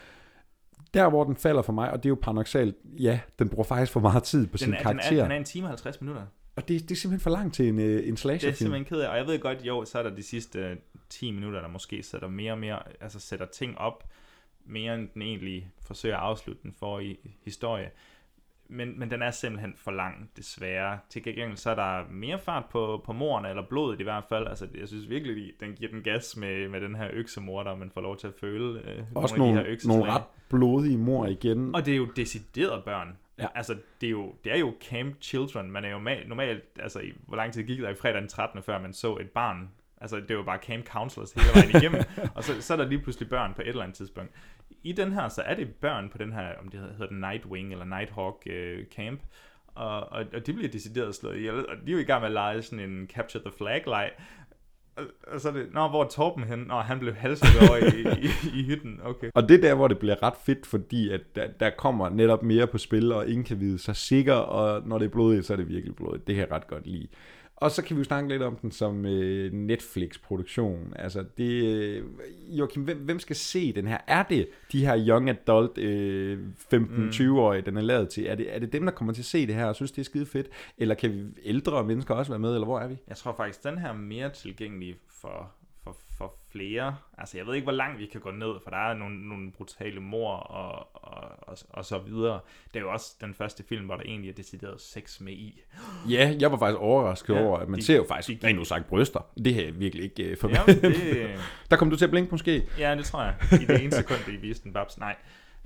Der, 0.94 1.10
hvor 1.10 1.24
den 1.24 1.36
falder 1.36 1.62
for 1.62 1.74
mig, 1.74 1.92
og 1.92 1.98
det 1.98 2.06
er 2.06 2.10
jo 2.10 2.18
paradoxalt, 2.22 2.76
ja, 3.00 3.20
den 3.40 3.50
bruger 3.50 3.64
faktisk 3.64 3.92
for 3.92 4.00
meget 4.00 4.24
tid 4.24 4.48
på 4.48 4.52
Den 4.52 4.58
sin 4.58 4.74
er, 4.74 4.78
den, 4.78 4.84
karakter. 4.84 5.18
er, 5.18 5.24
den 5.24 5.32
er 5.32 5.36
en 5.36 5.44
time 5.44 5.66
og 5.66 5.70
50 5.70 6.02
minutter. 6.02 6.26
Og 6.56 6.68
det, 6.68 6.82
det 6.82 6.92
er 6.92 6.96
simpelthen 6.96 7.24
for 7.24 7.30
langt 7.30 7.56
til 7.56 7.68
en, 7.70 7.80
øh, 7.80 7.86
en 7.86 7.98
Det 8.04 8.12
er 8.12 8.16
slasherfilm. 8.16 8.56
simpelthen 8.58 8.86
ked 8.86 9.00
af, 9.02 9.10
og 9.10 9.18
jeg 9.18 9.28
ved 9.28 9.40
godt, 9.40 9.58
jo, 9.62 9.86
så 9.86 10.00
er 10.00 10.04
der 10.04 10.16
de 10.16 10.24
sidste 10.24 10.60
øh, 10.60 10.76
10 11.10 11.32
minutter, 11.32 11.62
der 11.62 11.68
måske 11.68 12.04
sætter 12.04 12.28
mere 12.28 12.52
og 12.52 12.58
mere, 12.60 12.80
altså 13.02 13.20
sætter 13.20 13.46
ting 13.46 13.78
op, 13.78 14.04
mere 14.66 14.96
end 14.96 15.10
den 15.14 15.22
egentlig 15.22 15.72
forsøger 15.82 16.16
at 16.18 16.22
afslutte 16.24 16.62
den 16.64 16.74
for 16.80 17.00
i 17.00 17.18
historie. 17.46 17.90
Men, 18.72 19.00
men 19.00 19.12
den 19.12 19.22
er 19.22 19.32
simpelthen 19.32 19.74
for 19.78 19.92
lang, 19.92 20.30
desværre. 20.38 21.00
Til 21.10 21.24
gengæld 21.24 21.58
så 21.58 21.70
er 21.72 21.76
der 21.76 22.04
mere 22.12 22.40
fart 22.40 22.66
på, 22.72 23.02
på 23.06 23.14
morerne, 23.14 23.50
eller 23.50 23.64
blodet 23.70 24.00
i 24.00 24.04
hvert 24.04 24.24
fald. 24.30 24.48
Altså, 24.48 24.68
jeg 24.80 24.88
synes 24.88 25.10
virkelig, 25.10 25.52
den 25.60 25.74
giver 25.74 25.92
den 25.92 26.02
gas 26.02 26.38
med, 26.38 26.70
med 26.70 26.82
den 26.82 26.96
her 26.96 27.08
øksemor, 27.14 27.64
der 27.64 27.76
man 27.76 27.92
får 27.92 28.02
lov 28.02 28.18
til 28.18 28.28
at 28.28 28.34
føle. 28.40 28.80
Øh, 28.80 29.04
Også 29.16 29.38
nogle, 29.38 29.54
nogle, 29.54 29.70
af 29.70 29.78
de 29.78 29.88
her 29.88 29.98
nogle 29.98 30.12
ret 30.12 30.24
blodige 30.50 30.98
mor 30.98 31.26
igen. 31.26 31.76
Og 31.76 31.86
det 31.86 31.94
er 31.94 31.98
jo 31.98 32.06
decideret 32.16 32.84
børn. 32.84 33.18
Ja. 33.40 33.48
Altså, 33.56 33.76
det 34.02 34.08
er, 34.08 34.12
jo, 34.12 34.34
det 34.44 34.52
er 34.54 34.58
jo 34.58 34.74
camp 34.90 35.22
children. 35.22 35.72
Man 35.72 35.86
er 35.86 35.90
jo 35.90 35.98
ma- 35.98 36.28
normalt, 36.28 36.64
altså, 36.80 37.00
i, 37.00 37.14
hvor 37.28 37.38
lang 37.38 37.54
tid 37.54 37.64
gik 37.64 37.80
der 37.80 37.90
i 37.90 37.96
fredag 37.96 38.22
den 38.22 38.30
13. 38.30 38.64
før 38.64 38.82
man 38.82 38.94
så 38.94 39.18
et 39.18 39.30
barn? 39.30 39.70
Altså, 40.02 40.22
det 40.28 40.38
var 40.38 40.44
bare 40.44 40.58
camp 40.58 40.86
counselors 40.88 41.32
hele 41.32 41.48
vejen 41.56 41.70
igennem. 41.70 42.02
og 42.36 42.44
så, 42.44 42.62
så 42.62 42.74
er 42.74 42.78
der 42.78 42.86
lige 42.88 43.02
pludselig 43.02 43.30
børn 43.30 43.54
på 43.54 43.62
et 43.62 43.68
eller 43.68 43.84
andet 43.84 43.98
tidspunkt. 43.98 44.32
I 44.84 44.92
den 44.92 45.12
her, 45.12 45.30
så 45.30 45.42
er 45.42 45.56
det 45.56 45.76
børn 45.76 46.10
på 46.10 46.18
den 46.18 46.34
her, 46.34 46.48
om 46.62 46.68
det 46.68 46.80
hedder 46.80 47.08
den 47.08 47.20
Nightwing 47.20 47.72
eller 47.72 47.86
Nighthawk 47.86 48.44
øh, 48.46 48.86
camp. 48.96 49.22
og, 49.76 50.12
og, 50.12 50.26
og 50.34 50.48
de 50.48 50.54
bliver 50.54 50.70
decideret 50.70 51.16
slået 51.16 51.38
ihjel, 51.38 51.68
og 51.68 51.76
de 51.86 51.92
er 51.92 51.94
jo 51.94 52.00
i 52.00 52.04
gang 52.04 52.22
med 52.22 52.28
at 52.28 52.34
lege 52.34 52.62
sådan 52.62 52.90
en 52.90 53.08
capture 53.08 53.44
the 53.44 53.52
flag 53.58 53.84
leg. 53.88 54.12
Og, 54.96 55.04
og 55.28 55.42
så 55.42 55.50
er 55.50 55.54
det, 55.54 55.68
nå, 55.74 55.88
hvor 55.88 56.04
er 56.04 56.08
Torben 56.08 56.44
hen? 56.44 56.60
Nå, 56.60 56.80
han 56.80 57.00
blev 57.00 57.14
halset 57.14 57.70
over 57.70 57.78
i, 57.78 58.02
i, 58.28 58.60
i 58.60 58.64
hytten, 58.64 59.00
okay. 59.04 59.30
Og 59.36 59.50
det 59.50 59.58
er 59.58 59.62
der, 59.62 59.76
hvor 59.76 59.88
det 59.88 60.00
bliver 60.00 60.24
ret 60.24 60.34
fedt, 60.46 60.66
fordi 60.66 61.10
at 61.10 61.22
der, 61.36 61.48
der 61.60 61.70
kommer 61.70 62.10
netop 62.10 62.44
mere 62.44 62.68
på 62.68 62.78
spil, 62.78 63.12
og 63.12 63.28
ingen 63.28 63.44
kan 63.44 63.60
vide 63.60 63.80
sig 63.80 63.96
sikker, 63.96 64.34
og 64.34 64.88
når 64.88 64.98
det 64.98 65.06
er 65.06 65.10
blodigt, 65.10 65.46
så 65.46 65.54
er 65.54 65.58
det 65.58 65.68
virkelig 65.70 65.96
blodigt. 65.96 66.28
Det 66.28 66.36
kan 66.36 66.46
jeg 66.48 66.52
ret 66.52 66.68
godt 66.68 66.88
lide. 66.88 67.08
Og 67.60 67.72
så 67.72 67.84
kan 67.84 67.96
vi 67.96 68.00
jo 68.00 68.04
snakke 68.04 68.30
lidt 68.30 68.42
om 68.42 68.56
den 68.56 68.72
som 68.72 69.06
øh, 69.06 69.54
Netflix-produktion. 69.54 70.94
Altså, 70.96 71.26
det, 71.38 71.64
øh, 71.64 72.06
Joachim, 72.48 72.84
hvem, 72.84 72.98
hvem 72.98 73.20
skal 73.20 73.36
se 73.36 73.74
den 73.74 73.88
her? 73.88 73.98
Er 74.08 74.24
det 74.24 74.48
de 74.72 74.86
her 74.86 75.06
young 75.08 75.30
adult 75.30 75.78
øh, 75.78 76.40
15-20-årige, 76.74 77.62
den 77.62 77.78
er 77.78 77.82
lavet 77.82 78.10
til? 78.10 78.26
Er 78.26 78.36
det, 78.36 78.56
er 78.56 78.60
det 78.60 78.74
dem, 78.74 78.86
der 78.86 78.92
kommer 78.92 79.14
til 79.14 79.22
at 79.22 79.26
se 79.26 79.48
det 79.48 79.56
her 79.56 79.66
og 79.66 79.76
synes, 79.76 79.92
det 79.92 80.02
er 80.02 80.06
skide 80.06 80.26
fedt? 80.26 80.48
Eller 80.78 80.96
kan 80.96 81.14
vi 81.14 81.24
ældre 81.44 81.84
mennesker 81.84 82.14
også 82.14 82.32
være 82.32 82.40
med, 82.40 82.54
eller 82.54 82.66
hvor 82.66 82.80
er 82.80 82.88
vi? 82.88 82.98
Jeg 83.08 83.18
tror 83.18 83.34
faktisk, 83.38 83.64
den 83.64 83.78
her 83.78 83.90
er 83.90 83.94
mere 83.94 84.30
tilgængelig 84.30 84.96
for, 85.08 85.52
for, 85.84 85.98
for 86.18 86.36
flere. 86.52 86.96
Altså, 87.18 87.38
jeg 87.38 87.48
ved 87.48 87.54
ikke, 87.54 87.66
hvor 87.66 87.72
langt 87.72 88.00
vi 88.00 88.06
kan 88.06 88.22
gå 88.22 88.32
ned, 88.32 88.54
for 88.64 88.70
der 88.70 88.90
er 88.90 88.94
nogle, 88.94 89.30
nogle 89.30 89.52
brutale 89.52 90.00
mor 90.00 90.32
og, 90.32 90.88
og, 90.94 91.19
og, 91.50 91.58
og 91.70 91.86
så 91.86 91.98
videre. 91.98 92.40
Det 92.68 92.76
er 92.76 92.80
jo 92.80 92.92
også 92.92 93.16
den 93.22 93.34
første 93.34 93.64
film, 93.70 93.86
hvor 93.86 93.96
der 93.96 94.04
egentlig 94.04 94.30
er 94.30 94.34
decideret 94.34 94.82
sex 94.82 95.20
med 95.22 95.34
i. 95.34 95.62
Ja, 96.10 96.36
jeg 96.40 96.52
var 96.52 96.58
faktisk 96.58 96.80
overrasket 96.80 97.36
Ja, 97.36 97.40
over, 97.44 97.58
at 97.58 97.70
man 97.70 97.80
de- 97.80 97.86
ser 97.86 97.96
jo 97.96 98.06
faktisk 98.08 98.42
de- 98.42 98.48
rent 98.48 98.60
udsagt 98.60 98.88
bryster. 98.88 99.26
Det 99.46 99.54
har 99.56 99.62
jeg 99.62 99.80
virkelig 99.80 100.04
ikke 100.04 100.30
Ja, 100.30 100.34
forventet. 100.34 100.82
det- 100.82 101.40
Der 101.72 101.78
kom 101.78 101.90
du 101.90 101.96
til 101.96 102.06
at 102.06 102.12
blinke 102.12 102.32
måske? 102.32 102.64
Ja, 102.80 102.96
det 102.96 103.06
tror 103.06 103.24
jeg. 103.24 103.36
I 103.62 103.66
det 103.66 103.82
ene 103.84 103.92
sekund, 103.92 104.20
de 104.26 104.32
viste 104.38 104.64
den 104.64 104.74
babs. 104.74 104.98
Nej. 104.98 105.16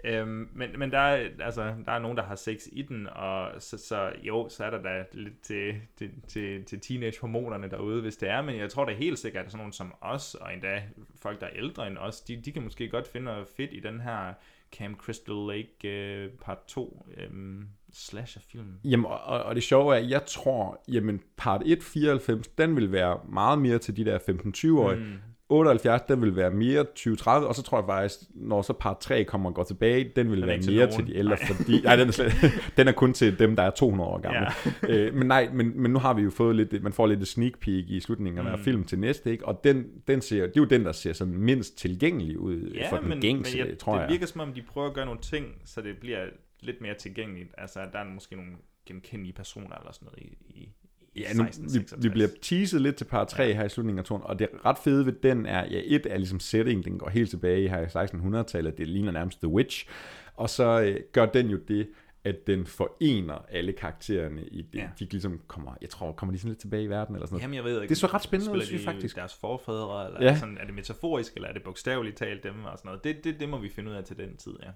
Øhm, 0.05 0.49
men, 0.53 0.69
men 0.77 0.91
der 0.91 0.97
er, 0.99 1.29
altså, 1.39 1.73
der 1.85 1.91
er 1.91 1.99
nogen, 1.99 2.17
der 2.17 2.23
har 2.23 2.35
sex 2.35 2.59
i 2.71 2.81
den, 2.81 3.07
og 3.15 3.51
så, 3.59 3.77
så 3.77 4.11
jo, 4.23 4.49
så 4.49 4.63
er 4.65 4.69
der 4.69 4.81
da 4.81 5.03
lidt 5.13 5.41
til, 5.41 5.73
til, 5.97 6.09
til, 6.27 6.63
til 6.63 6.79
teenage-hormonerne 6.79 7.69
derude, 7.69 8.01
hvis 8.01 8.15
det 8.17 8.29
er, 8.29 8.41
men 8.41 8.57
jeg 8.57 8.69
tror 8.69 8.85
da 8.85 8.93
helt 8.93 9.19
sikkert, 9.19 9.45
at 9.45 9.51
sådan 9.51 9.57
nogen 9.59 9.73
som 9.73 9.93
os, 10.01 10.35
og 10.35 10.53
endda 10.53 10.81
folk, 11.21 11.39
der 11.41 11.47
er 11.47 11.51
ældre 11.55 11.87
end 11.87 11.97
os, 11.97 12.21
de, 12.21 12.35
de 12.45 12.51
kan 12.51 12.61
måske 12.63 12.89
godt 12.89 13.07
finde 13.07 13.25
noget 13.25 13.47
fedt 13.57 13.69
i 13.73 13.79
den 13.79 14.01
her 14.01 14.33
Camp 14.77 14.97
Crystal 14.97 15.35
Lake 15.35 15.87
øh, 15.87 16.29
part 16.41 16.57
2 16.67 17.07
øhm, 17.17 17.67
slasher-film. 17.93 18.67
Jamen, 18.83 19.05
og, 19.05 19.19
og 19.19 19.43
og 19.43 19.55
det 19.55 19.63
sjove 19.63 19.95
er, 19.95 19.99
at 20.03 20.09
jeg 20.09 20.25
tror, 20.25 20.83
jamen, 20.87 21.21
part 21.37 21.61
1, 21.65 21.83
94, 21.83 22.47
den 22.47 22.75
vil 22.75 22.91
være 22.91 23.19
meget 23.29 23.59
mere 23.59 23.77
til 23.77 23.97
de 23.97 24.05
der 24.05 24.19
15-20-årige. 24.19 24.99
Mm. 24.99 25.13
Mm. 25.53 25.57
78, 25.57 26.01
den 26.07 26.21
vil 26.21 26.35
være 26.35 26.51
mere 26.51 26.85
20-30, 26.99 27.29
og 27.29 27.55
så 27.55 27.63
tror 27.63 27.77
jeg 27.77 27.85
faktisk, 27.87 28.29
når 28.35 28.61
så 28.61 28.73
part 28.73 28.97
3 28.99 29.23
kommer 29.23 29.49
og 29.49 29.55
går 29.55 29.63
tilbage, 29.63 30.11
den 30.15 30.31
vil 30.31 30.37
Den 30.39 30.47
være 30.47 30.61
til 30.61 30.73
mere 30.75 30.85
nogen. 30.89 31.05
til 31.05 31.13
de 31.13 31.19
ældre, 31.19 31.35
Nej. 31.35 31.45
fordi... 31.53 31.81
Nej, 31.81 31.95
den 31.95 32.07
er, 32.07 32.11
slet, 32.11 32.31
den 32.77 32.87
er 32.87 32.91
kun 32.91 33.13
til 33.13 33.39
dem, 33.39 33.55
der 33.55 33.63
er 33.63 33.69
200 33.69 34.09
år 34.09 34.17
gamle. 34.19 34.47
Ja. 34.83 34.87
øh, 35.07 35.13
men 35.15 35.27
nej, 35.27 35.49
men, 35.53 35.81
men 35.81 35.91
nu 35.91 35.99
har 35.99 36.13
vi 36.13 36.21
jo 36.21 36.29
fået 36.29 36.55
lidt, 36.55 36.83
man 36.83 36.93
får 36.93 37.07
lidt 37.07 37.21
et 37.21 37.27
sneak 37.27 37.59
peek 37.59 37.89
i 37.89 37.99
slutningen 37.99 38.47
af 38.47 38.57
Mm. 38.57 38.63
film 38.63 38.83
til 38.83 38.99
næste, 38.99 39.31
ikke? 39.31 39.45
Og 39.47 39.63
den, 39.63 39.85
den 40.07 40.21
ser, 40.21 40.41
det 40.41 40.57
er 40.57 40.61
jo 40.61 40.65
den, 40.65 40.85
der 40.85 40.91
ser 40.91 41.13
sådan 41.13 41.33
mindst 41.37 41.77
tilgængelig 41.77 42.39
ud 42.39 42.71
Ja, 42.75 42.89
for 42.91 42.97
den 42.97 43.09
men, 43.09 43.21
gængse, 43.21 43.57
men 43.57 43.67
jeg, 43.67 43.77
tror 43.77 43.93
det 43.93 44.01
jeg. 44.01 44.09
virker 44.09 44.25
som 44.25 44.41
om, 44.41 44.53
de 44.53 44.61
prøver 44.61 44.87
at 44.87 44.93
gøre 44.93 45.05
nogle 45.05 45.21
ting, 45.21 45.45
så 45.65 45.81
det 45.81 45.97
bliver 45.97 46.19
lidt 46.59 46.81
mere 46.81 46.93
tilgængeligt. 46.93 47.49
Altså, 47.57 47.79
der 47.93 47.99
er 47.99 48.03
måske 48.13 48.35
nogle 48.35 48.51
genkendelige 48.85 49.33
personer 49.33 49.75
eller 49.75 49.91
sådan 49.91 50.05
noget 50.05 50.19
i, 50.31 50.59
i 50.61 50.69
Ja, 51.15 51.33
nu, 51.33 51.43
vi, 51.43 51.49
1666. 51.49 52.03
vi 52.03 52.09
bliver 52.09 52.29
teaset 52.41 52.81
lidt 52.81 52.95
til 52.95 53.05
par 53.05 53.25
3 53.25 53.43
ja. 53.43 53.53
her 53.53 53.63
i 53.63 53.69
slutningen 53.69 53.99
af 53.99 54.05
turen, 54.05 54.23
og 54.25 54.39
det 54.39 54.47
ret 54.65 54.77
fede 54.83 55.05
ved 55.05 55.13
den 55.13 55.45
er, 55.45 55.65
ja, 55.71 55.81
et 55.83 56.07
er 56.09 56.17
ligesom 56.17 56.39
setting, 56.39 56.85
den 56.85 56.97
går 56.97 57.09
helt 57.09 57.29
tilbage 57.29 57.69
her 57.69 57.79
i 57.79 58.05
1600-tallet, 58.05 58.77
det 58.77 58.87
ligner 58.87 59.11
nærmest 59.11 59.39
The 59.39 59.47
Witch, 59.47 59.87
og 60.35 60.49
så 60.49 60.81
øh, 60.81 60.99
gør 61.11 61.25
den 61.25 61.49
jo 61.49 61.57
det, 61.67 61.87
at 62.25 62.47
den 62.47 62.65
forener 62.65 63.45
alle 63.49 63.73
karaktererne 63.73 64.45
i 64.45 64.61
det. 64.61 64.79
Ja. 64.79 64.89
De 64.99 65.05
ligesom 65.05 65.41
kommer, 65.47 65.77
jeg 65.81 65.89
tror, 65.89 66.11
kommer 66.11 66.33
de 66.33 66.39
sådan 66.39 66.49
lidt 66.49 66.59
tilbage 66.59 66.83
i 66.83 66.89
verden 66.89 67.15
eller 67.15 67.27
sådan 67.27 67.33
noget. 67.33 67.41
Jamen, 67.41 67.55
jeg 67.55 67.63
ved 67.63 67.81
ikke. 67.81 67.89
Det 67.89 67.97
så 67.97 68.07
ret 68.07 68.23
spændende 68.23 68.51
spiller 68.51 68.65
synes 68.65 68.81
de 68.81 68.85
faktisk. 68.85 69.15
deres 69.15 69.33
forfædre, 69.33 70.07
eller 70.07 70.23
Ja. 70.23 70.31
er, 70.31 70.35
sådan, 70.35 70.57
er 70.57 70.65
det 70.65 70.73
metaforisk, 70.73 71.35
eller 71.35 71.49
er 71.49 71.53
det 71.53 71.63
bogstaveligt 71.63 72.17
talt 72.17 72.43
dem, 72.43 72.53
og 72.65 72.77
sådan 72.77 72.89
noget. 72.89 73.03
Det, 73.03 73.23
det, 73.23 73.39
det 73.39 73.49
må 73.49 73.57
vi 73.57 73.69
finde 73.69 73.91
ud 73.91 73.95
af 73.95 74.03
til 74.03 74.17
den 74.17 74.37
tid, 74.37 74.53
ja. 74.63 74.69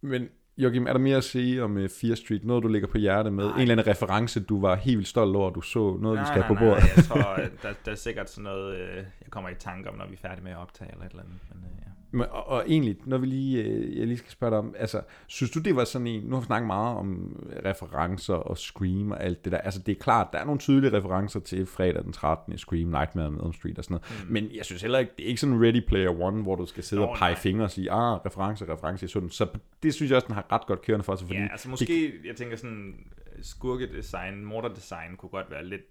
Men 0.00 0.28
Joachim, 0.58 0.86
er 0.86 0.92
der 0.92 1.00
mere 1.00 1.16
at 1.16 1.24
sige 1.24 1.62
om 1.64 1.76
uh, 1.76 1.88
Fear 2.00 2.14
Street? 2.14 2.44
Noget, 2.44 2.62
du 2.62 2.68
lægger 2.68 2.88
på 2.88 2.98
hjertet 2.98 3.32
med? 3.32 3.44
Nej. 3.44 3.54
En 3.54 3.60
eller 3.60 3.74
anden 3.74 3.86
reference, 3.86 4.40
du 4.40 4.60
var 4.60 4.74
helt 4.76 4.96
vildt 4.98 5.08
stolt 5.08 5.36
over, 5.36 5.50
du 5.50 5.60
så? 5.60 5.96
Noget, 6.00 6.18
vi 6.18 6.22
Nej, 6.22 6.32
skal 6.32 6.38
nej, 6.40 6.48
på 6.48 6.54
nej, 6.54 6.64
bordet? 6.64 6.96
jeg 6.96 7.04
tror, 7.04 7.22
at 7.22 7.50
der, 7.62 7.72
der 7.84 7.90
er 7.92 7.96
sikkert 7.96 8.30
sådan 8.30 8.44
noget, 8.44 8.74
øh, 8.80 8.96
jeg 8.96 9.30
kommer 9.30 9.50
i 9.50 9.54
tanke 9.54 9.88
om, 9.90 9.94
når 9.96 10.06
vi 10.06 10.12
er 10.14 10.28
færdige 10.28 10.44
med 10.44 10.52
at 10.52 10.58
optage, 10.58 10.90
eller 10.92 11.04
et 11.04 11.10
eller 11.10 11.22
andet. 11.22 11.38
Men, 11.48 11.64
øh, 11.64 11.78
ja. 11.86 11.89
Men, 12.10 12.26
og, 12.30 12.48
og 12.48 12.64
egentlig, 12.68 12.96
når 13.04 13.18
vi 13.18 13.26
lige, 13.26 13.62
øh, 13.62 13.98
jeg 13.98 14.06
lige 14.06 14.18
skal 14.18 14.30
spørge 14.30 14.50
dig 14.50 14.58
om, 14.58 14.74
altså, 14.78 15.00
synes 15.26 15.50
du 15.50 15.58
det 15.58 15.76
var 15.76 15.84
sådan 15.84 16.06
en, 16.06 16.22
nu 16.22 16.34
har 16.34 16.40
vi 16.40 16.46
snakket 16.46 16.66
meget 16.66 16.96
om 16.96 17.36
referencer 17.64 18.34
og 18.34 18.58
Scream 18.58 19.10
og 19.10 19.24
alt 19.24 19.44
det 19.44 19.52
der, 19.52 19.58
altså 19.58 19.80
det 19.80 19.92
er 19.92 20.00
klart, 20.00 20.28
der 20.32 20.38
er 20.38 20.44
nogle 20.44 20.60
tydelige 20.60 20.96
referencer 20.96 21.40
til 21.40 21.66
fredag 21.66 22.04
den 22.04 22.12
13. 22.12 22.52
i 22.54 22.56
Scream, 22.56 22.88
Nightmare 22.88 23.26
on 23.26 23.34
Elm 23.34 23.52
Street 23.52 23.78
og 23.78 23.84
sådan 23.84 23.94
noget, 23.94 24.26
mm. 24.28 24.32
men 24.32 24.48
jeg 24.54 24.64
synes 24.64 24.82
heller 24.82 24.98
ikke, 24.98 25.12
det 25.16 25.24
er 25.24 25.28
ikke 25.28 25.40
sådan 25.40 25.62
Ready 25.62 25.86
Player 25.86 26.20
One, 26.20 26.42
hvor 26.42 26.54
du 26.54 26.66
skal 26.66 26.82
sidde 26.82 27.02
Nå, 27.02 27.08
og 27.08 27.16
pege 27.18 27.32
nej. 27.32 27.40
fingre 27.40 27.64
og 27.64 27.70
sige, 27.70 27.90
ah, 27.90 28.20
reference, 28.26 28.72
reference, 28.72 29.08
sådan, 29.08 29.30
så 29.30 29.46
det 29.82 29.94
synes 29.94 30.10
jeg 30.10 30.16
også, 30.16 30.26
den 30.26 30.34
har 30.34 30.46
ret 30.52 30.66
godt 30.66 30.82
kørende 30.82 31.04
for 31.04 31.16
sig, 31.16 31.26
fordi 31.26 31.40
Ja, 31.40 31.48
altså 31.52 31.68
måske, 31.68 32.12
jeg 32.26 32.36
tænker 32.36 32.56
sådan, 32.56 32.94
skurkedesign, 33.42 34.44
morderdesign 34.44 35.16
kunne 35.16 35.30
godt 35.30 35.50
være 35.50 35.64
lidt 35.64 35.82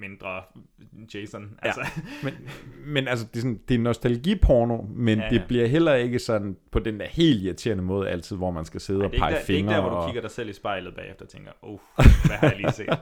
mindre 0.00 0.42
Jason. 1.14 1.58
Altså, 1.62 1.80
Ja, 1.80 2.02
men, 2.24 2.34
men 2.86 3.08
altså, 3.08 3.26
det 3.26 3.36
er, 3.36 3.40
sådan, 3.40 3.60
det 3.68 3.74
er 3.74 3.78
nostalgiporno, 3.78 4.82
men 4.82 5.18
Ja, 5.18 5.24
ja, 5.24 5.30
det 5.30 5.42
bliver 5.48 5.66
heller 5.66 5.94
ikke 5.94 6.18
sådan 6.18 6.56
på 6.70 6.78
den 6.78 7.00
der 7.00 7.06
helt 7.06 7.42
irriterende 7.42 7.82
måde 7.84 8.08
altid, 8.08 8.36
hvor 8.36 8.50
man 8.50 8.64
skal 8.64 8.80
sidde 8.80 9.00
Ej, 9.00 9.04
og 9.06 9.10
pege 9.10 9.20
der, 9.20 9.26
det 9.26 9.34
er 9.34 9.38
ikke 9.38 9.46
fingre. 9.46 9.74
der, 9.74 9.80
hvor 9.80 9.90
du 9.90 9.96
og... 9.96 10.06
kigger 10.06 10.20
dig 10.20 10.30
selv 10.30 10.48
i 10.48 10.52
spejlet 10.52 10.94
bagefter 10.94 11.24
og 11.24 11.28
tænker, 11.30 11.50
oh, 11.62 11.78
hvad 12.26 12.36
har 12.36 12.48
jeg 12.48 12.56
lige 12.56 12.72
set? 12.72 12.88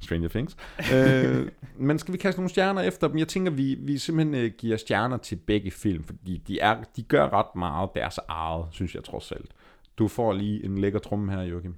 Stranger 0.00 0.28
Things. 0.28 0.56
øh, 0.94 1.48
men 1.76 1.98
skal 1.98 2.12
vi 2.12 2.18
kaste 2.18 2.40
nogle 2.40 2.50
stjerner 2.50 2.82
efter 2.82 3.08
dem? 3.08 3.18
Jeg 3.18 3.28
tænker, 3.28 3.52
vi, 3.52 3.76
vi 3.80 3.98
simpelthen 3.98 4.34
øh, 4.34 4.50
giver 4.58 4.76
stjerner 4.76 5.16
til 5.16 5.36
begge 5.36 5.70
film, 5.70 6.04
fordi 6.04 6.42
de, 6.48 6.60
er, 6.60 6.82
de 6.96 7.02
gør 7.02 7.28
ret 7.32 7.56
meget 7.56 7.90
deres 7.94 8.18
eget, 8.28 8.66
synes 8.70 8.94
jeg 8.94 9.04
trods 9.04 9.32
alt. 9.32 9.50
Du 9.98 10.08
får 10.08 10.32
lige 10.32 10.64
en 10.64 10.78
lækker 10.78 10.98
tromme 10.98 11.32
her, 11.32 11.42
Joachim. 11.42 11.74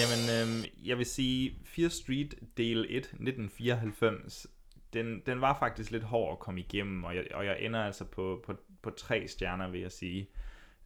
Jamen, 0.00 0.22
øhm, 0.36 0.64
jeg 0.84 0.98
vil 0.98 1.06
sige, 1.06 1.54
Fear 1.64 1.88
Street 1.88 2.34
del 2.56 2.78
1, 2.78 2.96
1994, 2.96 4.46
den, 4.92 5.22
den 5.26 5.40
var 5.40 5.58
faktisk 5.58 5.90
lidt 5.90 6.02
hård 6.02 6.32
at 6.32 6.38
komme 6.38 6.60
igennem, 6.60 7.04
og 7.04 7.16
jeg, 7.16 7.24
og 7.34 7.46
jeg 7.46 7.56
ender 7.60 7.80
altså 7.80 8.04
på, 8.04 8.42
på, 8.46 8.54
på 8.82 8.90
tre 8.90 9.28
stjerner, 9.28 9.70
vil 9.70 9.80
jeg 9.80 9.92
sige. 9.92 10.28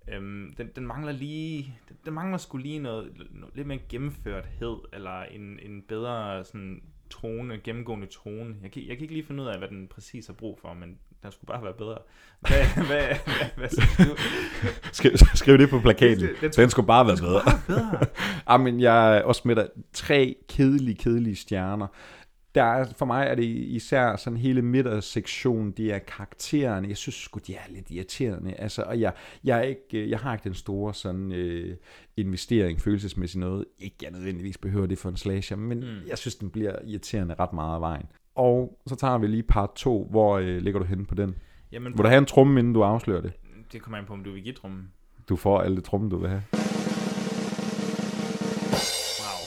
Øhm, 0.09 0.55
den, 0.59 0.71
den 0.77 0.87
mangler 0.87 1.13
lige, 1.13 1.79
den, 1.89 1.97
den 2.05 2.15
mangler 2.15 2.39
skulle 2.39 2.67
lige 2.67 2.79
noget, 2.79 3.29
noget 3.31 3.57
lidt 3.57 3.67
mere 3.67 3.81
gennemførthed, 3.89 4.77
eller 4.93 5.23
en, 5.23 5.59
en 5.63 5.83
bedre 5.83 6.45
sådan 6.45 6.83
tone, 7.11 7.61
gennemgående 7.65 8.07
tone. 8.07 8.57
Jeg 8.63 8.71
kan, 8.71 8.83
jeg 8.87 8.97
kan 8.97 9.03
ikke 9.03 9.15
lige 9.15 9.27
finde 9.27 9.43
ud 9.43 9.49
af, 9.49 9.59
hvad 9.59 9.69
den 9.69 9.89
præcis 9.89 10.27
har 10.27 10.35
brug 10.35 10.59
for, 10.59 10.75
men 10.75 10.99
den 11.23 11.33
skulle 11.33 11.47
bare 11.49 11.63
være 11.65 11.73
bedre. 11.79 11.99
Hvad, 12.41 12.65
hvad, 12.75 12.87
hvad, 12.87 13.47
hvad 13.57 13.69
synes 13.69 13.97
du? 14.11 14.17
Skriv, 14.93 15.11
skriv 15.35 15.59
det 15.59 15.71
på 15.71 15.81
plakaten. 15.81 16.21
Den- 16.27 16.35
den 16.41 16.51
Den 16.51 16.71
skulle 16.71 16.87
bare 16.87 17.05
være 17.07 17.11
den 17.11 17.17
skulle 17.17 17.31
bedre. 17.33 17.45
bare 17.45 17.61
bedre. 17.67 18.07
ah, 18.55 18.61
men 18.61 18.81
jeg 18.81 19.17
er 19.19 19.23
også 19.23 19.43
med 19.45 19.57
dig. 19.57 19.69
Tre 19.93 20.37
kedelige, 20.49 20.95
kedelige 20.97 21.37
stjerner. 21.37 21.87
Der 22.55 22.63
er, 22.63 22.87
for 22.99 23.07
mig 23.07 23.27
er 23.27 23.35
det 23.35 23.45
især 23.45 24.17
sådan 24.17 24.37
hele 24.37 24.63
midtersektionen, 24.63 25.71
det 25.73 25.93
er 25.95 25.99
karaktererne. 25.99 26.89
Jeg 26.89 26.97
synes 26.97 27.15
sgu, 27.15 27.41
de 27.47 27.55
er 27.55 27.61
lidt 27.69 27.91
irriterende. 27.91 28.55
Altså, 28.55 28.83
og 28.83 29.01
jeg, 29.01 29.13
jeg, 29.45 29.59
er 29.59 29.63
ikke, 29.63 30.11
jeg 30.11 30.19
har 30.19 30.33
ikke 30.33 30.45
den 30.45 30.55
store 30.55 30.95
sådan, 30.95 31.33
øh, 31.33 31.77
investering 32.17 32.81
følelsesmæssigt 32.81 33.41
noget. 33.41 33.65
Ikke 33.79 33.97
jeg 34.03 34.11
nødvendigvis 34.11 34.59
behøver 34.59 34.87
det 34.87 34.99
for 34.99 35.09
en 35.09 35.17
slasher, 35.17 35.57
men 35.57 35.79
mm. 35.81 35.87
jeg 36.09 36.19
synes, 36.19 36.35
den 36.35 36.51
bliver 36.51 36.75
irriterende 36.87 37.35
ret 37.41 37.53
meget 37.53 37.75
af 37.75 37.81
vejen. 37.81 38.07
Og 38.37 38.79
så 38.87 38.97
tager 38.97 39.19
vi 39.19 39.27
lige 39.27 39.43
part 39.43 39.71
2. 39.77 40.07
Hvor 40.11 40.39
øh, 40.39 40.59
ligger 40.59 40.81
du 40.81 40.87
henne 40.87 41.07
på 41.07 41.15
den? 41.15 41.37
Jamen, 41.73 41.93
Vil 41.93 42.05
du 42.05 42.09
have 42.09 42.19
en 42.19 42.27
tromme, 42.27 42.61
inden 42.61 42.73
du 42.73 42.83
afslører 42.83 43.21
det? 43.21 43.33
Det 43.73 43.83
kommer 43.83 43.99
an 43.99 44.05
på, 44.05 44.13
om 44.13 44.25
du 44.25 44.33
vil 44.33 44.43
give 44.43 44.55
trummen. 44.55 44.93
Du 45.29 45.37
får 45.37 45.61
alle 45.61 45.81
tromme, 45.81 46.11
du 46.11 46.17
vil 46.17 46.29
have. 46.29 46.43
Wow. 49.21 49.41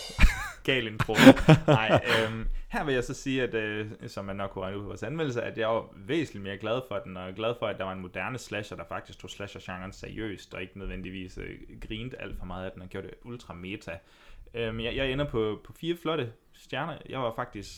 Gal 0.63 0.87
intro. 0.87 1.13
Nej, 1.67 2.01
øhm, 2.09 2.45
her 2.69 2.83
vil 2.83 2.93
jeg 2.93 3.03
så 3.03 3.13
sige, 3.13 3.43
at 3.43 3.53
øh, 3.53 3.87
som 4.07 4.25
man 4.25 4.35
nok 4.35 4.49
kunne 4.49 4.63
regne 4.63 4.77
ud 4.77 4.81
på 4.81 4.87
vores 4.87 5.03
anmeldelse, 5.03 5.41
at 5.41 5.57
jeg 5.57 5.67
var 5.67 5.85
væsentligt 6.07 6.43
mere 6.43 6.57
glad 6.57 6.81
for 6.87 6.95
den, 7.05 7.17
og 7.17 7.23
jeg 7.23 7.31
er 7.31 7.35
glad 7.35 7.53
for, 7.59 7.65
at 7.65 7.77
der 7.77 7.83
var 7.83 7.93
en 7.93 8.01
moderne 8.01 8.37
slasher, 8.37 8.77
der 8.77 8.83
faktisk 8.89 9.19
tog 9.19 9.29
slasher-genren 9.29 9.91
seriøst, 9.93 10.53
og 10.53 10.61
ikke 10.61 10.79
nødvendigvis 10.79 11.37
øh, 11.37 11.79
grinte 11.87 12.21
alt 12.21 12.37
for 12.37 12.45
meget 12.45 12.65
af 12.65 12.71
den, 12.71 12.81
og 12.81 12.87
gjorde 12.87 13.07
det 13.07 13.15
ultra 13.23 13.53
meta. 13.53 13.91
Øhm, 14.53 14.79
jeg, 14.79 14.95
jeg 14.95 15.11
ender 15.11 15.25
på, 15.25 15.59
på 15.65 15.73
fire 15.73 15.95
flotte 16.01 16.31
stjerner. 16.59 16.97
Jeg 17.09 17.19
var 17.19 17.33
faktisk 17.35 17.71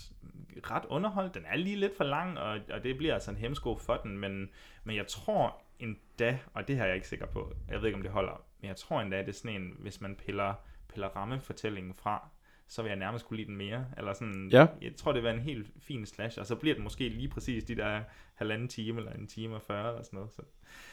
ret 0.72 0.84
underholdt. 0.90 1.34
Den 1.34 1.44
er 1.46 1.58
lige 1.58 1.76
lidt 1.76 1.98
for 1.98 2.04
lang, 2.04 2.40
og, 2.40 2.60
og 2.72 2.84
det 2.84 2.98
bliver 2.98 3.14
altså 3.14 3.32
en 3.32 3.38
hemsko 3.38 3.78
for 3.78 3.96
den, 3.96 4.18
men, 4.18 4.50
men 4.84 4.96
jeg 4.96 5.08
tror 5.08 5.62
endda, 5.80 6.40
og 6.54 6.68
det 6.68 6.76
her 6.76 6.84
er 6.84 6.88
jeg 6.88 6.96
ikke 6.96 7.08
sikker 7.08 7.26
på, 7.26 7.54
jeg 7.70 7.80
ved 7.80 7.86
ikke 7.86 7.96
om 7.96 8.04
det 8.04 8.12
holder, 8.12 8.44
men 8.62 8.68
jeg 8.68 8.76
tror 8.76 9.02
endda, 9.02 9.18
det 9.18 9.28
er 9.30 9.34
sådan 9.34 9.62
en, 9.62 9.76
hvis 9.80 10.02
man 10.02 10.16
piller, 10.16 10.54
piller 10.94 11.08
rammefortællingen 11.08 11.94
fra, 11.94 12.30
så 12.68 12.82
vil 12.82 12.90
jeg 12.90 13.00
nærmest 13.00 13.26
kunne 13.26 13.38
lide 13.38 13.48
den 13.48 13.58
mere. 13.58 13.86
Eller 13.98 14.14
sådan, 14.14 14.50
Ja. 14.52 14.66
Jeg 14.82 14.96
tror, 14.96 15.12
det 15.12 15.24
være 15.24 15.34
en 15.34 15.42
helt 15.42 15.68
fin 15.80 16.06
slash, 16.06 16.40
og 16.40 16.46
så 16.46 16.56
bliver 16.56 16.76
det 16.76 16.84
måske 16.84 17.10
lige 17.10 17.28
præcis 17.28 17.64
de 17.64 17.76
der 17.76 18.02
halvanden 18.36 18.68
time, 18.68 18.98
eller 18.98 19.12
en 19.14 19.28
time 19.28 19.56
og 19.56 19.62
40, 19.62 19.90
eller 19.90 20.04
sådan 20.04 20.18
noget. 20.18 20.32
Så. 20.32 20.42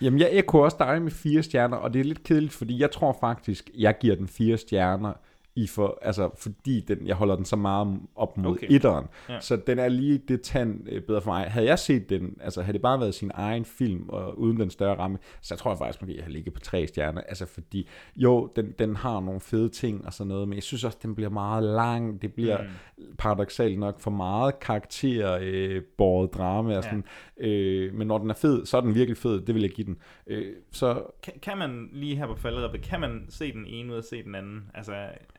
Jamen, 0.01 0.20
jeg 0.20 0.30
ekko 0.32 0.59
også 0.59 0.76
dig 0.80 1.03
med 1.03 1.11
fire 1.11 1.43
stjerner, 1.43 1.76
og 1.76 1.95
det 1.95 2.01
er 2.01 2.05
lidt 2.05 2.24
kedeligt, 2.24 2.53
fordi 2.53 2.80
jeg 2.80 2.91
tror 2.91 3.16
faktisk, 3.20 3.70
jeg 3.74 3.99
giver 4.01 4.16
den 4.16 4.28
fire 4.28 4.57
stjerner, 4.57 5.12
i 5.59 5.66
for, 5.66 5.98
altså, 6.02 6.30
fordi 6.36 6.80
den, 6.80 7.06
jeg 7.06 7.16
holder 7.16 7.36
den 7.36 7.44
så 7.44 7.56
meget 7.56 8.00
op 8.14 8.36
mod 8.36 8.48
Okay. 8.59 8.66
etteren. 8.70 9.06
Ja. 9.28 9.40
Så 9.40 9.56
den 9.56 9.78
er 9.78 9.88
lige 9.88 10.18
det 10.18 10.42
tand 10.42 10.88
øh, 10.88 11.02
bedre 11.02 11.20
for 11.20 11.30
mig. 11.30 11.44
Havde 11.44 11.66
jeg 11.66 11.78
set 11.78 12.11
den, 12.11 12.36
altså 12.40 12.62
havde 12.62 12.72
det 12.72 12.82
bare 12.82 13.00
været 13.00 13.14
sin 13.14 13.30
egen 13.34 13.64
film, 13.64 14.09
og 14.09 14.38
uden 14.38 14.61
den 14.61 14.70
større 14.70 14.98
ramme, 14.98 15.18
så 15.40 15.56
tror 15.56 15.70
jeg 15.70 15.78
faktisk, 15.78 16.02
at 16.02 16.16
jeg 16.16 16.24
har 16.24 16.30
ligget 16.30 16.54
på 16.54 16.61
tre 16.61 16.86
stjerner. 16.86 17.20
Altså 17.20 17.46
fordi, 17.46 17.88
jo, 18.16 18.52
den, 18.56 18.74
den 18.78 18.96
har 18.96 19.20
nogle 19.20 19.40
fede 19.40 19.68
ting 19.68 20.06
og 20.06 20.12
sådan 20.12 20.28
noget, 20.28 20.48
men 20.48 20.54
jeg 20.54 20.62
synes 20.62 20.84
også, 20.84 20.98
den 21.02 21.14
bliver 21.14 21.30
meget 21.30 21.64
lang. 21.64 22.22
Det 22.22 22.32
bliver 22.32 22.62
mm. 22.62 23.04
paradoxalt 23.18 23.78
nok 23.78 24.00
for 24.00 24.11
meget 24.11 24.61
karakter, 24.61 25.38
øh, 25.42 25.82
båret 25.98 26.34
drama 26.34 26.76
og 26.76 26.84
sådan. 26.84 27.04
Ja. 27.40 27.46
Øh, 27.48 27.94
men 27.94 28.06
når 28.06 28.18
den 28.18 28.30
er 28.30 28.34
fed, 28.34 28.66
så 28.66 28.76
er 28.76 28.80
den 28.80 28.94
virkelig 28.94 29.16
fed. 29.16 29.40
Det 29.40 29.54
vil 29.54 29.62
jeg 29.62 29.70
give 29.70 29.86
den. 29.86 29.96
Øh, 30.26 30.52
så 30.70 31.02
Kan, 31.22 31.32
kan 31.42 31.59
man 31.59 31.88
lige 31.92 32.16
her 32.16 32.26
på 32.26 32.34
falderæbet, 32.34 32.82
kan 32.82 33.00
man 33.00 33.26
se 33.28 33.52
den 33.52 33.66
ene 33.66 33.92
ud 33.92 33.98
og 33.98 34.04
se 34.04 34.22
den 34.22 34.34
anden? 34.34 34.70
Altså, 34.74 34.94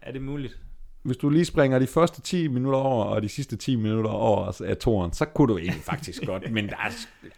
er 0.10 0.14
det 0.14 0.22
muligt? 0.22 0.60
hvis 1.03 1.18
du 1.18 1.30
lige 1.30 1.45
springer 1.45 1.80
de 1.80 1.88
første 1.88 2.22
10 2.22 2.47
minutter 2.47 2.80
over, 2.80 3.05
og 3.05 3.22
de 3.22 3.30
sidste 3.30 3.55
10 3.55 3.76
minutter 3.76 4.10
over 4.10 4.62
af 4.66 4.78
toren, 4.78 5.14
så 5.14 5.26
kunne 5.26 5.53
du 5.53 5.57
egentlig 5.57 5.84
faktisk 5.84 6.26
godt, 6.26 6.51
men 6.51 6.68
der 6.68 6.76
er, 6.76 6.89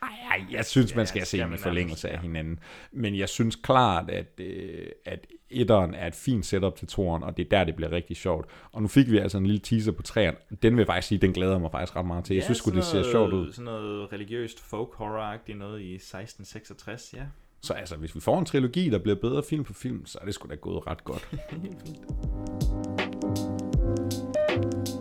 ej, 0.01 0.09
ej, 0.31 0.45
jeg 0.51 0.65
synes, 0.65 0.95
man 0.95 1.07
skal 1.07 1.19
Ja, 1.19 1.25
se 1.25 1.45
man 1.45 1.59
forlængelse 1.59 2.09
af 2.09 2.19
hinanden. 2.19 2.59
Men 2.91 3.17
jeg 3.17 3.29
synes 3.29 3.55
klart, 3.55 4.09
at, 4.09 4.25
øh, 4.37 4.85
at 5.05 5.27
etteren 5.49 5.93
er 5.93 6.07
et 6.07 6.15
fint 6.15 6.45
setup 6.45 6.75
til 6.75 6.87
toren, 6.87 7.23
og 7.23 7.37
det 7.37 7.45
er 7.45 7.49
der, 7.49 7.63
det 7.63 7.75
bliver 7.75 7.91
rigtig 7.91 8.17
sjovt. 8.17 8.45
Og 8.71 8.81
nu 8.81 8.87
fik 8.87 9.11
vi 9.11 9.17
altså 9.17 9.37
en 9.37 9.45
lille 9.45 9.59
teaser 9.59 9.91
på 9.91 10.01
træerne. 10.01 10.37
Den 10.63 10.73
vil 10.73 10.79
jeg 10.79 10.87
faktisk 10.87 11.07
sige, 11.07 11.19
den 11.19 11.33
glæder 11.33 11.59
mig 11.59 11.71
faktisk 11.71 11.95
ret 11.95 12.05
meget 12.05 12.25
til. 12.25 12.33
Jeg 12.33 12.43
synes 12.43 12.57
sgu, 12.57 12.71
det 12.71 12.83
ser 12.83 13.03
sjovt 13.11 13.33
ud. 13.33 13.51
Sådan 13.51 13.65
noget 13.65 14.13
religiøst 14.13 14.59
folk 14.59 14.89
horror-agtigt 14.89 15.57
noget 15.57 15.81
i 15.81 15.95
1666, 15.95 17.13
ja. 17.17 17.23
Så 17.63 17.73
altså, 17.73 17.95
hvis 17.95 18.15
vi 18.15 18.19
får 18.19 18.39
en 18.39 18.45
trilogi, 18.45 18.89
der 18.89 18.97
bliver 18.99 19.15
bedre 19.15 19.43
film 19.43 19.65
for 19.65 19.73
film, 19.73 20.05
så 20.05 20.17
er 20.21 20.25
det 20.25 20.33
sgu 20.33 20.49
da 20.49 20.55
gået 20.55 20.87
ret 20.87 21.03
godt. 21.03 21.29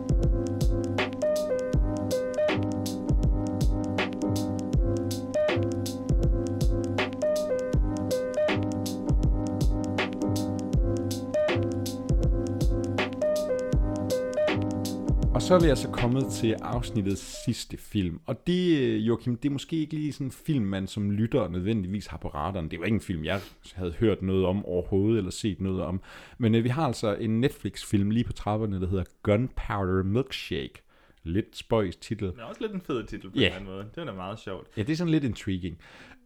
så 15.51 15.55
er 15.55 15.61
vi 15.61 15.67
altså 15.69 15.89
kommet 15.89 16.25
til 16.31 16.55
afsnittets 16.61 17.43
sidste 17.45 17.77
film. 17.77 18.19
Og 18.25 18.47
det, 18.47 18.79
øh, 18.79 19.07
Joachim, 19.07 19.35
det 19.35 19.49
er 19.49 19.53
måske 19.53 19.75
ikke 19.75 19.93
lige 19.93 20.13
sådan 20.13 20.27
en 20.27 20.31
film, 20.31 20.65
man 20.65 20.87
som 20.87 21.11
lytter 21.11 21.47
nødvendigvis 21.47 22.07
har 22.07 22.17
på 22.17 22.27
radaren. 22.27 22.71
Det 22.71 22.79
var 22.79 22.85
ikke 22.85 22.95
en 22.95 23.01
film, 23.01 23.23
jeg 23.23 23.41
havde 23.73 23.91
hørt 23.91 24.21
noget 24.21 24.45
om 24.45 24.65
overhovedet, 24.65 25.17
eller 25.17 25.31
set 25.31 25.61
noget 25.61 25.81
om. 25.81 26.01
Men 26.37 26.55
øh, 26.55 26.63
vi 26.63 26.69
har 26.69 26.85
altså 26.87 27.15
en 27.15 27.39
Netflix-film 27.41 28.09
lige 28.11 28.23
på 28.23 28.33
trapperne, 28.33 28.81
der 28.81 28.87
hedder 28.87 29.03
Gunpowder 29.23 30.03
Milkshake. 30.03 30.83
Lidt 31.23 31.57
spøjs 31.57 31.95
titel. 31.95 32.27
Det 32.27 32.39
er 32.39 32.43
også 32.43 32.61
lidt 32.61 32.71
en 32.71 32.81
fed 32.81 33.03
titel 33.03 33.29
på 33.31 33.39
Ja. 33.39 33.47
en 33.47 33.53
anden 33.53 33.69
måde. 33.69 33.85
Det 33.95 34.01
er 34.01 34.05
da 34.05 34.11
meget 34.13 34.39
sjovt. 34.39 34.67
Ja, 34.77 34.81
det 34.83 34.91
er 34.91 34.97
sådan 34.97 35.11
lidt 35.11 35.23
intriguing. 35.23 35.77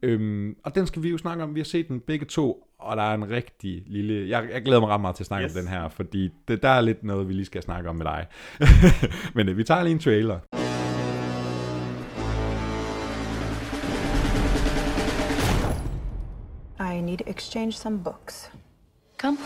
Øhm, 0.03 0.55
og 0.63 0.75
den 0.75 0.87
skal 0.87 1.03
vi 1.03 1.09
jo 1.09 1.17
snakke 1.17 1.43
om. 1.43 1.55
Vi 1.55 1.59
har 1.59 1.65
set 1.65 1.87
den 1.87 1.99
begge 1.99 2.25
to, 2.25 2.64
og 2.79 2.97
der 2.97 3.03
er 3.03 3.13
en 3.13 3.29
rigtig 3.29 3.83
lille... 3.87 4.29
Jeg, 4.29 4.49
jeg 4.53 4.61
glæder 4.61 4.79
mig 4.81 4.89
ret 4.89 5.01
meget 5.01 5.15
til 5.15 5.23
at 5.23 5.27
snakke 5.27 5.45
Yes. 5.45 5.55
om 5.55 5.61
den 5.61 5.67
her, 5.71 5.87
fordi 5.89 6.29
det, 6.47 6.63
der 6.63 6.69
er 6.69 6.81
lidt 6.81 7.03
noget, 7.03 7.27
vi 7.27 7.33
lige 7.33 7.45
skal 7.45 7.61
snakke 7.63 7.89
om 7.89 7.95
med 7.95 8.05
dig. 8.05 8.25
Men 9.35 9.49
øh, 9.49 9.57
vi 9.57 9.63
tager 9.63 9.83
lige 9.83 9.93
en 9.93 9.99
trailer. 9.99 10.39
I 16.79 17.01
need 17.01 17.17
to 17.19 17.23
exchange 17.27 17.71
some 17.77 17.97
books. 17.99 18.49
Come. 19.17 19.37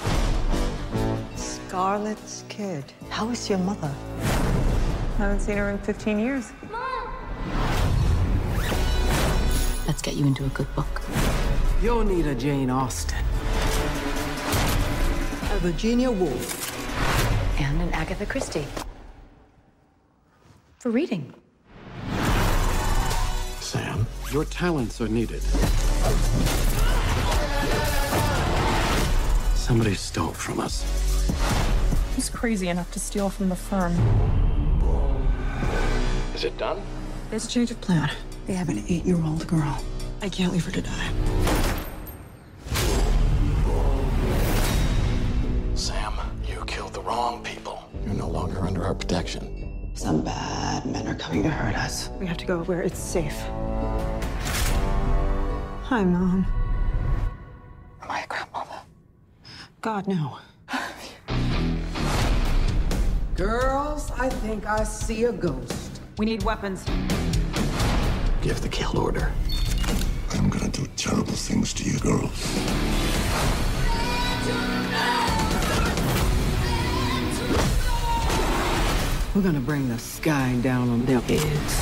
Scarlet's 1.36 2.44
kid. 2.50 2.84
How 3.10 3.30
is 3.30 3.48
your 3.50 3.60
mother? 3.60 3.92
Haven't 5.18 5.40
seen 5.42 5.58
her 5.58 5.70
in 5.70 5.78
15 5.80 6.20
years. 6.20 6.52
Let's 9.88 10.02
get 10.02 10.16
you 10.16 10.26
into 10.26 10.46
a 10.46 10.50
good 10.50 10.68
book. 10.76 11.02
You'll 11.82 12.04
need 12.04 12.28
a 12.28 12.36
Jane 12.36 12.70
Austen. 12.70 13.18
A 15.52 15.60
Virginia 15.60 16.12
Woolf. 16.12 17.58
And 17.58 17.82
an 17.82 17.94
Agatha 17.94 18.26
Christie. 18.26 18.68
For 20.80 20.90
reading. 20.90 21.34
Sam, 23.62 24.06
your 24.30 24.44
talents 24.44 25.00
are 25.00 25.08
needed. 25.08 25.42
Somebody 29.56 29.94
stole 29.94 30.34
from 30.34 30.60
us. 30.60 30.84
Who's 32.16 32.30
crazy 32.30 32.68
enough 32.68 32.92
to 32.92 33.00
steal 33.00 33.30
from 33.30 33.48
the 33.48 33.56
firm? 33.56 33.94
Is 36.36 36.44
it 36.44 36.58
done? 36.58 36.82
There's 37.30 37.46
a 37.46 37.50
change 37.50 37.72
of 37.72 37.80
plan. 37.80 38.12
They 38.48 38.54
have 38.54 38.68
an 38.68 38.84
eight-year-old 38.90 39.48
girl. 39.48 39.82
I 40.22 40.28
can't 40.28 40.52
leave 40.52 40.66
her 40.66 40.72
to 40.72 40.82
die. 40.82 41.59
Wrong 47.10 47.44
people. 47.44 47.90
You're 48.06 48.14
no 48.14 48.28
longer 48.28 48.60
under 48.60 48.84
our 48.84 48.94
protection. 48.94 49.90
Some 49.96 50.22
bad 50.24 50.86
men 50.86 51.08
are 51.08 51.16
coming 51.16 51.42
to 51.42 51.50
hurt 51.50 51.76
us. 51.76 52.10
We 52.20 52.28
have 52.28 52.38
to 52.38 52.46
go 52.46 52.60
where 52.66 52.84
it's 52.84 53.00
safe. 53.00 53.36
Hi, 55.90 56.04
Mom. 56.04 56.46
Am 58.04 58.12
I 58.12 58.22
a 58.22 58.28
grandmother? 58.28 58.80
God, 59.82 60.06
no. 60.08 60.38
Girls, 63.36 64.12
I 64.12 64.30
think 64.30 64.68
I 64.68 64.84
see 64.84 65.24
a 65.24 65.32
ghost. 65.32 66.02
We 66.20 66.28
need 66.28 66.44
weapons. 66.44 66.86
Give 68.44 68.62
the 68.62 68.70
kill 68.70 69.00
order. 69.00 69.32
I'm 70.34 70.50
gonna 70.52 70.70
do 70.70 70.86
terrible 70.96 71.34
things 71.34 71.74
to 71.74 71.84
you 71.84 71.98
girls. 71.98 72.40
We're 79.36 79.44
gonna 79.48 79.66
bring 79.66 79.86
the 79.90 79.98
sky 80.00 80.48
down 80.70 80.90
on 80.90 81.00
their 81.10 81.20
heads. 81.20 81.74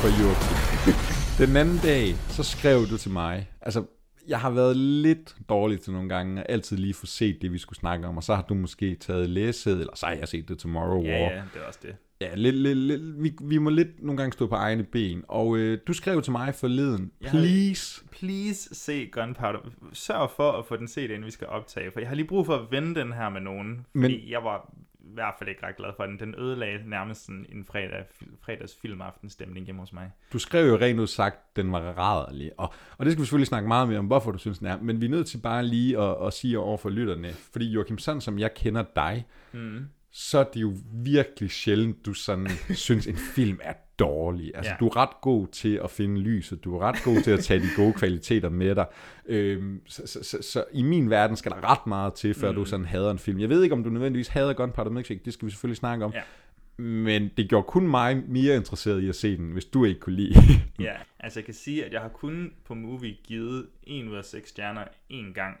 for 0.00 0.08
Joachim. 0.22 0.58
Den 1.46 1.56
anden 1.56 1.78
dag, 1.82 2.14
så 2.28 2.42
skrev 2.42 2.78
du 2.90 2.96
til 2.98 3.10
mig, 3.10 3.50
altså, 3.60 3.84
jeg 4.28 4.40
har 4.40 4.50
været 4.50 4.76
lidt 4.76 5.36
dårlig 5.48 5.80
til 5.80 5.92
nogle 5.92 6.08
gange, 6.08 6.42
og 6.42 6.46
altid 6.50 6.76
lige 6.76 6.94
få 6.94 7.06
set 7.06 7.38
det, 7.42 7.52
vi 7.52 7.58
skulle 7.58 7.78
snakke 7.78 8.06
om, 8.06 8.16
og 8.16 8.22
så 8.22 8.34
har 8.34 8.42
du 8.42 8.54
måske 8.54 8.94
taget 8.94 9.30
læsset, 9.30 9.72
eller 9.80 9.92
så 9.96 10.06
har 10.06 10.12
jeg 10.12 10.28
set 10.28 10.48
det 10.48 10.58
Tomorrow 10.58 11.02
Ja, 11.04 11.10
War. 11.22 11.30
ja, 11.32 11.42
det 11.54 11.62
er 11.62 11.66
også 11.66 11.78
det. 11.82 11.94
Ja, 12.20 12.34
lidt, 12.34 12.56
lidt, 12.56 12.78
lidt, 12.78 13.22
vi, 13.22 13.32
vi 13.42 13.58
må 13.58 13.70
lidt 13.70 14.02
nogle 14.02 14.16
gange 14.16 14.32
stå 14.32 14.46
på 14.46 14.54
egne 14.54 14.82
ben, 14.84 15.22
og 15.28 15.56
øh, 15.56 15.78
du 15.86 15.92
skrev 15.92 16.22
til 16.22 16.32
mig 16.32 16.54
forleden, 16.54 17.10
Jeg 17.20 17.30
har- 17.30 17.38
please, 17.38 18.04
Please 18.10 18.74
se 18.74 19.06
Gunpowder. 19.12 19.58
Sørg 19.92 20.30
for 20.36 20.52
at 20.52 20.66
få 20.66 20.76
den 20.76 20.88
set, 20.88 21.10
inden 21.10 21.24
vi 21.24 21.30
skal 21.30 21.46
optage, 21.46 21.90
for 21.92 22.00
jeg 22.00 22.08
har 22.08 22.16
lige 22.16 22.26
brug 22.26 22.46
for 22.46 22.54
at 22.56 22.66
vende 22.70 23.00
den 23.00 23.12
her 23.12 23.28
med 23.28 23.40
nogen, 23.40 23.86
fordi 23.96 24.20
Men- 24.20 24.30
jeg 24.30 24.40
var 24.44 24.72
hvert 25.14 25.34
fald 25.38 25.48
ikke 25.50 25.66
ret 25.66 25.76
glad 25.76 25.90
for 25.96 26.06
den. 26.06 26.18
Den 26.18 26.34
ødelagde 26.38 26.90
nærmest 26.90 27.24
sådan 27.26 27.46
en 27.48 27.64
fredag, 27.64 28.04
fredags 28.44 28.76
filmaftenstemning 28.82 29.66
hjemme 29.66 29.80
hos 29.82 29.92
mig. 29.92 30.10
du 30.32 30.38
skrev 30.38 30.66
jo 30.68 30.76
rent 30.76 31.00
ud 31.00 31.06
sagt, 31.06 31.56
den 31.56 31.72
var 31.72 31.80
rædderlig, 31.80 32.50
og, 32.58 32.74
og 32.98 33.04
det 33.04 33.12
skal 33.12 33.20
vi 33.20 33.26
selvfølgelig 33.26 33.46
snakke 33.48 33.68
meget 33.68 33.88
mere 33.88 33.98
om, 33.98 34.06
hvorfor 34.06 34.30
du 34.32 34.38
synes, 34.38 34.58
den 34.58 34.66
er, 34.66 34.78
men 34.82 35.00
vi 35.00 35.06
er 35.06 35.10
nødt 35.10 35.26
til 35.26 35.38
bare 35.38 35.64
lige 35.66 35.98
at, 35.98 36.26
at 36.26 36.32
sige 36.32 36.58
over 36.58 36.76
for 36.78 36.88
lytterne, 36.90 37.32
fordi 37.52 37.70
Joachim, 37.70 37.98
sådan 37.98 38.20
som 38.20 38.38
jeg 38.38 38.54
kender 38.54 38.84
dig, 38.96 39.26
Mm. 39.54 39.84
så 40.12 40.38
er 40.38 40.44
det 40.44 40.60
jo 40.60 40.72
virkelig 40.92 41.50
sjældent, 41.50 42.06
du 42.06 42.14
sådan 42.14 42.48
synes, 42.74 43.06
en 43.06 43.16
film 43.16 43.58
er 43.62 43.72
dårlig. 43.98 44.52
Altså, 44.54 44.70
Ja. 44.72 44.76
du 44.80 44.86
er 44.86 44.96
ret 44.96 45.20
god 45.20 45.46
til 45.46 45.80
at 45.84 45.90
finde 45.90 46.20
lyset, 46.20 46.64
du 46.64 46.76
er 46.76 46.80
ret 46.80 46.96
god 47.04 47.22
til 47.22 47.30
at 47.30 47.40
tage 47.44 47.60
de 47.60 47.66
gode 47.76 47.92
kvaliteter 47.92 48.48
med 48.48 48.74
dig. 48.74 48.86
Øhm, 49.26 49.80
så, 49.86 50.02
så, 50.06 50.24
så, 50.24 50.38
så, 50.42 50.64
i 50.72 50.82
min 50.82 51.10
verden 51.10 51.36
skal 51.36 51.52
der 51.52 51.70
ret 51.70 51.86
meget 51.86 52.14
til, 52.14 52.34
før 52.34 52.50
mm. 52.50 52.56
du 52.56 52.64
sådan 52.64 52.86
hader 52.86 53.10
en 53.10 53.18
film. 53.18 53.40
Jeg 53.40 53.48
ved 53.48 53.62
ikke, 53.62 53.72
om 53.74 53.84
du 53.84 53.90
nødvendigvis 53.90 54.28
hader 54.28 54.52
Gunpowder 54.52 54.90
Milkshake, 54.90 55.20
det 55.24 55.32
skal 55.32 55.46
vi 55.46 55.50
selvfølgelig 55.50 55.76
snakke 55.76 56.04
om. 56.04 56.12
Ja. 56.12 56.22
Men 56.82 57.30
det 57.36 57.48
gjorde 57.48 57.64
kun 57.68 57.88
mig 57.88 58.22
mere 58.28 58.56
interesseret 58.56 59.02
i 59.02 59.08
at 59.08 59.14
se 59.14 59.36
den, 59.36 59.52
hvis 59.52 59.64
du 59.64 59.84
ikke 59.84 60.00
kunne 60.00 60.16
lide. 60.16 60.34
Ja, 60.80 60.92
altså 61.20 61.38
jeg 61.40 61.44
kan 61.44 61.54
sige, 61.54 61.84
at 61.84 61.92
jeg 61.92 62.00
har 62.00 62.08
kun 62.08 62.52
på 62.64 62.74
Movie 62.74 63.16
givet 63.24 63.66
1 63.82 64.08
ud 64.08 64.16
af 64.16 64.24
6 64.24 64.48
stjerner 64.48 64.84
en 65.08 65.32
gang, 65.34 65.56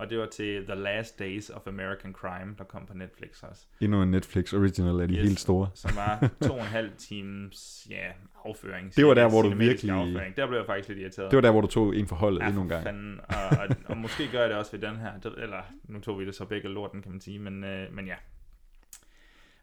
og 0.00 0.10
det 0.10 0.18
var 0.18 0.26
til 0.26 0.66
The 0.66 0.74
Last 0.74 1.18
Days 1.18 1.50
of 1.50 1.66
American 1.66 2.12
Crime, 2.12 2.54
der 2.58 2.64
kom 2.64 2.86
på 2.86 2.94
Netflix 2.94 3.42
også. 3.42 3.62
Endnu 3.80 4.02
en 4.02 4.10
Netflix 4.10 4.52
original 4.52 5.00
af 5.00 5.08
de 5.08 5.14
yes. 5.14 5.22
helt 5.22 5.40
store. 5.40 5.68
Som 5.74 5.90
var 5.96 6.30
to 6.42 6.52
og 6.52 6.58
en 6.58 6.64
halv 6.66 6.90
times 6.98 7.86
ja, 7.90 8.06
afføring. 8.44 8.96
Det 8.96 9.06
var 9.06 9.14
der, 9.14 9.28
hvor 9.28 9.42
du 9.42 9.54
virkelig- 9.54 9.90
Afføring. 9.94 10.36
Der 10.36 10.46
blev 10.46 10.58
jeg 10.58 10.66
faktisk 10.66 10.88
lidt 10.88 10.98
irriteret. 10.98 11.30
Det 11.30 11.36
var 11.36 11.40
der, 11.40 11.50
hvor 11.50 11.60
du 11.60 11.66
tog 11.66 11.96
en 11.96 12.06
for 12.06 12.16
holdet 12.16 12.40
ja, 12.40 12.46
endnu 12.46 12.62
en 12.62 12.68
gang. 12.68 12.82
Fanden. 12.82 13.20
Og, 13.28 13.58
og, 13.58 13.76
og, 13.88 13.96
måske 13.96 14.28
gør 14.32 14.40
jeg 14.40 14.50
det 14.50 14.58
også 14.58 14.72
ved 14.72 14.80
den 14.80 14.96
her. 14.96 15.10
Eller, 15.36 15.62
nu 15.84 16.00
tog 16.00 16.18
vi 16.18 16.26
det 16.26 16.34
så 16.34 16.44
begge 16.44 16.68
lorten, 16.68 17.02
kan 17.02 17.12
man 17.12 17.20
sige. 17.20 17.38
Men, 17.38 17.64
øh, 17.64 17.94
men 17.94 18.06
ja, 18.06 18.14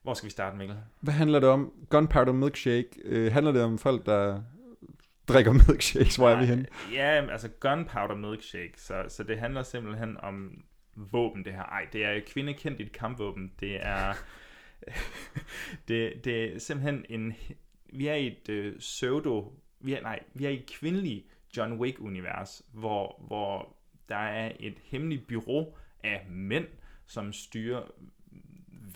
Hvor 0.04 0.14
skal 0.14 0.26
vi 0.26 0.32
starte, 0.32 0.58
Mikkel? 0.58 0.78
Hvad 1.00 1.14
handler 1.14 1.40
det 1.40 1.50
om? 1.50 1.74
Gunpowder 1.90 2.34
Milkshake. 2.34 2.90
Øh, 3.06 3.32
handler 3.32 3.52
det 3.52 3.62
om 3.62 3.78
folk, 3.78 4.06
der 4.06 4.42
drikker 5.28 5.52
milkshakes? 5.52 6.16
Hvor 6.16 6.30
er 6.30 6.40
vi 6.40 6.46
henne? 6.46 6.66
Ja, 6.94 7.32
altså 7.32 7.50
Gunpowder 7.60 8.16
Milkshake. 8.16 8.74
Så, 8.76 9.06
så 9.08 9.24
det 9.24 9.40
handler 9.40 9.64
simpelthen 9.64 10.18
om 10.18 10.64
våben, 10.96 11.46
det 11.46 11.54
her. 11.54 11.64
Ej, 11.64 11.88
det 11.94 12.06
er 12.06 12.20
kvindekendt 12.28 12.82
et 12.82 12.92
kampvåben. 12.92 13.52
Det 13.60 13.86
er... 13.86 14.14
det, 15.88 16.26
det 16.26 16.56
er 16.56 16.60
simpelthen 16.60 17.06
en... 17.10 17.34
Vi 17.94 18.08
er 18.08 18.16
i 18.16 18.28
et 18.28 18.50
øh, 18.50 18.80
pseudo... 18.80 19.54
Vi 19.80 19.94
er, 19.94 20.02
nej, 20.02 20.20
vi 20.34 20.46
er 20.46 20.50
i 20.50 20.60
et 20.60 20.72
kvindeligt 20.80 21.26
John 21.58 21.74
Wick-univers, 21.74 22.62
hvor, 22.74 23.24
hvor 23.28 23.78
der 24.10 24.16
er 24.16 24.52
et 24.60 24.78
hemmeligt 24.84 25.28
bureau 25.28 25.76
af 26.04 26.26
mænd, 26.30 26.68
som 27.06 27.34
styrer 27.34 27.82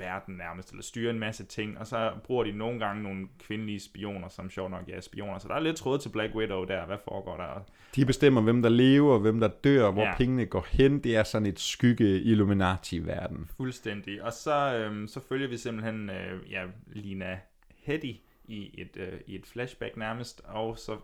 verden 0.02 0.36
nærmest, 0.36 0.70
eller 0.70 0.84
styrer 0.84 1.10
en 1.14 1.20
masse 1.20 1.46
ting, 1.46 1.78
og 1.80 1.88
så 1.88 2.12
bruger 2.24 2.44
de 2.44 2.52
nogle 2.52 2.80
gange 2.80 3.04
nogle 3.04 3.28
kvindelige 3.40 3.80
spioner, 3.80 4.28
som 4.30 4.50
sjovt 4.50 4.72
nok 4.72 4.90
er 4.90 5.02
spioner. 5.02 5.40
Så 5.40 5.48
der 5.48 5.56
er 5.56 5.60
lidt 5.60 5.76
tråd 5.78 6.00
til 6.00 6.10
Black 6.10 6.36
Widow 6.36 6.64
der. 6.66 6.86
Hvad 6.86 6.98
foregår 7.04 7.38
der? 7.38 7.64
De 7.96 8.06
bestemmer, 8.06 8.42
hvem 8.42 8.62
der 8.62 8.70
lever, 8.70 9.20
hvem 9.20 9.40
der 9.40 9.48
dør, 9.48 9.92
hvor 9.92 10.04
Ja. 10.04 10.16
pengene 10.18 10.46
går 10.46 10.68
hen. 10.70 11.00
Det 11.04 11.16
er 11.16 11.24
sådan 11.24 11.46
et 11.46 11.60
skygge 11.60 12.22
Illuminati-verden. 12.22 13.50
Fuldstændig. 13.58 14.24
Og 14.24 14.34
så, 14.34 14.76
øhm, 14.76 15.08
så 15.08 15.20
følger 15.30 15.48
vi 15.48 15.58
simpelthen 15.58 16.10
øh, 16.10 16.52
ja, 16.52 16.64
Lina 16.88 17.40
Heddy 17.84 18.16
i 18.46 18.70
et, 18.82 18.98
øh, 18.98 19.20
i 19.28 19.36
et 19.36 19.46
flashback 19.46 19.98
nærmest, 19.98 20.42
og 20.46 20.78
så 20.78 20.98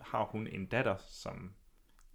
har 0.00 0.24
hun 0.24 0.46
en 0.46 0.66
datter, 0.66 0.94
som 1.08 1.50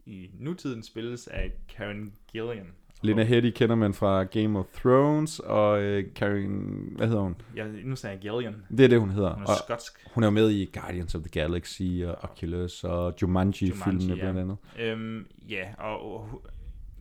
i 0.07 0.29
nutiden 0.39 0.83
spilles 0.83 1.27
af 1.27 1.51
Karen 1.77 2.13
Gillian. 2.31 2.67
Lena 3.01 3.23
Headey 3.23 3.51
kender 3.51 3.75
man 3.75 3.93
fra 3.93 4.23
Game 4.23 4.59
of 4.59 4.65
Thrones, 4.65 5.39
og 5.39 5.81
øh, 5.81 6.13
Karen, 6.15 6.93
hvad 6.95 7.07
hedder 7.07 7.21
hun? 7.21 7.35
Ja, 7.55 7.67
nu 7.83 7.95
sagde 7.95 8.13
jeg 8.13 8.21
Gillian. 8.21 8.55
Det 8.77 8.79
er 8.83 8.87
det, 8.87 8.99
hun 8.99 9.09
hedder. 9.09 9.33
Hun 9.33 9.43
er 9.43 9.47
Og 9.47 9.55
skotsk. 9.67 10.07
Hun 10.13 10.23
er 10.23 10.27
jo 10.27 10.31
med 10.31 10.49
i 10.49 10.69
Guardians 10.73 11.15
of 11.15 11.21
the 11.21 11.29
Galaxy, 11.29 11.81
og 12.05 12.15
Oculus, 12.31 12.83
og 12.83 13.13
Jumanji-filmene 13.21 14.13
ja. 14.15 14.21
blandt 14.21 14.39
andet. 14.39 14.57
Øhm, 14.79 15.27
ja, 15.49 15.67
og, 15.77 16.27
hu- 16.27 16.41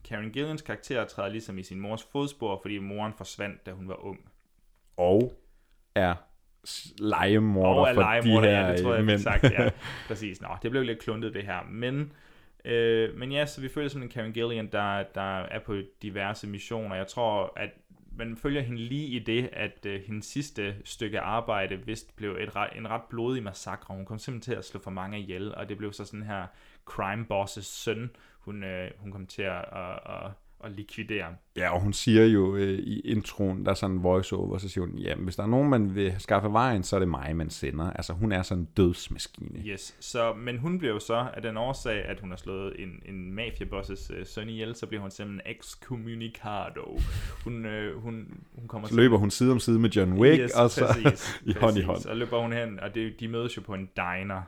Karen 0.09 0.31
Gillians 0.31 0.63
karakter 0.63 1.05
træder 1.05 1.29
ligesom 1.29 1.59
i 1.59 1.63
sin 1.63 1.81
mors 1.81 2.03
fodspor, 2.13 2.59
fordi 2.63 2.79
moren 2.79 3.13
forsvandt, 3.17 3.67
da 3.67 3.71
hun 3.73 3.89
var 3.89 4.05
ung. 4.05 4.19
Og 4.97 5.33
er 5.95 6.15
legemorder 6.99 7.81
og 7.81 7.89
er 7.89 7.95
for 7.95 8.01
legemorder, 8.01 8.49
de 8.49 8.55
her 8.57 8.67
ja, 8.67 8.73
det 8.73 8.83
tror 8.83 8.95
jeg, 8.95 9.03
øh, 9.03 9.07
jeg 9.07 9.07
mænd. 9.07 9.19
fik 9.19 9.25
sagt, 9.25 9.45
ja. 9.45 9.71
Præcis. 10.09 10.41
Nå, 10.43 10.49
det 10.63 10.71
blev 10.71 10.83
lidt 10.83 10.99
kluntet, 10.99 11.35
det 11.35 11.43
her. 11.43 11.59
Men, 11.71 12.13
øh, 12.67 13.19
men 13.19 13.33
ja, 13.33 13.47
så 13.47 13.61
vi 13.61 13.69
følger 13.69 13.89
sådan 13.89 14.03
en 14.03 14.09
Karen 14.09 14.33
Gillian, 14.33 14.73
der, 14.73 15.03
der 15.03 15.39
er 15.41 15.59
på 15.59 15.77
diverse 16.03 16.47
missioner. 16.47 16.97
Jeg 16.97 17.07
tror, 17.07 17.53
at 17.57 17.71
man 18.19 18.37
følger 18.37 18.61
hende 18.61 18.79
lige 18.79 19.07
i 19.07 19.19
det, 19.19 19.49
at 19.53 19.87
øh, 19.87 20.01
hendes 20.01 20.27
sidste 20.27 20.77
stykke 20.85 21.21
arbejde 21.21 21.87
vist 21.87 22.17
blev 22.17 22.37
et, 22.41 22.49
re- 22.49 22.79
en 22.79 22.91
ret 22.91 23.03
blodig 23.11 23.43
massakre. 23.43 23.95
Hun 23.95 24.05
kom 24.05 24.19
simpelthen 24.19 24.53
til 24.53 24.59
at 24.59 24.64
slå 24.64 24.81
for 24.81 24.91
mange 24.91 25.21
ihjel, 25.21 25.55
og 25.55 25.69
det 25.69 25.79
blev 25.79 25.93
så 25.93 26.05
sådan 26.05 26.27
her 26.27 26.47
crime 26.85 27.25
bosses 27.27 27.67
søn, 27.67 28.11
hun, 28.39 28.64
øh, 28.64 28.91
hun 28.99 29.12
kom 29.12 29.27
til 29.27 29.43
at, 29.43 29.64
at, 29.73 29.99
at, 30.07 30.31
at 30.67 30.73
likvidere. 30.73 31.27
Ja, 31.57 31.75
og 31.75 31.81
hun 31.81 31.93
siger 31.93 32.25
jo 32.25 32.57
øh, 32.57 32.79
i 32.79 33.01
introen, 33.01 33.64
der 33.64 33.71
er 33.71 33.75
sådan 33.75 33.97
en 33.97 34.03
voiceover, 34.03 34.59
så 34.59 34.69
siger 34.69 34.87
hun, 34.87 34.99
jamen 34.99 35.25
hvis 35.25 35.37
der 35.37 35.43
er 35.43 35.47
nogen, 35.47 35.71
man 35.71 35.95
vil 35.95 36.14
skaffe 36.19 36.53
vejen, 36.53 36.83
så 36.83 36.97
er 36.97 37.01
det 37.01 37.09
mig, 37.09 37.37
man 37.37 37.51
sender. 37.51 37.91
Altså 37.91 38.12
hun 38.12 38.33
er 38.33 38.43
sådan 38.43 38.62
en 38.62 38.69
dødsmaskine. 38.77 39.62
Yes, 39.67 39.97
så, 40.01 40.33
men 40.33 40.59
hun 40.59 40.79
blev 40.79 41.01
så, 41.01 41.27
af 41.35 41.43
den 41.43 41.57
årsag, 41.57 42.05
at 42.05 42.21
hun 42.21 42.31
har 42.31 42.37
slået 42.37 42.75
en, 42.79 43.03
en 43.07 43.33
mafiabosses 43.33 44.11
øh, 44.14 44.27
søn 44.27 44.49
ihjel, 44.49 44.75
så 44.75 44.87
bliver 44.87 45.01
hun 45.01 45.11
simpelthen 45.11 45.57
excommunicado. 45.57 47.01
Hun, 47.45 47.67
øh, 47.67 48.03
hun, 48.03 48.45
hun 48.55 48.69
kommer 48.69 48.89
Så 48.89 48.97
løber 48.97 49.19
hun 49.19 49.31
side 49.31 49.53
om 49.53 49.59
side 49.59 49.79
med 49.79 49.91
John 49.91 50.12
Wick, 50.12 50.43
yes, 50.43 50.53
og 50.53 50.71
så 50.71 50.87
præcis, 50.87 51.41
i 51.51 51.53
hånd 51.61 51.79
i 51.79 51.83
hånd. 51.83 52.01
Så 52.01 52.14
løber 52.14 52.43
hun 52.43 52.53
hen, 52.53 52.81
og 52.81 52.95
det, 52.95 53.21
de 53.21 53.29
mødes 53.29 53.57
jo 53.57 53.62
på 53.62 53.75
en 53.75 53.89
diner, 53.97 54.43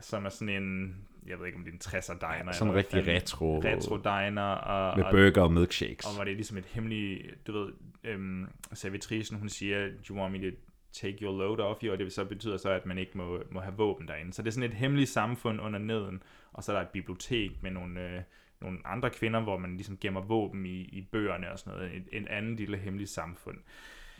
som 0.00 0.24
er 0.24 0.30
sådan 0.30 0.62
en, 0.62 0.96
jeg 1.26 1.38
ved 1.38 1.46
ikke 1.46 1.58
om 1.58 1.64
det 1.64 1.70
er 1.70 1.74
en 1.74 1.98
60'er 2.00 2.18
diner. 2.38 2.52
sådan 2.52 2.68
eller 2.74 2.78
rigtig 2.78 3.16
retro- 3.16 3.60
Retro 3.64 3.96
diner. 3.96 4.42
Og, 4.42 4.98
Med 4.98 5.04
og, 5.04 5.10
burger 5.10 5.42
og 5.42 5.52
milkshakes. 5.52 6.06
Og 6.06 6.14
hvor 6.14 6.24
det 6.24 6.30
er 6.30 6.34
ligesom 6.36 6.56
et 6.56 6.64
hemmeligt, 6.64 7.46
du 7.46 7.52
ved, 7.52 7.72
øhm, 8.04 8.46
servitrisen, 8.72 9.36
hun 9.38 9.48
siger, 9.48 9.78
do 10.08 10.14
you 10.14 10.20
want 10.20 10.32
me 10.32 10.50
to 10.50 10.56
take 10.92 11.18
your 11.22 11.38
load 11.38 11.58
off 11.60 11.82
you, 11.82 11.92
og 11.92 11.98
det 11.98 12.12
så 12.12 12.24
betyder 12.24 12.56
så, 12.56 12.70
at 12.70 12.86
man 12.86 12.98
ikke 12.98 13.12
må, 13.14 13.38
må 13.50 13.60
have 13.60 13.74
våben 13.76 14.08
derinde. 14.08 14.32
Så 14.32 14.42
det 14.42 14.48
er 14.48 14.52
sådan 14.52 14.70
et 14.70 14.76
hemmeligt 14.76 15.10
samfund 15.10 15.60
under 15.60 15.78
neden, 15.78 16.22
og 16.52 16.64
så 16.64 16.72
er 16.72 16.76
der 16.76 16.82
et 16.82 16.88
bibliotek 16.88 17.50
med 17.62 17.70
nogle, 17.70 18.00
øh, 18.00 18.20
nogle 18.60 18.78
andre 18.84 19.10
kvinder, 19.10 19.40
hvor 19.40 19.58
man 19.58 19.70
ligesom 19.74 19.96
gemmer 20.00 20.20
våben 20.20 20.66
i, 20.66 20.80
i 20.80 21.08
bøgerne 21.12 21.52
og 21.52 21.58
sådan 21.58 21.78
noget. 21.78 21.96
Et, 21.96 22.02
en 22.12 22.28
anden 22.28 22.56
lille 22.56 22.76
hemmeligt 22.76 23.10
samfund. 23.10 23.56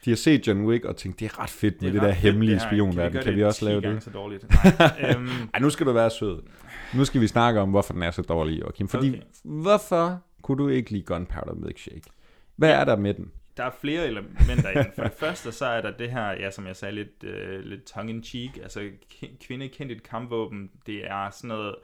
De 0.04 0.10
har 0.10 0.16
set 0.16 0.46
John 0.48 0.64
Wick 0.66 0.84
og 0.84 0.96
tænkt, 0.96 1.20
det 1.20 1.26
er 1.26 1.38
ret 1.42 1.50
fedt 1.50 1.82
med 1.82 1.88
er 1.88 1.92
det, 1.92 2.02
ret 2.02 2.06
der 2.08 2.14
fedt, 2.14 2.22
hemmelige 2.32 2.54
det 2.54 2.62
spionverden. 2.62 3.12
Kan 3.12 3.20
vi 3.20 3.24
Kan 3.24 3.32
vi 3.34 3.38
det 3.38 3.46
også 3.46 3.58
10 3.58 3.64
lave 3.64 3.80
gange 3.80 3.94
det? 3.94 4.02
så 4.02 4.10
dårligt? 4.10 4.46
Nej, 4.78 5.10
øhm. 5.16 5.28
Ej, 5.54 5.60
nu 5.60 5.70
skal 5.70 5.86
du 5.86 5.92
være 5.92 6.10
sød. 6.10 6.42
Nu 6.94 7.04
skal 7.04 7.20
vi 7.20 7.26
snakke 7.26 7.60
om, 7.60 7.70
hvorfor 7.70 7.92
den 7.92 8.02
er 8.02 8.10
så 8.10 8.22
dårlig, 8.22 8.60
Joachim. 8.60 8.88
Fordi, 8.88 9.08
Okay. 9.08 9.20
hvorfor 9.42 10.20
kunne 10.42 10.58
du 10.64 10.68
ikke 10.68 10.90
lide 10.90 11.02
Gunpowder 11.02 11.54
Milkshake? 11.54 12.02
Hvad 12.56 12.70
er 12.70 12.84
der 12.84 12.96
med 12.96 13.14
den? 13.14 13.32
Der 13.56 13.64
er 13.64 13.70
flere 13.80 14.06
elementer 14.06 14.70
i 14.70 14.74
den. 14.74 14.92
For 14.94 15.02
det 15.02 15.12
første, 15.24 15.52
så 15.52 15.66
er 15.66 15.80
der 15.80 15.90
det 15.90 16.10
her, 16.10 16.30
ja, 16.30 16.50
som 16.50 16.66
jeg 16.66 16.76
sagde, 16.76 16.94
lidt, 16.94 17.24
øh, 17.24 17.60
lidt 17.64 17.84
tongue-in-cheek. 17.84 18.56
Altså, 18.62 18.90
kvinde 19.40 19.68
kendt 19.68 19.92
et 19.92 20.02
kampvåben. 20.02 20.70
Det 20.86 21.10
er 21.10 21.30
sådan 21.30 21.48
noget 21.48 21.74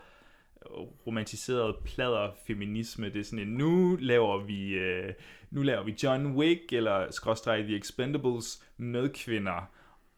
romantiseret 1.07 1.77
plader 1.85 2.31
feminisme. 2.47 3.07
Det 3.11 3.17
er 3.21 3.25
sådan 3.25 3.39
en, 3.39 3.55
nu 3.55 3.97
laver 4.01 4.45
vi, 4.45 4.71
øh, 4.71 5.13
nu 5.51 5.63
laver 5.63 5.85
vi 5.85 5.95
John 6.03 6.27
Wick, 6.27 6.73
eller 6.73 7.07
skråstreg 7.11 7.65
The 7.65 7.77
Expendables 7.77 8.63
med 8.77 9.09
kvinder. 9.09 9.71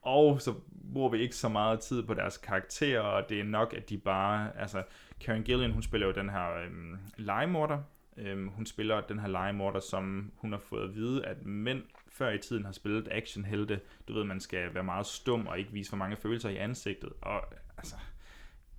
Og 0.03 0.41
så 0.41 0.55
bruger 0.93 1.11
vi 1.11 1.19
ikke 1.19 1.37
så 1.37 1.49
meget 1.49 1.81
tid 1.81 2.03
på 2.03 2.15
deres 2.15 2.37
karakterer, 2.37 3.01
og 3.01 3.29
det 3.29 3.41
er 3.41 3.45
nok, 3.45 3.75
at 3.75 3.91
de 3.91 3.99
bare, 3.99 4.61
altså, 4.61 4.83
Karen 5.21 5.43
Gillian, 5.43 5.73
hun 5.73 5.83
spiller 5.83 6.07
jo 6.07 6.13
den 6.13 6.31
her 6.31 6.65
øhm, 6.65 6.99
legemorder, 7.17 7.79
Øhm, 8.21 8.49
hun 8.49 8.67
spiller 8.67 9.01
den 9.01 9.19
her 9.19 9.29
legemorder, 9.29 9.81
som 9.81 10.33
hun 10.37 10.53
har 10.53 10.59
fået 10.59 10.89
at 10.89 10.95
vide, 10.95 11.27
at 11.27 11.47
mænd 11.47 11.83
før 12.09 12.31
i 12.31 12.39
tiden 12.39 12.65
har 12.65 12.73
spillet 12.73 13.09
actionhelte. 13.11 13.81
Du 14.09 14.13
ved, 14.13 14.25
man 14.25 14.41
skal 14.41 14.75
være 14.75 14.85
meget 14.85 15.07
stum 15.07 15.47
og 15.47 15.59
ikke 15.59 15.73
vise 15.73 15.91
for 15.91 15.97
mange 15.97 16.17
følelser 16.17 16.49
i 16.49 16.57
ansigtet. 16.57 17.11
Og 17.23 17.41
altså, 17.77 17.95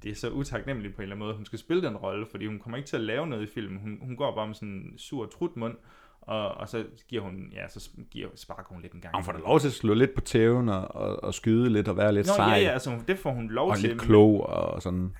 det 0.03 0.11
er 0.11 0.15
så 0.15 0.29
utaknemmeligt 0.29 0.95
på 0.95 1.01
en 1.01 1.03
eller 1.03 1.15
anden 1.15 1.25
måde, 1.25 1.35
hun 1.35 1.45
skal 1.45 1.59
spille 1.59 1.83
den 1.83 1.97
rolle, 1.97 2.25
fordi 2.25 2.45
hun 2.45 2.59
kommer 2.59 2.77
ikke 2.77 2.87
til 2.87 2.95
at 2.95 3.03
lave 3.03 3.27
noget 3.27 3.43
i 3.43 3.53
filmen. 3.53 3.79
Hun, 3.79 3.99
hun 4.01 4.15
går 4.17 4.35
bare 4.35 4.47
med 4.47 4.55
sådan 4.55 4.69
en 4.69 4.97
sur 4.97 5.25
trutmund, 5.25 5.77
og, 6.21 6.51
og 6.51 6.69
så 6.69 6.85
giver 7.07 7.21
hun, 7.21 7.51
ja, 7.53 7.67
så 7.69 7.89
giver, 8.11 8.27
sparker 8.35 8.69
hun 8.69 8.81
lidt 8.81 8.93
en 8.93 9.01
gang. 9.01 9.15
Hun 9.15 9.23
får 9.23 9.31
da 9.31 9.39
lov 9.39 9.59
til 9.59 9.67
at 9.67 9.73
slå 9.73 9.93
lidt 9.93 10.13
på 10.15 10.21
tæven 10.21 10.69
og, 10.69 10.95
og, 10.95 11.23
og 11.23 11.33
skyde 11.33 11.69
lidt 11.69 11.87
og 11.87 11.97
være 11.97 12.13
lidt 12.13 12.27
Nå, 12.27 12.33
sej. 12.33 12.45
ja, 12.45 12.57
ja, 12.59 12.69
altså, 12.69 12.99
det 13.07 13.19
får 13.19 13.31
hun 13.31 13.49
lov 13.49 13.69
og 13.69 13.77
til. 13.77 13.89
lidt 13.89 14.01
klog 14.01 14.45
og 14.45 14.81
sådan. 14.81 15.13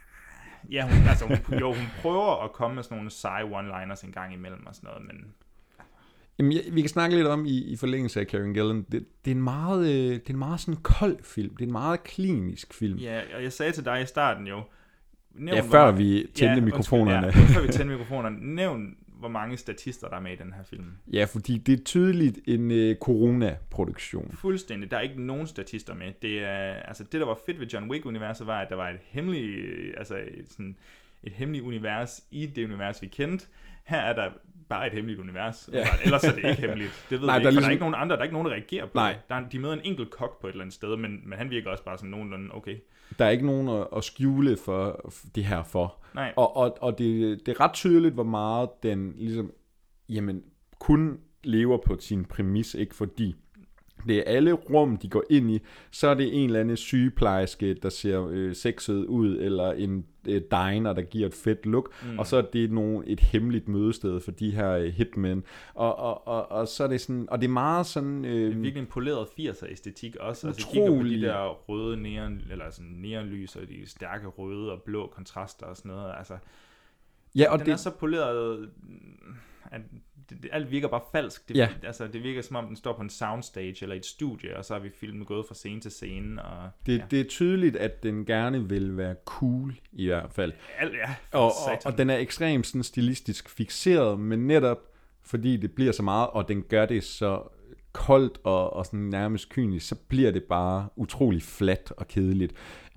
Ja, 0.72 0.84
hun, 0.84 1.08
altså, 1.10 1.26
hun, 1.26 1.60
jo, 1.60 1.68
hun 1.68 1.86
prøver 2.02 2.44
at 2.44 2.52
komme 2.52 2.76
med 2.76 2.84
sådan 2.84 2.98
nogle 2.98 3.10
seje 3.12 3.44
one-liners 3.44 4.06
en 4.06 4.12
gang 4.12 4.34
imellem 4.34 4.66
og 4.68 4.76
sådan 4.76 4.88
noget, 4.88 5.06
men 5.08 5.34
Jamen, 6.40 6.52
ja, 6.52 6.60
vi 6.72 6.82
kan 6.82 6.90
snakke 6.90 7.16
lidt 7.16 7.28
om 7.28 7.46
i, 7.46 7.58
i 7.64 7.78
forlængelse 7.78 8.20
af 8.20 8.28
Karen 8.28 8.54
Gillan. 8.54 8.86
Det, 8.92 9.06
det, 9.26 9.32
er 9.32 9.36
en 9.36 9.42
meget, 9.44 9.82
øh, 9.82 10.14
det 10.14 10.28
er 10.28 10.34
en 10.34 10.40
meget 10.40 10.60
sådan 10.60 10.82
kold 10.82 11.18
film. 11.24 11.50
Det 11.56 11.62
er 11.62 11.68
en 11.68 11.72
meget 11.72 12.04
klinisk 12.04 12.74
film. 12.74 12.98
Ja, 13.00 13.22
og 13.36 13.44
jeg 13.44 13.54
sagde 13.54 13.72
til 13.72 13.86
dig 13.86 14.02
i 14.02 14.06
starten 14.06 14.48
jo... 14.48 14.62
Nævn, 15.36 15.56
Ja, 15.56 15.62
før 15.62 15.92
vi 15.92 16.28
tændte 16.34 16.46
undskyld, 16.46 16.62
mikrofonerne. 16.66 17.28
Ja, 17.28 17.32
før 17.32 17.62
vi 17.62 17.68
tændte 17.68 17.86
mikrofonerne. 17.98 18.56
Nævn, 18.56 18.96
hvor 19.22 19.30
mange 19.30 19.58
statister, 19.58 20.08
der 20.08 20.16
er 20.16 20.20
med 20.20 20.32
i 20.32 20.36
den 20.36 20.54
her 20.54 20.64
film. 20.64 20.86
Ja, 21.14 21.24
fordi 21.26 21.58
det 21.58 21.80
er 21.80 21.84
tydeligt 21.84 22.40
en 22.48 22.72
øh, 22.72 22.96
corona-produktion. 22.96 24.32
Fuldstændig. 24.34 24.92
Der 24.92 24.98
er 24.98 25.02
ikke 25.02 25.22
nogen 25.22 25.48
statister 25.48 25.94
med. 25.94 26.12
Det, 26.22 26.40
er, 26.44 26.74
altså, 26.74 27.04
det, 27.04 27.14
der 27.20 27.26
var 27.26 27.38
fedt 27.46 27.60
ved 27.60 27.68
John 27.68 27.92
Wick-universet, 27.92 28.48
var, 28.48 28.60
at 28.62 28.70
der 28.70 28.76
var 28.76 28.90
et 28.90 29.00
hemmeligt, 29.04 29.66
øh, 29.66 29.94
altså, 29.98 30.16
et, 30.18 30.46
sådan, 30.50 30.76
et 31.24 31.32
hemmeligt 31.32 31.66
univers 31.66 32.24
i 32.32 32.46
det 32.46 32.66
univers, 32.66 33.02
vi 33.02 33.08
kendte. 33.08 33.46
Her 33.84 33.98
er 34.00 34.14
der 34.14 34.30
bare 34.70 34.88
et 34.88 34.94
hemmeligt 34.94 35.20
univers. 35.20 35.70
Ja. 35.74 35.88
Ellers 36.04 36.24
er 36.24 36.32
det 36.36 36.38
ikke 36.50 36.62
hemmeligt. 36.62 37.06
Det 37.10 37.22
ved 37.22 37.28
Nej, 37.28 37.40
der 37.40 37.40
ikke, 37.40 37.48
er 37.48 37.52
for 37.54 37.60
der 37.62 37.68
er 37.68 37.70
ligesom- 37.70 37.72
ikke 37.72 37.80
nogen 37.82 37.96
andre, 37.96 38.16
der 38.16 38.20
er 38.20 38.24
ikke 38.24 38.34
nogen, 38.34 38.46
der 38.46 38.52
reagerer 38.54 38.86
på 38.86 38.92
Nej. 38.96 39.12
det. 39.12 39.22
Der 39.30 39.36
er, 39.36 39.50
de 39.50 39.60
møder 39.60 39.74
en 39.74 39.82
enkelt 39.84 40.10
kok 40.10 40.42
på 40.42 40.48
et 40.48 40.52
eller 40.52 40.64
andet 40.64 40.74
sted, 40.74 40.98
men, 40.98 41.22
men 41.30 41.38
han 41.38 41.50
virker 41.50 41.70
også 41.70 41.84
bare 41.84 41.98
sådan 41.98 42.10
nogenlunde 42.10 42.56
okay. 42.56 42.76
Der 43.20 43.26
er 43.26 43.30
ikke 43.30 43.46
nogen 43.46 43.70
at, 43.70 43.88
at 43.96 44.04
skjule 44.04 44.58
for 44.58 45.12
det 45.36 45.46
her 45.46 45.64
for. 45.64 45.98
Nej. 46.16 46.34
Og, 46.36 46.58
og, 46.58 46.78
og 46.82 46.98
det, 46.98 47.40
det 47.46 47.52
er 47.52 47.60
ret 47.60 47.74
tydeligt, 47.74 48.14
hvor 48.14 48.24
meget 48.24 48.70
den 48.84 49.14
ligesom, 49.18 49.52
jamen, 50.10 50.44
kun 50.80 51.20
lever 51.44 51.78
på 51.86 51.98
sin 52.00 52.26
præmis, 52.26 52.74
ikke 52.74 52.96
fordi 52.96 53.36
det 54.08 54.18
er 54.18 54.24
alle 54.26 54.52
rum, 54.52 54.98
de 54.98 55.10
går 55.10 55.24
ind 55.30 55.52
i, 55.52 55.60
så 55.92 56.08
er 56.08 56.14
det 56.14 56.44
en 56.44 56.46
eller 56.50 56.60
anden 56.60 56.78
sygeplejerske, 56.78 57.74
der 57.74 57.90
ser 57.90 58.28
øh, 58.32 58.56
sexet 58.56 59.06
ud, 59.06 59.38
eller 59.40 59.72
en 59.72 60.06
øh, 60.28 60.42
diner, 60.52 60.94
der 60.94 61.02
giver 61.02 61.28
et 61.28 61.34
fedt 61.34 61.66
look, 61.66 61.94
Mm. 62.12 62.20
og 62.20 62.28
så 62.28 62.38
er 62.38 62.42
det 62.42 62.72
nogle, 62.72 63.08
et 63.08 63.20
hemmeligt 63.20 63.68
mødested 63.68 64.20
for 64.20 64.32
de 64.32 64.52
her 64.52 64.72
øh, 64.72 64.88
hitmen, 64.88 65.44
og, 65.74 66.00
og, 66.00 66.28
og, 66.28 66.52
og 66.52 66.68
så 66.68 66.84
er 66.84 66.88
det 66.88 67.02
sådan, 67.02 67.28
og 67.32 67.42
det 67.42 67.48
er 67.48 67.52
meget 67.52 67.86
sådan... 67.86 68.26
Øh, 68.26 68.32
Det 68.32 68.44
er 68.44 68.48
virkelig 68.60 68.80
en 68.82 68.86
poleret 68.88 69.26
80'er 69.40 69.72
æstetik 69.72 70.16
også. 70.16 70.48
Altså, 70.48 70.66
jeg 70.68 70.74
kigger 70.74 70.88
på 70.90 70.94
de 70.96 71.00
Utrolig. 71.00 71.22
der 71.22 71.70
røde 71.70 72.02
neon, 72.02 72.42
eller 72.52 72.66
sådan 72.70 72.92
neonlys, 72.92 73.56
og 73.56 73.62
de 73.70 73.90
stærke 73.90 74.28
røde 74.28 74.72
og 74.72 74.82
blå 74.82 75.08
kontraster 75.16 75.66
og 75.66 75.78
sådan 75.78 75.92
noget. 75.92 76.14
Altså, 76.18 76.34
Ja, 77.36 77.52
og 77.52 77.60
den 77.60 77.66
det- 77.66 77.72
er 77.74 77.78
så 77.78 77.90
poleret, 77.92 78.70
at 79.72 79.82
det, 80.30 80.44
det, 80.44 80.50
alt 80.54 80.72
virker 80.72 80.88
bare 80.88 81.02
falsk. 81.12 81.48
Det, 81.48 81.56
Ja. 81.58 81.70
Altså, 81.84 82.08
det 82.08 82.24
virker 82.24 82.42
som 82.42 82.56
om, 82.56 82.68
den 82.68 82.76
står 82.76 82.94
på 82.96 83.02
en 83.02 83.10
soundstage 83.10 83.76
eller 83.82 83.96
et 83.96 84.06
studie, 84.06 84.58
og 84.58 84.66
så 84.66 84.74
har 84.74 84.80
vi 84.82 84.90
filmet 84.90 85.28
gået 85.28 85.46
fra 85.48 85.56
scene 85.56 85.82
til 85.82 85.92
scene. 85.92 86.46
Og, 86.46 86.70
Det, 86.86 86.98
ja. 86.98 87.04
det 87.12 87.20
er 87.22 87.26
tydeligt, 87.30 87.76
at 87.76 88.04
den 88.04 88.26
gerne 88.26 88.70
vil 88.70 88.98
være 88.98 89.16
cool, 89.26 89.74
i 89.92 90.06
hvert 90.06 90.32
fald. 90.34 90.54
Al- 90.80 90.92
ja, 90.96 91.16
for 91.32 91.38
og, 91.40 91.46
og, 91.46 91.78
og 91.86 91.98
den 91.98 92.10
er 92.10 92.18
ekstremt 92.18 92.68
sådan 92.68 92.84
stilistisk 92.84 93.50
fixeret, 93.50 94.20
men 94.20 94.48
netop 94.48 94.78
fordi 95.24 95.58
det 95.58 95.72
bliver 95.72 95.92
så 95.92 96.04
meget, 96.04 96.30
og 96.30 96.48
den 96.48 96.62
gør 96.62 96.86
det 96.86 97.04
så 97.04 97.44
koldt 97.94 98.38
og, 98.44 98.74
og 98.74 98.86
sådan 98.86 99.00
nærmest 99.00 99.50
kynisk, 99.50 99.88
så 99.88 99.96
bliver 99.96 100.32
det 100.32 100.44
bare 100.44 100.88
utrolig 100.96 101.44
fladt 101.44 101.94
og 101.98 102.08
kedeligt. 102.08 102.54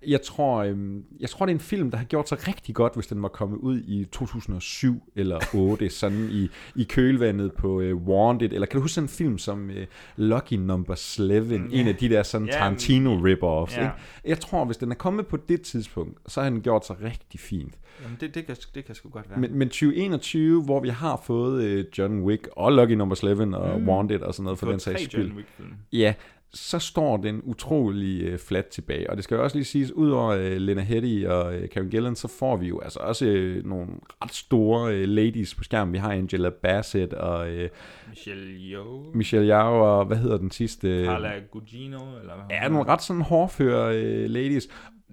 Jeg 0.06 0.22
tror, 0.22 0.56
øhm, 0.62 1.04
jeg 1.20 1.30
tror, 1.30 1.46
det 1.46 1.52
er 1.52 1.56
en 1.56 1.60
film, 1.60 1.90
der 1.90 1.98
har 1.98 2.04
gjort 2.04 2.28
sig 2.28 2.48
rigtig 2.48 2.74
godt, 2.74 2.94
hvis 2.94 3.06
den 3.06 3.22
var 3.22 3.28
kommet 3.28 3.56
ud 3.58 3.78
i 3.86 4.04
2007 4.12 5.02
eller 5.16 5.38
8, 5.54 5.90
sådan 5.90 6.28
i, 6.30 6.48
i 6.76 6.84
kølvandet 6.84 7.52
på 7.52 7.80
øh, 7.80 7.96
Wanted. 7.96 8.52
Eller 8.52 8.66
kan 8.66 8.76
du 8.78 8.82
huske 8.82 8.94
sådan 8.94 9.04
en 9.04 9.08
film 9.08 9.38
som 9.38 9.70
øh, 9.70 9.86
Lucky 10.16 10.52
Number 10.54 11.16
11, 11.18 11.58
Mm, 11.58 11.68
en 11.72 11.88
af 11.88 11.96
de 11.96 12.08
der 12.08 12.22
sådan 12.22 12.46
Ja, 12.46 12.52
Tarantino 12.52 13.16
rip-offs. 13.16 13.76
ja. 13.76 13.82
Ikke? 13.82 13.92
Jeg 14.24 14.40
tror, 14.40 14.64
hvis 14.64 14.76
den 14.76 14.90
er 14.90 14.94
kommet 14.96 15.26
på 15.26 15.36
det 15.48 15.62
tidspunkt, 15.62 16.18
så 16.26 16.42
har 16.42 16.50
den 16.50 16.60
gjort 16.60 16.86
sig 16.86 16.96
rigtig 17.02 17.40
fint. 17.40 17.74
Jamen, 18.02 18.16
det, 18.20 18.34
det, 18.34 18.46
kan, 18.46 18.56
det 18.74 18.84
kan 18.84 18.94
sgu 18.94 19.08
godt 19.08 19.30
være. 19.30 19.40
Men, 19.40 19.58
men 19.58 19.68
2021, 19.68 20.62
hvor 20.62 20.80
vi 20.80 20.88
har 20.88 21.22
fået 21.24 21.62
øh, 21.64 21.84
John 21.98 22.20
Wick 22.22 22.48
og 22.56 22.72
Lucky 22.72 22.92
Number 22.92 23.24
11 23.24 23.56
og 23.56 23.76
Mm. 23.78 23.82
mm. 23.82 23.88
Wanted 23.88 24.20
og 24.20 24.34
sådan 24.34 24.44
noget 24.44 24.58
for 24.58 24.70
den 24.70 24.80
sags 24.80 25.02
skyld. 25.02 25.32
Ja, 25.92 26.14
så 26.54 26.78
står 26.78 27.16
den 27.16 27.40
utrolig 27.44 28.22
øh, 28.22 28.38
flat 28.38 28.66
tilbage. 28.66 29.10
Og 29.10 29.16
det 29.16 29.24
skal 29.24 29.34
jo 29.34 29.42
også 29.42 29.56
lige 29.56 29.64
siges, 29.64 29.92
udover 29.92 30.30
øh, 30.30 30.56
Lena 30.56 30.80
Headey 30.82 31.26
og 31.26 31.54
øh, 31.54 31.68
Karen 31.68 31.90
Gillan, 31.90 32.16
så 32.16 32.28
får 32.28 32.56
vi 32.56 32.66
jo 32.68 32.80
altså 32.80 32.98
også 32.98 33.26
øh, 33.26 33.64
nogle 33.64 33.86
ret 34.24 34.34
store 34.34 34.94
øh, 34.94 35.08
ladies 35.08 35.54
på 35.54 35.64
skærmen. 35.64 35.92
Vi 35.92 35.98
har 35.98 36.12
Angela 36.12 36.50
Bassett 36.50 37.12
og 37.12 37.48
øh, 37.48 37.68
Michelle 38.08 38.44
Yeoh. 38.70 39.16
Michelle 39.16 39.48
Yeoh 39.48 39.98
og 39.98 40.04
hvad 40.04 40.16
hedder 40.16 40.36
den 40.36 40.50
sidste? 40.50 40.88
øh, 40.88 41.06
Carla 41.06 41.32
Gugino, 41.50 41.98
eller 42.20 42.34
hvad? 42.34 42.44
Ja, 42.50 42.68
nogle 42.68 42.88
ret 42.88 43.02
sådan 43.02 43.22
hårdføre 43.22 43.96
øh, 43.96 44.30
ladies. 44.30 44.68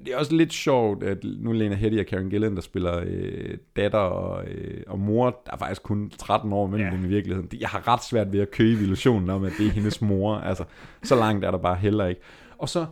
Det 0.06 0.14
er 0.14 0.18
også 0.18 0.36
lidt 0.36 0.54
sjovt, 0.54 1.04
at 1.04 1.18
nu 1.24 1.52
Lena 1.52 1.76
Headey 1.76 2.00
og 2.00 2.06
Karen 2.06 2.30
Gillan, 2.30 2.56
der 2.56 2.62
spiller 2.62 3.02
øh, 3.06 3.58
datter 3.76 4.00
og, 4.00 4.46
øh, 4.48 4.84
og 4.88 5.00
mor, 5.00 5.42
der 5.46 5.54
er 5.54 5.58
faktisk 5.58 5.84
kun 5.84 6.10
13 6.10 6.54
år 6.54 6.68
mellem 6.68 6.88
ja. 6.88 6.96
dem 6.96 7.06
i 7.06 7.08
virkeligheden. 7.08 7.50
Jeg 7.60 7.70
har 7.70 7.88
ret 7.88 8.04
svært 8.04 8.34
ved 8.34 8.40
at 8.40 8.52
købe 8.52 8.82
illusionen 8.82 9.30
om, 9.30 9.44
at 9.44 9.54
det 9.58 9.68
er 9.68 9.72
hendes 9.72 10.02
mor. 10.02 10.36
Altså, 10.52 10.64
så 11.04 11.16
langt 11.16 11.46
er 11.46 11.52
der 11.52 11.58
bare 11.58 11.76
heller 11.76 12.06
ikke. 12.06 12.22
Og 12.58 12.70
så 12.70 12.86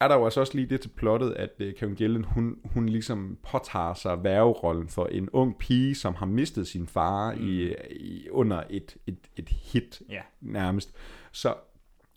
er 0.00 0.08
der 0.08 0.16
jo 0.16 0.24
altså 0.24 0.40
også 0.40 0.54
lige 0.54 0.66
det 0.66 0.80
til 0.80 0.88
plottet, 0.88 1.32
at 1.32 1.50
øh, 1.58 1.74
Karen 1.74 1.94
Gillan, 1.94 2.24
hun, 2.24 2.56
hun 2.64 2.88
ligesom 2.88 3.38
påtager 3.50 3.94
sig 3.94 4.24
værgerollen 4.24 4.88
for 4.88 5.06
en 5.06 5.28
ung 5.30 5.58
pige, 5.58 5.94
som 5.94 6.14
har 6.14 6.26
mistet 6.26 6.66
sin 6.66 6.86
far 6.86 7.34
mm. 7.34 7.48
i, 7.48 7.74
i, 7.90 8.28
under 8.30 8.62
et, 8.70 8.96
et, 9.06 9.18
et 9.36 9.48
hit 9.48 10.02
Ja. 10.10 10.20
nærmest. 10.40 10.94
Så 11.32 11.54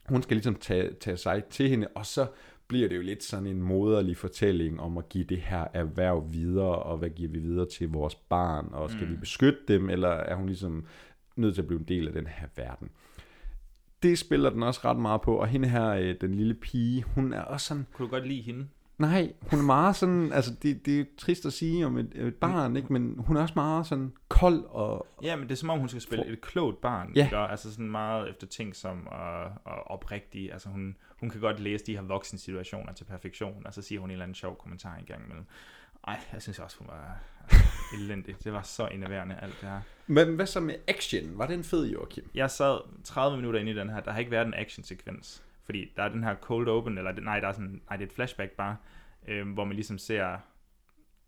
hun 0.10 0.24
skal 0.24 0.36
ligesom 0.36 0.56
tage, 0.56 0.94
tage 1.02 1.18
sig 1.18 1.44
til 1.44 1.70
hende, 1.70 1.88
og 1.95 2.06
så 2.06 2.28
bliver 2.73 2.89
det 2.89 2.95
jo 2.95 3.01
lidt 3.01 3.23
sådan 3.23 3.47
en 3.47 3.61
moderlig 3.61 4.17
fortælling 4.17 4.79
om 4.81 4.97
at 4.97 5.09
give 5.09 5.23
det 5.23 5.37
her 5.37 5.65
erhverv 5.73 6.27
videre, 6.33 6.75
og 6.75 6.97
hvad 6.97 7.09
giver 7.09 7.29
vi 7.31 7.39
videre 7.39 7.65
til 7.69 7.89
vores 7.89 8.15
barn, 8.15 8.67
og 8.71 8.91
skal 8.91 9.05
Mm. 9.07 9.11
vi 9.11 9.17
beskytte 9.17 9.59
dem, 9.67 9.89
eller 9.89 10.09
er 10.09 10.35
hun 10.35 10.45
ligesom 10.45 10.85
nødt 11.35 11.55
til 11.55 11.61
at 11.61 11.67
blive 11.67 11.79
en 11.79 11.85
del 11.87 12.07
af 12.07 12.13
den 12.13 12.27
her 12.27 12.47
verden. 12.55 12.89
Det 14.03 14.19
spiller 14.19 14.49
den 14.49 14.63
også 14.63 14.81
ret 14.85 14.97
meget 14.97 15.21
på, 15.21 15.35
og 15.35 15.47
hende 15.47 15.67
her, 15.69 15.89
øh, 15.89 16.15
den 16.21 16.35
lille 16.35 16.53
pige, 16.53 17.03
hun 17.03 17.33
er 17.33 17.41
også 17.41 17.67
sådan... 17.67 17.85
Kunne 17.93 18.05
du 18.05 18.11
godt 18.11 18.27
lide 18.27 18.41
hende? 18.41 18.67
Nej, 18.97 19.33
hun 19.41 19.59
er 19.59 19.63
meget 19.63 19.95
sådan, 19.95 20.31
altså 20.37 20.51
det, 20.63 20.85
det 20.85 20.99
er 20.99 21.05
trist 21.17 21.45
at 21.45 21.53
sige 21.53 21.85
om 21.85 21.97
et, 21.97 22.11
et 22.15 22.35
barn, 22.35 22.75
ikke? 22.77 22.93
men 22.93 23.15
hun 23.17 23.37
er 23.37 23.41
også 23.41 23.53
meget 23.55 23.87
sådan 23.87 24.11
kold 24.27 24.63
og... 24.69 25.07
Ja, 25.23 25.35
men 25.35 25.43
det 25.43 25.51
er 25.51 25.55
som 25.55 25.69
om, 25.69 25.79
hun 25.79 25.89
skal 25.89 26.01
spille 26.01 26.27
et 26.27 26.41
klogt 26.41 26.81
barn. 26.81 27.11
Ja. 27.15 27.25
Ikke? 27.25 27.37
Altså 27.37 27.71
sådan 27.71 27.91
meget 27.91 28.29
eftertænksom 28.29 29.07
og, 29.07 29.43
og 29.43 29.91
oprigtig. 29.91 30.53
Altså 30.53 30.69
hun, 30.69 30.95
hun 31.23 31.29
kan 31.29 31.41
godt 31.41 31.59
læse 31.59 31.85
de 31.85 31.95
her 31.95 32.01
voksne 32.01 32.39
situationer 32.39 32.93
til 32.93 33.03
perfektion, 33.03 33.67
og 33.67 33.73
så 33.73 33.81
siger 33.81 34.01
hun 34.01 34.09
en 34.09 34.11
eller 34.11 34.23
anden 34.23 34.35
sjov 34.35 34.57
kommentar 34.57 34.95
en 34.95 35.05
gang 35.05 35.23
imellem. 35.25 35.45
Ej, 36.07 36.19
jeg 36.33 36.41
synes 36.41 36.59
også, 36.59 36.77
hun 36.79 36.87
var 36.87 37.17
altså, 37.43 37.67
elendig. 37.97 38.35
Det 38.43 38.53
var 38.53 38.61
så 38.61 38.87
enerverende, 38.87 39.35
alt 39.41 39.61
det 39.61 39.69
her. 39.69 39.81
Men 40.07 40.35
hvad 40.35 40.45
så 40.45 40.59
med 40.59 40.75
action? 40.87 41.37
Var 41.37 41.47
den 41.47 41.63
fed, 41.63 41.85
Joachim? 41.85 42.29
Jeg 42.33 42.51
sad 42.51 42.79
30 43.03 43.37
minutter 43.37 43.59
inde 43.59 43.71
i 43.71 43.75
den 43.75 43.89
her. 43.89 43.99
Der 43.99 44.11
har 44.11 44.19
ikke 44.19 44.31
været 44.31 44.47
en 44.47 44.53
action-sekvens. 44.53 45.43
Fordi 45.65 45.91
der 45.97 46.03
er 46.03 46.09
den 46.09 46.23
her 46.23 46.35
cold 46.35 46.67
open, 46.67 46.97
eller 46.97 47.11
nej, 47.11 47.39
der 47.39 47.47
er 47.47 47.51
sådan, 47.51 47.81
nej, 47.89 47.97
det 47.97 48.03
er 48.03 48.07
et 48.07 48.13
flashback 48.13 48.51
bare, 48.51 48.77
øh, 49.27 49.51
hvor 49.53 49.63
man 49.63 49.75
ligesom 49.75 49.97
ser, 49.97 50.37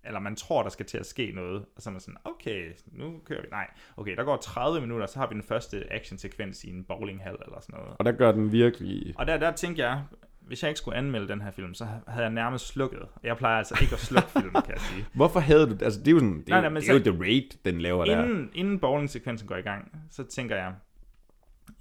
eller 0.06 0.19
man 0.19 0.36
tror, 0.36 0.64
der 0.64 0.69
skal 0.69 0.86
til 0.86 0.98
at 0.98 1.06
ske 1.06 1.32
noget, 1.36 1.65
og 1.76 1.82
så 1.82 1.90
er 1.90 1.91
man 1.91 1.99
sådan, 2.02 2.18
okay, 2.26 2.72
nu 2.91 3.19
kører 3.26 3.41
vi. 3.41 3.48
Nej, 3.52 3.68
okay, 3.98 4.15
der 4.18 4.23
går 4.23 4.38
30 4.38 4.82
minutter, 4.82 5.06
så 5.07 5.19
har 5.19 5.27
vi 5.27 5.34
den 5.34 5.44
første 5.44 5.94
action-sekvens 5.94 6.64
i 6.64 6.69
en 6.69 6.84
bowlinghal 6.84 7.36
eller 7.45 7.60
sådan 7.61 7.80
noget. 7.80 7.95
Og 7.99 8.06
der 8.06 8.11
gør 8.11 8.32
den 8.32 8.52
virkelig... 8.52 9.14
Og 9.18 9.27
der, 9.27 9.38
der 9.38 9.52
tænkte 9.52 9.84
jeg, 9.84 10.03
hvis 10.40 10.64
jeg 10.64 10.69
ikke 10.69 10.77
skulle 10.77 10.98
anmelde 10.98 11.27
den 11.27 11.41
her 11.41 11.52
film, 11.52 11.73
så 11.73 11.86
havde 12.07 12.23
jeg 12.26 12.34
nærmest 12.34 12.68
slukket. 12.68 12.99
Jeg 13.23 13.38
plejer 13.38 13.57
altså 13.57 13.77
ikke 13.82 13.94
at 13.94 13.99
slukke 13.99 14.30
film, 14.30 14.52
kan 14.52 14.69
jeg 14.73 14.80
sige. 14.80 15.06
Hvorfor 15.15 15.40
havde 15.40 15.69
du... 15.69 15.77
Altså, 15.86 15.99
det 15.99 16.07
er 16.07 16.11
jo, 16.11 16.19
sådan, 16.19 16.38
det 16.40 16.48
Nej, 16.49 16.61
nej, 16.61 16.69
men 16.69 16.82
det 16.82 16.90
er 16.90 16.94
jo 16.94 16.99
så- 17.03 17.11
The 17.11 17.19
Raid, 17.22 17.57
den 17.65 17.82
laver 17.82 18.06
der. 18.06 18.23
Inden, 18.23 18.49
inden 18.53 18.80
bowling-sekvensen 18.80 19.48
går 19.48 19.56
i 19.56 19.61
gang, 19.61 20.02
så 20.11 20.23
tænker 20.23 20.56
jeg, 20.56 20.73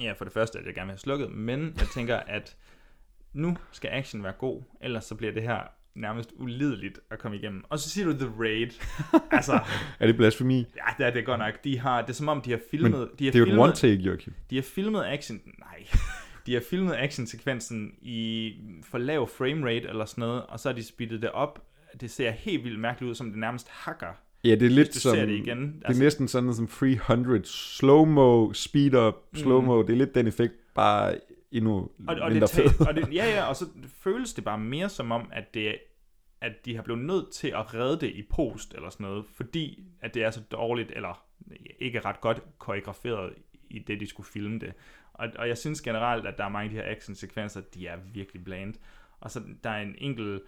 ja, 0.00 0.12
for 0.12 0.24
det 0.24 0.32
første, 0.34 0.58
at 0.58 0.66
jeg 0.66 0.74
gerne 0.74 0.86
vil 0.86 0.92
have 0.92 0.98
slukket, 0.98 1.30
men 1.30 1.60
jeg 1.78 1.86
tænker, 1.94 2.16
at 2.16 2.56
nu 3.32 3.56
skal 3.72 3.90
action 3.92 4.22
være 4.22 4.32
god, 4.32 4.62
ellers 4.80 5.04
så 5.04 5.14
bliver 5.14 5.32
det 5.32 5.42
her 5.42 5.60
nærmest 5.94 6.32
ulideligt 6.38 7.00
at 7.10 7.18
komme 7.18 7.36
igennem. 7.36 7.64
Og 7.68 7.78
så 7.78 7.90
siger 7.90 8.06
du 8.06 8.12
The 8.12 8.30
Raid. 8.38 8.70
altså, 9.30 9.60
Er 10.00 10.06
det 10.06 10.16
blasfemi? 10.16 10.56
ja, 10.56 10.82
det 10.98 11.06
er 11.06 11.10
det 11.10 11.26
godt 11.26 11.38
nok. 11.38 11.54
De 11.64 11.78
har, 11.78 12.00
det 12.00 12.10
er 12.10 12.14
som 12.14 12.28
om, 12.28 12.40
de 12.40 12.50
har 12.50 12.60
filmet... 12.70 12.90
Men 12.90 13.08
de 13.18 13.24
har 13.24 13.32
det 13.32 13.34
er 13.34 13.38
jo 13.38 13.44
et 13.44 13.48
filmet, 13.48 13.64
one 13.64 13.72
take, 13.72 14.02
Joachim. 14.02 14.32
De 14.50 14.54
har 14.54 14.62
filmet 14.62 15.04
action... 15.04 15.40
Nej. 15.58 15.86
De 16.46 16.54
har 16.54 16.62
filmet 16.70 16.94
actionsekvensen 16.94 17.92
i 18.02 18.52
for 18.82 18.98
lav 18.98 19.28
framerate 19.28 19.88
eller 19.88 20.04
sådan 20.04 20.22
noget, 20.22 20.42
og 20.42 20.60
så 20.60 20.68
har 20.68 20.74
de 20.76 20.84
speedet 20.84 21.22
det 21.22 21.30
op. 21.30 21.62
Det 22.00 22.10
ser 22.10 22.30
helt 22.30 22.64
vildt 22.64 22.80
mærkeligt 22.80 23.10
ud, 23.10 23.14
som 23.14 23.30
det 23.30 23.38
nærmest 23.38 23.68
hakker. 23.70 24.06
Ja, 24.44 24.50
det 24.54 24.62
er 24.62 24.70
lidt 24.70 24.94
som... 24.94 25.14
ser 25.14 25.26
det 25.26 25.32
igen. 25.34 25.82
Det 25.88 25.96
er 25.96 25.98
næsten 25.98 26.28
sådan 26.28 26.54
som 26.54 26.66
300 26.66 27.42
slow-mo, 27.44 28.52
speed-up, 28.52 29.14
slow-mo. 29.36 29.82
Det 29.82 29.90
er 29.90 29.96
lidt 29.96 30.14
den 30.14 30.26
effekt, 30.26 30.54
bare 30.74 31.14
endnu 31.54 31.74
og, 31.74 31.90
og 32.20 32.32
mindre 32.32 32.46
det, 32.46 32.50
fed. 32.50 32.86
og 32.86 32.94
det, 32.94 33.08
ja, 33.18 33.24
ja, 33.24 33.44
og 33.44 33.56
så 33.56 33.66
føles 33.88 34.34
det 34.34 34.44
bare 34.44 34.58
mere 34.58 34.88
som 34.88 35.12
om, 35.12 35.28
at 35.32 35.54
det 35.54 35.78
at 36.40 36.64
de 36.64 36.76
har 36.76 36.82
blevet 36.82 37.04
nødt 37.04 37.32
til 37.32 37.48
at 37.48 37.74
redde 37.74 38.00
det 38.00 38.14
i 38.14 38.22
post 38.30 38.74
eller 38.74 38.90
sådan 38.90 39.06
noget, 39.06 39.26
fordi 39.26 39.84
at 40.00 40.14
det 40.14 40.22
er 40.24 40.30
så 40.30 40.40
dårligt, 40.40 40.92
eller 40.96 41.24
ikke 41.78 42.00
ret 42.00 42.20
godt 42.20 42.42
koreograferet 42.58 43.34
i 43.70 43.78
det, 43.78 44.00
de 44.00 44.06
skulle 44.06 44.26
filme 44.26 44.58
det. 44.58 44.72
Og, 45.12 45.28
og 45.38 45.48
jeg 45.48 45.58
synes 45.58 45.80
generelt, 45.80 46.26
at 46.26 46.38
der 46.38 46.44
er 46.44 46.48
mange 46.48 46.64
af 46.64 46.70
de 46.70 46.76
her 46.76 46.96
action-sekvenser, 46.96 47.60
de 47.60 47.86
er 47.86 47.96
virkelig 47.96 48.44
bland. 48.44 48.74
Og 49.20 49.30
så 49.30 49.42
der 49.64 49.70
er 49.70 49.82
en 49.82 49.94
enkelt, 49.98 50.42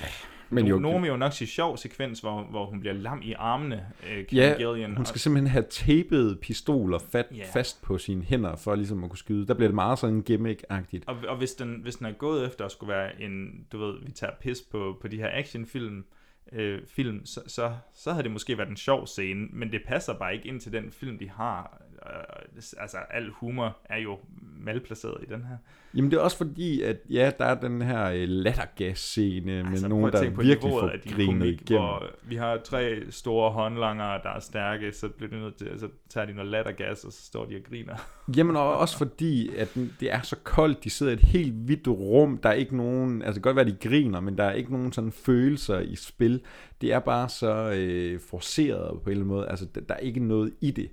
ja, 0.00 0.04
Men 0.52 0.66
jo- 0.66 0.78
nogen 0.78 1.02
vil 1.02 1.08
jo 1.08 1.16
nok 1.16 1.32
sige 1.32 1.48
sjov 1.48 1.76
sekvens, 1.76 2.20
hvor, 2.20 2.42
hvor 2.42 2.66
hun 2.66 2.80
bliver 2.80 2.92
lam 2.94 3.20
i 3.22 3.32
armene, 3.32 3.86
øh, 4.10 4.24
Kim 4.26 4.38
Ja, 4.38 4.54
Gillian. 4.58 4.90
hun 4.90 4.98
og- 5.00 5.06
skal 5.06 5.20
simpelthen 5.20 5.50
have 5.50 5.64
tapet 5.70 6.38
pistoler 6.40 6.98
fat, 7.12 7.26
Ja. 7.36 7.44
fast 7.52 7.82
på 7.82 7.98
sine 7.98 8.22
hænder, 8.22 8.56
for 8.56 8.74
ligesom 8.74 9.04
at 9.04 9.10
kunne 9.10 9.18
skyde. 9.18 9.46
Der 9.46 9.54
bliver 9.54 9.68
det 9.68 9.74
meget 9.74 9.98
sådan 9.98 10.22
gimmick-agtigt. 10.30 11.02
Og, 11.06 11.16
og 11.28 11.36
hvis, 11.36 11.52
den, 11.52 11.74
hvis 11.82 11.96
den 11.96 12.06
er 12.06 12.12
gået 12.12 12.46
efter 12.46 12.64
at 12.64 12.72
skulle 12.72 12.92
være 12.92 13.22
en, 13.22 13.66
du 13.72 13.78
ved, 13.78 13.94
vi 14.06 14.10
tager 14.12 14.32
pis 14.40 14.58
på, 14.70 14.98
på 15.00 15.08
de 15.08 15.16
her 15.16 15.28
actionfilm, 15.32 16.04
øh, 16.52 16.78
film, 16.88 17.26
så, 17.26 17.40
så, 17.46 17.72
så 17.94 18.10
havde 18.10 18.22
det 18.24 18.30
måske 18.32 18.58
været 18.58 18.68
en 18.68 18.76
sjov 18.76 19.06
scene, 19.06 19.48
men 19.52 19.72
det 19.72 19.80
passer 19.86 20.14
bare 20.18 20.34
ikke 20.34 20.48
ind 20.48 20.60
til 20.60 20.72
den 20.72 20.90
film, 20.90 21.18
de 21.18 21.30
har. 21.30 21.82
Øh, 22.06 22.62
altså, 22.78 22.98
al 23.10 23.30
humor 23.30 23.76
er 23.84 23.98
jo 23.98 24.18
malplaceret 24.64 25.16
i 25.22 25.32
den 25.32 25.44
her. 25.44 25.56
Jamen 25.94 26.10
det 26.10 26.16
er 26.16 26.20
også 26.20 26.36
fordi, 26.36 26.82
at 26.82 26.96
ja, 27.10 27.30
der 27.38 27.44
er 27.44 27.54
den 27.54 27.82
her 27.82 28.04
øh, 28.04 28.28
lattergas-scene 28.28 29.62
med 29.62 29.70
Altså, 29.70 29.88
prøv 29.88 29.98
nogen, 29.98 30.12
der 30.12 30.30
på 30.30 30.42
virkelig 30.42 30.72
får 30.72 30.88
af 30.88 31.00
grinet 31.00 31.26
komik, 31.26 31.60
igennem. 31.60 31.82
Hvor 31.82 32.06
vi 32.22 32.36
har 32.36 32.56
tre 32.56 33.02
store 33.10 33.50
håndlanger, 33.50 34.18
der 34.22 34.30
er 34.30 34.40
stærke, 34.40 34.92
så 34.92 35.08
bliver 35.08 35.30
de 35.30 35.40
nødt 35.40 35.56
til, 35.56 35.68
så 35.78 35.88
tager 36.08 36.26
de 36.26 36.32
noget 36.32 36.50
lattergas, 36.50 37.04
og 37.04 37.12
så 37.12 37.22
står 37.22 37.44
de 37.44 37.56
og 37.56 37.62
griner. 37.68 37.94
Jamen 38.36 38.56
og 38.56 38.78
også 38.78 38.98
fordi, 38.98 39.56
at 39.56 39.78
det 40.00 40.12
er 40.12 40.22
så 40.22 40.36
koldt, 40.44 40.84
de 40.84 40.90
sidder 40.90 41.12
i 41.12 41.14
et 41.14 41.20
helt 41.20 41.54
hvidt 41.54 41.88
rum, 41.88 42.38
der 42.38 42.48
er 42.48 42.52
ikke 42.52 42.76
nogen, 42.76 43.22
altså 43.22 43.34
det 43.34 43.42
kan 43.42 43.54
godt 43.54 43.66
være, 43.66 43.76
de 43.76 43.88
griner, 43.88 44.20
men 44.20 44.38
der 44.38 44.44
er 44.44 44.52
ikke 44.52 44.72
nogen 44.72 44.92
sådan 44.92 45.12
følelser 45.12 45.80
i 45.80 45.96
spil. 45.96 46.40
Det 46.80 46.92
er 46.92 46.98
bare 46.98 47.28
så 47.28 47.72
øh, 47.76 48.20
forceret 48.20 49.02
på 49.02 49.10
en 49.10 49.10
eller 49.10 49.24
anden 49.24 49.36
måde, 49.36 49.48
altså 49.48 49.66
der 49.88 49.94
er 49.94 49.98
ikke 49.98 50.20
noget 50.20 50.52
i 50.60 50.70
det. 50.70 50.90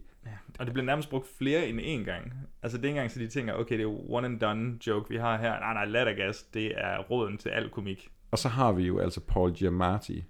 Og 0.59 0.65
det 0.65 0.73
bliver 0.73 0.85
nærmest 0.85 1.09
brugt 1.09 1.27
flere 1.37 1.67
end 1.67 1.79
én 1.79 2.11
gang. 2.11 2.33
Altså 2.63 2.77
det 2.77 2.83
er 2.83 2.87
ikke 2.87 2.97
engang 2.97 3.11
så 3.11 3.19
de 3.19 3.27
tænker, 3.27 3.53
okay, 3.53 3.77
det 3.77 3.83
er 3.83 4.11
one 4.11 4.27
and 4.27 4.39
done 4.39 4.77
joke, 4.87 5.09
vi 5.09 5.17
har 5.17 5.37
her. 5.37 5.59
Nej, 5.59 5.73
nej, 5.73 5.85
lattergas, 5.85 6.43
det 6.43 6.73
er 6.75 6.97
råden 6.99 7.37
til 7.37 7.49
al 7.49 7.69
komik. 7.69 8.09
Og 8.31 8.37
så 8.37 8.49
har 8.49 8.71
vi 8.71 8.83
jo 8.83 8.99
altså 8.99 9.21
Paul 9.27 9.53
Giamatti. 9.53 10.23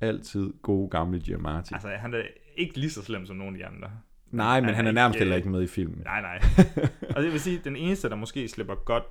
Altid 0.00 0.52
gode 0.62 0.90
gamle 0.90 1.20
Giamatti. 1.20 1.74
Altså 1.74 1.88
han 1.88 2.14
er 2.14 2.22
ikke 2.56 2.78
lige 2.78 2.90
så 2.90 3.02
slem 3.02 3.26
som 3.26 3.36
nogen 3.36 3.54
af 3.54 3.58
de 3.58 3.66
andre. 3.66 3.90
Nej, 4.30 4.60
men 4.60 4.74
han 4.74 4.86
er 4.86 4.92
nærmest 4.92 5.16
øh, 5.16 5.18
heller 5.18 5.36
ikke 5.36 5.48
med 5.48 5.62
i 5.62 5.66
filmen. 5.66 6.02
Nej, 6.04 6.20
nej. 6.20 6.40
og 7.16 7.22
det 7.22 7.32
vil 7.32 7.40
sige, 7.40 7.60
den 7.64 7.76
eneste, 7.76 8.08
der 8.08 8.16
måske 8.16 8.48
slipper 8.48 8.74
godt 8.74 9.04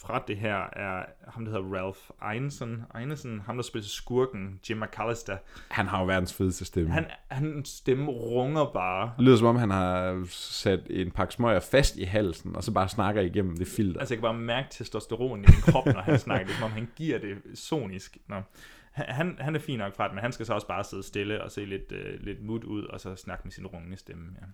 fra 0.00 0.24
det 0.28 0.36
her 0.36 0.56
er 0.72 1.04
ham, 1.28 1.44
der 1.44 1.52
hedder 1.52 1.76
Ralph 1.76 2.36
Ineson, 2.36 2.82
Ineson 3.02 3.40
ham 3.46 3.56
der 3.56 3.62
spiller 3.62 3.88
skurken, 3.88 4.60
Jim 4.70 4.76
McAllister. 4.76 5.36
Han 5.68 5.86
har 5.86 6.00
jo 6.00 6.06
verdens 6.06 6.34
fedeste 6.34 6.64
stemme. 6.64 6.90
Han, 6.90 7.06
han 7.28 7.64
stemme 7.64 8.10
runger 8.10 8.64
bare. 8.72 9.12
Det 9.16 9.24
lyder 9.24 9.36
som 9.36 9.46
om, 9.46 9.56
han 9.56 9.70
har 9.70 10.22
sat 10.30 10.80
en 10.90 11.10
pakke 11.10 11.32
smøger 11.32 11.60
fast 11.60 11.96
i 11.96 12.04
halsen, 12.04 12.56
og 12.56 12.64
så 12.64 12.72
bare 12.72 12.88
snakker 12.88 13.22
igennem 13.22 13.56
det 13.56 13.66
filter. 13.66 14.00
Altså, 14.00 14.14
jeg 14.14 14.18
kan 14.18 14.22
bare 14.22 14.34
mærke 14.34 14.68
testosteron 14.70 15.38
i 15.38 15.46
min 15.48 15.62
krop, 15.72 15.86
når 15.86 16.00
han 16.00 16.18
snakker. 16.18 16.46
Det 16.46 16.52
er 16.52 16.56
som 16.56 16.64
om, 16.64 16.70
han 16.70 16.88
giver 16.96 17.18
det 17.18 17.58
sonisk. 17.58 18.18
Nå. 18.28 18.42
Han, 18.90 19.36
han 19.38 19.54
er 19.54 19.58
fin 19.58 19.78
nok 19.78 19.96
fra 19.96 20.04
det, 20.04 20.14
men 20.14 20.22
han 20.22 20.32
skal 20.32 20.46
så 20.46 20.54
også 20.54 20.66
bare 20.66 20.84
sidde 20.84 21.02
stille 21.02 21.42
og 21.42 21.50
se 21.50 21.64
lidt, 21.64 21.92
uh, 21.92 22.24
lidt 22.24 22.42
mut 22.42 22.64
ud, 22.64 22.84
og 22.84 23.00
så 23.00 23.16
snakke 23.16 23.42
med 23.44 23.52
sin 23.52 23.66
rungende 23.66 23.96
stemme. 23.96 24.24
Ja. 24.40 24.46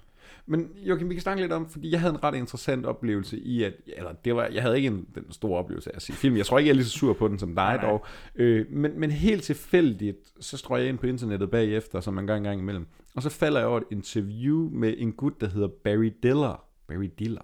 Men 0.46 0.70
Joachim, 0.76 1.08
vi 1.08 1.14
kan 1.14 1.22
snakke 1.22 1.42
lidt 1.42 1.52
om, 1.52 1.68
fordi 1.68 1.90
jeg 1.90 2.00
havde 2.00 2.14
en 2.14 2.24
ret 2.24 2.34
interessant 2.34 2.86
oplevelse 2.86 3.38
i, 3.38 3.62
at 3.62 3.74
eller 3.86 4.12
det 4.12 4.36
var, 4.36 4.46
jeg 4.46 4.62
havde 4.62 4.76
ikke 4.76 4.86
en, 4.86 5.06
den 5.14 5.32
store 5.32 5.58
oplevelse 5.58 5.90
af 5.90 5.96
at 5.96 6.02
se 6.02 6.12
film. 6.12 6.36
Jeg 6.36 6.46
tror 6.46 6.58
ikke, 6.58 6.68
jeg 6.68 6.72
er 6.72 6.76
lige 6.76 6.86
så 6.86 6.98
sur 6.98 7.12
på 7.12 7.28
den 7.28 7.38
som 7.38 7.48
dig 7.48 7.76
nej, 7.76 7.80
dog. 7.86 8.06
Øh, 8.34 8.66
men, 8.70 9.00
men 9.00 9.10
helt 9.10 9.42
tilfældigt, 9.42 10.32
så 10.40 10.56
strøg 10.56 10.80
jeg 10.80 10.88
ind 10.88 10.98
på 10.98 11.06
internettet 11.06 11.50
bagefter, 11.50 12.00
som 12.00 12.14
man 12.14 12.26
gang 12.26 12.44
gang 12.44 12.60
imellem. 12.60 12.86
Og 13.16 13.22
så 13.22 13.30
falder 13.30 13.58
jeg 13.58 13.68
over 13.68 13.78
et 13.78 13.86
interview 13.90 14.70
med 14.70 14.94
en 14.98 15.12
gut, 15.12 15.40
der 15.40 15.48
hedder 15.48 15.68
Barry 15.68 16.12
Diller. 16.22 16.64
Barry 16.88 17.10
Diller. 17.18 17.42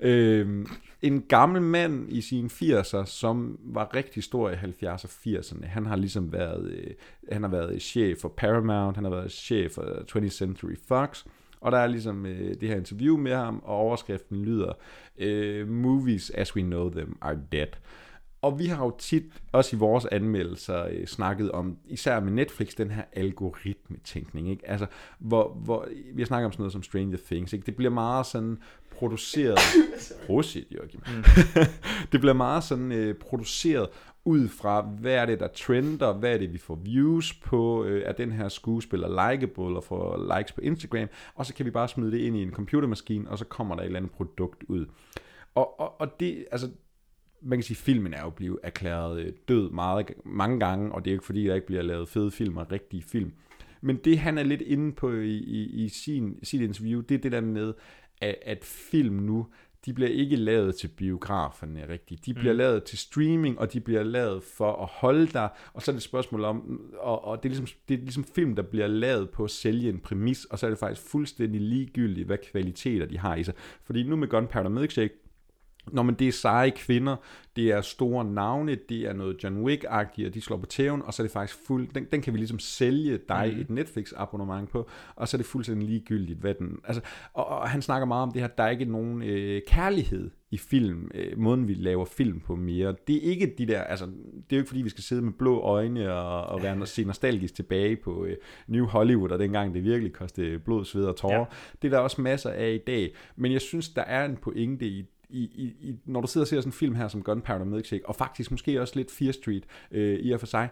Øh, 0.00 0.66
en 1.02 1.22
gammel 1.22 1.62
mand 1.62 2.12
i 2.12 2.20
sine 2.20 2.48
80'er, 2.48 3.04
som 3.04 3.58
var 3.64 3.94
rigtig 3.94 4.22
stor 4.22 4.50
i 4.50 4.54
70'erne 4.54 5.04
og 5.04 5.10
80'erne. 5.26 5.66
Han 5.66 5.86
har 5.86 5.96
ligesom 5.96 6.32
været, 6.32 6.70
øh, 6.70 6.90
han 7.32 7.42
har 7.42 7.50
været 7.50 7.82
chef 7.82 8.18
for 8.20 8.28
Paramount, 8.28 8.96
han 8.96 9.04
har 9.04 9.10
været 9.10 9.32
chef 9.32 9.72
for 9.72 9.82
20th 9.82 10.28
Century 10.28 10.74
Fox, 10.88 11.24
og 11.60 11.72
der 11.72 11.78
er 11.78 11.86
ligesom 11.86 12.26
øh, 12.26 12.54
det 12.60 12.68
her 12.68 12.76
interview 12.76 13.16
med 13.16 13.34
ham, 13.34 13.62
og 13.64 13.76
overskriften 13.76 14.44
lyder, 14.44 14.72
øh, 15.18 15.68
Movies 15.68 16.30
as 16.30 16.56
we 16.56 16.62
know 16.62 16.90
them 16.90 17.16
are 17.20 17.38
dead. 17.52 17.68
Og 18.46 18.58
vi 18.58 18.66
har 18.66 18.84
jo 18.84 18.92
tit, 18.98 19.24
også 19.52 19.76
i 19.76 19.78
vores 19.78 20.04
anmeldelser, 20.04 20.86
øh, 20.90 21.06
snakket 21.06 21.52
om, 21.52 21.76
især 21.88 22.20
med 22.20 22.32
Netflix, 22.32 22.74
den 22.74 22.90
her 22.90 23.02
algoritmetænkning. 23.12 24.50
Ikke? 24.50 24.68
Altså, 24.68 24.86
hvor, 25.18 25.48
hvor, 25.64 25.88
vi 26.14 26.22
har 26.22 26.26
snakket 26.26 26.46
om 26.46 26.52
sådan 26.52 26.62
noget 26.62 26.72
som 26.72 26.82
Stranger 26.82 27.18
Things. 27.26 27.52
Ikke? 27.52 27.66
Det 27.66 27.76
bliver 27.76 27.90
meget 27.90 28.26
sådan 28.26 28.58
produceret... 28.90 29.58
Prosit, 30.26 30.66
Joachim. 30.70 31.00
Mm. 31.06 31.24
det 32.12 32.20
bliver 32.20 32.32
meget 32.32 32.64
sådan 32.64 32.92
øh, 32.92 33.14
produceret 33.14 33.88
ud 34.24 34.48
fra, 34.48 34.80
hvad 34.80 35.14
er 35.14 35.26
det, 35.26 35.40
der 35.40 35.48
trender, 35.48 36.12
hvad 36.12 36.34
er 36.34 36.38
det, 36.38 36.52
vi 36.52 36.58
får 36.58 36.74
views 36.74 37.34
på, 37.34 37.84
øh, 37.84 38.02
er 38.04 38.12
den 38.12 38.32
her 38.32 38.48
skuespiller 38.48 39.30
likeable 39.30 39.76
og 39.76 39.84
får 39.84 40.36
likes 40.36 40.52
på 40.52 40.60
Instagram, 40.60 41.08
og 41.34 41.46
så 41.46 41.54
kan 41.54 41.66
vi 41.66 41.70
bare 41.70 41.88
smide 41.88 42.12
det 42.12 42.18
ind 42.18 42.36
i 42.36 42.42
en 42.42 42.50
computermaskine, 42.50 43.30
og 43.30 43.38
så 43.38 43.44
kommer 43.44 43.74
der 43.74 43.82
et 43.82 43.86
eller 43.86 43.98
andet 43.98 44.12
produkt 44.12 44.64
ud. 44.68 44.86
Og, 45.54 45.80
og, 45.80 46.00
og 46.00 46.20
det, 46.20 46.46
altså, 46.52 46.68
man 47.42 47.58
kan 47.58 47.62
sige, 47.62 47.74
at 47.74 47.82
filmen 47.82 48.14
er 48.14 48.22
jo 48.22 48.30
blevet 48.30 48.58
erklæret 48.62 49.20
øh, 49.20 49.32
død 49.48 49.70
meget, 49.70 50.12
mange 50.24 50.60
gange, 50.60 50.92
og 50.92 51.04
det 51.04 51.10
er 51.10 51.14
jo 51.14 51.16
ikke 51.16 51.26
fordi, 51.26 51.44
der 51.44 51.54
ikke 51.54 51.66
bliver 51.66 51.82
lavet 51.82 52.08
fede 52.08 52.30
film 52.30 52.56
og 52.56 52.72
rigtige 52.72 53.02
film. 53.02 53.32
Men 53.80 53.96
det, 53.96 54.18
han 54.18 54.38
er 54.38 54.42
lidt 54.42 54.60
inde 54.60 54.92
på 54.92 55.12
i, 55.12 55.36
i, 55.36 55.84
i 55.84 55.88
sin, 55.88 56.38
sit 56.42 56.60
interview, 56.60 57.00
det 57.00 57.14
er 57.14 57.18
det 57.18 57.32
der 57.32 57.40
med, 57.40 57.74
at, 58.20 58.36
at 58.42 58.64
film 58.64 59.14
nu, 59.14 59.46
de 59.86 59.92
bliver 59.92 60.10
ikke 60.10 60.36
lavet 60.36 60.76
til 60.76 60.88
biograferne 60.88 61.88
rigtigt. 61.88 62.26
De 62.26 62.34
bliver 62.34 62.52
mm. 62.52 62.58
lavet 62.58 62.84
til 62.84 62.98
streaming, 62.98 63.58
og 63.58 63.72
de 63.72 63.80
bliver 63.80 64.02
lavet 64.02 64.42
for 64.42 64.82
at 64.82 64.88
holde 64.92 65.26
dig. 65.26 65.48
Og 65.74 65.82
så 65.82 65.90
er 65.90 65.92
det 65.92 65.98
et 65.98 66.02
spørgsmål 66.02 66.44
om, 66.44 66.80
og, 66.98 67.24
og 67.24 67.42
det, 67.42 67.48
er 67.48 67.50
ligesom, 67.50 67.78
det 67.88 67.94
er 67.94 67.98
ligesom 67.98 68.24
film, 68.24 68.56
der 68.56 68.62
bliver 68.62 68.86
lavet 68.86 69.30
på 69.30 69.44
at 69.44 69.50
sælge 69.50 69.88
en 69.88 69.98
præmis, 69.98 70.44
og 70.44 70.58
så 70.58 70.66
er 70.66 70.70
det 70.70 70.78
faktisk 70.78 71.10
fuldstændig 71.10 71.60
ligegyldigt, 71.60 72.26
hvad 72.26 72.38
kvaliteter 72.52 73.06
de 73.06 73.18
har 73.18 73.36
i 73.36 73.44
sig. 73.44 73.54
Fordi 73.84 74.02
nu 74.02 74.16
med 74.16 74.28
Gunpowder 74.28 74.70
Milkshake, 74.70 75.14
når 75.92 76.02
man 76.02 76.14
det 76.14 76.28
er 76.28 76.32
seje 76.32 76.70
kvinder, 76.70 77.16
det 77.56 77.70
er 77.70 77.80
store 77.80 78.24
navne, 78.24 78.74
det 78.88 79.00
er 79.00 79.12
noget 79.12 79.44
John 79.44 79.66
Wick-agtigt, 79.66 80.26
og 80.26 80.34
de 80.34 80.40
slår 80.40 80.56
på 80.56 80.66
tæven, 80.66 81.02
og 81.02 81.14
så 81.14 81.22
er 81.22 81.24
det 81.24 81.32
faktisk 81.32 81.58
fuld, 81.66 81.88
den, 81.94 82.06
den 82.12 82.22
kan 82.22 82.32
vi 82.32 82.38
ligesom 82.38 82.58
sælge 82.58 83.18
dig 83.28 83.52
mm. 83.54 83.60
et 83.60 83.70
Netflix-abonnement 83.70 84.70
på, 84.70 84.88
og 85.16 85.28
så 85.28 85.36
er 85.36 85.38
det 85.38 85.46
fuldstændig 85.46 85.88
ligegyldigt, 85.88 86.38
hvad 86.38 86.54
den, 86.54 86.78
altså, 86.84 87.02
og, 87.32 87.46
og 87.46 87.68
han 87.68 87.82
snakker 87.82 88.06
meget 88.06 88.22
om 88.22 88.32
det 88.32 88.42
her, 88.42 88.48
der 88.48 88.64
er 88.64 88.70
ikke 88.70 88.84
nogen 88.84 89.22
øh, 89.22 89.62
kærlighed 89.66 90.30
i 90.50 90.58
film, 90.58 91.10
øh, 91.14 91.38
måden 91.38 91.68
vi 91.68 91.74
laver 91.74 92.04
film 92.04 92.40
på 92.40 92.56
mere. 92.56 92.94
Det 93.06 93.16
er 93.16 93.30
ikke 93.30 93.54
de 93.58 93.66
der, 93.66 93.80
altså, 93.80 94.06
det 94.06 94.12
er 94.50 94.56
jo 94.56 94.58
ikke 94.58 94.68
fordi, 94.68 94.82
vi 94.82 94.88
skal 94.88 95.04
sidde 95.04 95.22
med 95.22 95.32
blå 95.32 95.60
øjne 95.60 96.12
og, 96.12 96.42
og 96.42 96.62
være 96.62 96.80
og 96.80 96.88
se 96.88 97.04
nostalgisk 97.04 97.54
tilbage 97.54 97.96
på 97.96 98.24
øh, 98.24 98.36
New 98.66 98.86
Hollywood, 98.86 99.30
og 99.30 99.38
dengang 99.38 99.74
det 99.74 99.84
virkelig 99.84 100.12
kostede 100.12 100.58
blod, 100.58 100.84
sved 100.84 101.04
og 101.04 101.16
tårer. 101.16 101.38
Ja. 101.38 101.44
Det 101.82 101.88
er 101.88 101.96
der 101.96 101.98
også 101.98 102.20
masser 102.20 102.50
af 102.50 102.70
i 102.70 102.78
dag, 102.86 103.14
men 103.36 103.52
jeg 103.52 103.60
synes, 103.60 103.88
der 103.88 104.02
er 104.02 104.24
en 104.24 104.36
pointe 104.36 104.86
i 104.86 105.04
i, 105.28 105.42
i, 105.42 105.88
i, 105.88 105.94
når 106.04 106.20
du 106.20 106.26
sidder 106.26 106.44
og 106.44 106.48
ser 106.48 106.60
sådan 106.60 106.68
en 106.68 106.72
film 106.72 106.94
her 106.94 107.08
som 107.08 107.22
Gunpowder 107.22 107.64
Milkshake, 107.64 108.08
og 108.08 108.16
faktisk 108.16 108.50
måske 108.50 108.80
også 108.80 108.96
lidt 108.96 109.10
Fear 109.10 109.32
Street 109.32 109.64
øh, 109.90 110.18
i 110.18 110.30
og 110.30 110.40
for 110.40 110.46
sig, 110.46 110.68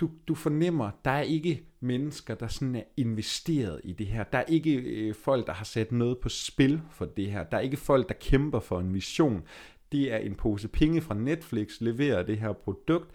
du, 0.00 0.10
du 0.28 0.34
fornemmer, 0.34 0.90
der 1.04 1.10
er 1.10 1.22
ikke 1.22 1.62
mennesker, 1.80 2.34
der 2.34 2.48
sådan 2.48 2.76
er 2.76 2.82
investeret 2.96 3.80
i 3.84 3.92
det 3.92 4.06
her. 4.06 4.24
Der 4.24 4.38
er 4.38 4.44
ikke 4.48 4.74
øh, 4.74 5.14
folk, 5.14 5.46
der 5.46 5.52
har 5.52 5.64
sat 5.64 5.92
noget 5.92 6.18
på 6.18 6.28
spil 6.28 6.80
for 6.90 7.04
det 7.04 7.30
her. 7.30 7.44
Der 7.44 7.56
er 7.56 7.60
ikke 7.60 7.76
folk, 7.76 8.08
der 8.08 8.14
kæmper 8.14 8.60
for 8.60 8.80
en 8.80 8.94
vision. 8.94 9.42
Det 9.92 10.12
er 10.12 10.16
en 10.16 10.34
pose 10.34 10.68
penge 10.68 11.00
fra 11.00 11.14
Netflix, 11.14 11.80
leverer 11.80 12.22
det 12.22 12.38
her 12.38 12.52
produkt 12.52 13.10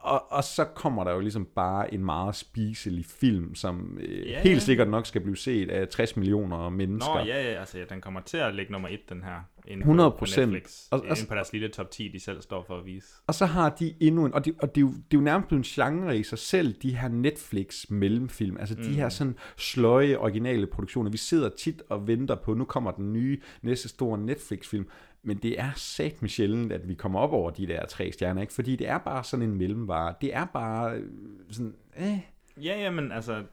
og, 0.00 0.32
og 0.32 0.44
så 0.44 0.64
kommer 0.64 1.04
der 1.04 1.12
jo 1.12 1.20
ligesom 1.20 1.44
bare 1.44 1.94
en 1.94 2.04
meget 2.04 2.36
spiselig 2.36 3.04
film, 3.04 3.54
som 3.54 3.98
øh, 4.00 4.30
ja, 4.30 4.40
helt 4.40 4.54
ja. 4.54 4.58
sikkert 4.58 4.88
nok 4.88 5.06
skal 5.06 5.20
blive 5.20 5.36
set 5.36 5.70
af 5.70 5.88
60 5.88 6.16
millioner 6.16 6.68
mennesker. 6.68 7.14
Nå 7.14 7.20
ja, 7.20 7.42
ja, 7.42 7.60
altså 7.60 7.78
ja, 7.78 7.84
den 7.84 8.00
kommer 8.00 8.20
til 8.20 8.36
at 8.36 8.54
ligge 8.54 8.72
nummer 8.72 8.88
et, 8.88 9.00
den 9.08 9.22
her, 9.22 9.40
inde 9.68 9.80
100 9.80 10.10
på, 10.10 10.16
på 10.16 10.24
Netflix, 10.36 10.86
og, 10.90 11.04
inde 11.04 11.26
på 11.28 11.34
deres 11.34 11.52
lille 11.52 11.68
top 11.68 11.90
10, 11.90 12.08
de 12.08 12.20
selv 12.20 12.42
står 12.42 12.64
for 12.66 12.78
at 12.78 12.86
vise. 12.86 13.06
Og 13.26 13.34
så 13.34 13.46
har 13.46 13.70
de 13.70 13.94
endnu 14.00 14.26
en, 14.26 14.34
og 14.34 14.44
det, 14.44 14.54
og 14.58 14.74
det, 14.74 14.80
er, 14.80 14.86
jo, 14.86 14.88
det 14.88 14.96
er 14.96 15.18
jo 15.18 15.20
nærmest 15.20 15.50
en 15.50 15.62
genre 15.62 16.18
i 16.18 16.22
sig 16.22 16.38
selv, 16.38 16.74
de 16.82 16.96
her 16.96 17.08
Netflix 17.08 17.90
mellemfilm, 17.90 18.56
altså 18.56 18.74
mm. 18.78 18.82
de 18.82 18.94
her 18.94 19.08
sådan 19.08 19.36
sløje, 19.56 20.16
originale 20.16 20.66
produktioner. 20.66 21.10
Vi 21.10 21.16
sidder 21.16 21.48
tit 21.48 21.82
og 21.88 22.06
venter 22.06 22.34
på, 22.34 22.54
nu 22.54 22.64
kommer 22.64 22.90
den 22.90 23.12
nye, 23.12 23.40
næste 23.62 23.88
store 23.88 24.18
Netflix-film, 24.18 24.88
men 25.22 25.36
det 25.36 25.60
er 25.60 25.70
sat 25.76 26.22
med 26.22 26.28
sjældent, 26.28 26.72
at 26.72 26.88
vi 26.88 26.94
kommer 26.94 27.20
op 27.20 27.32
over 27.32 27.50
de 27.50 27.66
der 27.66 27.86
tre 27.86 28.12
stjerner, 28.12 28.40
ikke? 28.40 28.52
Fordi 28.52 28.76
det 28.76 28.88
er 28.88 28.98
bare 28.98 29.24
sådan 29.24 29.48
en 29.48 29.54
mellemvare. 29.54 30.14
Det 30.20 30.34
er 30.34 30.44
bare 30.44 30.96
øh, 30.96 31.10
sådan, 31.50 31.74
eh. 31.96 32.18
Ja, 32.62 32.80
ja, 32.80 32.90
men 32.90 33.12
altså, 33.12 33.44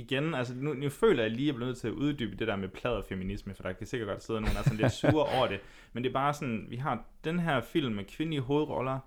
igen, 0.00 0.34
altså 0.34 0.54
nu, 0.54 0.72
nu 0.72 0.88
føler 0.88 1.22
jeg 1.22 1.30
lige, 1.30 1.42
at 1.42 1.46
jeg 1.46 1.54
bliver 1.54 1.66
nødt 1.66 1.78
til 1.78 1.88
at 1.88 1.94
uddybe 1.94 2.36
det 2.36 2.48
der 2.48 2.56
med 2.56 2.68
pladerfeminisme, 2.68 3.54
for 3.54 3.62
der 3.62 3.72
kan 3.72 3.86
sikkert 3.86 4.08
godt 4.08 4.22
sidde 4.22 4.40
nogen, 4.40 4.54
der 4.54 4.60
er 4.60 4.64
sådan 4.64 4.78
lidt 4.78 4.92
sure 4.92 5.26
over 5.36 5.46
det. 5.46 5.60
Men 5.92 6.04
det 6.04 6.10
er 6.10 6.14
bare 6.14 6.34
sådan, 6.34 6.66
vi 6.68 6.76
har 6.76 7.04
den 7.24 7.38
her 7.38 7.60
film 7.60 7.94
med 7.94 8.04
kvindelige 8.04 8.40
hovedroller, 8.40 8.98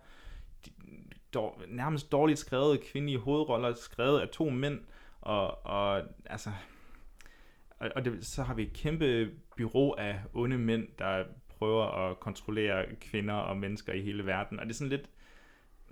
de, 0.65 0.71
dår, 1.33 1.61
nærmest 1.67 2.11
dårligt 2.11 2.39
skrevet 2.39 2.81
kvindelige 2.81 3.19
hovedroller, 3.19 3.73
skrevet 3.73 4.19
af 4.19 4.29
to 4.29 4.49
mænd, 4.49 4.79
og, 5.21 5.65
og 5.65 6.01
altså, 6.25 6.49
og, 7.69 7.89
og 7.95 8.05
det, 8.05 8.25
så 8.25 8.43
har 8.43 8.53
vi 8.53 8.63
et 8.63 8.73
kæmpe 8.73 9.29
bureau 9.57 9.91
af 9.91 10.19
onde 10.33 10.57
mænd, 10.57 10.87
der 10.99 11.23
prøver 11.49 11.85
at 11.85 12.19
kontrollere 12.19 12.85
kvinder 13.01 13.33
og 13.33 13.57
mennesker 13.57 13.93
i 13.93 14.01
hele 14.01 14.25
verden. 14.25 14.59
Og 14.59 14.65
det 14.65 14.71
er 14.71 14.75
sådan 14.75 14.89
lidt, 14.89 15.09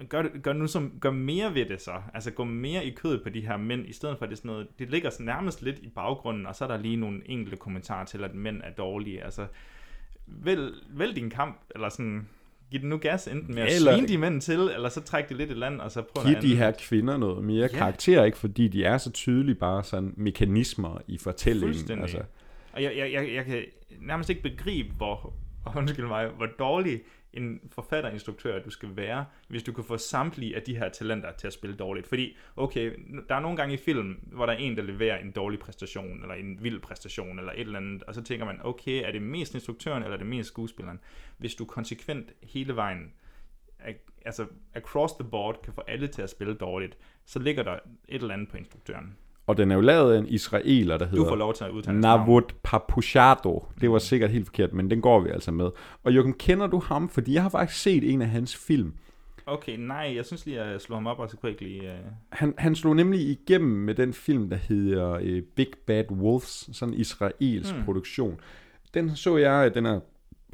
gør, 0.09 0.23
gør 0.43 0.53
nu 0.53 0.67
som, 0.67 0.93
gør 0.99 1.11
mere 1.11 1.55
ved 1.55 1.65
det 1.65 1.81
så. 1.81 1.93
Altså 2.13 2.31
gå 2.31 2.43
mere 2.43 2.85
i 2.85 2.89
kødet 2.89 3.23
på 3.23 3.29
de 3.29 3.41
her 3.41 3.57
mænd, 3.57 3.87
i 3.87 3.93
stedet 3.93 4.17
for 4.17 4.25
at 4.25 4.29
det 4.29 4.35
er 4.35 4.37
sådan 4.37 4.51
noget, 4.51 4.67
det 4.79 4.89
ligger 4.89 5.09
så 5.09 5.23
nærmest 5.23 5.61
lidt 5.61 5.79
i 5.79 5.89
baggrunden, 5.89 6.45
og 6.45 6.55
så 6.55 6.63
er 6.63 6.67
der 6.67 6.77
lige 6.77 6.95
nogle 6.95 7.21
enkelte 7.25 7.57
kommentarer 7.57 8.05
til, 8.05 8.23
at 8.23 8.35
mænd 8.35 8.61
er 8.63 8.71
dårlige. 8.71 9.23
Altså, 9.23 9.45
vælg, 10.27 10.73
vælg 10.89 11.15
din 11.15 11.29
kamp, 11.29 11.61
eller 11.75 11.89
sådan, 11.89 12.27
giv 12.71 12.79
den 12.79 12.89
nu 12.89 12.97
gas, 12.97 13.27
enten 13.27 13.55
med 13.55 13.63
at 13.63 13.75
eller, 13.75 13.93
svine 13.93 14.07
de 14.07 14.17
mænd 14.17 14.41
til, 14.41 14.59
eller 14.59 14.89
så 14.89 15.01
træk 15.01 15.29
det 15.29 15.37
lidt 15.37 15.51
i 15.51 15.53
land, 15.53 15.81
og 15.81 15.91
så 15.91 16.01
prøv 16.01 16.25
Giv 16.25 16.41
de 16.41 16.55
her 16.55 16.71
kvinder 16.71 17.17
noget 17.17 17.43
mere 17.43 17.69
ja. 17.71 17.77
karakter, 17.77 18.23
ikke? 18.23 18.37
Fordi 18.37 18.67
de 18.67 18.83
er 18.83 18.97
så 18.97 19.11
tydelige 19.11 19.55
bare 19.55 19.83
sådan 19.83 20.13
mekanismer 20.17 21.01
i 21.07 21.17
fortællingen. 21.17 22.01
Altså. 22.01 22.21
Og 22.73 22.83
jeg, 22.83 22.97
jeg, 22.97 23.13
jeg, 23.13 23.33
jeg 23.33 23.45
kan 23.45 23.63
nærmest 24.01 24.29
ikke 24.29 24.41
begribe, 24.41 24.89
hvor 24.97 25.33
undskyld 25.77 26.07
mig, 26.07 26.27
hvor 26.27 26.45
dårlig 26.45 27.01
en 27.33 27.69
forfatterinstruktør 27.71 28.63
du 28.63 28.69
skal 28.69 28.95
være, 28.95 29.25
hvis 29.47 29.63
du 29.63 29.73
kan 29.73 29.83
få 29.83 29.97
samtlige 29.97 30.55
af 30.55 30.61
de 30.61 30.77
her 30.77 30.89
talenter 30.89 31.31
til 31.31 31.47
at 31.47 31.53
spille 31.53 31.75
dårligt. 31.75 32.07
Fordi, 32.07 32.37
okay, 32.55 32.95
der 33.29 33.35
er 33.35 33.39
nogle 33.39 33.57
gange 33.57 33.73
i 33.73 33.77
film, 33.77 34.13
hvor 34.13 34.45
der 34.45 34.53
er 34.53 34.57
en, 34.57 34.77
der 34.77 34.83
leverer 34.83 35.17
en 35.17 35.31
dårlig 35.31 35.59
præstation, 35.59 36.21
eller 36.21 36.35
en 36.35 36.63
vild 36.63 36.79
præstation, 36.79 37.39
eller 37.39 37.51
et 37.51 37.59
eller 37.59 37.79
andet, 37.79 38.03
og 38.03 38.15
så 38.15 38.23
tænker 38.23 38.45
man, 38.45 38.59
okay, 38.63 39.07
er 39.07 39.11
det 39.11 39.21
mest 39.21 39.53
instruktøren, 39.53 40.03
eller 40.03 40.13
er 40.13 40.19
det 40.19 40.27
mest 40.27 40.47
skuespilleren? 40.47 40.99
Hvis 41.37 41.55
du 41.55 41.65
konsekvent 41.65 42.33
hele 42.43 42.75
vejen, 42.75 43.13
altså 44.25 44.45
across 44.73 45.13
the 45.13 45.29
board, 45.29 45.61
kan 45.63 45.73
få 45.73 45.81
alle 45.87 46.07
til 46.07 46.21
at 46.21 46.29
spille 46.29 46.53
dårligt, 46.53 46.97
så 47.25 47.39
ligger 47.39 47.63
der 47.63 47.73
et 48.07 48.21
eller 48.21 48.33
andet 48.33 48.49
på 48.49 48.57
instruktøren. 48.57 49.17
Og 49.47 49.57
den 49.57 49.71
er 49.71 49.75
jo 49.75 49.81
lavet 49.81 50.13
af 50.13 50.17
en 50.17 50.27
israeler, 50.27 50.97
der 50.97 51.05
hedder... 51.05 51.23
Du 51.23 51.29
får 51.29 51.35
lov 51.35 51.53
til 51.53 51.63
at 51.63 51.71
udtale 51.71 51.99
Navut 51.99 52.55
Papuchado. 52.63 53.65
Det 53.81 53.91
var 53.91 53.99
sikkert 53.99 54.31
helt 54.31 54.45
forkert, 54.45 54.73
men 54.73 54.89
den 54.89 55.01
går 55.01 55.19
vi 55.19 55.29
altså 55.29 55.51
med. 55.51 55.69
Og 56.03 56.13
Jørgen, 56.13 56.33
kender 56.33 56.67
du 56.67 56.79
ham? 56.79 57.09
Fordi 57.09 57.33
jeg 57.33 57.41
har 57.41 57.49
faktisk 57.49 57.81
set 57.81 58.13
en 58.13 58.21
af 58.21 58.27
hans 58.27 58.55
film. 58.55 58.93
Okay, 59.45 59.77
nej, 59.77 60.13
jeg 60.15 60.25
synes 60.25 60.45
lige, 60.45 60.61
at 60.61 60.71
jeg 60.71 60.81
slog 60.81 60.97
ham 60.97 61.07
op, 61.07 61.19
og 61.19 61.29
så 61.29 61.37
kunne 61.37 61.51
jeg 61.51 61.61
ikke 61.61 61.73
lige... 61.73 61.91
Uh... 61.91 62.11
Han, 62.29 62.53
han 62.57 62.75
slog 62.75 62.95
nemlig 62.95 63.19
igennem 63.19 63.71
med 63.71 63.95
den 63.95 64.13
film, 64.13 64.49
der 64.49 64.57
hedder 64.57 65.19
uh, 65.19 65.43
Big 65.55 65.71
Bad 65.87 66.11
Wolves, 66.11 66.69
sådan 66.71 66.93
en 66.93 66.99
israelsk 66.99 67.73
hmm. 67.73 67.83
produktion. 67.83 68.39
Den 68.93 69.15
så 69.15 69.37
jeg, 69.37 69.73
den 69.73 69.85
er 69.85 69.99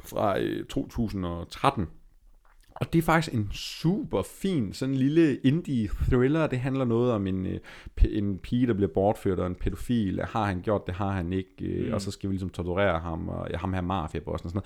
fra 0.04 0.38
uh, 0.38 0.66
2013. 0.68 1.86
Og 2.80 2.92
det 2.92 2.98
er 2.98 3.02
faktisk 3.02 3.34
en 3.34 3.48
super 3.52 4.22
fin, 4.22 4.72
sådan 4.72 4.94
en 4.94 4.98
lille 5.00 5.36
indie 5.36 5.88
thriller. 6.10 6.46
Det 6.46 6.58
handler 6.58 6.84
noget 6.84 7.12
om 7.12 7.26
en, 7.26 7.46
øh, 7.46 7.58
en 8.10 8.38
pige, 8.38 8.66
der 8.66 8.74
bliver 8.74 8.90
bortført 8.94 9.38
og 9.38 9.46
en 9.46 9.54
pædofil. 9.54 10.20
Har 10.24 10.44
han 10.44 10.60
gjort 10.62 10.86
det, 10.86 10.94
har 10.94 11.10
han 11.10 11.32
ikke. 11.32 11.50
Øh, 11.64 11.88
Mm. 11.88 11.94
Og 11.94 12.00
så 12.00 12.10
skal 12.10 12.28
vi 12.30 12.32
ligesom 12.34 12.48
torturere 12.50 12.98
ham, 12.98 13.28
og 13.28 13.46
ja, 13.50 13.56
ham 13.56 13.72
her 13.72 13.80
mafiabossen 13.80 14.46
og 14.46 14.50
sådan 14.50 14.62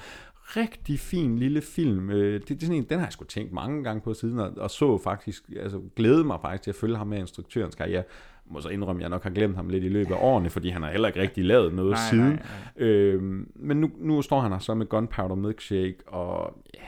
noget. 0.56 0.66
Rigtig 0.68 0.98
fin 0.98 1.38
lille 1.38 1.60
film. 1.60 2.10
Øh, 2.10 2.40
det, 2.40 2.48
det 2.48 2.62
er 2.62 2.66
sådan 2.66 2.76
en, 2.76 2.86
den 2.88 2.98
har 2.98 3.06
jeg 3.06 3.12
sgu 3.12 3.24
tænkt 3.24 3.52
mange 3.52 3.84
gange 3.84 4.00
på 4.00 4.14
siden, 4.14 4.38
og, 4.38 4.52
og 4.56 4.70
så 4.70 4.98
faktisk, 4.98 5.44
altså 5.60 5.80
glæde 5.96 6.24
mig 6.24 6.38
faktisk 6.42 6.62
til 6.62 6.70
at 6.70 6.74
følge 6.74 6.96
ham 6.96 7.06
med 7.06 7.18
instruktørens 7.18 7.74
karriere. 7.74 8.02
Må 8.50 8.60
så 8.60 8.68
indrømme, 8.68 9.00
at 9.00 9.02
jeg 9.02 9.10
nok 9.10 9.22
har 9.22 9.30
glemt 9.30 9.56
ham 9.56 9.68
lidt 9.68 9.84
i 9.84 9.88
løbet 9.88 10.14
af 10.14 10.18
årene, 10.20 10.50
fordi 10.50 10.68
han 10.68 10.82
har 10.82 10.90
heller 10.90 11.08
ikke 11.08 11.20
rigtig 11.20 11.44
lavet 11.44 11.74
noget 11.74 11.90
Nej, 11.90 12.00
siden. 12.10 12.24
nej, 12.30 12.88
Øhm, 12.88 13.48
men 13.56 13.76
nu, 13.80 13.90
nu 13.98 14.22
står 14.22 14.40
han 14.40 14.52
her 14.52 14.58
så 14.58 14.74
med 14.74 14.86
Gunpowder 14.86 15.34
Milkshake, 15.34 15.96
og 16.06 16.58
ja, 16.74 16.80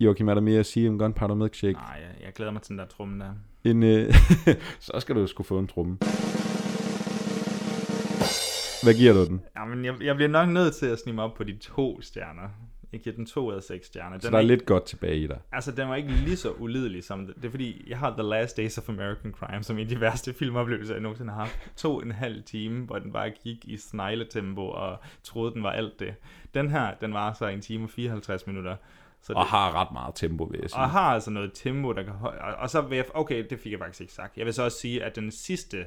Joachim, 0.00 0.28
er 0.28 0.34
der 0.34 0.40
mere 0.40 0.58
at 0.58 0.66
sige 0.66 0.88
om 0.88 0.98
Gunpowder 0.98 1.34
Milkshake? 1.34 1.72
Nej, 1.72 2.00
jeg, 2.00 2.24
jeg 2.24 2.32
glæder 2.32 2.52
mig 2.52 2.62
til 2.62 2.70
den 2.70 2.78
der 2.78 2.86
trumme 2.86 3.24
der. 3.24 3.30
En, 3.64 3.82
øh, 3.82 4.14
så 4.80 4.92
skal 5.00 5.14
du 5.14 5.20
jo 5.20 5.26
sgu 5.26 5.42
få 5.42 5.58
en 5.58 5.66
tromme. 5.66 5.98
Hvad 8.82 8.94
giver 8.94 9.12
du 9.12 9.26
den? 9.26 9.42
Jamen, 9.56 9.84
jeg, 9.84 9.94
jeg 10.02 10.14
bliver 10.14 10.28
nok 10.28 10.48
nødt 10.48 10.74
til 10.74 10.86
at 10.86 10.98
snige 10.98 11.14
mig 11.14 11.24
op 11.24 11.34
på 11.34 11.44
de 11.44 11.56
to 11.56 12.00
stjerner. 12.00 12.48
Jeg 12.92 13.00
giver 13.00 13.16
den 13.16 13.26
to 13.26 13.48
ud 13.48 13.54
af 13.54 13.62
seks 13.62 13.86
stjerner. 13.86 14.18
Så 14.18 14.30
der 14.30 14.38
er 14.38 14.42
lidt 14.42 14.66
godt 14.66 14.84
tilbage 14.84 15.16
i 15.16 15.26
dig. 15.26 15.38
Altså, 15.52 15.72
den 15.72 15.88
var 15.88 15.96
ikke 15.96 16.10
lige 16.10 16.36
så 16.36 16.50
ulidelig 16.50 17.04
som 17.04 17.26
det. 17.26 17.36
Det 17.36 17.44
er 17.44 17.50
fordi, 17.50 17.84
jeg 17.86 17.98
har 17.98 18.10
The 18.10 18.22
Last 18.22 18.56
Days 18.56 18.78
of 18.78 18.88
American 18.88 19.32
Crime 19.32 19.62
som 19.62 19.78
en 19.78 19.82
af 19.82 19.88
de 19.88 20.00
værste 20.00 20.32
filmoplevelser, 20.32 20.94
jeg 20.94 21.02
nogensinde 21.02 21.32
har 21.32 21.40
haft. 21.40 21.58
To 21.76 22.00
en 22.00 22.12
halv 22.12 22.42
time, 22.42 22.84
hvor 22.84 22.98
den 22.98 23.12
bare 23.12 23.30
gik 23.30 23.64
i 23.64 23.76
snegletempo 23.76 24.68
og 24.68 24.98
troede, 25.22 25.54
den 25.54 25.62
var 25.62 25.70
alt 25.70 26.00
det. 26.00 26.14
Den 26.54 26.70
her, 26.70 26.94
den 27.00 27.12
var 27.12 27.32
så 27.32 27.46
en 27.46 27.60
time 27.60 27.84
og 27.84 27.90
54 27.90 28.46
minutter. 28.46 28.76
Så 29.24 29.32
Og 29.32 29.46
har 29.46 29.72
ret 29.72 29.92
meget 29.92 30.14
tempo, 30.14 30.44
vil 30.44 30.60
jeg 30.60 30.70
sige. 30.70 30.80
Og 30.80 30.90
har 30.90 31.14
altså 31.14 31.30
noget 31.30 31.50
tempo, 31.54 31.92
der 31.92 32.02
kan 32.02 32.12
holde. 32.12 32.40
Og, 32.40 32.54
og 32.54 32.70
så 32.70 32.80
vil 32.80 32.96
jeg, 32.96 33.04
okay, 33.14 33.46
det 33.50 33.60
fik 33.60 33.72
jeg 33.72 33.80
faktisk 33.80 34.00
ikke 34.00 34.12
sagt. 34.12 34.36
Jeg 34.36 34.46
vil 34.46 34.54
så 34.54 34.62
også 34.62 34.78
sige, 34.78 35.04
at 35.04 35.16
den 35.16 35.30
sidste, 35.30 35.86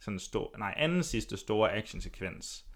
sådan 0.00 0.18
stor, 0.18 0.54
nej, 0.58 0.74
anden 0.76 1.02
sidste 1.02 1.36
store 1.36 1.72
actionsekvens, 1.72 2.66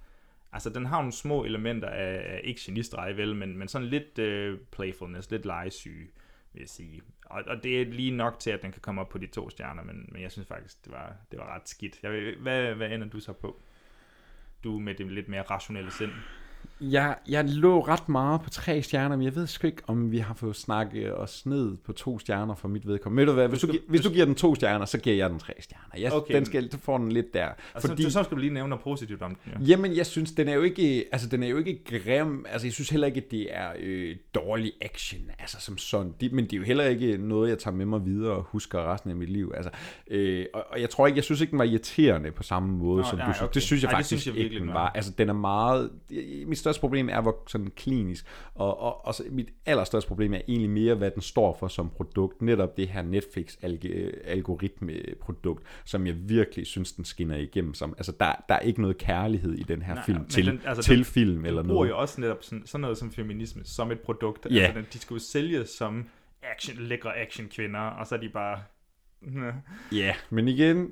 altså 0.52 0.70
den 0.70 0.86
har 0.86 0.97
nogle 0.97 1.12
små 1.12 1.44
elementer 1.44 1.89
af, 1.89 2.35
af 2.35 2.40
ikke 2.44 2.60
genistrej, 2.64 3.12
vel, 3.12 3.36
men, 3.36 3.59
men 3.59 3.68
sådan 3.68 3.89
lidt 3.89 4.18
uh, 4.18 4.59
playfulness, 4.72 5.31
lidt 5.31 5.47
legesyge, 5.47 6.09
vil 6.52 6.60
jeg 6.60 6.68
sige. 6.68 7.02
Og, 7.26 7.43
og 7.47 7.62
det 7.62 7.81
er 7.81 7.85
lige 7.85 8.10
nok 8.10 8.39
til, 8.39 8.51
at 8.51 8.62
den 8.62 8.72
kan 8.72 8.81
komme 8.81 9.01
op 9.01 9.09
på 9.09 9.18
de 9.18 9.26
to 9.26 9.51
stjerner, 9.51 9.82
men, 9.82 10.09
men 10.12 10.22
jeg 10.22 10.32
synes 10.32 10.48
faktisk, 10.48 10.85
det 10.85 10.93
var, 10.93 11.16
det 11.31 11.39
var 11.39 11.55
ret 11.55 11.68
skidt. 11.68 11.98
Jeg 12.02 12.12
vil, 12.12 12.36
hvad, 12.40 12.74
hvad 12.74 12.90
ender 12.90 13.09
du 13.09 13.20
så 13.20 13.32
på? 13.32 13.60
Du 14.64 14.78
med 14.78 14.94
det 14.94 15.12
lidt 15.12 15.28
mere 15.28 15.43
rationelle 15.43 15.90
sind. 15.90 16.12
Jeg, 16.81 17.16
jeg 17.28 17.45
lå 17.45 17.81
ret 17.81 18.09
meget 18.09 18.41
på 18.41 18.51
tre 18.51 18.82
stjerner, 18.82 19.16
men 19.16 19.24
jeg 19.24 19.36
ved 19.36 19.47
sgu 19.47 19.66
ikke, 19.66 19.82
om 19.86 20.12
vi 20.12 20.19
har 20.19 20.35
fået 20.35 20.57
snakket 20.57 21.16
os 21.16 21.47
ned 21.47 21.77
på 21.77 21.93
to 21.93 22.19
stjerner 22.19 22.55
for 22.55 22.69
mit 22.69 22.86
vedkommende. 22.86 23.20
Ved 23.20 23.27
du 23.27 23.32
hvad, 23.32 23.49
hvis, 23.49 23.61
du, 23.61 23.74
hvis 23.89 24.01
du 24.01 24.11
giver 24.11 24.24
den 24.24 24.35
to 24.35 24.55
stjerner, 24.55 24.85
så 24.85 24.99
giver 24.99 25.16
jeg 25.16 25.31
den 25.31 25.39
tre 25.39 25.53
stjerner. 25.61 26.01
Jeg, 26.01 26.12
Okay, 26.12 26.35
den 26.35 26.45
skal, 26.45 26.69
du 26.69 26.77
får 26.77 26.99
den 26.99 27.12
lidt 27.12 27.35
der. 27.35 27.49
Og 27.74 27.82
så, 27.82 28.07
så 28.09 28.23
skal 28.23 28.36
du 28.36 28.41
lige 28.41 28.55
nævne 28.55 28.69
noget 28.69 28.82
positivt 28.85 29.23
om 29.23 29.35
den, 29.35 29.53
jo. 29.53 29.66
Jamen, 29.66 29.97
jeg 29.97 30.07
synes, 30.07 30.32
den 30.32 30.49
er 30.49 30.55
jo 30.55 30.62
ikke, 30.62 31.05
altså, 31.12 31.28
den 31.28 31.43
er 31.43 31.49
jo 31.49 31.59
ikke 31.59 31.85
grim. 31.85 32.47
Altså, 32.49 32.66
jeg 32.66 32.73
synes 32.73 32.91
heller 32.91 33.07
ikke, 33.07 33.20
at 33.20 33.31
det 33.31 33.47
er 33.51 33.69
øh, 33.81 34.16
dårlig 34.35 34.73
action, 34.81 35.20
altså 35.39 35.57
som 35.61 35.78
sådan. 35.78 36.15
Det, 36.20 36.32
men 36.32 36.45
det 36.45 36.53
er 36.53 36.57
jo 36.57 36.62
heller 36.62 36.85
ikke 36.85 37.16
noget, 37.19 37.51
jeg 37.51 37.59
tager 37.59 37.74
med 37.74 37.86
mig 37.86 38.05
videre 38.05 38.32
og 38.32 38.43
husker 38.43 38.93
resten 38.93 39.11
af 39.11 39.16
mit 39.16 39.31
liv. 39.31 39.53
Altså, 39.57 39.70
øh, 40.11 40.47
og, 40.55 40.65
og, 40.70 40.81
jeg 40.81 40.91
tror 40.91 41.07
ikke, 41.07 41.16
jeg 41.16 41.24
synes 41.24 41.41
ikke, 41.41 41.51
den 41.51 41.59
var 41.59 41.65
irriterende 41.65 42.31
på 42.31 42.43
samme 42.43 42.77
måde, 42.78 43.03
Nå, 43.03 43.09
som 43.09 43.19
nej, 43.19 43.27
du 43.27 43.32
synes. 43.32 43.43
okay. 43.43 43.55
Det 43.55 43.62
synes 43.62 43.82
jeg 43.82 43.89
Ej, 43.89 43.91
det 43.91 43.97
faktisk 43.97 44.09
synes 44.09 44.27
jeg 44.27 44.35
ikke, 44.35 44.43
virkelig, 44.43 44.66
den 44.66 44.74
var. 44.74 44.89
Altså, 44.95 45.12
den 45.19 45.28
er 45.28 45.32
meget... 45.32 45.91
Mit 46.55 46.59
største 46.59 46.81
problem 46.81 47.09
er, 47.09 47.20
hvor 47.20 47.43
sådan 47.47 47.70
klinisk. 47.76 48.26
Og, 48.55 48.81
og, 48.81 49.06
og 49.06 49.14
så 49.14 49.22
mit 49.31 49.48
allerstørste 49.66 50.09
problem 50.09 50.35
er 50.35 50.40
egentlig 50.48 50.70
mere, 50.70 50.94
hvad 50.94 51.10
den 51.10 51.22
står 51.22 51.56
for 51.60 51.68
som 51.68 51.90
produkt. 51.90 52.43
Netop 52.43 52.76
det 52.76 52.89
her 52.89 53.02
Netflix-algoritme-produkt, 53.02 55.64
som 55.85 56.06
jeg 56.06 56.28
virkelig 56.28 56.66
synes, 56.66 56.93
den 56.93 57.05
skinner 57.05 57.36
igennem. 57.36 57.74
Som, 57.74 57.94
altså, 57.97 58.12
der, 58.20 58.32
der 58.48 58.55
er 58.55 58.60
ikke 58.60 58.81
noget 58.81 58.98
kærlighed 58.98 59.55
i 59.55 59.62
den 59.62 59.82
her 59.82 59.94
Nej, 59.94 60.05
film 60.05 60.26
til, 60.26 60.47
den, 60.47 60.60
altså, 60.64 60.82
til 60.82 60.97
den, 60.97 61.05
film 61.05 61.36
den 61.36 61.47
eller 61.47 61.62
bruger 61.62 61.74
noget. 61.74 61.90
jo 61.90 61.98
også 61.98 62.20
netop 62.20 62.39
sådan, 62.40 62.66
sådan 62.66 62.81
noget 62.81 62.98
som 62.98 63.12
feminisme, 63.12 63.64
som 63.64 63.90
et 63.90 64.01
produkt. 64.01 64.47
Ja. 64.51 64.60
Altså, 64.60 64.78
den, 64.78 64.86
de 64.93 64.98
skal 64.98 65.14
jo 65.14 65.20
sælges 65.20 65.68
som 65.68 66.09
action, 66.43 66.76
lækre 66.78 67.16
actionkvinder, 67.16 67.81
og 67.81 68.06
så 68.06 68.14
er 68.14 68.18
de 68.18 68.28
bare... 68.28 68.62
Ja, 69.93 70.14
men 70.31 70.48
igen, 70.48 70.90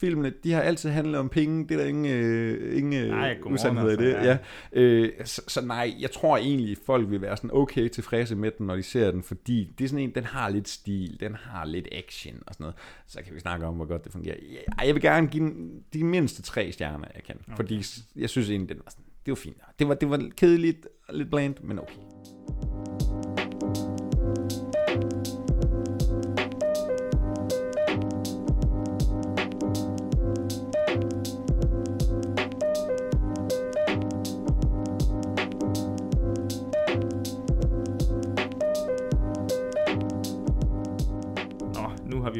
filmene, 0.00 0.32
de 0.44 0.52
har 0.52 0.62
altid 0.62 0.90
handlet 0.90 1.20
om 1.20 1.28
penge. 1.28 1.68
Det 1.68 1.74
er 1.74 1.78
der 1.78 1.88
ingen, 1.88 2.06
øh, 2.06 2.78
ingen 2.78 3.08
Nej, 3.08 3.30
øh, 3.30 3.36
godmorgen, 3.36 3.54
usandhed 3.54 3.88
i 3.88 3.90
altså, 3.90 4.04
det. 4.04 4.12
ja. 4.12 4.38
Ja. 4.72 4.80
Øh, 4.80 5.12
så, 5.24 5.42
så 5.48 5.66
nej, 5.66 5.94
jeg 6.00 6.10
tror 6.10 6.36
egentlig, 6.36 6.76
folk 6.86 7.10
vil 7.10 7.20
være 7.22 7.36
sådan 7.36 7.50
okay 7.52 7.88
tilfredse 7.88 8.36
med 8.36 8.50
den, 8.58 8.66
når 8.66 8.76
de 8.76 8.82
ser 8.82 9.10
den, 9.10 9.22
fordi 9.22 9.72
det 9.78 9.84
er 9.84 9.88
sådan 9.88 10.04
en, 10.04 10.14
den 10.14 10.24
har 10.24 10.48
lidt 10.48 10.68
stil, 10.68 11.16
den 11.20 11.34
har 11.34 11.64
lidt 11.64 11.88
action 11.92 12.34
og 12.46 12.54
sådan 12.54 12.64
noget. 12.64 12.76
Så 13.06 13.22
kan 13.24 13.34
vi 13.34 13.40
snakke 13.40 13.66
om, 13.66 13.74
hvor 13.74 13.84
godt 13.84 14.04
det 14.04 14.12
fungerer. 14.12 14.36
Jeg, 14.52 14.86
jeg 14.86 14.94
vil 14.94 15.02
gerne 15.02 15.26
give 15.26 15.52
de 15.92 16.04
mindste 16.04 16.42
tre 16.42 16.72
stjerner, 16.72 17.08
jeg 17.14 17.22
kan. 17.22 17.36
Okay. 17.46 17.56
Fordi 17.56 17.84
jeg 18.16 18.30
synes 18.30 18.50
egentlig, 18.50 18.68
den 18.68 18.78
var 18.84 18.90
sådan, 18.90 19.04
det 19.26 19.30
var 19.30 19.36
fint. 19.36 19.56
Det 19.78 19.88
var, 19.88 19.94
det 19.94 20.10
var 20.10 20.30
kedeligt, 20.36 20.86
lidt 21.12 21.30
bland, 21.30 21.54
men 21.62 21.78
okay. 21.78 21.96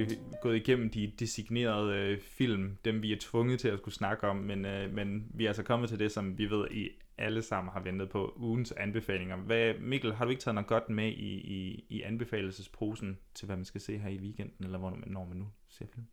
Vi 0.00 0.18
gået 0.42 0.56
igennem 0.56 0.90
de 0.90 1.12
designerede 1.18 1.96
øh, 1.96 2.20
film, 2.20 2.76
dem 2.84 3.02
vi 3.02 3.12
er 3.12 3.16
tvunget 3.20 3.60
til 3.60 3.68
at 3.68 3.78
skulle 3.78 3.94
snakke 3.94 4.28
om, 4.28 4.36
men, 4.36 4.64
øh, 4.64 4.94
men 4.94 5.26
vi 5.34 5.44
er 5.44 5.48
altså 5.48 5.62
kommet 5.62 5.88
til 5.88 5.98
det, 5.98 6.12
som 6.12 6.38
vi 6.38 6.50
ved, 6.50 6.70
I 6.70 6.88
alle 7.18 7.42
sammen 7.42 7.72
har 7.72 7.80
ventet 7.80 8.08
på, 8.08 8.34
ugens 8.36 8.72
anbefalinger. 8.72 9.36
Hvad, 9.36 9.74
Mikkel, 9.74 10.14
har 10.14 10.24
du 10.24 10.30
ikke 10.30 10.42
taget 10.42 10.54
noget 10.54 10.66
godt 10.66 10.90
med 10.90 11.08
i, 11.08 11.34
i, 11.34 11.84
i 11.88 12.02
anbefalelsesposen 12.02 13.18
til, 13.34 13.46
hvad 13.46 13.56
man 13.56 13.64
skal 13.64 13.80
se 13.80 13.98
her 13.98 14.10
i 14.10 14.18
weekenden, 14.18 14.64
eller 14.64 14.78
hvor, 14.78 14.98
når 15.06 15.24
man 15.24 15.36
nu 15.36 15.46
ser 15.68 15.86
film? 15.94 16.06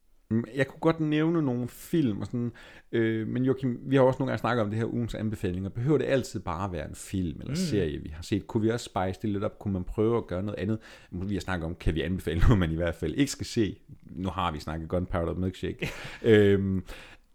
Jeg 0.56 0.68
kunne 0.68 0.80
godt 0.80 1.00
nævne 1.00 1.42
nogle 1.42 1.68
film 1.68 2.20
og 2.20 2.26
sådan, 2.26 2.52
øh, 2.92 3.28
men 3.28 3.44
Joachim, 3.46 3.80
vi 3.82 3.96
har 3.96 4.04
også 4.04 4.20
nogle 4.20 4.32
gange 4.32 4.40
snakket 4.40 4.64
om 4.64 4.70
det 4.70 4.80
her 4.80 4.86
ugens 4.86 5.16
anbefalinger. 5.16 5.70
Behøver 5.70 5.98
det 5.98 6.06
altid 6.06 6.40
bare 6.40 6.72
være 6.72 6.90
en 6.90 6.96
film 6.96 7.40
eller 7.40 7.52
mm. 7.52 7.56
serie, 7.56 7.98
vi 7.98 8.10
har 8.10 8.24
set? 8.24 8.48
Kunne 8.48 8.64
vi 8.64 8.70
også 8.70 8.84
spice 8.84 9.20
det 9.22 9.30
lidt 9.30 9.44
op? 9.44 9.60
Kunne 9.60 9.74
man 9.74 9.84
prøve 9.84 10.18
at 10.18 10.28
gøre 10.28 10.44
noget 10.44 10.60
andet? 10.60 10.80
Vi 11.12 11.34
har 11.34 11.42
snakket 11.42 11.66
om, 11.66 11.76
kan 11.76 11.96
vi 11.96 12.02
anbefale 12.02 12.40
noget, 12.40 12.58
man 12.58 12.72
i 12.72 12.76
hvert 12.76 12.96
fald 12.96 13.14
ikke 13.14 13.32
skal 13.32 13.46
se? 13.46 13.78
Nu 14.16 14.30
har 14.30 14.52
vi 14.52 14.60
snakket 14.60 14.90
Gunpowder 14.90 15.34
Milkshake. 15.34 15.90
øhm, 16.24 16.84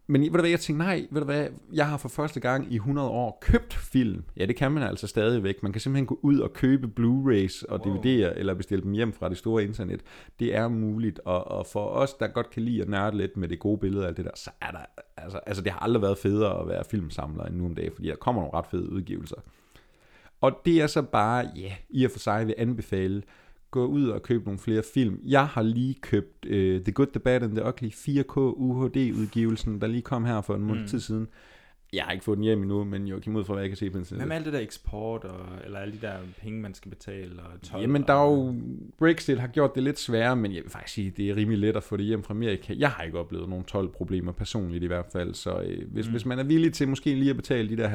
men 0.07 0.23
ved 0.23 0.31
du 0.31 0.41
hvad, 0.41 0.51
jeg 0.51 0.61
tænkte, 0.61 0.85
nej, 0.85 1.07
ved 1.11 1.21
du 1.21 1.25
hvad, 1.25 1.49
jeg 1.73 1.89
har 1.89 1.97
for 1.97 2.09
første 2.09 2.41
gang 2.41 2.73
i 2.73 2.75
100 2.75 3.09
år 3.09 3.39
købt 3.43 3.75
film. 3.75 4.25
Ja, 4.37 4.47
det 4.47 4.57
kan 4.57 4.73
man 4.73 4.83
altså 4.83 5.07
stadigvæk. 5.07 5.63
Man 5.63 5.73
kan 5.73 5.81
simpelthen 5.81 6.07
gå 6.07 6.19
ud 6.23 6.39
og 6.39 6.53
købe 6.53 6.87
Blu-rays 6.87 7.65
og 7.69 7.81
Wow. 7.87 7.97
DVD'er, 7.97 8.39
eller 8.39 8.55
bestille 8.55 8.85
dem 8.85 8.93
hjem 8.93 9.13
fra 9.13 9.29
det 9.29 9.39
store 9.39 9.65
internet. 9.65 10.01
Det 10.41 10.57
er 10.57 10.69
muligt, 10.69 11.21
og, 11.25 11.49
og 11.49 11.67
for 11.67 11.87
os, 11.87 12.15
der 12.15 12.27
godt 12.27 12.51
kan 12.51 12.63
lide 12.63 12.83
at 12.83 12.89
nørde 12.89 13.17
lidt 13.17 13.37
med 13.37 13.49
det 13.49 13.59
gode 13.59 13.79
billede 13.79 14.03
og 14.03 14.09
alt 14.09 14.17
det 14.17 14.25
der, 14.25 14.31
så 14.35 14.51
er 14.61 14.71
der, 14.71 14.85
altså, 15.17 15.41
altså 15.47 15.63
det 15.63 15.73
har 15.73 15.81
aldrig 15.81 16.03
været 16.03 16.19
federe 16.19 16.61
at 16.61 16.69
være 16.69 16.85
filmsamler 16.91 17.45
end 17.45 17.57
nu 17.57 17.65
om 17.65 17.75
dagen, 17.75 17.93
fordi 17.95 18.09
der 18.09 18.17
kommer 18.17 18.43
nogle 18.43 18.59
ret 18.59 18.67
fede 18.71 18.93
udgivelser. 18.93 19.37
Og 20.41 20.61
det 20.65 20.83
er 20.83 20.87
så 20.87 21.03
bare, 21.03 21.51
ja, 21.57 21.61
yeah, 21.61 21.73
i 21.91 22.05
og 22.05 22.11
for 22.11 22.19
sig 22.19 22.47
vil 22.47 22.55
anbefale, 22.59 23.23
gå 23.73 23.87
ud 23.87 24.07
og 24.09 24.23
købe 24.23 24.45
nogle 24.45 24.59
flere 24.59 24.83
film. 24.95 25.21
Jeg 25.25 25.47
har 25.47 25.63
lige 25.63 25.95
købt 25.95 26.45
uh, 26.47 26.53
The 26.53 26.93
Good, 26.93 27.07
The 27.07 27.21
Bad 27.21 27.43
and 27.43 27.57
The 27.57 27.67
Ugly 27.69 27.89
4K 27.89 28.37
UHD-udgivelsen, 28.39 29.81
der 29.81 29.87
lige 29.87 30.03
kom 30.03 30.25
her 30.25 30.41
for 30.41 30.55
en 30.55 30.63
måned 30.63 30.83
Mm. 30.83 30.89
tid 30.89 31.01
siden. 31.01 31.29
Jeg 31.93 32.05
har 32.05 32.13
ikke 32.13 32.25
fået 32.25 32.37
den 32.37 32.45
hjem 32.45 32.63
endnu, 32.63 32.85
men 32.85 33.07
kan 33.21 33.37
ud 33.37 33.45
fra, 33.45 33.53
hvad 33.55 33.63
jeg 33.63 33.71
kan 33.71 33.77
se 33.77 33.91
på 33.91 33.99
den 33.99 34.07
Hvad 34.17 34.27
med 34.27 34.37
alt 34.37 34.45
det 34.45 34.53
der 34.53 34.59
eksport, 34.61 35.25
og, 35.25 35.47
eller 35.65 35.79
alle 35.79 35.95
de 35.95 36.01
der 36.01 36.15
penge, 36.43 36.61
man 36.61 36.75
skal 36.75 36.91
betale, 36.91 37.33
og 37.43 37.63
tolv? 37.63 37.83
Jamen, 37.83 38.03
der 38.03 38.13
er 38.15 38.25
jo... 38.31 38.55
Brexit 38.99 39.39
har 39.39 39.47
gjort 39.49 39.75
det 39.75 39.83
lidt 39.83 39.99
sværere, 39.99 40.37
men 40.37 40.55
jeg 40.55 40.63
vil 40.63 40.71
faktisk 40.71 40.95
sige, 40.95 41.11
det 41.17 41.31
er 41.31 41.37
rimelig 41.37 41.59
let 41.59 41.77
at 41.77 41.83
få 41.83 41.97
det 41.97 42.05
hjem 42.07 42.23
fra 42.23 42.35
Amerika. 42.35 42.75
Jeg 42.79 42.91
har 42.91 43.03
ikke 43.03 43.19
oplevet 43.19 43.49
nogen 43.49 43.65
12 43.65 43.89
problemer 43.89 44.33
personligt 44.33 44.85
i 44.85 44.87
hvert 44.87 45.07
fald, 45.13 45.35
så 45.35 45.61
øh, 45.61 45.93
hvis, 45.93 46.07
Mm. 46.07 46.11
hvis 46.13 46.27
man 46.27 46.39
er 46.39 46.45
villig 46.45 46.73
til 46.73 46.89
måske 46.89 47.15
lige 47.15 47.31
at 47.31 47.37
betale 47.37 47.69
de 47.69 47.77
der 47.77 47.89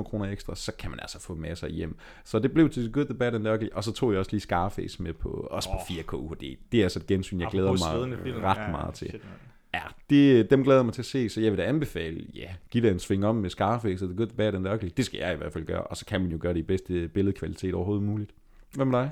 50-100 0.00 0.02
kroner 0.02 0.24
ekstra, 0.30 0.54
så 0.54 0.72
kan 0.78 0.90
man 0.90 1.00
altså 1.00 1.20
få 1.20 1.34
masser 1.34 1.68
hjem. 1.68 1.96
Så 2.24 2.38
det 2.38 2.52
blev 2.52 2.70
til 2.70 2.92
Good, 2.92 3.04
The 3.04 3.14
Bad 3.14 3.34
and 3.34 3.44
The 3.44 3.54
Ugly, 3.54 3.68
og 3.72 3.84
så 3.84 3.92
tog 3.92 4.10
jeg 4.12 4.18
også 4.18 4.30
lige 4.30 4.40
Scarface 4.40 5.02
med 5.02 5.12
på, 5.12 5.28
også 5.50 5.68
på 5.68 5.78
4K 5.92 6.14
UHD. 6.14 6.56
Det 6.72 6.80
er 6.80 6.82
altså 6.84 6.98
et 6.98 7.06
gensyn, 7.06 7.40
jeg 7.40 7.48
glæder 7.50 7.68
Apropos 7.68 7.80
mig 7.86 7.92
svedende 7.96 8.18
film. 8.22 8.36
ret 8.44 8.56
Ja, 8.58 8.70
meget 8.70 8.94
til. 8.94 9.08
shit. 9.08 9.22
Ja, 9.74 9.82
det, 10.10 10.50
dem 10.50 10.64
glæder 10.64 10.78
jeg 10.78 10.84
mig 10.84 10.94
til 10.94 11.02
at 11.02 11.06
se, 11.06 11.28
så 11.28 11.40
jeg 11.40 11.52
vil 11.52 11.58
da 11.58 11.64
anbefale, 11.64 12.26
ja, 12.34 12.48
giv 12.70 12.82
det 12.82 12.90
en 12.90 12.98
sving 12.98 13.26
om 13.26 13.36
med 13.36 13.50
Scarface 13.50 14.04
og 14.04 14.08
The 14.08 14.16
Good, 14.16 14.28
The 14.28 14.36
Bad 14.36 14.54
and 14.54 14.64
The 14.64 14.74
Ugly. 14.74 14.88
Det 14.96 15.04
skal 15.04 15.18
jeg 15.18 15.34
i 15.34 15.36
hvert 15.36 15.52
fald 15.52 15.64
gøre, 15.64 15.82
og 15.82 15.96
så 15.96 16.06
kan 16.06 16.20
man 16.20 16.30
jo 16.30 16.38
gøre 16.40 16.52
det 16.54 16.58
i 16.58 16.62
bedste 16.62 17.08
billedkvalitet 17.08 17.74
overhovedet 17.74 18.04
muligt. 18.04 18.30
Hvad 18.74 18.84
med 18.84 18.98
dig? 18.98 19.10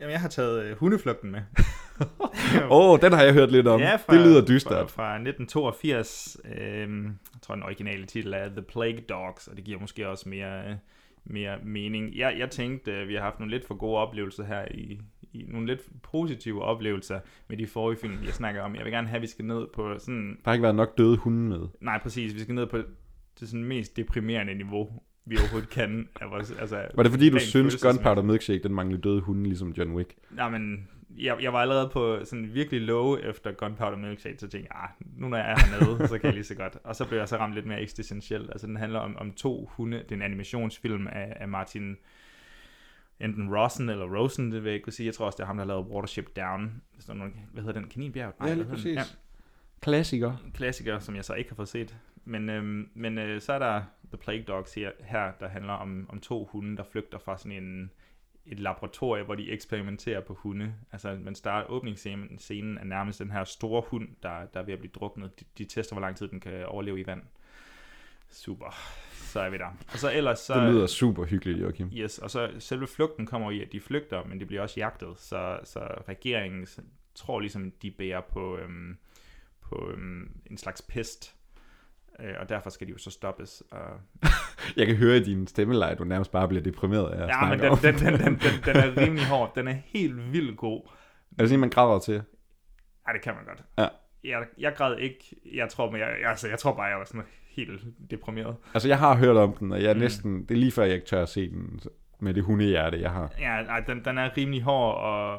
Jamen, 0.00 0.12
jeg 0.12 0.20
har 0.20 0.28
taget 0.28 0.64
øh, 0.64 0.76
Hundeflugten 0.76 1.30
med. 1.30 1.40
Åh, 2.70 2.90
oh, 2.90 3.00
den 3.00 3.12
har 3.12 3.22
jeg 3.22 3.32
hørt 3.32 3.52
lidt 3.52 3.68
om. 3.68 3.80
Ja, 3.80 3.96
fra, 3.96 4.14
det 4.14 4.26
lyder 4.26 4.46
dystert. 4.46 4.90
Fra, 4.90 5.02
fra 5.02 5.14
1982. 5.14 6.36
Øhm, 6.44 7.04
jeg 7.06 7.40
tror, 7.42 7.54
den 7.54 7.64
originale 7.64 8.06
titel 8.06 8.32
er 8.32 8.48
The 8.48 8.62
Plague 8.62 9.00
Dogs, 9.00 9.46
og 9.48 9.56
det 9.56 9.64
giver 9.64 9.80
måske 9.80 10.08
også 10.08 10.28
mere, 10.28 10.68
øh, 10.68 10.74
mere 11.24 11.58
mening. 11.62 12.16
Jeg, 12.16 12.34
jeg 12.38 12.50
tænkte, 12.50 12.92
øh, 12.92 13.08
vi 13.08 13.14
har 13.14 13.22
haft 13.22 13.38
nogle 13.38 13.50
lidt 13.50 13.66
for 13.66 13.74
gode 13.74 13.98
oplevelser 13.98 14.44
her 14.44 14.64
i, 14.70 15.00
i 15.32 15.44
nogle 15.48 15.66
lidt 15.66 15.80
positive 16.02 16.62
oplevelser 16.62 17.20
med 17.48 17.56
de 17.56 17.66
forrige 17.66 17.98
film, 17.98 18.18
jeg 18.24 18.32
snakker 18.32 18.62
om. 18.62 18.74
Jeg 18.74 18.84
vil 18.84 18.92
gerne 18.92 19.08
have, 19.08 19.16
at 19.16 19.22
vi 19.22 19.26
skal 19.26 19.44
ned 19.44 19.66
på 19.74 19.98
sådan... 19.98 20.28
Der 20.28 20.40
har 20.44 20.52
ikke 20.52 20.62
været 20.62 20.74
nok 20.74 20.98
døde 20.98 21.16
hunde 21.16 21.48
med. 21.48 21.68
Nej, 21.80 21.98
præcis. 22.02 22.34
Vi 22.34 22.40
skal 22.40 22.54
ned 22.54 22.66
på 22.66 22.76
det 23.40 23.48
sådan 23.48 23.64
mest 23.64 23.96
deprimerende 23.96 24.54
niveau, 24.54 25.02
vi 25.24 25.36
overhovedet 25.38 25.70
kan. 25.70 26.08
Af 26.20 26.30
vores, 26.30 26.50
altså, 26.50 26.86
Var 26.94 27.02
det 27.02 27.12
fordi, 27.12 27.30
du 27.30 27.38
synes. 27.38 27.82
Gunpowder 27.82 28.22
Milkshake, 28.22 28.62
den 28.62 28.74
manglede 28.74 29.02
døde 29.02 29.20
hunde, 29.20 29.44
ligesom 29.44 29.70
John 29.70 29.92
Wick? 29.92 30.14
Nej, 30.30 30.50
men 30.50 30.88
jeg, 31.18 31.36
jeg 31.42 31.52
var 31.52 31.58
allerede 31.58 31.90
på 31.92 32.18
sådan 32.24 32.54
virkelig 32.54 32.80
low 32.80 33.16
efter 33.16 33.52
Gunpowder 33.52 33.96
Milkshake, 33.98 34.38
så 34.38 34.48
tænkte 34.48 34.70
jeg, 34.74 34.82
ah, 34.82 34.88
nu 35.20 35.28
når 35.28 35.36
jeg 35.36 35.50
er 35.50 35.56
hernede, 35.58 36.08
så 36.08 36.18
kan 36.18 36.26
jeg 36.26 36.34
lige 36.34 36.44
så 36.44 36.54
godt. 36.54 36.76
Og 36.84 36.96
så 36.96 37.08
blev 37.08 37.18
jeg 37.18 37.28
så 37.28 37.36
ramt 37.36 37.54
lidt 37.54 37.66
mere 37.66 37.80
eksistentielt. 37.80 38.50
Altså 38.50 38.66
den 38.66 38.76
handler 38.76 38.98
om, 38.98 39.16
om 39.16 39.32
to 39.32 39.70
hunde. 39.72 39.98
Det 39.98 40.12
er 40.12 40.16
en 40.16 40.22
animationsfilm 40.22 41.06
af, 41.06 41.32
af 41.36 41.48
Martin 41.48 41.96
enten 43.22 43.54
Rosen 43.56 43.88
eller 43.88 44.18
Rosen, 44.18 44.52
det 44.52 44.62
vil 44.62 44.68
jeg 44.68 44.74
ikke 44.74 44.84
kunne 44.84 44.92
sige. 44.92 45.06
Jeg 45.06 45.14
tror 45.14 45.26
også, 45.26 45.36
det 45.36 45.42
er 45.42 45.46
ham, 45.46 45.56
der 45.56 45.64
lavet 45.64 45.86
Watership 45.86 46.36
Down. 46.36 46.82
Hvis 46.94 47.04
der 47.04 47.12
er 47.12 47.16
nogen, 47.16 47.34
hvad 47.52 47.62
hedder 47.62 47.80
den? 47.80 47.88
Kaninbjerg? 47.88 48.34
Ja, 48.40 48.54
lige 48.54 48.64
den? 48.64 48.70
præcis. 48.70 49.18
Klassiker. 49.80 50.36
Klassiker, 50.54 50.98
som 50.98 51.16
jeg 51.16 51.24
så 51.24 51.34
ikke 51.34 51.50
har 51.50 51.56
fået 51.56 51.68
set. 51.68 51.96
Men, 52.24 52.48
øhm, 52.48 52.90
men 52.94 53.18
øh, 53.18 53.40
så 53.40 53.52
er 53.52 53.58
der 53.58 53.82
The 54.08 54.16
Plague 54.16 54.42
Dogs 54.42 54.74
her, 54.74 54.90
her 55.00 55.32
der 55.40 55.48
handler 55.48 55.72
om, 55.72 56.06
om 56.08 56.20
to 56.20 56.48
hunde, 56.52 56.76
der 56.76 56.84
flygter 56.92 57.18
fra 57.18 57.38
sådan 57.38 57.52
en, 57.52 57.90
et 58.46 58.60
laboratorium, 58.60 59.26
hvor 59.26 59.34
de 59.34 59.50
eksperimenterer 59.50 60.20
på 60.20 60.34
hunde. 60.34 60.74
Altså, 60.92 61.18
man 61.20 61.34
starter 61.34 61.70
åbningsscenen 61.70 62.38
scenen 62.38 62.78
er 62.78 62.84
nærmest 62.84 63.18
den 63.18 63.30
her 63.30 63.44
store 63.44 63.82
hund, 63.86 64.08
der, 64.22 64.46
der 64.54 64.60
er 64.60 64.64
ved 64.64 64.72
at 64.72 64.78
blive 64.78 64.92
druknet. 64.94 65.40
De, 65.40 65.44
de 65.58 65.64
tester, 65.64 65.94
hvor 65.94 66.00
lang 66.00 66.16
tid 66.16 66.28
den 66.28 66.40
kan 66.40 66.66
overleve 66.66 67.00
i 67.00 67.06
vand. 67.06 67.22
Super. 68.32 68.74
Så 69.12 69.40
er 69.40 69.50
vi 69.50 69.58
der. 69.58 69.76
Og 69.92 69.98
så 69.98 70.12
ellers 70.12 70.38
så... 70.38 70.54
Det 70.54 70.72
lyder 70.72 70.86
super 70.86 71.24
hyggeligt, 71.24 71.60
Joachim. 71.60 71.90
Yes, 71.94 72.18
og 72.18 72.30
så 72.30 72.50
selve 72.58 72.86
flugten 72.86 73.26
kommer 73.26 73.50
i, 73.50 73.62
at 73.62 73.72
de 73.72 73.80
flygter, 73.80 74.24
men 74.24 74.40
de 74.40 74.46
bliver 74.46 74.62
også 74.62 74.80
jagtet. 74.80 75.08
Så, 75.16 75.58
så 75.64 75.80
regeringen 76.08 76.66
tror 77.14 77.40
ligesom, 77.40 77.70
de 77.82 77.90
bærer 77.90 78.20
på, 78.20 78.58
øhm, 78.58 78.98
på 79.60 79.90
øhm, 79.90 80.30
en 80.50 80.58
slags 80.58 80.82
pest. 80.82 81.34
Øh, 82.20 82.34
og 82.40 82.48
derfor 82.48 82.70
skal 82.70 82.86
de 82.86 82.92
jo 82.92 82.98
så 82.98 83.10
stoppes. 83.10 83.62
Og... 83.70 84.00
Jeg 84.76 84.86
kan 84.86 84.96
høre 84.96 85.16
i 85.16 85.24
din 85.24 85.46
stemmeleje, 85.46 85.94
du 85.94 86.04
nærmest 86.04 86.30
bare 86.30 86.48
bliver 86.48 86.62
deprimeret 86.62 87.10
af 87.10 87.22
at 87.22 87.28
Ja, 87.28 87.48
men 87.48 87.58
den, 87.58 87.72
den, 87.72 87.94
den, 87.94 88.20
den, 88.20 88.40
den, 88.40 88.64
den 88.64 88.76
er 88.76 88.96
rimelig 88.96 89.26
hård. 89.26 89.54
Den 89.54 89.68
er 89.68 89.76
helt 89.84 90.32
vildt 90.32 90.56
god. 90.56 90.82
Er 91.30 91.36
det 91.38 91.48
sådan, 91.48 91.60
man 91.60 91.70
græder 91.70 91.98
til? 91.98 92.22
Ja, 93.08 93.12
det 93.12 93.22
kan 93.22 93.34
man 93.34 93.44
godt. 93.44 93.64
Ja. 93.78 93.88
Jeg, 94.24 94.46
jeg 94.58 94.74
græd 94.76 94.96
ikke. 94.98 95.36
Jeg 95.52 95.68
tror, 95.68 95.90
men 95.90 96.00
jeg, 96.00 96.08
altså, 96.26 96.48
jeg 96.48 96.58
tror 96.58 96.74
bare, 96.74 96.86
jeg 96.86 96.98
var 96.98 97.04
sådan 97.04 97.22
helt 97.52 97.84
deprimeret. 98.10 98.56
Altså, 98.74 98.88
jeg 98.88 98.98
har 98.98 99.16
hørt 99.16 99.36
om 99.36 99.52
den, 99.56 99.72
og 99.72 99.82
jeg 99.82 99.90
er 99.90 99.94
Mm. 99.94 100.00
næsten... 100.00 100.42
Det 100.42 100.50
er 100.50 100.58
lige 100.58 100.72
før, 100.72 100.84
jeg 100.84 100.94
ikke 100.94 101.06
tør 101.06 101.22
at 101.22 101.28
se 101.28 101.50
den 101.50 101.80
med 102.20 102.34
det 102.34 102.42
hundehjerte, 102.42 103.00
jeg 103.00 103.10
har. 103.10 103.32
Ja, 103.40 103.62
nej, 103.62 103.80
den, 103.80 104.04
den 104.04 104.18
er 104.18 104.36
rimelig 104.36 104.62
hård, 104.62 104.94
og, 104.96 105.36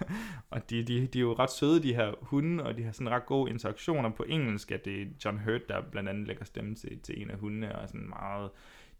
og 0.50 0.70
de, 0.70 0.82
de, 0.82 1.06
de 1.06 1.18
er 1.18 1.22
jo 1.22 1.32
ret 1.32 1.50
søde, 1.50 1.82
de 1.82 1.94
her 1.94 2.12
hunde, 2.22 2.64
og 2.64 2.76
de 2.76 2.82
har 2.82 2.92
sådan 2.92 3.10
ret 3.10 3.26
gode 3.26 3.50
interaktioner 3.50 4.10
på 4.10 4.24
engelsk, 4.28 4.70
at 4.72 4.84
det 4.84 5.02
er 5.02 5.06
John 5.24 5.38
Hurt, 5.38 5.68
der 5.68 5.80
blandt 5.90 6.08
andet 6.08 6.26
lægger 6.26 6.44
stemme 6.44 6.74
til, 6.74 7.00
til 7.00 7.22
en 7.22 7.30
af 7.30 7.38
hundene, 7.38 7.78
og 7.78 7.88
sådan 7.88 8.08
meget, 8.08 8.50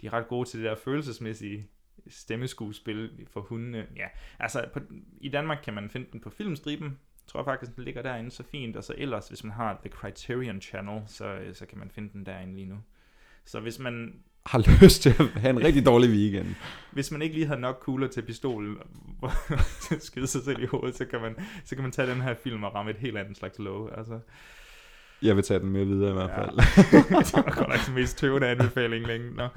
de 0.01 0.07
er 0.07 0.13
ret 0.13 0.29
gode 0.29 0.49
til 0.49 0.61
det 0.61 0.69
der 0.71 0.77
følelsesmæssige 0.85 1.67
stemmeskuespil 2.09 3.11
for 3.31 3.41
hundene. 3.41 3.87
Ja, 3.97 4.07
altså 4.39 4.65
på, 4.73 4.81
i 5.21 5.29
Danmark 5.29 5.59
kan 5.65 5.75
man 5.75 5.91
finde 5.91 6.07
den 6.13 6.21
på 6.21 6.31
filmstriben, 6.31 6.99
tror 7.33 7.45
faktisk, 7.45 7.77
den 7.77 7.85
ligger 7.85 8.03
derinde 8.03 8.31
så 8.31 8.43
fint, 8.51 8.77
og 8.77 8.85
så 8.85 8.95
ellers, 8.99 9.29
hvis 9.29 9.45
man 9.45 9.53
har 9.53 9.79
The 9.81 9.91
Criterion 9.91 10.61
Channel, 10.61 11.03
så, 11.07 11.39
så 11.53 11.67
kan 11.67 11.79
man 11.79 11.91
finde 11.95 12.13
den 12.13 12.27
derinde 12.27 12.55
lige 12.55 12.67
nu. 12.67 12.77
Så 13.45 13.61
hvis 13.61 13.79
man 13.79 14.13
Har 14.47 14.83
lyst 14.83 15.03
til 15.03 15.11
at 15.19 15.27
have 15.27 15.51
en 15.51 15.65
rigtig 15.65 15.87
dårlig 15.87 16.11
weekend. 16.11 16.47
hvis 16.93 17.11
man 17.11 17.23
ikke 17.23 17.35
lige 17.35 17.47
har 17.47 17.57
nok 17.57 17.79
kugler 17.83 18.09
til 18.09 18.23
pistolen 18.23 18.77
at 19.23 19.31
skyde 20.09 20.27
sig 20.27 20.43
selv 20.45 20.63
i 20.63 20.67
hovedet, 20.67 20.97
så 20.97 21.05
kan 21.05 21.21
man, 21.21 21.37
så 21.65 21.75
kan 21.75 21.83
man 21.83 21.93
tage 21.93 22.11
den 22.11 22.21
her 22.21 22.35
film 22.35 22.65
og 22.65 22.75
ramme 22.75 22.91
et 22.91 22.97
helt 22.97 23.17
andet 23.19 23.37
slags 23.37 23.59
low. 23.59 23.89
Altså, 23.89 24.21
Jeg 25.23 25.37
vil 25.37 25.45
tage 25.45 25.61
den 25.61 25.71
med 25.71 25.85
videre 25.85 26.11
i 26.11 26.15
hvert 26.15 26.31
fald. 26.31 26.57
det 27.25 27.33
var 27.33 27.55
godt 27.55 27.69
nok 27.69 27.87
den 27.87 27.95
mest 27.95 28.19
tøvende 28.19 28.47
anbefaling 28.49 29.07
længe. 29.07 29.31
Nå. 29.35 29.49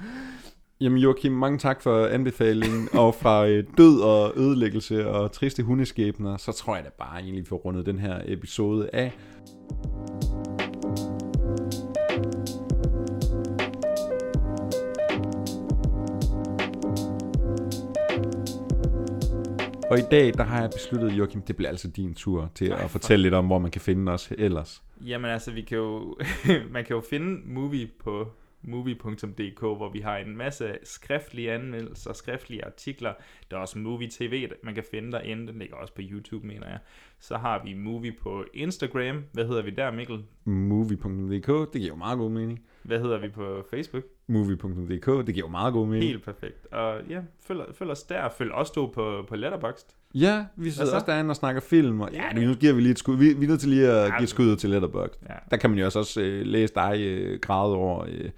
Jamen 0.81 0.97
Joachim, 0.97 1.31
mange 1.31 1.57
tak 1.57 1.81
for 1.81 2.05
anbefalingen, 2.05 2.89
og 3.01 3.15
fra 3.15 3.47
øh, 3.47 3.63
død 3.77 4.01
og 4.01 4.33
ødelæggelse 4.35 5.09
og 5.09 5.31
triste 5.31 5.63
hundeskæbner, 5.63 6.37
så 6.37 6.51
tror 6.51 6.75
jeg 6.75 6.85
da 6.85 6.89
bare 6.97 7.19
egentlig, 7.19 7.43
vi 7.43 7.47
får 7.47 7.57
rundet 7.57 7.85
den 7.85 7.99
her 7.99 8.21
episode 8.25 8.89
af. 8.93 9.11
Og 19.91 19.99
i 19.99 20.03
dag, 20.11 20.33
der 20.33 20.43
har 20.43 20.61
jeg 20.61 20.69
besluttet, 20.69 21.11
Joachim, 21.11 21.41
det 21.41 21.55
bliver 21.55 21.69
altså 21.69 21.87
din 21.87 22.13
tur 22.13 22.51
til 22.55 22.65
at 22.65 22.89
fortælle 22.89 23.23
lidt 23.23 23.33
om, 23.33 23.45
hvor 23.45 23.59
man 23.59 23.71
kan 23.71 23.81
finde 23.81 24.11
os 24.11 24.31
ellers. 24.37 24.83
Jamen 25.05 25.31
altså, 25.31 25.51
vi 25.51 25.61
kan 25.61 25.77
jo, 25.77 26.17
man 26.73 26.85
kan 26.85 26.95
jo 26.95 27.01
finde 27.09 27.41
movie 27.45 27.87
på 28.03 28.27
movie.dk, 28.63 29.59
hvor 29.59 29.89
vi 29.89 29.99
har 29.99 30.17
en 30.17 30.37
masse 30.37 30.77
skriftlige 30.83 31.51
anmeldelser, 31.51 32.13
skriftlige 32.13 32.65
artikler. 32.65 33.13
Der 33.51 33.57
er 33.57 33.61
også 33.61 33.79
Movie 33.79 34.09
TV, 34.11 34.49
man 34.63 34.75
kan 34.75 34.83
finde 34.91 35.11
derinde. 35.11 35.47
Den 35.47 35.59
ligger 35.59 35.75
også 35.75 35.93
på 35.93 36.01
YouTube, 36.03 36.47
mener 36.47 36.67
jeg. 36.69 36.79
Så 37.19 37.37
har 37.37 37.63
vi 37.63 37.73
Movie 37.73 38.15
på 38.21 38.45
Instagram. 38.53 39.23
Hvad 39.31 39.47
hedder 39.47 39.61
vi 39.61 39.69
der, 39.69 39.91
Mikkel? 39.91 40.23
Movie.dk, 40.45 41.73
det 41.73 41.81
giver 41.81 41.87
jo 41.87 41.95
meget 41.95 42.17
god 42.17 42.31
mening. 42.31 42.65
Hvad 42.83 42.99
hedder 42.99 43.19
vi 43.19 43.29
på 43.29 43.65
Facebook? 43.69 44.03
Movie.dk, 44.27 45.27
det 45.27 45.33
giver 45.33 45.47
jo 45.47 45.51
meget 45.51 45.73
god 45.73 45.87
mening. 45.87 46.03
Helt 46.03 46.23
perfekt. 46.23 46.65
Og 46.65 47.01
ja, 47.09 47.21
følg, 47.41 47.61
følg 47.73 47.91
os 47.91 48.03
der. 48.03 48.29
Følg 48.29 48.51
os 48.51 48.71
to 48.71 48.85
på, 48.85 49.25
på 49.27 49.35
Letterboxd. 49.35 49.95
Ja, 50.13 50.45
vi 50.55 50.71
sidder 50.71 50.89
så? 50.89 50.95
også 50.95 51.05
derinde 51.05 51.31
og 51.31 51.35
snakker 51.35 51.61
film, 51.61 52.01
og 52.01 52.09
ja, 52.13 52.33
nu 52.33 52.53
giver 52.53 52.73
vi 52.73 52.81
lige 52.81 52.91
et 52.91 52.99
skud. 52.99 53.17
Vi, 53.17 53.33
vi 53.33 53.45
er 53.45 53.49
nødt 53.49 53.59
til 53.59 53.69
lige 53.69 53.89
at 53.89 54.11
give 54.17 54.23
et 54.23 54.29
skud 54.29 54.45
ud 54.51 54.55
til 54.55 54.69
Letterboxd. 54.69 55.19
Ja. 55.29 55.33
Der 55.51 55.57
kan 55.57 55.69
man 55.69 55.79
jo 55.79 55.85
også, 55.85 55.99
også 55.99 56.21
øh, 56.21 56.45
læse 56.45 56.73
dig 56.73 56.99
øh, 56.99 57.39
græde 57.39 57.75
over. 57.75 58.05
Øh, 58.05 58.11
The 58.11 58.31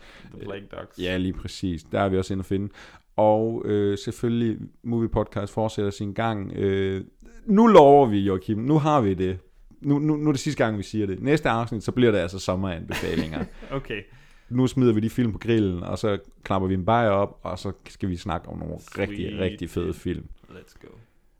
Plague 0.43 0.65
Dogs. 0.71 0.99
Ja, 0.99 1.17
lige 1.17 1.33
præcis. 1.33 1.83
Der 1.83 1.99
er 1.99 2.09
vi 2.09 2.17
også 2.17 2.33
inde 2.33 2.41
at 2.41 2.45
finde. 2.45 2.69
Og 3.15 3.61
øh, 3.65 3.97
selvfølgelig, 3.97 4.57
Movie 4.83 5.09
Podcast 5.09 5.53
fortsætter 5.53 5.91
sin 5.91 6.13
gang. 6.13 6.51
Øh, 6.55 7.03
nu 7.45 7.67
lover 7.67 8.05
vi, 8.05 8.19
Joachim, 8.19 8.57
nu 8.57 8.77
har 8.77 9.01
vi 9.01 9.13
det. 9.13 9.37
Nu, 9.81 9.99
nu, 9.99 10.15
nu 10.15 10.27
er 10.27 10.31
det 10.33 10.41
sidste 10.41 10.63
gang, 10.63 10.77
vi 10.77 10.83
siger 10.83 11.05
det. 11.07 11.21
Næste 11.21 11.49
afsnit, 11.49 11.83
så 11.83 11.91
bliver 11.91 12.11
det 12.11 12.19
altså 12.19 12.39
sommeranbefalinger. 12.39 13.43
Okay. 13.71 14.01
Nu 14.49 14.67
smider 14.67 14.93
vi 14.93 14.99
de 14.99 15.09
film 15.09 15.31
på 15.31 15.37
grillen, 15.37 15.83
og 15.83 15.97
så 15.97 16.17
klapper 16.43 16.67
vi 16.67 16.73
en 16.73 16.85
bajer 16.85 17.09
op, 17.09 17.39
og 17.43 17.59
så 17.59 17.71
skal 17.89 18.09
vi 18.09 18.15
snakke 18.15 18.49
om 18.49 18.57
nogle 18.59 18.75
rigtig, 18.97 19.17
Sweet. 19.17 19.39
rigtig 19.39 19.69
fede 19.69 19.93
film. 19.93 20.25
Let's 20.49 20.77
go. 20.81 20.87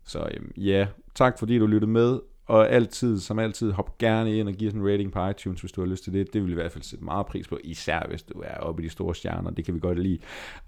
Så 0.06 0.28
øhm, 0.34 0.52
ja, 0.56 0.86
tak 1.14 1.38
fordi 1.38 1.58
du 1.58 1.66
lyttede 1.66 1.90
med, 1.90 2.20
og 2.46 2.70
altid, 2.70 3.20
som 3.20 3.38
altid, 3.38 3.72
hop 3.72 3.98
gerne 3.98 4.38
ind 4.38 4.48
og 4.48 4.54
giv 4.54 4.68
os 4.68 4.74
en 4.74 4.86
rating 4.92 5.12
på 5.12 5.28
iTunes, 5.28 5.60
hvis 5.60 5.72
du 5.72 5.80
har 5.80 5.88
lyst 5.88 6.04
til 6.04 6.12
det. 6.12 6.32
Det 6.32 6.40
vil 6.40 6.46
vi 6.46 6.52
i 6.52 6.54
hvert 6.54 6.72
fald 6.72 6.84
sætte 6.84 7.04
meget 7.04 7.26
pris 7.26 7.48
på, 7.48 7.58
især 7.64 8.06
hvis 8.08 8.22
du 8.22 8.42
er 8.44 8.54
oppe 8.54 8.82
i 8.82 8.84
de 8.84 8.90
store 8.90 9.14
stjerner, 9.14 9.50
det 9.50 9.64
kan 9.64 9.74
vi 9.74 9.80
godt 9.80 9.98
lide. 9.98 10.18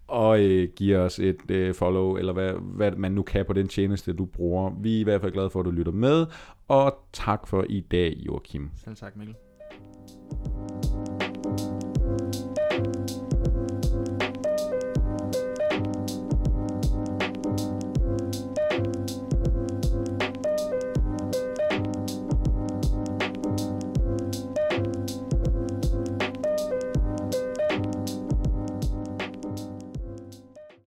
Og 0.06 0.44
øh, 0.44 0.68
giv 0.76 0.96
os 0.96 1.18
et 1.18 1.50
øh, 1.50 1.74
follow, 1.74 2.16
eller 2.16 2.32
hvad, 2.32 2.52
hvad 2.52 2.92
man 2.92 3.12
nu 3.12 3.22
kan 3.22 3.44
på 3.46 3.52
den 3.52 3.68
tjeneste, 3.68 4.12
du 4.12 4.24
bruger. 4.24 4.70
Vi 4.80 4.96
er 4.96 5.00
i 5.00 5.04
hvert 5.04 5.20
fald 5.20 5.32
glade 5.32 5.50
for, 5.50 5.60
at 5.60 5.66
du 5.66 5.70
lytter 5.70 5.92
med, 5.92 6.26
og 6.68 6.98
tak 7.12 7.46
for 7.46 7.64
i 7.68 7.80
dag, 7.80 8.16
Joachim. 8.16 8.70
Selv 8.76 8.96
tak, 8.96 9.16
Mikkel. 9.16 9.36